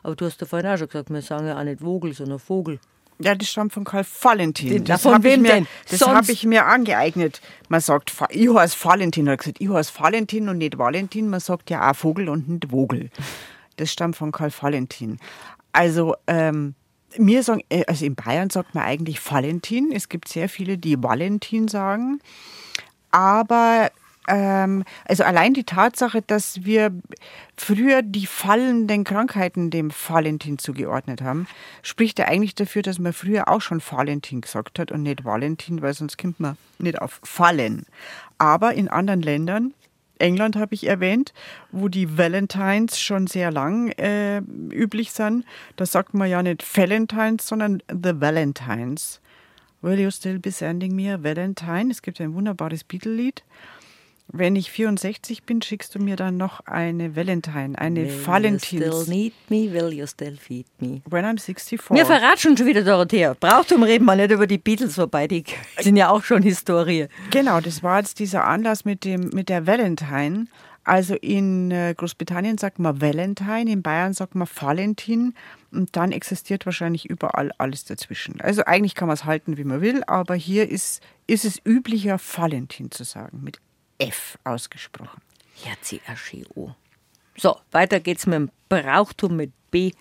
Aber 0.03 0.17
du 0.17 0.27
hast 0.27 0.41
ja 0.41 0.47
vorhin 0.49 0.69
auch 0.69 0.79
schon 0.79 0.89
gesagt, 0.89 1.11
wir 1.11 1.23
sagen 1.23 1.47
ja 1.47 1.59
auch 1.59 1.65
nicht 1.65 1.81
Vogel, 1.81 2.13
sondern 2.13 2.41
Vogel. 2.41 2.81
Ja, 3.23 3.35
das 3.35 3.49
stammt 3.49 3.73
von 3.73 3.85
Karl 3.85 4.05
Valentin. 4.21 4.85
Das 4.85 5.05
habe 5.05 5.29
ich, 5.29 5.39
mir, 5.39 5.67
hab 5.91 6.29
ich 6.29 6.45
mir 6.45 6.67
angeeignet. 6.67 7.41
Man 7.69 7.81
sagt, 7.81 8.13
ich 8.31 8.49
heiße 8.53 8.77
Valentin. 8.83 9.27
Er 9.27 9.35
hat 9.35 9.41
gesagt, 9.41 9.61
ich 9.61 9.69
heiße 9.69 9.93
Valentin 9.99 10.49
und 10.49 10.59
nicht 10.59 10.79
Valentin. 10.79 11.29
Man 11.29 11.41
sagt 11.41 11.71
ja 11.71 11.91
auch 11.91 11.97
Vogel 11.97 12.29
und 12.29 12.49
nicht 12.49 12.71
Vogel. 12.71 13.11
Das 13.77 13.93
stammt 13.93 14.17
von 14.17 14.33
Karl 14.33 14.53
Valentin. 14.61 15.19
Also, 15.73 16.15
ähm, 16.27 16.75
mir 17.19 17.43
sagen, 17.43 17.63
äh, 17.69 17.85
also 17.87 18.05
in 18.05 18.15
Bayern 18.15 18.51
sagt 18.51 18.75
man 18.75 18.85
eigentlich 18.85 19.21
Valentin. 19.31 19.93
Es 19.93 20.09
gibt 20.09 20.29
sehr 20.29 20.49
viele, 20.49 20.79
die 20.79 21.03
Valentin 21.03 21.69
sagen. 21.69 22.21
Aber 23.11 23.91
also 24.25 25.25
allein 25.25 25.53
die 25.53 25.65
Tatsache, 25.65 26.23
dass 26.23 26.65
wir 26.65 26.93
früher 27.57 28.03
die 28.03 28.27
fallenden 28.27 29.05
Krankheiten 29.05 29.71
dem 29.71 29.91
Valentin 29.91 30.59
zugeordnet 30.59 31.23
haben, 31.23 31.49
spricht 31.83 32.19
ja 32.19 32.27
eigentlich 32.27 32.55
dafür, 32.55 32.83
dass 32.83 32.99
man 32.99 33.13
früher 33.13 33.49
auch 33.49 33.61
schon 33.61 33.83
Valentin 33.83 34.41
gesagt 34.41 34.79
hat 34.79 34.93
und 34.93 35.03
nicht 35.03 35.25
Valentin, 35.25 35.83
weil 35.83 35.95
sonst 35.95 36.19
kommt 36.19 36.39
man 36.39 36.57
nicht 36.79 37.01
auf 37.01 37.21
Fallen. 37.25 37.87
Aber 38.39 38.75
in 38.75 38.89
anderen 38.89 39.23
Ländern, 39.23 39.75
England 40.19 40.55
habe 40.57 40.75
ich 40.75 40.87
erwähnt, 40.87 41.35
wo 41.73 41.89
die 41.89 42.17
Valentines 42.17 43.01
schon 43.01 43.27
sehr 43.27 43.51
lang 43.51 43.89
äh, 43.91 44.39
üblich 44.71 45.13
sind, 45.13 45.45
da 45.77 45.85
sagt 45.85 46.15
man 46.15 46.31
ja 46.31 46.43
nicht 46.43 46.65
Valentines, 46.77 47.47
sondern 47.47 47.83
The 47.89 48.21
Valentines. 48.21 49.21
Will 49.81 49.99
you 49.99 50.13
still 50.13 50.39
be 50.39 50.53
sending 50.53 50.95
me 50.95 51.13
a 51.13 51.21
Valentine? 51.25 51.91
Es 51.91 52.03
gibt 52.03 52.21
ein 52.21 52.35
wunderbares 52.35 52.85
Beatle-Lied. 52.85 53.43
Wenn 54.35 54.57
ich 54.57 54.71
64 54.71 55.43
bin, 55.43 55.61
schickst 55.61 55.95
du 55.95 55.99
mir 55.99 56.17
dann 56.17 56.39
noch 56.39 56.61
eine 56.61 57.15
Valentine, 57.15 57.79
eine 57.79 58.07
will 58.07 58.27
Valentins. 58.27 58.73
You 58.73 59.03
still 59.03 59.15
need 59.15 59.35
me, 59.51 59.71
will 59.71 59.93
you 59.93 60.07
still 60.07 60.37
feed 60.37 60.65
me? 60.81 61.03
When 61.09 61.27
I'm 61.27 61.39
64. 61.39 61.91
Wir 61.91 62.07
verraten 62.07 62.57
schon 62.57 62.67
wieder, 62.67 62.83
Dorothea. 62.83 63.37
Brauchtum 63.39 63.83
reden 63.83 64.07
wir 64.07 64.17
nicht 64.17 64.31
über 64.31 64.47
die 64.47 64.57
Beatles, 64.57 64.97
wobei 64.97 65.29
die 65.29 65.45
sind 65.79 65.97
ja 65.97 66.09
auch 66.09 66.25
schon 66.25 66.43
Historie. 66.43 67.09
Genau, 67.31 67.61
das 67.61 67.83
war 67.83 67.99
jetzt 67.99 68.21
dieser 68.21 68.45
Anlass 68.45 68.87
mit, 68.87 69.05
dem, 69.05 69.29
mit 69.35 69.51
der 69.51 69.67
Valentine. 69.67 70.47
Also 70.85 71.15
in 71.15 71.71
äh, 71.71 71.95
Großbritannien 71.97 72.59
sagt 72.59 72.79
man 72.79 73.01
Valentine, 73.01 73.71
in 73.71 73.83
Bayern 73.83 74.15
sagt 74.15 74.35
man 74.35 74.49
Valentin 74.49 75.35
und 75.71 75.95
dann 75.95 76.11
existiert 76.11 76.67
wahrscheinlich 76.67 77.09
überall 77.09 77.53
alles 77.59 77.85
dazwischen. 77.85 78.41
Also 78.41 78.65
eigentlich 78.65 78.95
kann 78.95 79.07
man 79.09 79.15
es 79.15 79.25
halten, 79.25 79.59
wie 79.59 79.65
man 79.65 79.81
will, 79.81 80.03
aber 80.07 80.35
hier 80.35 80.69
ist, 80.69 81.03
ist 81.27 81.45
es 81.45 81.61
üblicher, 81.65 82.19
Valentin 82.19 82.91
zu 82.91 83.05
sagen, 83.05 83.43
mit 83.45 83.59
F 84.03 84.39
ausgesprochen. 84.45 85.21
Herzi-Ascheo. 85.63 86.75
So, 87.37 87.59
weiter 87.71 88.01
geht's 88.01 88.27
mit 88.27 88.35
dem 88.35 88.51
Brauchtum 88.69 89.37
mit 89.37 89.53
B. 89.71 89.93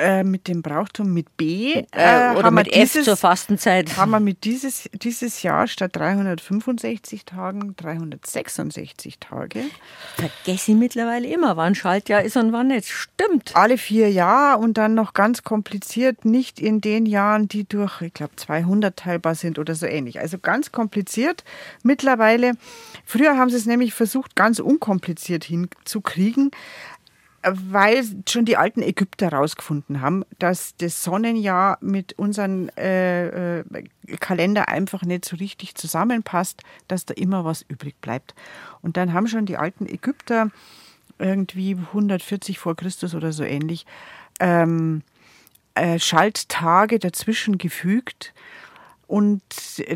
Äh, 0.00 0.24
mit 0.24 0.48
dem 0.48 0.62
Brauchtum 0.62 1.12
mit 1.12 1.36
B 1.36 1.74
äh, 1.74 1.84
äh 1.92 2.36
oder 2.36 2.50
mit 2.50 2.68
F 2.68 2.92
dieses, 2.92 3.04
zur 3.04 3.16
Fastenzeit. 3.16 3.98
Haben 3.98 4.12
wir 4.12 4.20
mit 4.20 4.44
dieses, 4.44 4.88
dieses 4.94 5.42
Jahr 5.42 5.66
statt 5.66 5.94
365 5.94 7.26
Tagen 7.26 7.74
366 7.76 9.18
Tage. 9.18 9.64
Vergesse 10.16 10.72
ich 10.72 10.78
mittlerweile 10.78 11.28
immer, 11.28 11.58
wann 11.58 11.74
Schaltjahr 11.74 12.22
ist 12.22 12.38
und 12.38 12.52
wann 12.52 12.68
nicht. 12.68 12.88
Stimmt. 12.88 13.54
Alle 13.54 13.76
vier 13.76 14.10
Jahre 14.10 14.58
und 14.60 14.78
dann 14.78 14.94
noch 14.94 15.12
ganz 15.12 15.42
kompliziert, 15.42 16.24
nicht 16.24 16.60
in 16.60 16.80
den 16.80 17.04
Jahren, 17.04 17.46
die 17.46 17.64
durch, 17.64 18.00
ich 18.00 18.14
glaube, 18.14 18.36
200 18.36 18.96
teilbar 18.96 19.34
sind 19.34 19.58
oder 19.58 19.74
so 19.74 19.84
ähnlich. 19.84 20.18
Also 20.18 20.38
ganz 20.38 20.72
kompliziert 20.72 21.44
mittlerweile. 21.82 22.52
Früher 23.04 23.36
haben 23.36 23.50
sie 23.50 23.56
es 23.56 23.66
nämlich 23.66 23.92
versucht, 23.92 24.34
ganz 24.34 24.60
unkompliziert 24.60 25.44
hinzukriegen 25.44 26.50
weil 27.42 28.04
schon 28.28 28.44
die 28.44 28.56
alten 28.56 28.82
Ägypter 28.82 29.30
herausgefunden 29.30 30.00
haben, 30.00 30.24
dass 30.38 30.76
das 30.76 31.02
Sonnenjahr 31.02 31.78
mit 31.80 32.18
unserem 32.18 32.68
äh, 32.76 33.60
äh, 33.60 33.64
Kalender 34.18 34.68
einfach 34.68 35.02
nicht 35.02 35.24
so 35.24 35.36
richtig 35.36 35.74
zusammenpasst, 35.74 36.62
dass 36.88 37.06
da 37.06 37.14
immer 37.14 37.44
was 37.44 37.62
übrig 37.62 38.00
bleibt. 38.00 38.34
Und 38.82 38.96
dann 38.96 39.12
haben 39.12 39.26
schon 39.26 39.46
die 39.46 39.56
alten 39.56 39.86
Ägypter 39.86 40.50
irgendwie 41.18 41.76
140 41.76 42.58
vor 42.58 42.76
Christus 42.76 43.14
oder 43.14 43.32
so 43.32 43.44
ähnlich 43.44 43.86
ähm, 44.38 45.02
äh, 45.74 45.98
Schalttage 45.98 46.98
dazwischen 46.98 47.56
gefügt. 47.56 48.34
Und 49.06 49.42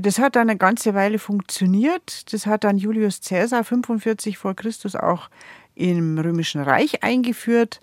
das 0.00 0.18
hat 0.18 0.34
dann 0.34 0.50
eine 0.50 0.58
ganze 0.58 0.94
Weile 0.94 1.20
funktioniert. 1.20 2.32
Das 2.32 2.46
hat 2.46 2.64
dann 2.64 2.78
Julius 2.78 3.20
Caesar 3.20 3.62
45 3.62 4.38
vor 4.38 4.54
Christus 4.54 4.96
auch 4.96 5.28
im 5.74 6.18
Römischen 6.18 6.60
Reich 6.60 7.02
eingeführt. 7.02 7.80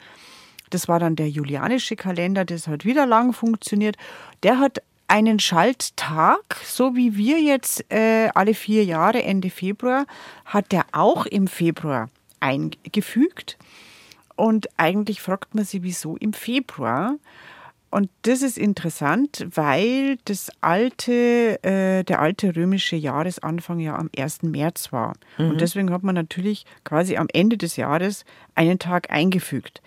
Das 0.69 0.87
war 0.87 0.99
dann 0.99 1.15
der 1.15 1.29
julianische 1.29 1.95
Kalender, 1.95 2.45
das 2.45 2.67
hat 2.67 2.85
wieder 2.85 3.05
lang 3.05 3.33
funktioniert. 3.33 3.97
Der 4.43 4.59
hat 4.59 4.81
einen 5.07 5.39
Schalttag, 5.39 6.55
so 6.65 6.95
wie 6.95 7.17
wir 7.17 7.41
jetzt 7.41 7.83
äh, 7.91 8.29
alle 8.33 8.53
vier 8.53 8.85
Jahre 8.85 9.21
Ende 9.23 9.49
Februar, 9.49 10.05
hat 10.45 10.71
der 10.71 10.85
auch 10.93 11.25
im 11.25 11.47
Februar 11.47 12.09
eingefügt. 12.39 13.57
Und 14.37 14.69
eigentlich 14.77 15.21
fragt 15.21 15.53
man 15.53 15.65
sich, 15.65 15.83
wieso 15.83 16.15
im 16.15 16.31
Februar? 16.31 17.17
Und 17.91 18.09
das 18.21 18.41
ist 18.41 18.57
interessant, 18.57 19.45
weil 19.53 20.17
das 20.23 20.49
alte, 20.61 21.61
äh, 21.61 22.03
der 22.03 22.21
alte 22.21 22.55
römische 22.55 22.95
Jahresanfang 22.95 23.79
ja 23.79 23.97
am 23.97 24.09
1. 24.17 24.43
März 24.43 24.93
war. 24.93 25.13
Mhm. 25.37 25.51
Und 25.51 25.61
deswegen 25.61 25.91
hat 25.91 26.01
man 26.01 26.15
natürlich 26.15 26.65
quasi 26.85 27.17
am 27.17 27.27
Ende 27.33 27.57
des 27.57 27.75
Jahres 27.75 28.23
einen 28.55 28.79
Tag 28.79 29.11
eingefügt. 29.11 29.81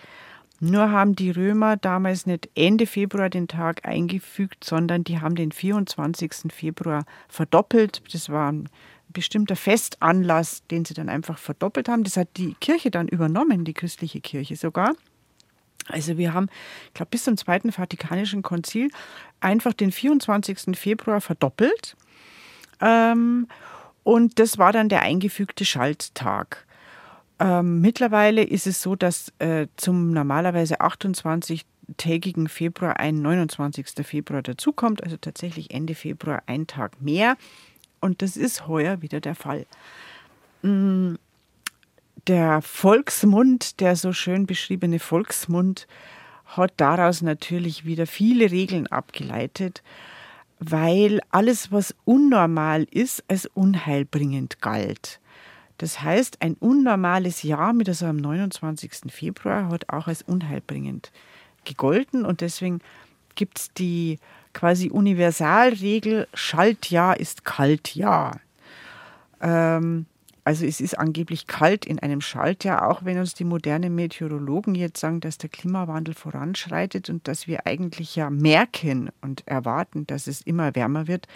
Nur 0.61 0.91
haben 0.91 1.17
die 1.17 1.31
Römer 1.31 1.79
damals 1.79 2.27
nicht 2.27 2.49
Ende 2.55 2.87
Februar 2.87 3.31
den 3.31 3.49
Tag 3.49 3.87
eingefügt, 3.87 4.65
sondern 4.65 5.03
die 5.03 5.21
haben 5.21 5.35
den 5.35 5.51
24. 5.51 6.53
Februar 6.53 7.07
verdoppelt. 7.29 8.03
Das 8.13 8.29
war 8.29 8.53
ein 8.53 8.69
bestimmter 9.09 9.57
Festanlass, 9.57 10.63
den 10.71 10.85
sie 10.85 10.95
dann 10.95 11.09
einfach 11.09 11.39
verdoppelt 11.39 11.89
haben. 11.89 12.05
Das 12.05 12.19
hat 12.19 12.29
die 12.37 12.55
Kirche 12.61 12.91
dann 12.91 13.09
übernommen, 13.09 13.65
die 13.65 13.75
christliche 13.75 14.21
Kirche 14.21 14.57
sogar. 14.57 14.93
Also 15.89 16.17
wir 16.19 16.33
haben, 16.33 16.49
ich 16.89 16.95
glaube, 16.95 17.11
bis 17.11 17.25
zum 17.25 17.37
Zweiten 17.37 17.73
Vatikanischen 17.73 18.43
Konzil 18.43 18.91
einfach 19.41 19.73
den 19.73 19.93
24. 19.93 20.79
Februar 20.79 21.21
verdoppelt. 21.21 21.97
Ähm, 22.81 23.47
und 24.03 24.39
das 24.39 24.59
war 24.59 24.73
dann 24.73 24.89
der 24.89 25.03
eingefügte 25.03 25.65
Schalttag. 25.65 26.67
Ähm, 27.41 27.81
mittlerweile 27.81 28.43
ist 28.43 28.67
es 28.67 28.81
so, 28.81 28.95
dass 28.95 29.33
äh, 29.39 29.67
zum 29.77 30.13
normalerweise 30.13 30.81
28-tägigen 30.81 32.49
Februar 32.49 33.01
ein 33.01 33.23
29. 33.23 34.07
Februar 34.07 34.43
dazukommt, 34.43 35.03
also 35.03 35.17
tatsächlich 35.17 35.73
Ende 35.73 35.95
Februar 35.95 36.43
ein 36.47 36.67
Tag 36.67 37.01
mehr. 37.01 37.37
Und 38.01 38.23
das 38.23 38.37
ist 38.37 38.69
heuer 38.69 39.03
wieder 39.03 39.21
der 39.21 39.35
Fall. 39.35 39.67
Mm, 40.63 41.15
der 42.27 42.63
Volksmund, 42.63 43.81
der 43.81 43.97
so 43.97 44.13
schön 44.13 44.47
beschriebene 44.47 44.99
Volksmund, 44.99 45.87
hat 46.45 46.73
daraus 46.77 47.23
natürlich 47.23 47.85
wieder 47.85 48.07
viele 48.07 48.51
Regeln 48.51 48.87
abgeleitet, 48.87 49.83
weil 50.59 51.21
alles, 51.31 51.73
was 51.73 51.95
unnormal 52.05 52.85
ist, 52.91 53.25
als 53.29 53.47
unheilbringend 53.47 54.61
galt. 54.61 55.21
Das 55.79 56.01
heißt, 56.03 56.41
ein 56.41 56.55
unnormales 56.55 57.43
Jahr 57.43 57.73
mit 57.73 57.89
also 57.89 58.07
am 58.07 58.17
29. 58.17 59.11
Februar 59.13 59.69
hat 59.69 59.89
auch 59.89 60.07
als 60.07 60.23
unheilbringend 60.23 61.11
gegolten 61.65 62.25
und 62.25 62.41
deswegen 62.41 62.81
gibt 63.35 63.59
es 63.59 63.73
die 63.73 64.19
quasi 64.53 64.91
Universalregel, 64.91 66.29
Schaltjahr 66.33 67.19
ist 67.19 67.45
Kaltjahr. 67.45 68.41
Ähm, 69.41 70.07
also 70.45 70.67
es 70.67 70.81
ist 70.81 70.99
angeblich 70.99 71.47
kalt 71.47 71.87
in 71.87 71.99
einem 71.99 72.21
Schaltjahr, 72.21 72.89
auch 72.89 73.05
wenn 73.05 73.19
uns 73.19 73.33
die 73.33 73.45
modernen 73.45 73.95
Meteorologen 73.95 74.75
jetzt 74.75 75.01
sagen, 75.01 75.21
dass 75.21 75.39
der 75.39 75.49
Klimawandel 75.49 76.15
voranschreitet 76.15 77.09
und 77.09 77.27
dass 77.27 77.47
wir 77.49 77.67
eigentlich 77.67 78.15
ja 78.15 78.29
merken 78.29 79.11
und 79.23 79.47
erwarten, 79.49 80.07
dass 80.07 80.27
es 80.27 80.43
immer 80.43 80.75
wärmer 80.75 81.09
wird. 81.09 81.27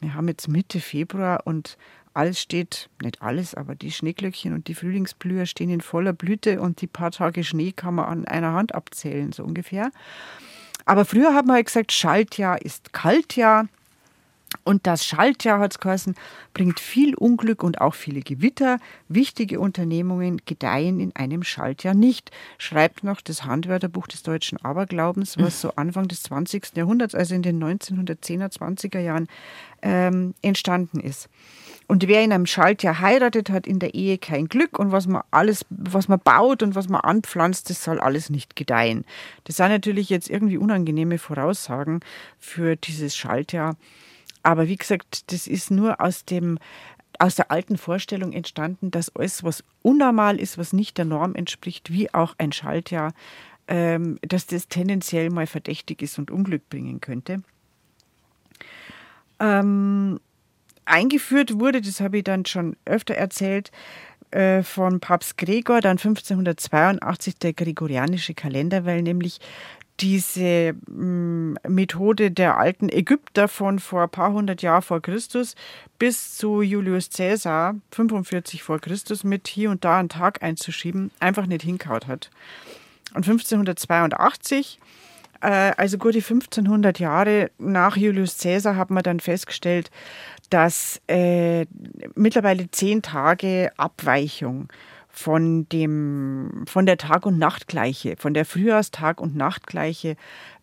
Wir 0.00 0.14
haben 0.14 0.28
jetzt 0.28 0.46
Mitte 0.46 0.78
Februar 0.78 1.42
und 1.44 1.76
alles 2.12 2.40
steht, 2.40 2.90
nicht 3.02 3.22
alles, 3.22 3.56
aber 3.56 3.74
die 3.74 3.90
Schneeglöckchen 3.90 4.54
und 4.54 4.68
die 4.68 4.74
Frühlingsblüher 4.74 5.46
stehen 5.46 5.70
in 5.70 5.80
voller 5.80 6.12
Blüte 6.12 6.60
und 6.60 6.80
die 6.80 6.86
paar 6.86 7.10
Tage 7.10 7.42
Schnee 7.42 7.72
kann 7.72 7.96
man 7.96 8.04
an 8.04 8.24
einer 8.24 8.52
Hand 8.52 8.72
abzählen, 8.72 9.32
so 9.32 9.42
ungefähr. 9.42 9.90
Aber 10.84 11.04
früher 11.04 11.34
hat 11.34 11.46
man 11.46 11.56
halt 11.56 11.66
gesagt, 11.66 11.90
Schaltjahr 11.90 12.62
ist 12.62 12.92
Kaltjahr. 12.92 13.66
Und 14.62 14.86
das 14.86 15.04
Schaltjahr, 15.04 15.58
hat 15.58 15.72
es 15.72 15.80
geheißen, 15.80 16.14
bringt 16.52 16.80
viel 16.80 17.14
Unglück 17.14 17.62
und 17.62 17.80
auch 17.80 17.94
viele 17.94 18.20
Gewitter. 18.20 18.78
Wichtige 19.08 19.60
Unternehmungen 19.60 20.40
gedeihen 20.46 21.00
in 21.00 21.14
einem 21.16 21.42
Schaltjahr 21.42 21.94
nicht, 21.94 22.30
schreibt 22.58 23.04
noch 23.04 23.20
das 23.20 23.44
Handwörterbuch 23.44 24.06
des 24.06 24.22
deutschen 24.22 24.58
Aberglaubens, 24.64 25.38
was 25.38 25.60
so 25.60 25.72
Anfang 25.76 26.08
des 26.08 26.22
20. 26.24 26.76
Jahrhunderts, 26.76 27.14
also 27.14 27.34
in 27.34 27.42
den 27.42 27.62
1910er, 27.62 28.52
20er 28.52 29.00
Jahren, 29.00 29.28
ähm, 29.82 30.34
entstanden 30.42 31.00
ist. 31.00 31.28
Und 31.86 32.08
wer 32.08 32.24
in 32.24 32.32
einem 32.32 32.46
Schaltjahr 32.46 33.00
heiratet, 33.00 33.50
hat 33.50 33.66
in 33.66 33.78
der 33.78 33.94
Ehe 33.94 34.16
kein 34.16 34.48
Glück 34.48 34.78
und 34.78 34.90
was 34.90 35.06
man 35.06 35.22
alles, 35.30 35.66
was 35.68 36.08
man 36.08 36.18
baut 36.18 36.62
und 36.62 36.74
was 36.74 36.88
man 36.88 37.02
anpflanzt, 37.02 37.68
das 37.68 37.84
soll 37.84 38.00
alles 38.00 38.30
nicht 38.30 38.56
gedeihen. 38.56 39.04
Das 39.44 39.56
sind 39.56 39.68
natürlich 39.68 40.08
jetzt 40.08 40.30
irgendwie 40.30 40.56
unangenehme 40.56 41.18
Voraussagen 41.18 42.00
für 42.38 42.76
dieses 42.76 43.14
Schaltjahr. 43.14 43.76
Aber 44.44 44.68
wie 44.68 44.76
gesagt, 44.76 45.32
das 45.32 45.48
ist 45.48 45.72
nur 45.72 46.00
aus 46.00 46.24
dem 46.24 46.58
aus 47.20 47.36
der 47.36 47.52
alten 47.52 47.78
Vorstellung 47.78 48.32
entstanden, 48.32 48.90
dass 48.90 49.14
alles, 49.14 49.44
was 49.44 49.62
unnormal 49.82 50.40
ist, 50.40 50.58
was 50.58 50.72
nicht 50.72 50.98
der 50.98 51.04
Norm 51.04 51.36
entspricht, 51.36 51.92
wie 51.92 52.12
auch 52.12 52.34
ein 52.38 52.50
Schaltjahr, 52.50 53.12
ähm, 53.68 54.18
dass 54.22 54.46
das 54.46 54.66
tendenziell 54.66 55.30
mal 55.30 55.46
verdächtig 55.46 56.02
ist 56.02 56.18
und 56.18 56.32
Unglück 56.32 56.68
bringen 56.68 57.00
könnte. 57.00 57.42
Ähm, 59.38 60.18
eingeführt 60.84 61.58
wurde, 61.58 61.80
das 61.80 62.00
habe 62.00 62.18
ich 62.18 62.24
dann 62.24 62.46
schon 62.46 62.76
öfter 62.84 63.14
erzählt, 63.14 63.70
äh, 64.30 64.62
von 64.62 65.00
Papst 65.00 65.38
Gregor, 65.38 65.80
dann 65.80 65.98
1582 65.98 67.38
der 67.38 67.52
gregorianische 67.52 68.34
Kalender, 68.34 68.84
weil 68.84 69.02
nämlich 69.02 69.38
diese 70.00 70.74
mm, 70.88 71.54
Methode 71.68 72.30
der 72.30 72.58
alten 72.58 72.88
Ägypter 72.88 73.48
von 73.48 73.78
vor 73.78 74.02
ein 74.02 74.10
paar 74.10 74.32
hundert 74.32 74.62
Jahren 74.62 74.82
vor 74.82 75.00
Christus 75.00 75.54
bis 75.98 76.36
zu 76.36 76.62
Julius 76.62 77.10
Caesar 77.10 77.76
45 77.92 78.62
vor 78.62 78.80
Christus 78.80 79.24
mit 79.24 79.48
hier 79.48 79.70
und 79.70 79.84
da 79.84 79.98
einen 79.98 80.08
Tag 80.08 80.42
einzuschieben, 80.42 81.10
einfach 81.20 81.46
nicht 81.46 81.62
hinkaut 81.62 82.06
hat. 82.06 82.30
Und 83.14 83.28
1582 83.28 84.80
äh, 85.44 85.72
also 85.76 85.98
gute 85.98 86.18
1500 86.18 86.98
Jahre 86.98 87.50
nach 87.58 87.96
Julius 87.96 88.38
Caesar 88.38 88.76
hat 88.76 88.90
man 88.90 89.02
dann 89.02 89.20
festgestellt, 89.20 89.90
dass 90.48 91.00
äh, 91.06 91.66
mittlerweile 92.14 92.70
zehn 92.70 93.02
Tage 93.02 93.70
Abweichung 93.76 94.68
von 95.14 95.68
dem 95.68 96.64
von 96.66 96.86
der 96.86 96.98
Tag- 96.98 97.24
und 97.24 97.38
Nachtgleiche, 97.38 98.16
von 98.18 98.34
der 98.34 98.44
Frühjahrstag- 98.44 99.20
und 99.20 99.36
Nachtgleiche 99.36 100.16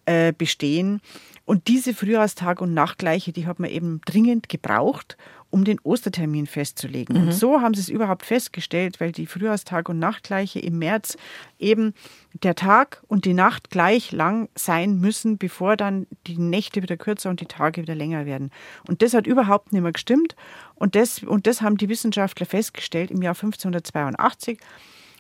äh, 0.06 0.34
bestehen. 0.34 1.00
Und 1.46 1.68
diese 1.68 1.94
Frühjahrstag- 1.94 2.62
und 2.62 2.74
Nachtgleiche, 2.74 3.32
die 3.32 3.48
hat 3.48 3.60
man 3.60 3.70
eben 3.70 4.02
dringend 4.06 4.50
gebraucht, 4.50 5.18
um 5.52 5.66
den 5.66 5.80
Ostertermin 5.84 6.48
festzulegen. 6.48 7.16
Mhm. 7.16 7.28
Und 7.28 7.34
so 7.34 7.62
haben 7.62 7.74
sie 7.74 7.82
es 7.82 7.90
überhaupt 7.90 8.26
festgestellt, 8.26 9.00
weil 9.00 9.12
die 9.12 9.28
Frühjahrstag- 9.28 9.90
und 9.90 10.00
Nachtgleiche 10.00 10.60
im 10.60 10.80
März 10.80 11.18
eben 11.60 11.94
der 12.34 12.56
Tag 12.56 13.04
und 13.08 13.26
die 13.26 13.34
Nacht 13.34 13.70
gleich 13.70 14.12
lang 14.12 14.50
sein 14.56 15.00
müssen, 15.00 15.38
bevor 15.38 15.78
dann 15.78 16.08
die 16.26 16.38
Nächte 16.38 16.82
wieder 16.82 16.98
kürzer 16.98 17.30
und 17.30 17.42
die 17.42 17.46
Tage 17.46 17.82
wieder 17.82 17.96
länger 17.96 18.26
werden. 18.26 18.50
Und 18.88 19.02
das 19.02 19.14
hat 19.14 19.28
überhaupt 19.28 19.74
nicht 19.74 19.82
mehr 19.82 19.92
gestimmt. 19.92 20.36
Und 20.76 20.96
das, 20.96 21.22
und 21.22 21.46
das 21.46 21.62
haben 21.62 21.78
die 21.78 21.90
Wissenschaftler 21.90 22.46
festgestellt 22.46 23.12
im 23.12 23.22
Jahr 23.22 23.36
1582, 23.36 24.60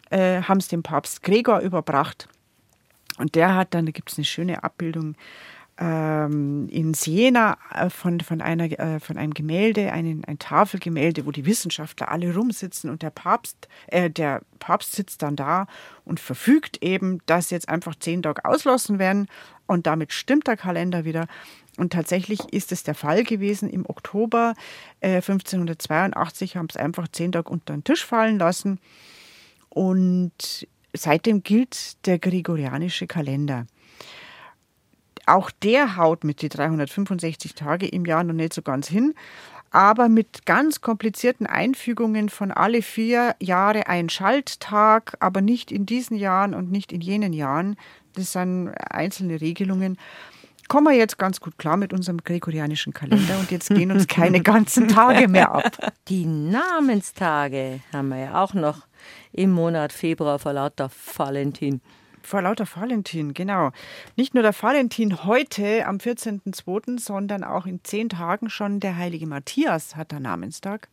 äh, 0.09 0.41
haben 0.41 0.57
es 0.57 0.69
dem 0.69 0.81
Papst 0.81 1.21
Gregor 1.23 1.59
überbracht. 1.59 2.27
Und 3.17 3.35
der 3.35 3.55
hat 3.55 3.73
dann, 3.73 3.85
da 3.85 3.91
gibt 3.91 4.11
es 4.11 4.17
eine 4.17 4.25
schöne 4.25 4.63
Abbildung, 4.63 5.15
in 5.83 6.93
Siena 6.93 7.57
äh, 7.73 7.89
von, 7.89 8.19
von, 8.19 8.39
einer, 8.39 8.65
äh, 8.79 8.99
von 8.99 9.17
einem 9.17 9.33
Gemälde, 9.33 9.91
ein, 9.91 10.23
ein 10.25 10.37
Tafelgemälde, 10.37 11.25
wo 11.25 11.31
die 11.31 11.45
Wissenschaftler 11.45 12.11
alle 12.11 12.35
rumsitzen 12.35 12.89
und 12.91 13.01
der 13.01 13.09
Papst, 13.09 13.67
äh, 13.87 14.09
der 14.09 14.43
Papst 14.59 14.93
sitzt 14.93 15.23
dann 15.23 15.35
da 15.35 15.65
und 16.05 16.19
verfügt 16.19 16.83
eben, 16.83 17.19
dass 17.25 17.49
jetzt 17.49 17.67
einfach 17.67 17.95
zehn 17.95 18.21
Tage 18.21 18.45
auslassen 18.45 18.99
werden 18.99 19.27
und 19.65 19.87
damit 19.87 20.13
stimmt 20.13 20.47
der 20.47 20.57
Kalender 20.57 21.03
wieder. 21.03 21.27
Und 21.77 21.93
tatsächlich 21.93 22.41
ist 22.53 22.71
es 22.71 22.83
der 22.83 22.93
Fall 22.93 23.23
gewesen. 23.23 23.69
Im 23.69 23.89
Oktober 23.89 24.53
äh, 24.99 25.15
1582 25.15 26.57
haben 26.57 26.67
es 26.69 26.77
einfach 26.77 27.07
zehn 27.07 27.31
Tage 27.31 27.49
unter 27.49 27.73
den 27.73 27.83
Tisch 27.83 28.05
fallen 28.05 28.37
lassen. 28.37 28.79
Und 29.69 30.67
seitdem 30.93 31.41
gilt 31.41 32.05
der 32.05 32.19
gregorianische 32.19 33.07
Kalender. 33.07 33.65
Auch 35.25 35.51
der 35.51 35.97
haut 35.97 36.23
mit 36.23 36.41
die 36.41 36.49
365 36.49 37.55
Tage 37.55 37.87
im 37.87 38.05
Jahr 38.05 38.23
noch 38.23 38.33
nicht 38.33 38.53
so 38.53 38.61
ganz 38.61 38.87
hin, 38.87 39.13
aber 39.71 40.09
mit 40.09 40.45
ganz 40.45 40.81
komplizierten 40.81 41.47
Einfügungen 41.47 42.29
von 42.29 42.51
alle 42.51 42.81
vier 42.81 43.35
Jahre 43.39 43.87
ein 43.87 44.09
Schalttag, 44.09 45.15
aber 45.19 45.41
nicht 45.41 45.71
in 45.71 45.85
diesen 45.85 46.17
Jahren 46.17 46.53
und 46.53 46.71
nicht 46.71 46.91
in 46.91 47.01
jenen 47.01 47.33
Jahren. 47.33 47.77
Das 48.13 48.33
sind 48.33 48.69
einzelne 48.89 49.39
Regelungen. 49.39 49.97
Kommen 50.67 50.87
wir 50.87 50.97
jetzt 50.97 51.17
ganz 51.17 51.39
gut 51.39 51.57
klar 51.57 51.77
mit 51.77 51.93
unserem 51.93 52.19
gregorianischen 52.19 52.93
Kalender 52.93 53.39
und 53.39 53.51
jetzt 53.51 53.69
gehen 53.69 53.91
uns 53.91 54.07
keine 54.07 54.41
ganzen 54.43 54.87
Tage 54.87 55.27
mehr 55.27 55.51
ab. 55.51 55.93
Die 56.07 56.25
Namenstage 56.25 57.81
haben 57.91 58.09
wir 58.09 58.17
ja 58.19 58.41
auch 58.41 58.53
noch 58.53 58.87
im 59.33 59.51
Monat 59.51 59.91
Februar 59.91 60.39
vor 60.39 60.53
lauter 60.53 60.89
Valentin. 61.15 61.81
Vor 62.23 62.41
lauter 62.41 62.65
Valentin, 62.73 63.33
genau. 63.33 63.71
Nicht 64.15 64.33
nur 64.33 64.43
der 64.43 64.53
Valentin 64.59 65.23
heute 65.23 65.85
am 65.85 65.97
14.02., 65.97 66.99
sondern 66.99 67.43
auch 67.43 67.65
in 67.65 67.83
zehn 67.83 68.09
Tagen 68.09 68.49
schon 68.49 68.79
der 68.79 68.97
heilige 68.97 69.27
Matthias 69.27 69.95
hat 69.95 70.13
er 70.13 70.19
Namenstag. 70.19 70.89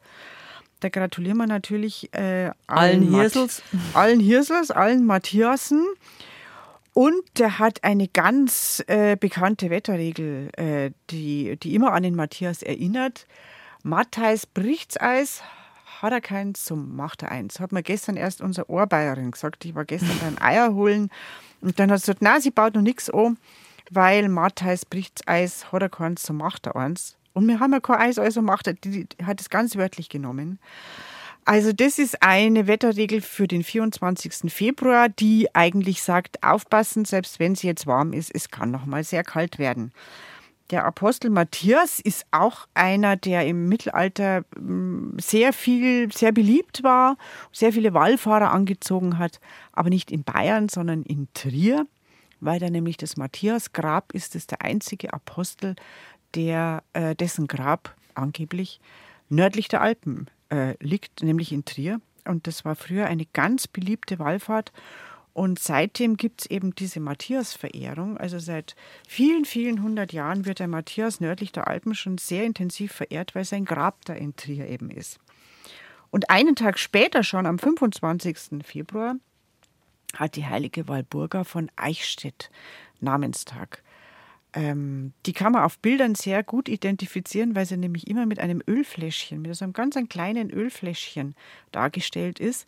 Da 0.80 0.88
gratulieren 0.88 1.38
wir 1.38 1.46
natürlich 1.46 2.12
äh, 2.14 2.44
allen, 2.44 2.54
allen 2.66 3.14
Hirsels. 3.14 3.62
Allen 3.94 4.20
Hirsels, 4.20 4.70
allen 4.70 5.04
Matthiasen. 5.06 5.84
Und 6.94 7.22
der 7.38 7.58
hat 7.58 7.84
eine 7.84 8.08
ganz 8.08 8.82
äh, 8.86 9.16
bekannte 9.16 9.70
Wetterregel, 9.70 10.50
äh, 10.56 10.90
die, 11.10 11.56
die 11.56 11.74
immer 11.74 11.92
an 11.92 12.02
den 12.02 12.14
Matthias 12.14 12.62
erinnert. 12.62 13.26
Matthijs 13.82 14.46
Brichtseis 14.46 15.42
hat 16.02 16.12
er 16.12 16.20
keins, 16.20 16.64
so 16.64 16.76
macht 16.76 17.22
er 17.22 17.30
eins. 17.30 17.60
Hat 17.60 17.72
mir 17.72 17.82
gestern 17.82 18.16
erst 18.16 18.40
unsere 18.40 18.70
Ohrbayerin 18.70 19.30
gesagt. 19.30 19.64
Ich 19.64 19.74
war 19.74 19.84
gestern 19.84 20.18
beim 20.20 20.36
Eier 20.40 20.74
holen 20.74 21.10
und 21.60 21.78
dann 21.78 21.90
hat 21.90 22.00
sie 22.00 22.06
gesagt, 22.06 22.22
nein, 22.22 22.40
sie 22.40 22.50
baut 22.50 22.74
noch 22.74 22.82
nichts 22.82 23.10
an, 23.10 23.38
weil 23.90 24.28
Matthijs 24.28 24.84
Brichtseis 24.84 25.72
hat 25.72 25.82
er 25.82 25.88
keins, 25.88 26.22
so 26.22 26.32
macht 26.32 26.66
er 26.66 26.76
eins. 26.76 27.16
Und 27.32 27.46
wir 27.46 27.60
haben 27.60 27.72
ja 27.72 27.80
kein 27.80 28.00
Eis, 28.00 28.18
also 28.18 28.42
macht 28.42 28.66
er, 28.66 28.74
die, 28.74 29.04
die 29.04 29.24
hat 29.24 29.40
es 29.40 29.50
ganz 29.50 29.76
wörtlich 29.76 30.08
genommen. 30.08 30.58
Also 31.44 31.72
das 31.72 31.98
ist 31.98 32.22
eine 32.22 32.66
Wetterregel 32.66 33.22
für 33.22 33.48
den 33.48 33.64
24. 33.64 34.52
Februar, 34.52 35.08
die 35.08 35.48
eigentlich 35.54 36.02
sagt, 36.02 36.42
aufpassen, 36.42 37.06
selbst 37.06 37.38
wenn 37.38 37.52
es 37.52 37.62
jetzt 37.62 37.86
warm 37.86 38.12
ist, 38.12 38.34
es 38.34 38.50
kann 38.50 38.70
noch 38.70 38.84
mal 38.84 39.02
sehr 39.02 39.24
kalt 39.24 39.58
werden. 39.58 39.92
Der 40.70 40.84
Apostel 40.84 41.30
Matthias 41.30 41.98
ist 41.98 42.26
auch 42.30 42.66
einer, 42.74 43.16
der 43.16 43.46
im 43.46 43.68
Mittelalter 43.68 44.44
mm, 44.58 45.18
sehr 45.18 45.52
viel, 45.52 46.12
sehr 46.12 46.32
beliebt 46.32 46.82
war, 46.82 47.16
sehr 47.52 47.72
viele 47.72 47.94
Wallfahrer 47.94 48.50
angezogen 48.50 49.18
hat, 49.18 49.40
aber 49.72 49.88
nicht 49.88 50.10
in 50.10 50.24
Bayern, 50.24 50.68
sondern 50.68 51.04
in 51.04 51.28
Trier, 51.32 51.86
weil 52.40 52.60
da 52.60 52.68
nämlich 52.68 52.98
das 52.98 53.16
Matthiasgrab 53.16 54.12
ist, 54.12 54.34
ist 54.34 54.50
der 54.50 54.62
einzige 54.62 55.12
Apostel, 55.14 55.74
der 56.34 56.82
äh, 56.92 57.14
dessen 57.14 57.46
Grab 57.46 57.94
angeblich 58.14 58.80
nördlich 59.30 59.68
der 59.68 59.80
Alpen 59.80 60.26
äh, 60.50 60.74
liegt, 60.80 61.22
nämlich 61.22 61.52
in 61.52 61.64
Trier. 61.64 62.00
Und 62.26 62.46
das 62.46 62.64
war 62.64 62.76
früher 62.76 63.06
eine 63.06 63.24
ganz 63.32 63.66
beliebte 63.66 64.18
Wallfahrt. 64.18 64.72
Und 65.38 65.60
seitdem 65.60 66.16
gibt 66.16 66.40
es 66.40 66.50
eben 66.50 66.74
diese 66.74 66.98
Matthias-Verehrung. 66.98 68.18
Also 68.18 68.40
seit 68.40 68.74
vielen, 69.06 69.44
vielen 69.44 69.84
hundert 69.84 70.12
Jahren 70.12 70.46
wird 70.46 70.58
der 70.58 70.66
Matthias 70.66 71.20
nördlich 71.20 71.52
der 71.52 71.68
Alpen 71.68 71.94
schon 71.94 72.18
sehr 72.18 72.42
intensiv 72.42 72.90
verehrt, 72.90 73.36
weil 73.36 73.44
sein 73.44 73.64
Grab 73.64 74.04
da 74.04 74.14
in 74.14 74.34
Trier 74.34 74.66
eben 74.66 74.90
ist. 74.90 75.20
Und 76.10 76.28
einen 76.28 76.56
Tag 76.56 76.76
später, 76.76 77.22
schon 77.22 77.46
am 77.46 77.60
25. 77.60 78.64
Februar, 78.64 79.14
hat 80.16 80.34
die 80.34 80.44
heilige 80.44 80.88
Walburga 80.88 81.44
von 81.44 81.70
Eichstätt 81.76 82.50
Namenstag. 82.98 83.84
Ähm, 84.54 85.12
die 85.24 85.34
kann 85.34 85.52
man 85.52 85.62
auf 85.62 85.78
Bildern 85.78 86.16
sehr 86.16 86.42
gut 86.42 86.68
identifizieren, 86.68 87.54
weil 87.54 87.64
sie 87.64 87.76
nämlich 87.76 88.08
immer 88.08 88.26
mit 88.26 88.40
einem 88.40 88.60
Ölfläschchen, 88.66 89.42
mit 89.42 89.54
so 89.54 89.64
einem 89.64 89.72
ganz 89.72 89.96
kleinen 90.08 90.50
Ölfläschchen 90.50 91.36
dargestellt 91.70 92.40
ist. 92.40 92.66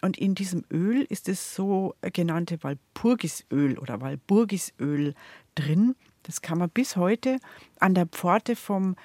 Und 0.00 0.16
in 0.16 0.34
diesem 0.34 0.64
Öl 0.70 1.02
ist 1.08 1.28
es 1.28 1.54
so 1.54 1.94
genannte 2.12 2.62
Walpurgisöl 2.62 3.78
oder 3.78 4.00
Walburgisöl 4.00 5.14
drin. 5.54 5.96
Das 6.22 6.40
kann 6.40 6.58
man 6.58 6.70
bis 6.70 6.96
heute 6.96 7.38
an 7.80 7.94
der 7.94 8.06
Pforte 8.06 8.54
vom 8.54 8.96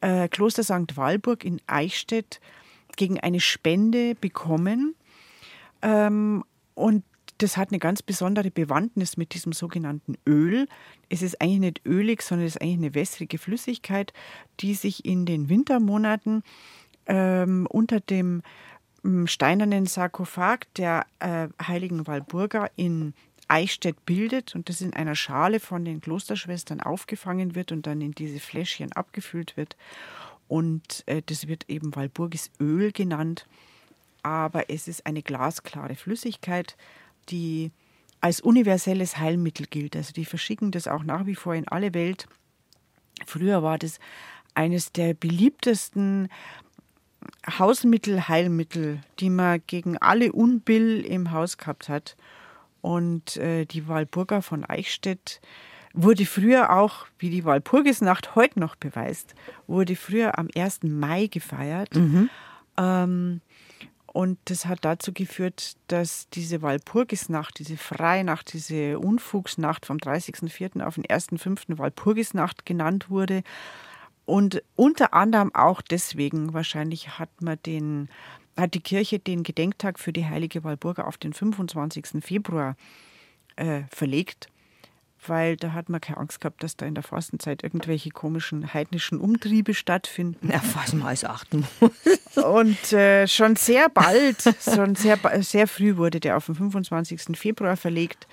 äh, 0.00 0.28
Kloster 0.28 0.62
St. 0.62 0.96
Walburg 0.96 1.44
in 1.44 1.60
Eichstätt 1.66 2.40
gegen 2.96 3.18
eine 3.20 3.40
Spende 3.40 4.14
bekommen. 4.14 4.94
Ähm, 5.80 6.44
und 6.74 7.04
das 7.38 7.56
hat 7.56 7.70
eine 7.70 7.78
ganz 7.78 8.02
besondere 8.02 8.50
Bewandtnis 8.50 9.16
mit 9.16 9.34
diesem 9.34 9.52
sogenannten 9.52 10.16
Öl. 10.26 10.68
Es 11.08 11.22
ist 11.22 11.40
eigentlich 11.40 11.60
nicht 11.60 11.86
ölig, 11.86 12.22
sondern 12.22 12.46
es 12.46 12.56
ist 12.56 12.62
eigentlich 12.62 12.78
eine 12.78 12.94
wässrige 12.94 13.38
Flüssigkeit, 13.38 14.12
die 14.60 14.74
sich 14.74 15.04
in 15.04 15.26
den 15.26 15.48
Wintermonaten 15.48 16.42
ähm, 17.06 17.66
unter 17.68 18.00
dem 18.00 18.42
steinernen 19.26 19.86
Sarkophag 19.86 20.60
der 20.76 21.06
äh, 21.18 21.48
heiligen 21.60 22.06
Walburga 22.06 22.68
in 22.76 23.14
Eichstätt 23.48 24.06
bildet 24.06 24.54
und 24.54 24.68
das 24.68 24.80
in 24.80 24.94
einer 24.94 25.14
Schale 25.14 25.60
von 25.60 25.84
den 25.84 26.00
Klosterschwestern 26.00 26.80
aufgefangen 26.80 27.54
wird 27.54 27.72
und 27.72 27.86
dann 27.86 28.00
in 28.00 28.12
diese 28.12 28.40
Fläschchen 28.40 28.92
abgefüllt 28.92 29.56
wird. 29.56 29.76
Und 30.48 31.02
äh, 31.06 31.22
das 31.26 31.48
wird 31.48 31.68
eben 31.68 31.94
Walburgisöl 31.94 32.92
genannt. 32.92 33.46
Aber 34.22 34.70
es 34.70 34.86
ist 34.86 35.04
eine 35.04 35.22
glasklare 35.22 35.96
Flüssigkeit, 35.96 36.76
die 37.28 37.72
als 38.20 38.40
universelles 38.40 39.18
Heilmittel 39.18 39.66
gilt. 39.66 39.96
Also 39.96 40.12
die 40.12 40.24
verschicken 40.24 40.70
das 40.70 40.86
auch 40.86 41.02
nach 41.02 41.26
wie 41.26 41.34
vor 41.34 41.54
in 41.54 41.66
alle 41.66 41.92
Welt. 41.92 42.26
Früher 43.26 43.62
war 43.62 43.78
das 43.78 43.98
eines 44.54 44.92
der 44.92 45.14
beliebtesten 45.14 46.28
Hausmittel, 47.58 48.28
Heilmittel, 48.28 49.00
die 49.18 49.30
man 49.30 49.62
gegen 49.66 49.98
alle 49.98 50.32
Unbill 50.32 51.04
im 51.04 51.32
Haus 51.32 51.58
gehabt 51.58 51.88
hat. 51.88 52.16
Und 52.80 53.36
äh, 53.36 53.64
die 53.64 53.88
Walburga 53.88 54.40
von 54.40 54.64
Eichstätt 54.64 55.40
wurde 55.94 56.26
früher 56.26 56.70
auch, 56.70 57.06
wie 57.18 57.30
die 57.30 57.44
Walpurgisnacht 57.44 58.34
heute 58.34 58.58
noch 58.58 58.76
beweist, 58.76 59.34
wurde 59.66 59.96
früher 59.96 60.38
am 60.38 60.48
1. 60.54 60.82
Mai 60.84 61.26
gefeiert. 61.26 61.94
Mhm. 61.94 62.30
Ähm, 62.76 63.40
und 64.06 64.38
das 64.44 64.66
hat 64.66 64.84
dazu 64.84 65.12
geführt, 65.12 65.76
dass 65.88 66.28
diese 66.28 66.60
Walpurgisnacht, 66.60 67.58
diese 67.58 67.78
Freinacht, 67.78 68.52
diese 68.52 68.98
Unfugsnacht 68.98 69.86
vom 69.86 69.96
30.04. 69.96 70.82
auf 70.82 70.96
den 70.96 71.04
1.05. 71.04 71.78
Walpurgisnacht 71.78 72.66
genannt 72.66 73.08
wurde. 73.08 73.42
Und 74.24 74.62
unter 74.76 75.14
anderem 75.14 75.54
auch 75.54 75.82
deswegen 75.82 76.54
wahrscheinlich 76.54 77.18
hat 77.18 77.42
man 77.42 77.58
den, 77.66 78.08
hat 78.56 78.74
die 78.74 78.80
Kirche 78.80 79.18
den 79.18 79.42
Gedenktag 79.42 79.98
für 79.98 80.12
die 80.12 80.26
heilige 80.26 80.64
Walburga 80.64 81.04
auf 81.04 81.18
den 81.18 81.32
25. 81.32 82.22
Februar 82.22 82.76
äh, 83.56 83.82
verlegt 83.90 84.48
weil 85.28 85.56
da 85.56 85.72
hat 85.72 85.88
man 85.88 86.00
keine 86.00 86.18
Angst 86.18 86.40
gehabt, 86.40 86.62
dass 86.62 86.76
da 86.76 86.86
in 86.86 86.94
der 86.94 87.04
Fastenzeit 87.04 87.62
irgendwelche 87.62 88.10
komischen 88.10 88.74
heidnischen 88.74 89.18
Umtriebe 89.18 89.74
stattfinden. 89.74 90.50
Ja, 90.50 90.60
was 90.74 90.92
man 90.92 91.08
alles 91.08 91.24
achten 91.24 91.66
muss. 91.80 92.44
Und 92.44 92.92
äh, 92.92 93.26
schon 93.28 93.56
sehr 93.56 93.88
bald, 93.88 94.42
schon 94.60 94.94
sehr, 94.94 95.18
sehr 95.40 95.66
früh 95.66 95.96
wurde 95.96 96.20
der 96.20 96.36
auf 96.36 96.46
den 96.46 96.54
25. 96.54 97.36
Februar 97.36 97.76
verlegt. 97.76 98.26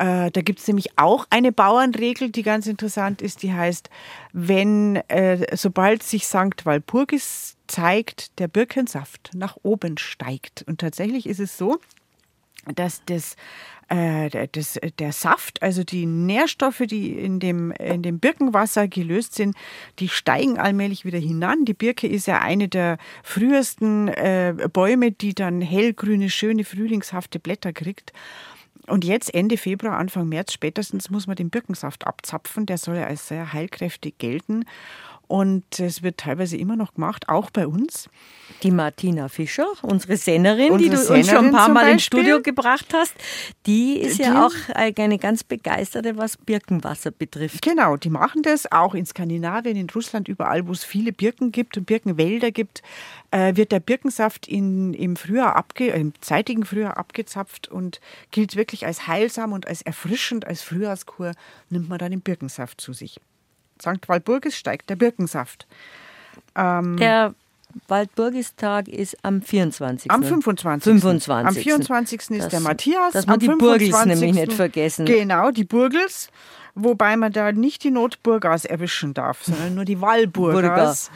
Äh, 0.00 0.30
da 0.30 0.40
gibt 0.40 0.60
es 0.60 0.66
nämlich 0.66 0.98
auch 0.98 1.26
eine 1.28 1.52
Bauernregel, 1.52 2.30
die 2.30 2.42
ganz 2.42 2.66
interessant 2.66 3.20
ist, 3.20 3.42
die 3.42 3.52
heißt, 3.52 3.90
wenn, 4.32 4.96
äh, 5.08 5.54
sobald 5.54 6.02
sich 6.02 6.24
St. 6.26 6.64
Walpurgis 6.64 7.58
zeigt, 7.66 8.38
der 8.38 8.48
Birkensaft 8.48 9.32
nach 9.34 9.58
oben 9.62 9.98
steigt. 9.98 10.64
Und 10.66 10.80
tatsächlich 10.80 11.26
ist 11.26 11.38
es 11.38 11.58
so, 11.58 11.78
dass 12.74 13.02
das 13.04 13.36
äh, 13.88 14.48
das, 14.52 14.78
der 14.98 15.12
Saft, 15.12 15.62
also 15.62 15.84
die 15.84 16.06
Nährstoffe, 16.06 16.82
die 16.86 17.12
in 17.12 17.38
dem, 17.38 17.70
in 17.72 18.02
dem 18.02 18.20
Birkenwasser 18.20 18.88
gelöst 18.88 19.34
sind, 19.34 19.54
die 19.98 20.08
steigen 20.08 20.58
allmählich 20.58 21.04
wieder 21.04 21.18
hinan. 21.18 21.66
Die 21.66 21.74
Birke 21.74 22.06
ist 22.06 22.26
ja 22.26 22.38
eine 22.38 22.68
der 22.68 22.96
frühesten 23.22 24.08
äh, 24.08 24.54
Bäume, 24.72 25.12
die 25.12 25.34
dann 25.34 25.60
hellgrüne, 25.60 26.30
schöne, 26.30 26.64
frühlingshafte 26.64 27.38
Blätter 27.38 27.74
kriegt. 27.74 28.14
Und 28.86 29.04
jetzt 29.04 29.32
Ende 29.34 29.56
Februar, 29.56 29.98
Anfang 29.98 30.28
März 30.28 30.52
spätestens 30.52 31.10
muss 31.10 31.26
man 31.26 31.36
den 31.36 31.50
Birkensaft 31.50 32.06
abzapfen. 32.06 32.66
Der 32.66 32.78
soll 32.78 32.96
ja 32.96 33.06
als 33.06 33.28
sehr 33.28 33.52
heilkräftig 33.52 34.18
gelten. 34.18 34.64
Und 35.30 35.78
es 35.78 36.02
wird 36.02 36.18
teilweise 36.18 36.56
immer 36.56 36.74
noch 36.74 36.94
gemacht, 36.94 37.28
auch 37.28 37.50
bei 37.50 37.68
uns. 37.68 38.10
Die 38.64 38.72
Martina 38.72 39.28
Fischer, 39.28 39.68
unsere 39.82 40.16
Sennerin, 40.16 40.72
unsere 40.72 40.90
die 40.90 40.96
du 40.96 41.00
Sennerin 41.00 41.20
uns 41.20 41.30
schon 41.30 41.46
ein 41.46 41.52
paar 41.52 41.68
Mal 41.68 41.92
ins 41.92 42.02
Studio 42.02 42.42
gebracht 42.42 42.86
hast, 42.92 43.14
die 43.64 43.98
ist 43.98 44.18
die, 44.18 44.24
ja 44.24 44.44
auch 44.44 44.52
eine 44.74 45.18
ganz 45.18 45.44
begeisterte, 45.44 46.16
was 46.16 46.36
Birkenwasser 46.36 47.12
betrifft. 47.12 47.62
Genau, 47.62 47.96
die 47.96 48.10
machen 48.10 48.42
das 48.42 48.72
auch 48.72 48.92
in 48.92 49.06
Skandinavien, 49.06 49.76
in 49.76 49.88
Russland, 49.88 50.26
überall, 50.26 50.66
wo 50.66 50.72
es 50.72 50.82
viele 50.82 51.12
Birken 51.12 51.52
gibt 51.52 51.76
und 51.76 51.86
Birkenwälder 51.86 52.50
gibt, 52.50 52.82
äh, 53.30 53.54
wird 53.54 53.70
der 53.70 53.78
Birkensaft 53.78 54.48
in, 54.48 54.94
im 54.94 55.14
Frühjahr 55.14 55.54
abge, 55.54 55.90
im 55.90 56.12
zeitigen 56.20 56.64
Frühjahr 56.64 56.96
abgezapft 56.96 57.68
und 57.68 58.00
gilt 58.32 58.56
wirklich 58.56 58.84
als 58.84 59.06
heilsam 59.06 59.52
und 59.52 59.68
als 59.68 59.82
erfrischend, 59.82 60.44
als 60.44 60.62
Frühjahrskur 60.62 61.34
nimmt 61.68 61.88
man 61.88 61.98
dann 61.98 62.10
den 62.10 62.20
Birkensaft 62.20 62.80
zu 62.80 62.92
sich. 62.92 63.20
St. 63.80 64.08
Walburgis 64.08 64.56
steigt 64.56 64.90
der 64.90 64.96
Birkensaft. 64.96 65.66
Ähm, 66.54 66.96
der 66.96 67.34
Waldburgistag 67.88 68.88
ist 68.88 69.16
am 69.22 69.42
24. 69.42 70.10
Am 70.10 70.22
25. 70.22 70.84
25. 70.90 71.46
Am 71.48 71.54
24. 71.54 72.20
ist 72.20 72.30
das, 72.30 72.48
der 72.48 72.60
Matthias. 72.60 73.12
Dass 73.12 73.26
man 73.26 73.34
am 73.34 73.40
die 73.40 73.46
25. 73.46 73.90
Burgels 73.90 74.06
nämlich 74.06 74.46
nicht 74.46 74.52
vergessen. 74.52 75.06
Genau, 75.06 75.50
die 75.50 75.64
Burgels. 75.64 76.30
Wobei 76.74 77.16
man 77.16 77.32
da 77.32 77.52
nicht 77.52 77.82
die 77.84 77.90
Notburgas 77.90 78.64
erwischen 78.64 79.12
darf, 79.14 79.42
sondern 79.42 79.74
nur 79.74 79.84
die 79.84 80.00
Walburgas. 80.00 81.10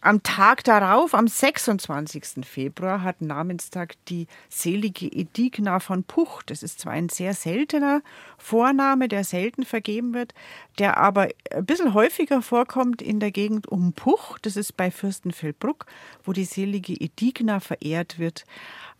Am 0.00 0.22
Tag 0.22 0.64
darauf, 0.64 1.14
am 1.14 1.28
26. 1.28 2.46
Februar, 2.46 3.02
hat 3.02 3.20
Namenstag 3.20 3.94
die 4.08 4.26
selige 4.48 5.06
Edigna 5.06 5.78
von 5.78 6.04
Puch. 6.04 6.42
Das 6.42 6.62
ist 6.62 6.80
zwar 6.80 6.92
ein 6.94 7.10
sehr 7.10 7.34
seltener 7.34 8.00
Vorname, 8.38 9.08
der 9.08 9.24
selten 9.24 9.64
vergeben 9.64 10.14
wird, 10.14 10.32
der 10.78 10.96
aber 10.96 11.28
ein 11.50 11.66
bisschen 11.66 11.92
häufiger 11.92 12.40
vorkommt 12.40 13.02
in 13.02 13.20
der 13.20 13.30
Gegend 13.30 13.68
um 13.68 13.92
Puch. 13.92 14.38
Das 14.38 14.56
ist 14.56 14.76
bei 14.76 14.90
Fürstenfeldbruck, 14.90 15.84
wo 16.24 16.32
die 16.32 16.44
selige 16.44 16.94
Edigna 16.94 17.60
verehrt 17.60 18.18
wird. 18.18 18.46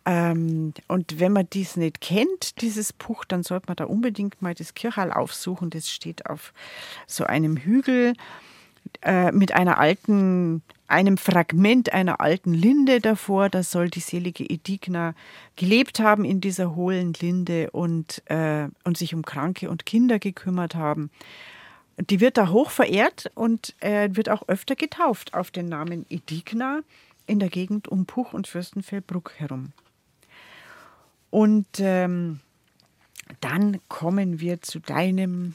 Ähm, 0.05 0.73
und 0.87 1.19
wenn 1.19 1.33
man 1.33 1.47
dies 1.51 1.77
nicht 1.77 2.01
kennt, 2.01 2.61
dieses 2.61 2.93
Puch, 2.93 3.25
dann 3.25 3.41
sollte 3.43 3.67
man 3.67 3.75
da 3.75 3.85
unbedingt 3.85 4.41
mal 4.41 4.53
das 4.53 4.75
Kirchhall 4.75 5.11
aufsuchen. 5.11 5.71
Das 5.71 5.89
steht 5.89 6.27
auf 6.27 6.53
so 7.07 7.23
einem 7.23 7.57
Hügel 7.57 8.13
äh, 9.01 9.31
mit 9.31 9.53
einer 9.53 9.77
alten, 9.77 10.61
einem 10.87 11.17
Fragment 11.17 11.93
einer 11.93 12.21
alten 12.21 12.53
Linde 12.53 12.99
davor. 12.99 13.49
Da 13.49 13.63
soll 13.63 13.89
die 13.89 13.99
selige 13.99 14.43
Edigna 14.43 15.15
gelebt 15.55 15.99
haben 15.99 16.25
in 16.25 16.41
dieser 16.41 16.75
hohlen 16.75 17.13
Linde 17.13 17.71
und, 17.71 18.21
äh, 18.25 18.67
und 18.83 18.97
sich 18.97 19.13
um 19.13 19.23
Kranke 19.23 19.69
und 19.69 19.85
Kinder 19.85 20.19
gekümmert 20.19 20.75
haben. 20.75 21.09
Die 21.97 22.19
wird 22.19 22.37
da 22.37 22.49
hoch 22.49 22.71
verehrt 22.71 23.31
und 23.35 23.75
äh, 23.81 24.09
wird 24.13 24.29
auch 24.29 24.47
öfter 24.47 24.75
getauft 24.75 25.33
auf 25.33 25.51
den 25.51 25.67
Namen 25.67 26.05
Edigna 26.09 26.81
in 27.27 27.39
der 27.39 27.49
Gegend 27.49 27.87
um 27.87 28.05
Puch 28.05 28.33
und 28.33 28.47
Fürstenfeldbruck 28.47 29.33
herum. 29.37 29.71
Und 31.29 31.67
ähm, 31.79 32.39
dann 33.39 33.79
kommen 33.87 34.39
wir 34.39 34.61
zu 34.61 34.79
deinem 34.79 35.53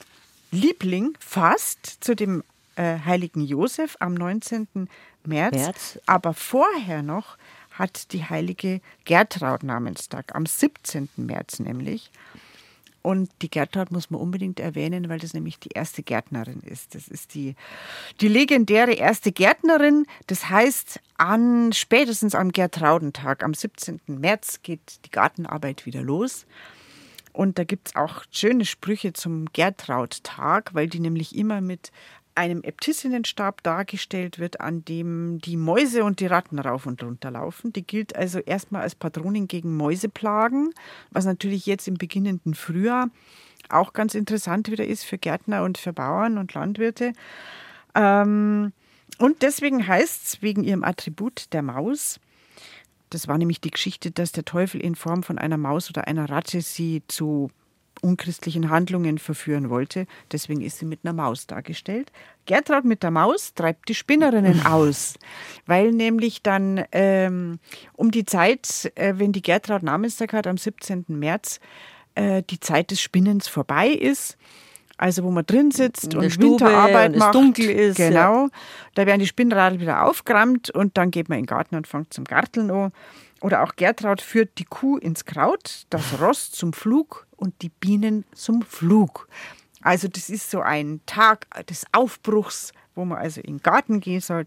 Liebling 0.51 1.17
fast, 1.21 2.03
zu 2.03 2.17
dem 2.17 2.43
äh, 2.77 2.99
heiligen 3.05 3.43
Josef 3.43 3.97
am 4.01 4.15
19. 4.15 4.89
März. 5.25 5.57
März. 5.57 5.99
Aber 6.07 6.35
vorher 6.35 7.03
noch 7.03 7.37
hat 7.73 8.13
die 8.13 8.25
heilige 8.25 8.81
Gertraud 9.05 9.63
Namenstag, 9.63 10.35
am 10.35 10.47
17. 10.47 11.09
März 11.17 11.61
nämlich. 11.61 12.11
Und 13.03 13.31
die 13.41 13.49
Gertraud 13.49 13.93
muss 13.93 14.11
man 14.11 14.21
unbedingt 14.21 14.59
erwähnen, 14.59 15.09
weil 15.09 15.21
das 15.21 15.33
nämlich 15.33 15.61
die 15.61 15.69
erste 15.69 16.03
Gärtnerin 16.03 16.61
ist. 16.63 16.97
Das 16.97 17.07
ist 17.07 17.35
die, 17.35 17.55
die 18.21 18.27
legendäre 18.27 18.95
erste 18.95 19.31
Gärtnerin. 19.31 20.07
Das 20.27 20.51
heißt, 20.51 20.99
an 21.17 21.73
spätestens 21.73 22.35
am 22.35 22.51
Gertraudentag, 22.51 23.45
am 23.45 23.55
17. 23.55 24.01
März, 24.09 24.61
geht 24.65 25.05
die 25.05 25.11
Gartenarbeit 25.11 25.87
wieder 25.87 26.03
los. 26.03 26.47
Und 27.33 27.59
da 27.59 27.65
gibt 27.65 27.89
es 27.89 27.95
auch 27.97 28.25
schöne 28.33 28.65
Sprüche 28.65 29.13
zum 29.13 29.45
Gertraud-Tag, 29.53 30.75
weil 30.75 30.89
die 30.89 30.99
nämlich 30.99 31.37
immer 31.37 31.61
mit 31.61 31.93
einem 32.37 32.63
Äbtissinnenstab 32.63 33.63
dargestellt 33.63 34.39
wird, 34.39 34.61
an 34.61 34.85
dem 34.85 35.41
die 35.41 35.57
Mäuse 35.57 36.05
und 36.05 36.21
die 36.21 36.27
Ratten 36.27 36.59
rauf 36.59 36.87
und 36.87 37.03
runter 37.03 37.31
laufen. 37.31 37.73
Die 37.73 37.87
gilt 37.87 38.15
also 38.15 38.39
erstmal 38.39 38.83
als 38.83 38.95
Patronin 38.95 39.49
gegen 39.49 39.77
Mäuseplagen, 39.77 40.73
was 41.11 41.25
natürlich 41.25 41.67
jetzt 41.67 41.89
im 41.89 41.95
beginnenden 41.95 42.55
Frühjahr 42.55 43.09
auch 43.69 43.93
ganz 43.93 44.15
interessant 44.15 44.71
wieder 44.71 44.87
ist 44.87 45.05
für 45.05 45.19
Gärtner 45.19 45.65
und 45.65 45.79
für 45.79 45.93
Bauern 45.93 46.39
und 46.39 46.55
Landwirte. 46.55 47.13
Ähm, 47.95 48.73
und 49.19 49.43
deswegen 49.43 49.87
heißt 49.87 50.25
es 50.25 50.43
wegen 50.43 50.63
ihrem 50.63 50.85
Attribut 50.85 51.53
der 51.53 51.63
Maus, 51.63 52.21
das 53.11 53.29
war 53.29 53.39
nämlich 53.39 53.61
die 53.61 53.71
Geschichte, 53.71 54.11
dass 54.11 54.33
der 54.33 54.45
Teufel 54.45 54.81
in 54.81 54.95
Form 54.95 55.23
von 55.23 55.39
einer 55.39 55.57
Maus 55.57 55.89
oder 55.89 56.07
einer 56.07 56.29
Ratte 56.29 56.61
sie 56.61 57.03
zu 57.07 57.51
unchristlichen 58.07 58.71
Handlungen 58.71 59.19
verführen 59.19 59.69
wollte. 59.69 60.07
Deswegen 60.33 60.61
ist 60.61 60.79
sie 60.79 60.87
mit 60.87 61.01
einer 61.03 61.13
Maus 61.13 61.47
dargestellt. 61.47 62.13
Gertraud 62.47 62.85
mit 62.85 63.03
der 63.03 63.11
Maus 63.11 63.53
treibt 63.55 63.89
die 63.89 63.95
Spinnerinnen 63.95 64.65
aus, 64.67 65.15
weil 65.67 65.91
nämlich 65.91 66.43
dann 66.43 66.85
ähm, 66.93 67.59
um 67.95 68.11
die 68.11 68.25
Zeit, 68.25 68.93
äh, 68.95 69.15
wenn 69.17 69.33
die 69.33 69.43
Gertraud 69.43 69.83
Namenstag 69.83 70.33
hat, 70.33 70.47
am 70.47 70.57
17. 70.57 71.05
März, 71.09 71.61
äh, 72.15 72.43
die 72.49 72.61
Zeit 72.61 72.91
des 72.93 73.01
Spinnens 73.01 73.49
vorbei 73.49 73.89
ist. 73.89 74.39
Also 74.99 75.25
wo 75.25 75.31
man 75.31 75.45
drin 75.45 75.73
sitzt 75.73 76.15
und 76.15 76.31
Stube, 76.31 76.53
Winterarbeit 76.53 77.13
und 77.13 77.19
macht. 77.19 77.35
dunkel 77.35 77.69
ist. 77.69 77.97
Genau. 77.97 78.45
Ja. 78.45 78.49
Da 78.95 79.07
werden 79.07 79.21
die 79.21 79.27
Spinnradel 79.27 79.79
wieder 79.79 80.05
aufgerammt 80.05 80.71
und 80.71 80.97
dann 80.97 81.11
geht 81.11 81.29
man 81.29 81.39
in 81.39 81.45
den 81.45 81.49
Garten 81.49 81.77
und 81.77 81.87
fängt 81.87 82.15
zum 82.15 82.25
Garteln 82.25 82.71
an. 82.71 82.93
Oder 83.43 83.63
auch 83.63 83.77
Gertraud 83.77 84.23
führt 84.23 84.57
die 84.57 84.65
Kuh 84.65 84.97
ins 84.97 85.27
Kraut, 85.27 85.85
das 85.91 86.19
Ross 86.21 86.51
zum 86.51 86.73
Flug 86.73 87.26
und 87.37 87.55
die 87.63 87.69
Bienen 87.69 88.25
zum 88.35 88.63
Flug. 88.63 89.29
Also 89.83 90.09
das 90.09 90.31
ist 90.31 90.51
so 90.51 90.61
ein 90.61 91.01
Tag 91.07 91.47
des 91.67 91.87
Aufbruchs, 91.93 92.73
wo 92.95 93.05
man 93.05 93.19
also 93.19 93.41
in 93.41 93.59
den 93.59 93.63
Garten 93.63 94.01
gehen 94.01 94.21
soll 94.21 94.47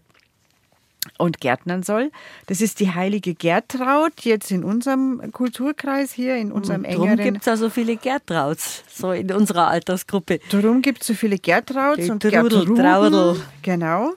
und 1.16 1.40
gärtnern 1.40 1.82
soll. 1.82 2.10
Das 2.46 2.60
ist 2.60 2.78
die 2.80 2.92
heilige 2.92 3.34
Gertraud, 3.34 4.12
jetzt 4.20 4.50
in 4.50 4.64
unserem 4.64 5.32
Kulturkreis 5.32 6.12
hier, 6.12 6.36
in 6.36 6.52
unserem 6.52 6.82
Darum 6.82 7.04
engeren... 7.04 7.16
Darum 7.16 7.32
gibt 7.32 7.40
es 7.40 7.46
ja 7.46 7.56
so 7.56 7.70
viele 7.70 7.96
Gertrauds, 7.96 8.84
so 8.92 9.12
in 9.12 9.32
unserer 9.32 9.68
Altersgruppe. 9.68 10.40
Darum 10.50 10.82
gibt 10.82 11.00
es 11.00 11.06
so 11.06 11.14
viele 11.14 11.38
Gertrauds 11.38 12.04
die 12.04 12.10
und 12.10 12.22
Gertrudel. 12.22 13.40
Genau. 13.62 14.14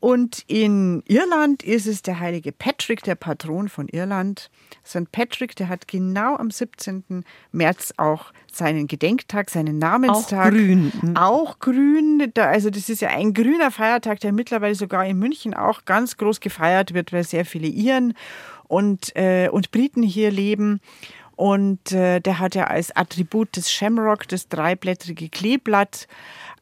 Und 0.00 0.44
in 0.46 1.02
Irland 1.06 1.62
ist 1.62 1.86
es 1.86 2.00
der 2.00 2.20
heilige 2.20 2.52
Patrick, 2.52 3.02
der 3.02 3.16
Patron 3.16 3.68
von 3.68 3.86
Irland. 3.88 4.50
St. 4.84 5.12
Patrick, 5.12 5.54
der 5.56 5.68
hat 5.68 5.88
genau 5.88 6.36
am 6.36 6.50
17. 6.50 7.22
März 7.52 7.92
auch 7.98 8.32
seinen 8.50 8.86
Gedenktag, 8.86 9.50
seinen 9.50 9.78
Namenstag. 9.78 10.46
Auch 10.46 10.50
grün. 10.50 10.92
Mhm. 11.02 11.16
Auch 11.18 11.58
grün. 11.58 12.32
Also 12.34 12.70
das 12.70 12.88
ist 12.88 13.02
ja 13.02 13.10
ein 13.10 13.34
grüner 13.34 13.70
Feiertag, 13.70 14.20
der 14.20 14.32
mittlerweile 14.32 14.74
sogar 14.74 15.04
in 15.04 15.18
München 15.18 15.52
auch 15.52 15.84
ganz 15.84 16.16
groß 16.16 16.40
gefeiert 16.40 16.94
wird, 16.94 17.12
weil 17.12 17.24
sehr 17.24 17.44
viele 17.44 17.68
Iren 17.68 18.14
und, 18.68 19.14
äh, 19.16 19.50
und 19.50 19.70
Briten 19.70 20.02
hier 20.02 20.30
leben. 20.30 20.80
Und 21.36 21.92
äh, 21.92 22.20
der 22.20 22.38
hat 22.38 22.54
ja 22.54 22.64
als 22.64 22.94
Attribut 22.94 23.56
das 23.56 23.70
Shamrock, 23.72 24.28
das 24.28 24.48
dreiblättrige 24.48 25.30
Kleeblatt. 25.30 26.06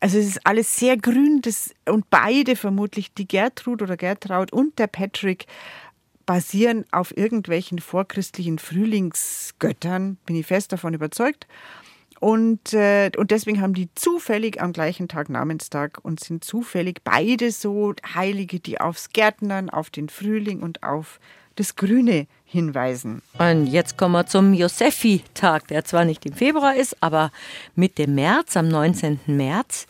Also 0.00 0.18
es 0.18 0.26
ist 0.26 0.46
alles 0.46 0.76
sehr 0.76 0.96
grün 0.96 1.40
das, 1.42 1.74
und 1.88 2.08
beide 2.10 2.54
vermutlich, 2.54 3.12
die 3.14 3.26
Gertrud 3.26 3.82
oder 3.82 3.96
Gertraud 3.96 4.52
und 4.52 4.78
der 4.78 4.86
Patrick, 4.86 5.46
basieren 6.28 6.84
auf 6.90 7.16
irgendwelchen 7.16 7.78
vorchristlichen 7.78 8.58
Frühlingsgöttern, 8.58 10.18
bin 10.26 10.36
ich 10.36 10.44
fest 10.44 10.72
davon 10.72 10.92
überzeugt. 10.92 11.46
Und, 12.20 12.74
äh, 12.74 13.10
und 13.16 13.30
deswegen 13.30 13.62
haben 13.62 13.72
die 13.72 13.88
zufällig 13.94 14.60
am 14.60 14.74
gleichen 14.74 15.08
Tag 15.08 15.30
Namenstag 15.30 16.00
und 16.02 16.20
sind 16.20 16.44
zufällig 16.44 17.00
beide 17.02 17.50
so 17.50 17.94
Heilige, 18.14 18.60
die 18.60 18.78
aufs 18.78 19.08
Gärtnern, 19.14 19.70
auf 19.70 19.88
den 19.88 20.10
Frühling 20.10 20.60
und 20.60 20.82
auf 20.82 21.18
das 21.58 21.76
Grüne 21.76 22.26
hinweisen. 22.44 23.22
Und 23.38 23.66
jetzt 23.66 23.96
kommen 23.98 24.12
wir 24.12 24.26
zum 24.26 24.54
Josefi-Tag, 24.54 25.68
der 25.68 25.84
zwar 25.84 26.04
nicht 26.04 26.24
im 26.26 26.32
Februar 26.32 26.74
ist, 26.74 26.96
aber 27.00 27.30
Mitte 27.74 28.06
März, 28.06 28.56
am 28.56 28.68
19. 28.68 29.20
März. 29.26 29.86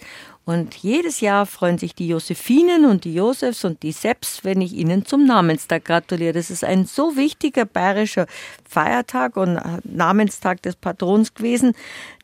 Und 0.49 0.77
jedes 0.77 1.21
Jahr 1.21 1.45
freuen 1.45 1.77
sich 1.77 1.95
die 1.95 2.09
Josephinen 2.09 2.87
und 2.87 3.05
die 3.05 3.13
Josefs 3.13 3.67
und 3.67 3.83
die 3.83 3.93
Sepps, 3.93 4.45
wenn 4.45 4.63
ich 4.63 4.73
ihnen 4.73 5.05
zum 5.05 5.27
Namenstag 5.27 5.85
gratuliere. 5.85 6.33
Das 6.33 6.49
ist 6.49 6.65
ein 6.65 6.87
so 6.87 7.19
wichtiger 7.19 7.67
bayerischer 7.67 8.27
Feiertag 8.67 9.37
und 9.37 9.61
Namenstag 9.85 10.63
des 10.63 10.75
Patrons 10.75 11.35
gewesen, 11.35 11.75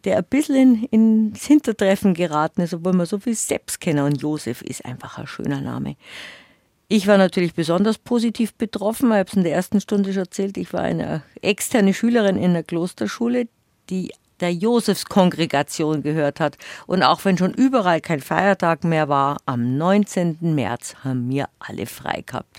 der 0.05 0.17
ein 0.17 0.25
bisschen 0.25 0.89
in, 0.91 1.29
ins 1.29 1.45
Hintertreffen 1.45 2.15
geraten 2.15 2.63
ist, 2.63 2.73
obwohl 2.73 2.95
man 2.95 3.05
so 3.05 3.19
viel 3.19 3.35
Sepps 3.35 3.79
kennen. 3.79 4.07
Und 4.07 4.23
Josef 4.23 4.63
ist 4.63 4.87
einfach 4.87 5.19
ein 5.19 5.27
schöner 5.27 5.61
Name. 5.61 5.97
Ich 6.89 7.07
war 7.07 7.19
natürlich 7.19 7.55
besonders 7.55 7.99
positiv 7.99 8.55
betroffen. 8.55 9.11
Ich 9.11 9.17
habe 9.17 9.29
es 9.29 9.37
in 9.37 9.45
der 9.45 9.55
ersten 9.55 9.81
Stunde 9.81 10.13
schon 10.13 10.23
erzählt. 10.23 10.57
Ich 10.59 10.73
war 10.73 10.83
eine 10.83 11.23
externe 11.41 11.95
Schülerin 11.95 12.37
in 12.37 12.53
der 12.53 12.63
Klosterschule, 12.63 13.49
die 13.91 14.13
der 14.45 14.53
Josefskongregation 14.53 16.03
gehört 16.03 16.39
hat. 16.39 16.59
Und 16.87 17.03
auch 17.03 17.25
wenn 17.25 17.39
schon 17.39 17.55
überall 17.55 18.03
kein 18.03 18.21
Feiertag 18.21 18.85
mehr 18.85 19.09
war, 19.09 19.39
am 19.47 19.79
19. 19.79 20.55
März 20.55 20.97
haben 21.03 21.31
wir 21.31 21.49
alle 21.61 21.87
frei 21.87 22.23
gehabt. 22.27 22.59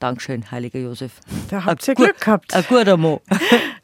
Dankeschön, 0.00 0.50
heiliger 0.50 0.80
Josef. 0.80 1.20
Da 1.50 1.64
habt 1.64 1.86
ihr 1.86 1.94
Glück 1.94 2.18
gehabt. 2.20 2.52
Ein 2.54 2.64
guter 2.68 2.96
Mo. 2.96 3.20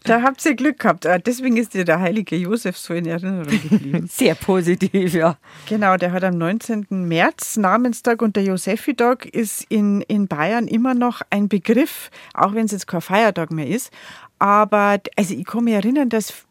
Da 0.03 0.23
habt 0.23 0.47
ihr 0.47 0.55
Glück 0.55 0.79
gehabt. 0.79 1.05
Ah, 1.05 1.19
deswegen 1.19 1.57
ist 1.57 1.75
dir 1.75 1.85
der 1.85 1.99
heilige 1.99 2.37
Josef 2.37 2.79
so 2.79 2.95
in 2.95 3.07
Erinnerung 3.07 3.61
geblieben. 3.61 4.07
Sehr 4.13 4.37
positiv, 4.37 5.15
ja. 5.15 5.37
Genau, 5.69 5.97
der 5.97 6.13
hat 6.13 6.23
am 6.23 6.39
19. 6.39 6.87
März 6.91 7.57
Namenstag 7.57 8.23
und 8.23 8.37
der 8.37 8.45
Josefitag 8.45 9.27
ist 9.27 9.67
in, 9.69 10.03
in 10.03 10.29
Bayern 10.29 10.69
immer 10.69 10.95
noch 10.95 11.23
ein 11.31 11.49
Begriff, 11.49 12.13
auch 12.35 12.55
wenn 12.55 12.67
es 12.67 12.71
jetzt 12.71 12.87
kein 12.87 13.01
Feiertag 13.01 13.51
mehr 13.51 13.67
ist. 13.67 13.91
Aber 14.39 15.01
also 15.17 15.35
ich 15.35 15.45
kann 15.45 15.65
mich 15.65 15.75
erinnern, 15.75 16.09
dass 16.09 16.46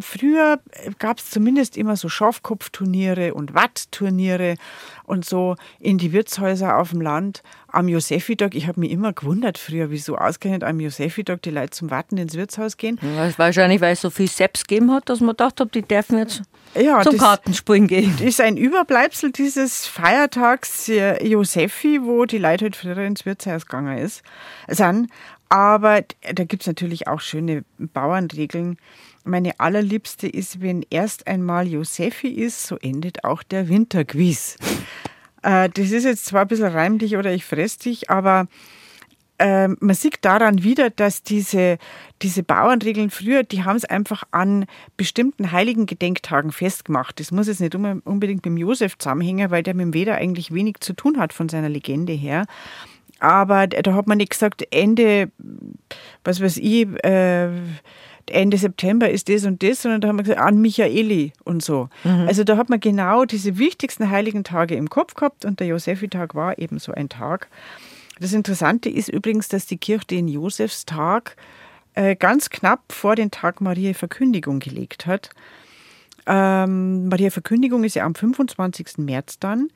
früher 0.00 0.60
gab 0.98 1.18
es 1.18 1.30
zumindest 1.30 1.76
immer 1.76 1.96
so 1.96 2.08
Schafkopfturniere 2.08 3.34
und 3.34 3.54
Wattturniere 3.54 4.56
und 5.04 5.24
so 5.24 5.56
in 5.80 5.98
die 5.98 6.12
Wirtshäuser 6.12 6.78
auf 6.78 6.90
dem 6.90 7.00
Land 7.00 7.42
am 7.68 7.88
Josefitag. 7.88 8.54
Ich 8.54 8.66
habe 8.66 8.80
mich 8.80 8.90
immer 8.90 9.12
gewundert 9.12 9.58
früher, 9.58 9.90
wieso 9.90 10.16
ausgerechnet 10.16 10.64
am 10.64 10.80
Josefitag 10.80 11.42
die 11.42 11.50
Leute 11.50 11.70
zum 11.70 11.90
Watten 11.90 12.16
ins 12.16 12.34
Wirtshaus 12.34 12.76
gehen. 12.76 12.98
Ja, 13.02 13.30
wahrscheinlich, 13.36 13.80
weil 13.80 13.92
es 13.92 14.00
so 14.00 14.10
viel 14.10 14.28
Seps 14.28 14.66
gegeben 14.66 14.92
hat, 14.92 15.08
dass 15.08 15.20
man 15.20 15.30
gedacht 15.30 15.60
hat, 15.60 15.74
die 15.74 15.82
dürfen 15.82 16.18
jetzt 16.18 16.42
ja, 16.74 17.02
zum 17.02 17.18
Kartenspielen 17.18 17.86
gehen. 17.86 18.12
Das 18.18 18.26
ist 18.26 18.40
ein 18.40 18.56
Überbleibsel 18.56 19.32
dieses 19.32 19.86
Feiertags 19.86 20.88
äh, 20.88 21.24
Josefi, 21.26 22.00
wo 22.02 22.24
die 22.24 22.38
Leute 22.38 22.66
halt 22.66 22.76
früher 22.76 22.98
ins 22.98 23.26
Wirtshaus 23.26 23.66
gegangen 23.66 23.98
ist, 23.98 24.22
sind. 24.68 25.08
Aber 25.48 26.02
da 26.32 26.44
gibt 26.44 26.62
es 26.62 26.66
natürlich 26.66 27.06
auch 27.06 27.20
schöne 27.20 27.64
Bauernregeln. 27.78 28.78
Meine 29.24 29.58
allerliebste 29.58 30.28
ist, 30.28 30.60
wenn 30.60 30.84
erst 30.90 31.26
einmal 31.26 31.66
Josefi 31.66 32.28
ist, 32.28 32.66
so 32.66 32.76
endet 32.76 33.24
auch 33.24 33.42
der 33.42 33.68
Winterquiz. 33.68 34.56
Äh, 35.42 35.70
das 35.70 35.90
ist 35.90 36.04
jetzt 36.04 36.26
zwar 36.26 36.42
ein 36.42 36.48
bisschen 36.48 36.72
reimlich 36.72 37.16
oder 37.16 37.32
ich 37.32 37.44
fress 37.44 37.78
dich, 37.78 38.10
aber 38.10 38.48
äh, 39.38 39.68
man 39.68 39.94
sieht 39.94 40.18
daran 40.22 40.62
wieder, 40.62 40.90
dass 40.90 41.22
diese, 41.22 41.78
diese 42.22 42.42
Bauernregeln 42.42 43.10
früher, 43.10 43.42
die 43.42 43.64
haben 43.64 43.76
es 43.76 43.84
einfach 43.84 44.24
an 44.30 44.66
bestimmten 44.96 45.52
heiligen 45.52 45.86
Gedenktagen 45.86 46.52
festgemacht. 46.52 47.18
Das 47.18 47.32
muss 47.32 47.48
jetzt 47.48 47.60
nicht 47.60 47.74
unbedingt 47.74 48.44
mit 48.44 48.44
dem 48.44 48.56
Josef 48.56 48.96
zusammenhängen, 48.98 49.50
weil 49.50 49.62
der 49.62 49.74
mit 49.74 49.86
dem 49.86 49.94
Weder 49.94 50.14
eigentlich 50.16 50.54
wenig 50.54 50.76
zu 50.80 50.92
tun 50.92 51.18
hat 51.18 51.32
von 51.32 51.48
seiner 51.48 51.68
Legende 51.68 52.12
her. 52.12 52.46
Aber 53.18 53.66
da 53.66 53.94
hat 53.94 54.06
man 54.06 54.18
nicht 54.18 54.30
gesagt, 54.30 54.66
Ende, 54.70 55.30
was 56.24 56.40
weiß 56.40 56.58
ich, 56.58 56.86
äh, 57.04 57.48
Ende 58.30 58.56
September 58.56 59.08
ist 59.10 59.28
das 59.28 59.44
und 59.44 59.62
das, 59.62 59.82
sondern 59.82 60.00
da 60.00 60.08
haben 60.08 60.16
wir 60.16 60.24
gesagt, 60.24 60.40
an 60.40 60.60
Michaeli 60.60 61.32
und 61.44 61.62
so. 61.62 61.88
Mhm. 62.04 62.26
Also 62.26 62.44
da 62.44 62.56
hat 62.56 62.70
man 62.70 62.80
genau 62.80 63.24
diese 63.24 63.58
wichtigsten 63.58 64.10
heiligen 64.10 64.44
Tage 64.44 64.74
im 64.74 64.90
Kopf 64.90 65.14
gehabt 65.14 65.44
und 65.44 65.60
der 65.60 65.68
Josefitag 65.68 66.34
war 66.34 66.58
eben 66.58 66.78
so 66.78 66.92
ein 66.92 67.08
Tag. 67.08 67.48
Das 68.20 68.32
Interessante 68.32 68.88
ist 68.88 69.08
übrigens, 69.08 69.48
dass 69.48 69.66
die 69.66 69.76
Kirche 69.76 70.06
den 70.06 70.28
Josefstag 70.28 71.36
äh, 71.94 72.16
ganz 72.16 72.50
knapp 72.50 72.92
vor 72.92 73.16
den 73.16 73.30
Tag 73.30 73.60
Maria 73.60 73.94
Verkündigung 73.94 74.60
gelegt 74.60 75.06
hat. 75.06 75.30
Ähm, 76.26 77.08
Maria 77.08 77.30
Verkündigung 77.30 77.84
ist 77.84 77.94
ja 77.96 78.04
am 78.04 78.14
25. 78.14 78.98
März 78.98 79.38
dann 79.38 79.68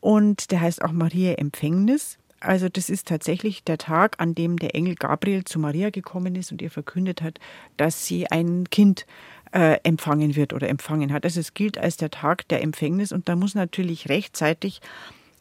und 0.00 0.50
der 0.50 0.60
heißt 0.60 0.82
auch 0.82 0.92
Maria 0.92 1.34
Empfängnis. 1.34 2.18
Also 2.40 2.68
das 2.68 2.90
ist 2.90 3.08
tatsächlich 3.08 3.64
der 3.64 3.78
Tag, 3.78 4.16
an 4.18 4.34
dem 4.34 4.58
der 4.58 4.74
Engel 4.74 4.94
Gabriel 4.94 5.44
zu 5.44 5.58
Maria 5.58 5.90
gekommen 5.90 6.34
ist 6.34 6.52
und 6.52 6.60
ihr 6.60 6.70
verkündet 6.70 7.22
hat, 7.22 7.38
dass 7.76 8.06
sie 8.06 8.30
ein 8.30 8.68
Kind 8.70 9.06
äh, 9.52 9.78
empfangen 9.84 10.36
wird 10.36 10.52
oder 10.52 10.68
empfangen 10.68 11.12
hat. 11.12 11.24
Also 11.24 11.40
es 11.40 11.54
gilt 11.54 11.78
als 11.78 11.96
der 11.96 12.10
Tag 12.10 12.46
der 12.48 12.62
Empfängnis 12.62 13.12
und 13.12 13.28
da 13.28 13.36
muss 13.36 13.54
natürlich 13.54 14.08
rechtzeitig 14.08 14.80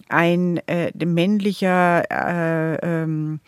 ein 0.07 0.57
äh, 0.67 0.91
männlicher 1.05 2.03
äh, 2.09 2.75
ähm, 3.03 3.39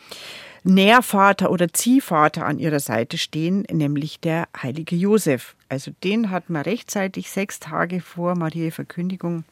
Nährvater 0.63 1.49
oder 1.51 1.71
Ziehvater 1.71 2.45
an 2.45 2.59
ihrer 2.59 2.79
Seite 2.79 3.17
stehen, 3.17 3.65
nämlich 3.71 4.19
der 4.19 4.47
heilige 4.61 4.95
Josef. 4.95 5.55
Also 5.69 5.91
den 6.03 6.29
hat 6.31 6.49
man 6.49 6.63
rechtzeitig 6.63 7.29
sechs 7.29 7.59
Tage 7.59 8.01
vor 8.01 8.35
Maria 8.35 8.71
Verkündigung 8.71 9.45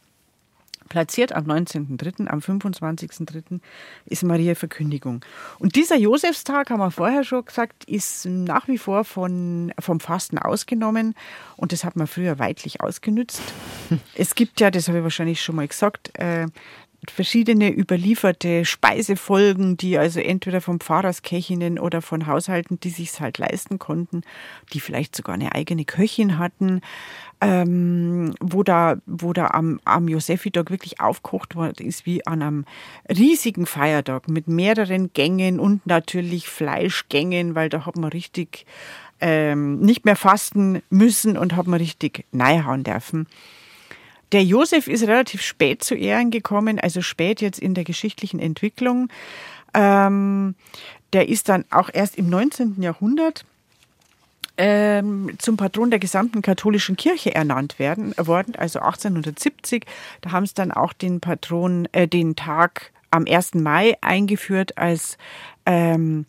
platziert 0.90 1.34
am 1.34 1.46
19.3., 1.46 2.28
am 2.28 2.40
25.3. 2.40 3.60
ist 4.06 4.24
Maria 4.24 4.56
Verkündigung. 4.56 5.24
Und 5.60 5.76
dieser 5.76 5.98
Josefstag, 5.98 6.70
haben 6.70 6.80
wir 6.80 6.92
vorher 6.92 7.24
schon 7.24 7.46
gesagt, 7.46 7.86
ist 7.86 8.26
nach 8.26 8.68
wie 8.68 8.78
vor 8.78 9.04
von, 9.04 9.74
vom 9.80 10.00
Fasten 10.00 10.38
ausgenommen 10.38 11.16
und 11.58 11.72
das 11.72 11.84
hat 11.84 11.96
man 11.96 12.08
früher 12.08 12.40
weitlich 12.40 12.82
ausgenützt. 12.82 13.42
Es 14.16 14.36
gibt 14.36 14.60
ja, 14.62 14.72
das 14.72 14.88
habe 14.88 15.00
ich 15.00 15.04
wahrscheinlich 15.04 15.42
schon 15.42 15.56
mal 15.56 15.68
gesagt, 15.68 16.18
äh, 16.18 16.48
verschiedene 17.12 17.70
überlieferte 17.70 18.66
Speisefolgen, 18.66 19.78
die 19.78 19.98
also 19.98 20.20
entweder 20.20 20.62
von 20.62 20.80
Pfarrersköchinnen 20.80 21.80
oder 21.80 22.02
von 22.02 22.28
Haushalten, 22.28 22.80
die 22.80 22.90
sich 22.90 23.20
halt 23.20 23.38
leisten 23.38 23.80
konnten, 23.80 24.22
die 24.74 24.80
vielleicht 24.80 25.16
sogar 25.16 25.36
eine 25.36 25.54
eigene 25.54 25.86
Köchin 25.86 26.38
hatten, 26.38 26.82
ähm, 27.46 28.36
wo 28.40 28.64
da, 28.64 28.98
wo 29.06 29.34
da 29.34 29.48
am, 29.48 29.80
am 29.86 30.08
Josefitag 30.08 30.70
wirklich 30.70 31.00
aufkocht 31.00 31.56
worden 31.56 31.88
ist, 31.88 32.06
wie 32.06 32.26
an 32.26 32.42
einem 32.42 32.66
riesigen 33.10 33.66
Feiertag 33.66 34.28
mit 34.28 34.48
mehreren 34.48 35.12
Gängen 35.14 35.60
und 35.60 35.86
natürlich 35.86 36.48
Fleischgängen, 36.48 37.56
weil 37.56 37.70
da 37.70 37.86
hat 37.86 37.98
man 37.98 38.10
richtig 38.10 38.66
ähm, 39.22 39.80
nicht 39.80 40.06
mehr 40.06 40.16
fasten 40.16 40.82
müssen 40.90 41.38
und 41.38 41.56
hat 41.56 41.68
man 41.68 41.80
richtig 41.80 42.26
neihauen 42.32 42.84
dürfen. 42.84 43.28
Der 44.32 44.44
Josef 44.44 44.88
ist 44.88 45.04
relativ 45.04 45.42
spät 45.42 45.84
zu 45.84 45.96
Ehren 45.96 46.32
gekommen, 46.32 46.80
also 46.80 47.02
spät 47.02 47.42
jetzt 47.42 47.60
in 47.60 47.74
der 47.74 47.84
geschichtlichen 47.84 48.40
Entwicklung. 48.40 49.10
Ähm, 49.74 50.56
der 51.14 51.30
ist 51.30 51.48
dann 51.48 51.64
auch 51.70 51.90
erst 51.94 52.18
im 52.18 52.30
19. 52.30 52.82
Jahrhundert 52.82 53.46
ähm, 54.58 55.32
zum 55.38 55.58
Patron 55.58 55.90
der 55.90 56.00
gesamten 56.00 56.42
katholischen 56.42 56.96
Kirche 56.96 57.36
ernannt 57.36 57.80
werden, 57.80 58.14
worden, 58.18 58.56
also 58.56 58.80
1870. 58.80 59.86
Da 60.22 60.32
haben 60.32 60.46
sie 60.46 60.54
dann 60.54 60.72
auch 60.72 60.94
den 60.94 61.20
Patron, 61.20 61.88
äh, 61.92 62.08
den 62.08 62.36
Tag 62.36 62.92
am 63.12 63.26
1. 63.28 63.56
Mai 63.56 63.98
eingeführt 64.02 64.78
als 64.78 65.18
ähm, 65.66 66.26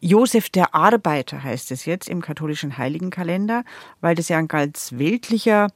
Josef 0.00 0.50
der 0.50 0.74
Arbeiter 0.74 1.42
heißt 1.42 1.70
es 1.70 1.86
jetzt 1.86 2.10
im 2.10 2.20
katholischen 2.20 2.76
Heiligenkalender, 2.76 3.64
weil 4.02 4.14
das 4.14 4.28
ja 4.28 4.36
ein 4.36 4.48
ganz 4.48 4.92
weltlicher 4.98 5.68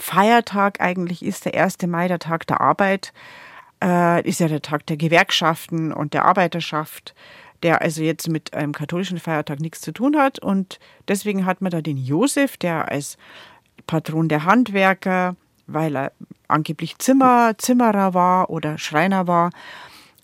Feiertag 0.00 0.80
eigentlich 0.80 1.24
ist, 1.24 1.44
der 1.44 1.54
1. 1.54 1.82
Mai, 1.86 2.08
der 2.08 2.18
Tag 2.18 2.44
der 2.48 2.60
Arbeit, 2.60 3.12
äh, 3.80 4.26
ist 4.28 4.40
ja 4.40 4.48
der 4.48 4.62
Tag 4.62 4.84
der 4.86 4.96
Gewerkschaften 4.96 5.92
und 5.92 6.12
der 6.12 6.24
Arbeiterschaft 6.24 7.14
der 7.62 7.82
also 7.82 8.02
jetzt 8.02 8.28
mit 8.28 8.54
einem 8.54 8.72
katholischen 8.72 9.18
Feiertag 9.18 9.60
nichts 9.60 9.80
zu 9.80 9.92
tun 9.92 10.16
hat. 10.16 10.38
Und 10.38 10.78
deswegen 11.08 11.46
hat 11.46 11.60
man 11.60 11.70
da 11.70 11.80
den 11.80 11.96
Josef, 11.96 12.56
der 12.56 12.90
als 12.90 13.18
Patron 13.86 14.28
der 14.28 14.44
Handwerker, 14.44 15.36
weil 15.66 15.96
er 15.96 16.12
angeblich 16.46 16.98
Zimmer, 16.98 17.52
Zimmerer 17.58 18.14
war 18.14 18.50
oder 18.50 18.78
Schreiner 18.78 19.26
war, 19.26 19.50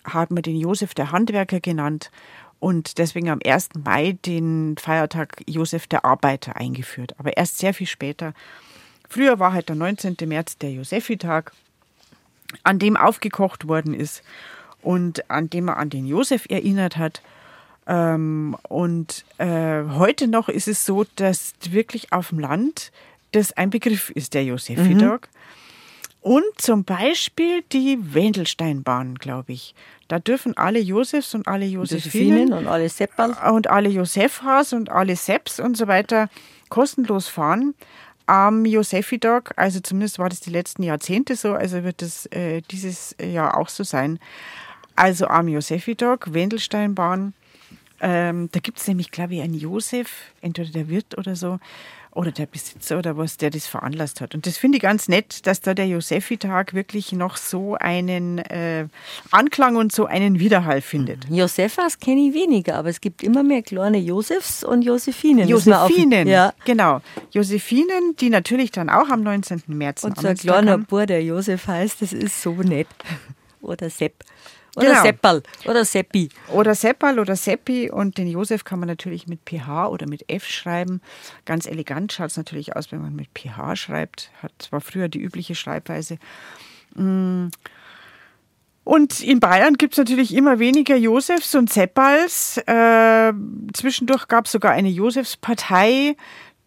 hat 0.03 0.31
man 0.31 0.43
den 0.43 0.55
Josef 0.55 0.93
der 0.93 1.11
Handwerker 1.11 1.59
genannt 1.59 2.11
und 2.59 2.97
deswegen 2.97 3.29
am 3.29 3.39
1. 3.45 3.69
Mai 3.83 4.17
den 4.25 4.75
Feiertag 4.77 5.43
Josef 5.47 5.87
der 5.87 6.05
Arbeiter 6.05 6.55
eingeführt. 6.55 7.13
Aber 7.19 7.37
erst 7.37 7.57
sehr 7.57 7.73
viel 7.73 7.87
später. 7.87 8.33
Früher 9.09 9.39
war 9.39 9.53
halt 9.53 9.69
der 9.69 9.75
19. 9.75 10.15
März 10.25 10.57
der 10.57 10.71
Josefitag, 10.71 11.51
an 12.63 12.79
dem 12.79 12.97
aufgekocht 12.97 13.67
worden 13.67 13.93
ist 13.93 14.23
und 14.85 15.29
an 15.31 15.49
dem 15.49 15.67
er 15.67 15.77
an 15.77 15.89
den 15.89 16.05
Josef 16.05 16.45
erinnert 16.47 16.95
hat. 16.97 17.21
Ähm, 17.87 18.55
und 18.69 19.25
äh, 19.37 19.83
heute 19.89 20.27
noch 20.27 20.47
ist 20.47 20.67
es 20.67 20.85
so, 20.85 21.05
dass 21.15 21.53
wirklich 21.69 22.13
auf 22.13 22.29
dem 22.29 22.39
Land 22.39 22.91
das 23.31 23.51
ein 23.53 23.69
Begriff 23.71 24.09
ist, 24.11 24.33
der 24.33 24.45
Josefidog. 24.45 25.21
Mhm. 25.21 25.35
Und 26.21 26.43
zum 26.57 26.83
Beispiel 26.83 27.63
die 27.71 27.99
Wendelsteinbahn, 28.01 29.15
glaube 29.15 29.53
ich. 29.53 29.75
Da 30.07 30.19
dürfen 30.19 30.55
alle 30.57 30.79
Josefs 30.79 31.35
und 31.35 31.47
alle 31.47 31.65
Josephinen 31.65 32.53
und 32.53 32.67
alle 32.67 32.89
Seppal 32.89 33.35
und 33.51 33.69
alle 33.69 33.89
Josephas 33.89 34.73
und 34.73 34.89
alle 34.89 35.15
Sepps 35.15 35.59
und 35.59 35.77
so 35.77 35.87
weiter 35.87 36.29
kostenlos 36.69 37.27
fahren 37.27 37.75
am 38.25 38.65
Josefidog. 38.65 39.51
Also 39.55 39.79
zumindest 39.79 40.19
war 40.19 40.29
das 40.29 40.39
die 40.39 40.49
letzten 40.49 40.83
Jahrzehnte 40.83 41.35
so, 41.35 41.53
also 41.53 41.83
wird 41.83 42.01
das 42.01 42.25
äh, 42.27 42.61
dieses 42.71 43.15
Jahr 43.21 43.57
auch 43.57 43.69
so 43.69 43.83
sein. 43.83 44.19
Also 44.95 45.27
am 45.27 45.47
Josefitag, 45.47 46.33
Wendelsteinbahn. 46.33 47.33
Ähm, 48.01 48.49
da 48.51 48.59
gibt 48.59 48.79
es 48.79 48.87
nämlich, 48.87 49.11
glaube 49.11 49.35
ich, 49.35 49.41
einen 49.41 49.53
Josef, 49.53 50.33
entweder 50.41 50.69
der 50.69 50.89
Wirt 50.89 51.17
oder 51.17 51.35
so, 51.35 51.59
oder 52.15 52.31
der 52.31 52.45
Besitzer 52.45 52.97
oder 52.97 53.17
was, 53.17 53.37
der 53.37 53.49
das 53.49 53.67
veranlasst 53.67 54.21
hat. 54.21 54.33
Und 54.33 54.47
das 54.47 54.57
finde 54.57 54.77
ich 54.77 54.81
ganz 54.81 55.09
nett, 55.09 55.45
dass 55.45 55.59
da 55.59 55.73
der 55.73 55.85
Josefitag 55.87 56.73
wirklich 56.73 57.11
noch 57.11 57.35
so 57.35 57.75
einen 57.75 58.39
äh, 58.39 58.87
Anklang 59.31 59.75
und 59.75 59.91
so 59.91 60.05
einen 60.05 60.39
Widerhall 60.39 60.81
findet. 60.81 61.29
Mhm. 61.29 61.35
Josephas 61.35 61.99
kenne 61.99 62.29
ich 62.29 62.33
weniger, 62.33 62.77
aber 62.77 62.89
es 62.89 63.01
gibt 63.01 63.21
immer 63.21 63.43
mehr 63.43 63.61
kleine 63.61 63.97
Josefs 63.97 64.63
und 64.63 64.81
Josephinen. 64.81 65.47
Josephinen, 65.47 66.27
ja. 66.27 66.53
genau. 66.63 67.01
Josephinen, 67.31 68.15
die 68.19 68.29
natürlich 68.29 68.71
dann 68.71 68.89
auch 68.89 69.09
am 69.09 69.21
19. 69.21 69.63
März 69.67 70.05
Und 70.05 70.19
so 70.19 70.27
ein 70.27 70.37
kleiner 70.37 70.77
Bub, 70.77 71.07
der 71.07 71.21
Josef 71.21 71.67
heißt, 71.67 72.01
das 72.01 72.13
ist 72.13 72.41
so 72.41 72.53
nett. 72.53 72.87
Oder 73.61 73.89
Sepp. 73.89 74.23
Oder 74.75 74.89
genau. 74.89 75.03
Seppal 75.03 75.43
oder 75.65 75.85
Seppi. 75.85 76.29
Oder 76.49 76.75
Seppal 76.75 77.19
oder 77.19 77.35
Seppi. 77.35 77.89
Und 77.89 78.17
den 78.17 78.27
Josef 78.27 78.63
kann 78.63 78.79
man 78.79 78.87
natürlich 78.87 79.27
mit 79.27 79.39
PH 79.45 79.87
oder 79.87 80.07
mit 80.07 80.29
F 80.29 80.45
schreiben. 80.45 81.01
Ganz 81.45 81.65
elegant 81.65 82.11
schaut 82.11 82.31
es 82.31 82.37
natürlich 82.37 82.75
aus, 82.75 82.91
wenn 82.91 83.01
man 83.01 83.15
mit 83.15 83.29
PH 83.33 83.75
schreibt. 83.75 84.31
Hat 84.41 84.51
zwar 84.59 84.81
früher 84.81 85.07
die 85.07 85.21
übliche 85.21 85.55
Schreibweise. 85.55 86.17
Mm. 86.95 87.47
Und 88.83 89.21
in 89.21 89.39
Bayern 89.39 89.73
gibt 89.73 89.93
es 89.93 89.97
natürlich 89.97 90.33
immer 90.35 90.59
weniger 90.59 90.95
Josefs 90.95 91.55
und 91.55 91.73
Seppals. 91.73 92.57
Äh, 92.67 93.33
zwischendurch 93.73 94.27
gab 94.27 94.45
es 94.45 94.51
sogar 94.51 94.73
eine 94.73 94.89
Josefspartei, 94.89 96.15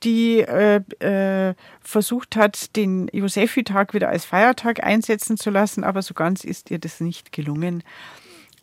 die 0.02 0.40
äh, 0.40 0.80
äh, 1.00 1.54
versucht 1.80 2.36
hat, 2.36 2.76
den 2.76 3.08
Josefi-Tag 3.12 3.94
wieder 3.94 4.08
als 4.08 4.24
Feiertag 4.24 4.82
einsetzen 4.82 5.36
zu 5.36 5.50
lassen, 5.50 5.84
aber 5.84 6.02
so 6.02 6.14
ganz 6.14 6.44
ist 6.44 6.70
ihr 6.70 6.78
das 6.78 7.00
nicht 7.00 7.32
gelungen. 7.32 7.82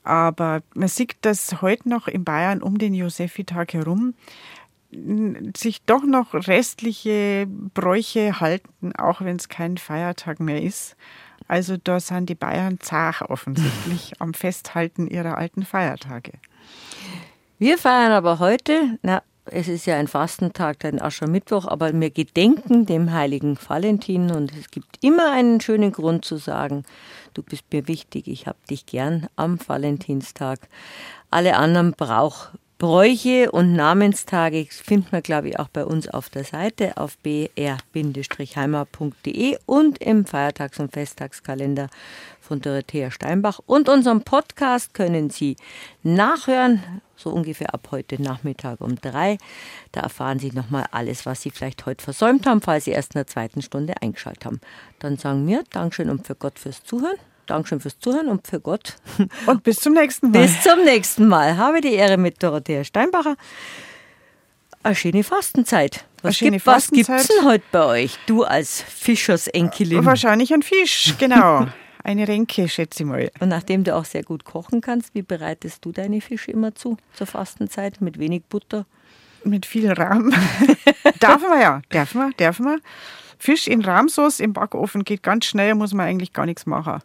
Aber 0.03 0.62
man 0.76 0.88
sieht, 0.88 1.16
dass 1.22 1.62
heute 1.62 1.90
noch 1.90 2.07
in 2.07 2.24
Bayern 2.24 2.62
um 2.62 2.78
den 2.78 2.94
Josefi-Tag 2.94 3.74
herum 3.74 4.14
sich 5.57 5.82
doch 5.84 6.03
noch 6.03 6.34
restliche 6.34 7.48
Bräuche 7.48 8.40
halten, 8.40 8.95
auch 8.95 9.22
wenn 9.22 9.36
es 9.36 9.49
kein 9.49 9.78
Feiertag 9.78 10.40
mehr 10.40 10.62
ist. 10.62 10.95
Also 11.48 11.78
da 11.78 11.99
sind 11.99 12.30
die 12.30 12.36
Bayern 12.36 12.80
zart 12.80 13.22
offensichtlich 13.24 14.14
am 14.20 14.34
Festhalten 14.34 15.07
ihrer 15.07 15.38
alten 15.38 15.66
Feiertage. 15.66 16.34
Wir 17.60 17.78
feiern 17.78 18.12
aber 18.12 18.40
heute, 18.40 18.99
na, 19.02 19.22
es 19.46 19.68
ist 19.68 19.86
ja 19.86 19.96
ein 19.98 20.08
Fastentag, 20.08 20.84
ein 20.86 21.02
Aschermittwoch, 21.02 21.68
aber 21.68 21.94
wir 21.94 22.10
gedenken 22.10 22.86
dem 22.86 23.12
heiligen 23.14 23.58
Valentin 23.68 24.32
und 24.32 24.52
es 24.58 24.72
gibt 24.72 25.04
immer 25.04 25.32
einen 25.32 25.62
schönen 25.62 25.92
Grund 25.92 26.26
zu 26.26 26.38
sagen, 26.38 26.84
du 27.34 27.44
bist 27.44 27.66
mir 27.72 27.88
wichtig, 27.88 28.28
ich 28.28 28.48
hab 28.48 28.66
dich 28.68 28.86
gern 28.86 29.28
am 29.36 29.60
Valentinstag. 29.66 30.60
Alle 31.30 31.58
anderen 31.58 31.92
brauch, 31.92 32.50
Bräuche 32.86 33.49
und 33.52 33.74
Namenstage 33.74 34.68
findet 34.70 35.12
man, 35.12 35.24
glaube 35.24 35.49
ich, 35.49 35.57
auch 35.57 35.70
bei 35.70 35.84
uns 35.84 36.07
auf 36.07 36.30
der 36.30 36.44
Seite 36.44 36.98
auf 36.98 37.18
br-heimat.de 37.18 37.57
und 39.66 39.98
im 39.98 40.26
Feiertags- 40.28 40.80
und 40.80 40.94
Festtagskalender 40.94 41.90
von 42.40 42.62
Dorothea 42.62 43.10
Steinbach. 43.10 43.60
Und 43.66 43.90
unseren 43.90 44.22
Podcast 44.22 44.94
können 44.94 45.32
Sie 45.32 45.56
nachhören, 46.03 47.02
so 47.16 47.32
ungefähr 47.32 47.74
ab 47.74 47.88
heute 47.90 48.22
Nachmittag 48.22 48.80
um 48.82 48.98
drei. 49.02 49.40
Da 49.91 50.02
erfahren 50.02 50.38
Sie 50.38 50.52
nochmal 50.52 50.86
alles, 50.91 51.26
was 51.26 51.41
Sie 51.41 51.49
vielleicht 51.49 51.88
heute 51.88 52.03
versäumt 52.03 52.45
haben, 52.45 52.62
falls 52.62 52.86
Sie 52.86 52.91
erst 52.91 53.16
in 53.16 53.20
der 53.20 53.26
zweiten 53.26 53.64
Stunde 53.64 53.95
eingeschaltet 53.99 54.45
haben. 54.45 54.62
Dann 54.99 55.18
sagen 55.18 55.48
wir 55.48 55.64
Dankeschön 55.72 56.12
und 56.12 56.28
für 56.28 56.36
Gott 56.36 56.60
fürs 56.60 56.84
Zuhören. 56.84 57.18
Dankeschön 57.46 57.80
fürs 57.80 58.00
Zuhören 58.00 58.28
und 58.28 58.48
für 58.48 58.60
Gott. 58.60 58.96
Und 59.46 59.64
bis 59.64 59.78
zum 59.78 59.94
nächsten 59.94 60.32
Mal. 60.32 60.42
Bis 60.42 60.62
zum 60.62 60.84
nächsten 60.84 61.28
Mal. 61.28 61.58
Habe 61.58 61.82
die 61.82 61.94
Ehre 61.94 62.18
mit 62.18 62.42
Dorothea 62.42 62.84
Steinbacher. 62.84 63.36
Eine 64.84 64.96
schöne 64.96 65.24
Fastenzeit. 65.24 66.06
Was, 66.22 66.38
schöne 66.38 66.52
gibt, 66.52 66.64
Fastenzeit. 66.64 67.10
was 67.10 67.28
gibt's 67.28 67.40
denn 67.40 67.50
heute 67.50 67.64
bei 67.72 67.86
euch? 67.86 68.20
Du 68.28 68.44
als 68.44 68.82
Fischersenkelin. 68.82 70.06
Wahrscheinlich 70.06 70.54
ein 70.54 70.62
Fisch, 70.62 71.16
genau. 71.20 71.68
Eine 72.04 72.28
Renke, 72.28 72.70
schätze 72.70 73.02
ich 73.02 73.10
mal. 73.10 73.32
Und 73.40 73.50
nachdem 73.50 73.84
du 73.84 73.96
auch 73.96 74.06
sehr 74.06 74.22
gut 74.22 74.46
kochen 74.46 74.82
kannst, 74.82 75.16
wie 75.16 75.24
bereitest 75.24 75.84
du 75.84 75.92
deine 75.92 76.22
Fische 76.22 76.52
immer 76.52 76.76
zu 76.76 76.98
zur 77.14 77.26
Fastenzeit? 77.26 78.00
Mit 78.00 78.20
wenig 78.20 78.44
Butter? 78.44 78.86
Mit 79.44 79.66
viel 79.66 79.92
Rahm. 79.92 80.32
darf 81.20 81.42
man 81.42 81.60
ja, 81.60 81.82
darf 81.90 82.14
man, 82.14 82.34
darf 82.38 82.60
man. 82.60 82.80
Fisch 83.40 83.68
in 83.68 83.82
Rahmsauce 83.82 84.40
im 84.40 84.54
Backofen 84.54 85.04
geht 85.04 85.24
ganz 85.24 85.46
schnell, 85.46 85.74
muss 85.74 85.94
man 85.94 86.06
eigentlich 86.06 86.32
gar 86.32 86.46
nichts 86.46 86.68
machen. 86.68 87.02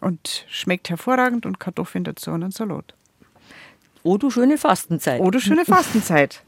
Und 0.00 0.46
schmeckt 0.48 0.90
hervorragend 0.90 1.46
und 1.46 1.60
Kartoffeln 1.60 2.04
dazu 2.04 2.30
und 2.30 2.42
ein 2.42 2.50
Salat. 2.50 2.94
Oh, 4.02 4.18
du 4.18 4.30
schöne 4.30 4.58
Fastenzeit. 4.58 5.20
Oh, 5.20 5.30
du 5.30 5.40
schöne 5.40 5.64
Fastenzeit. 5.66 6.42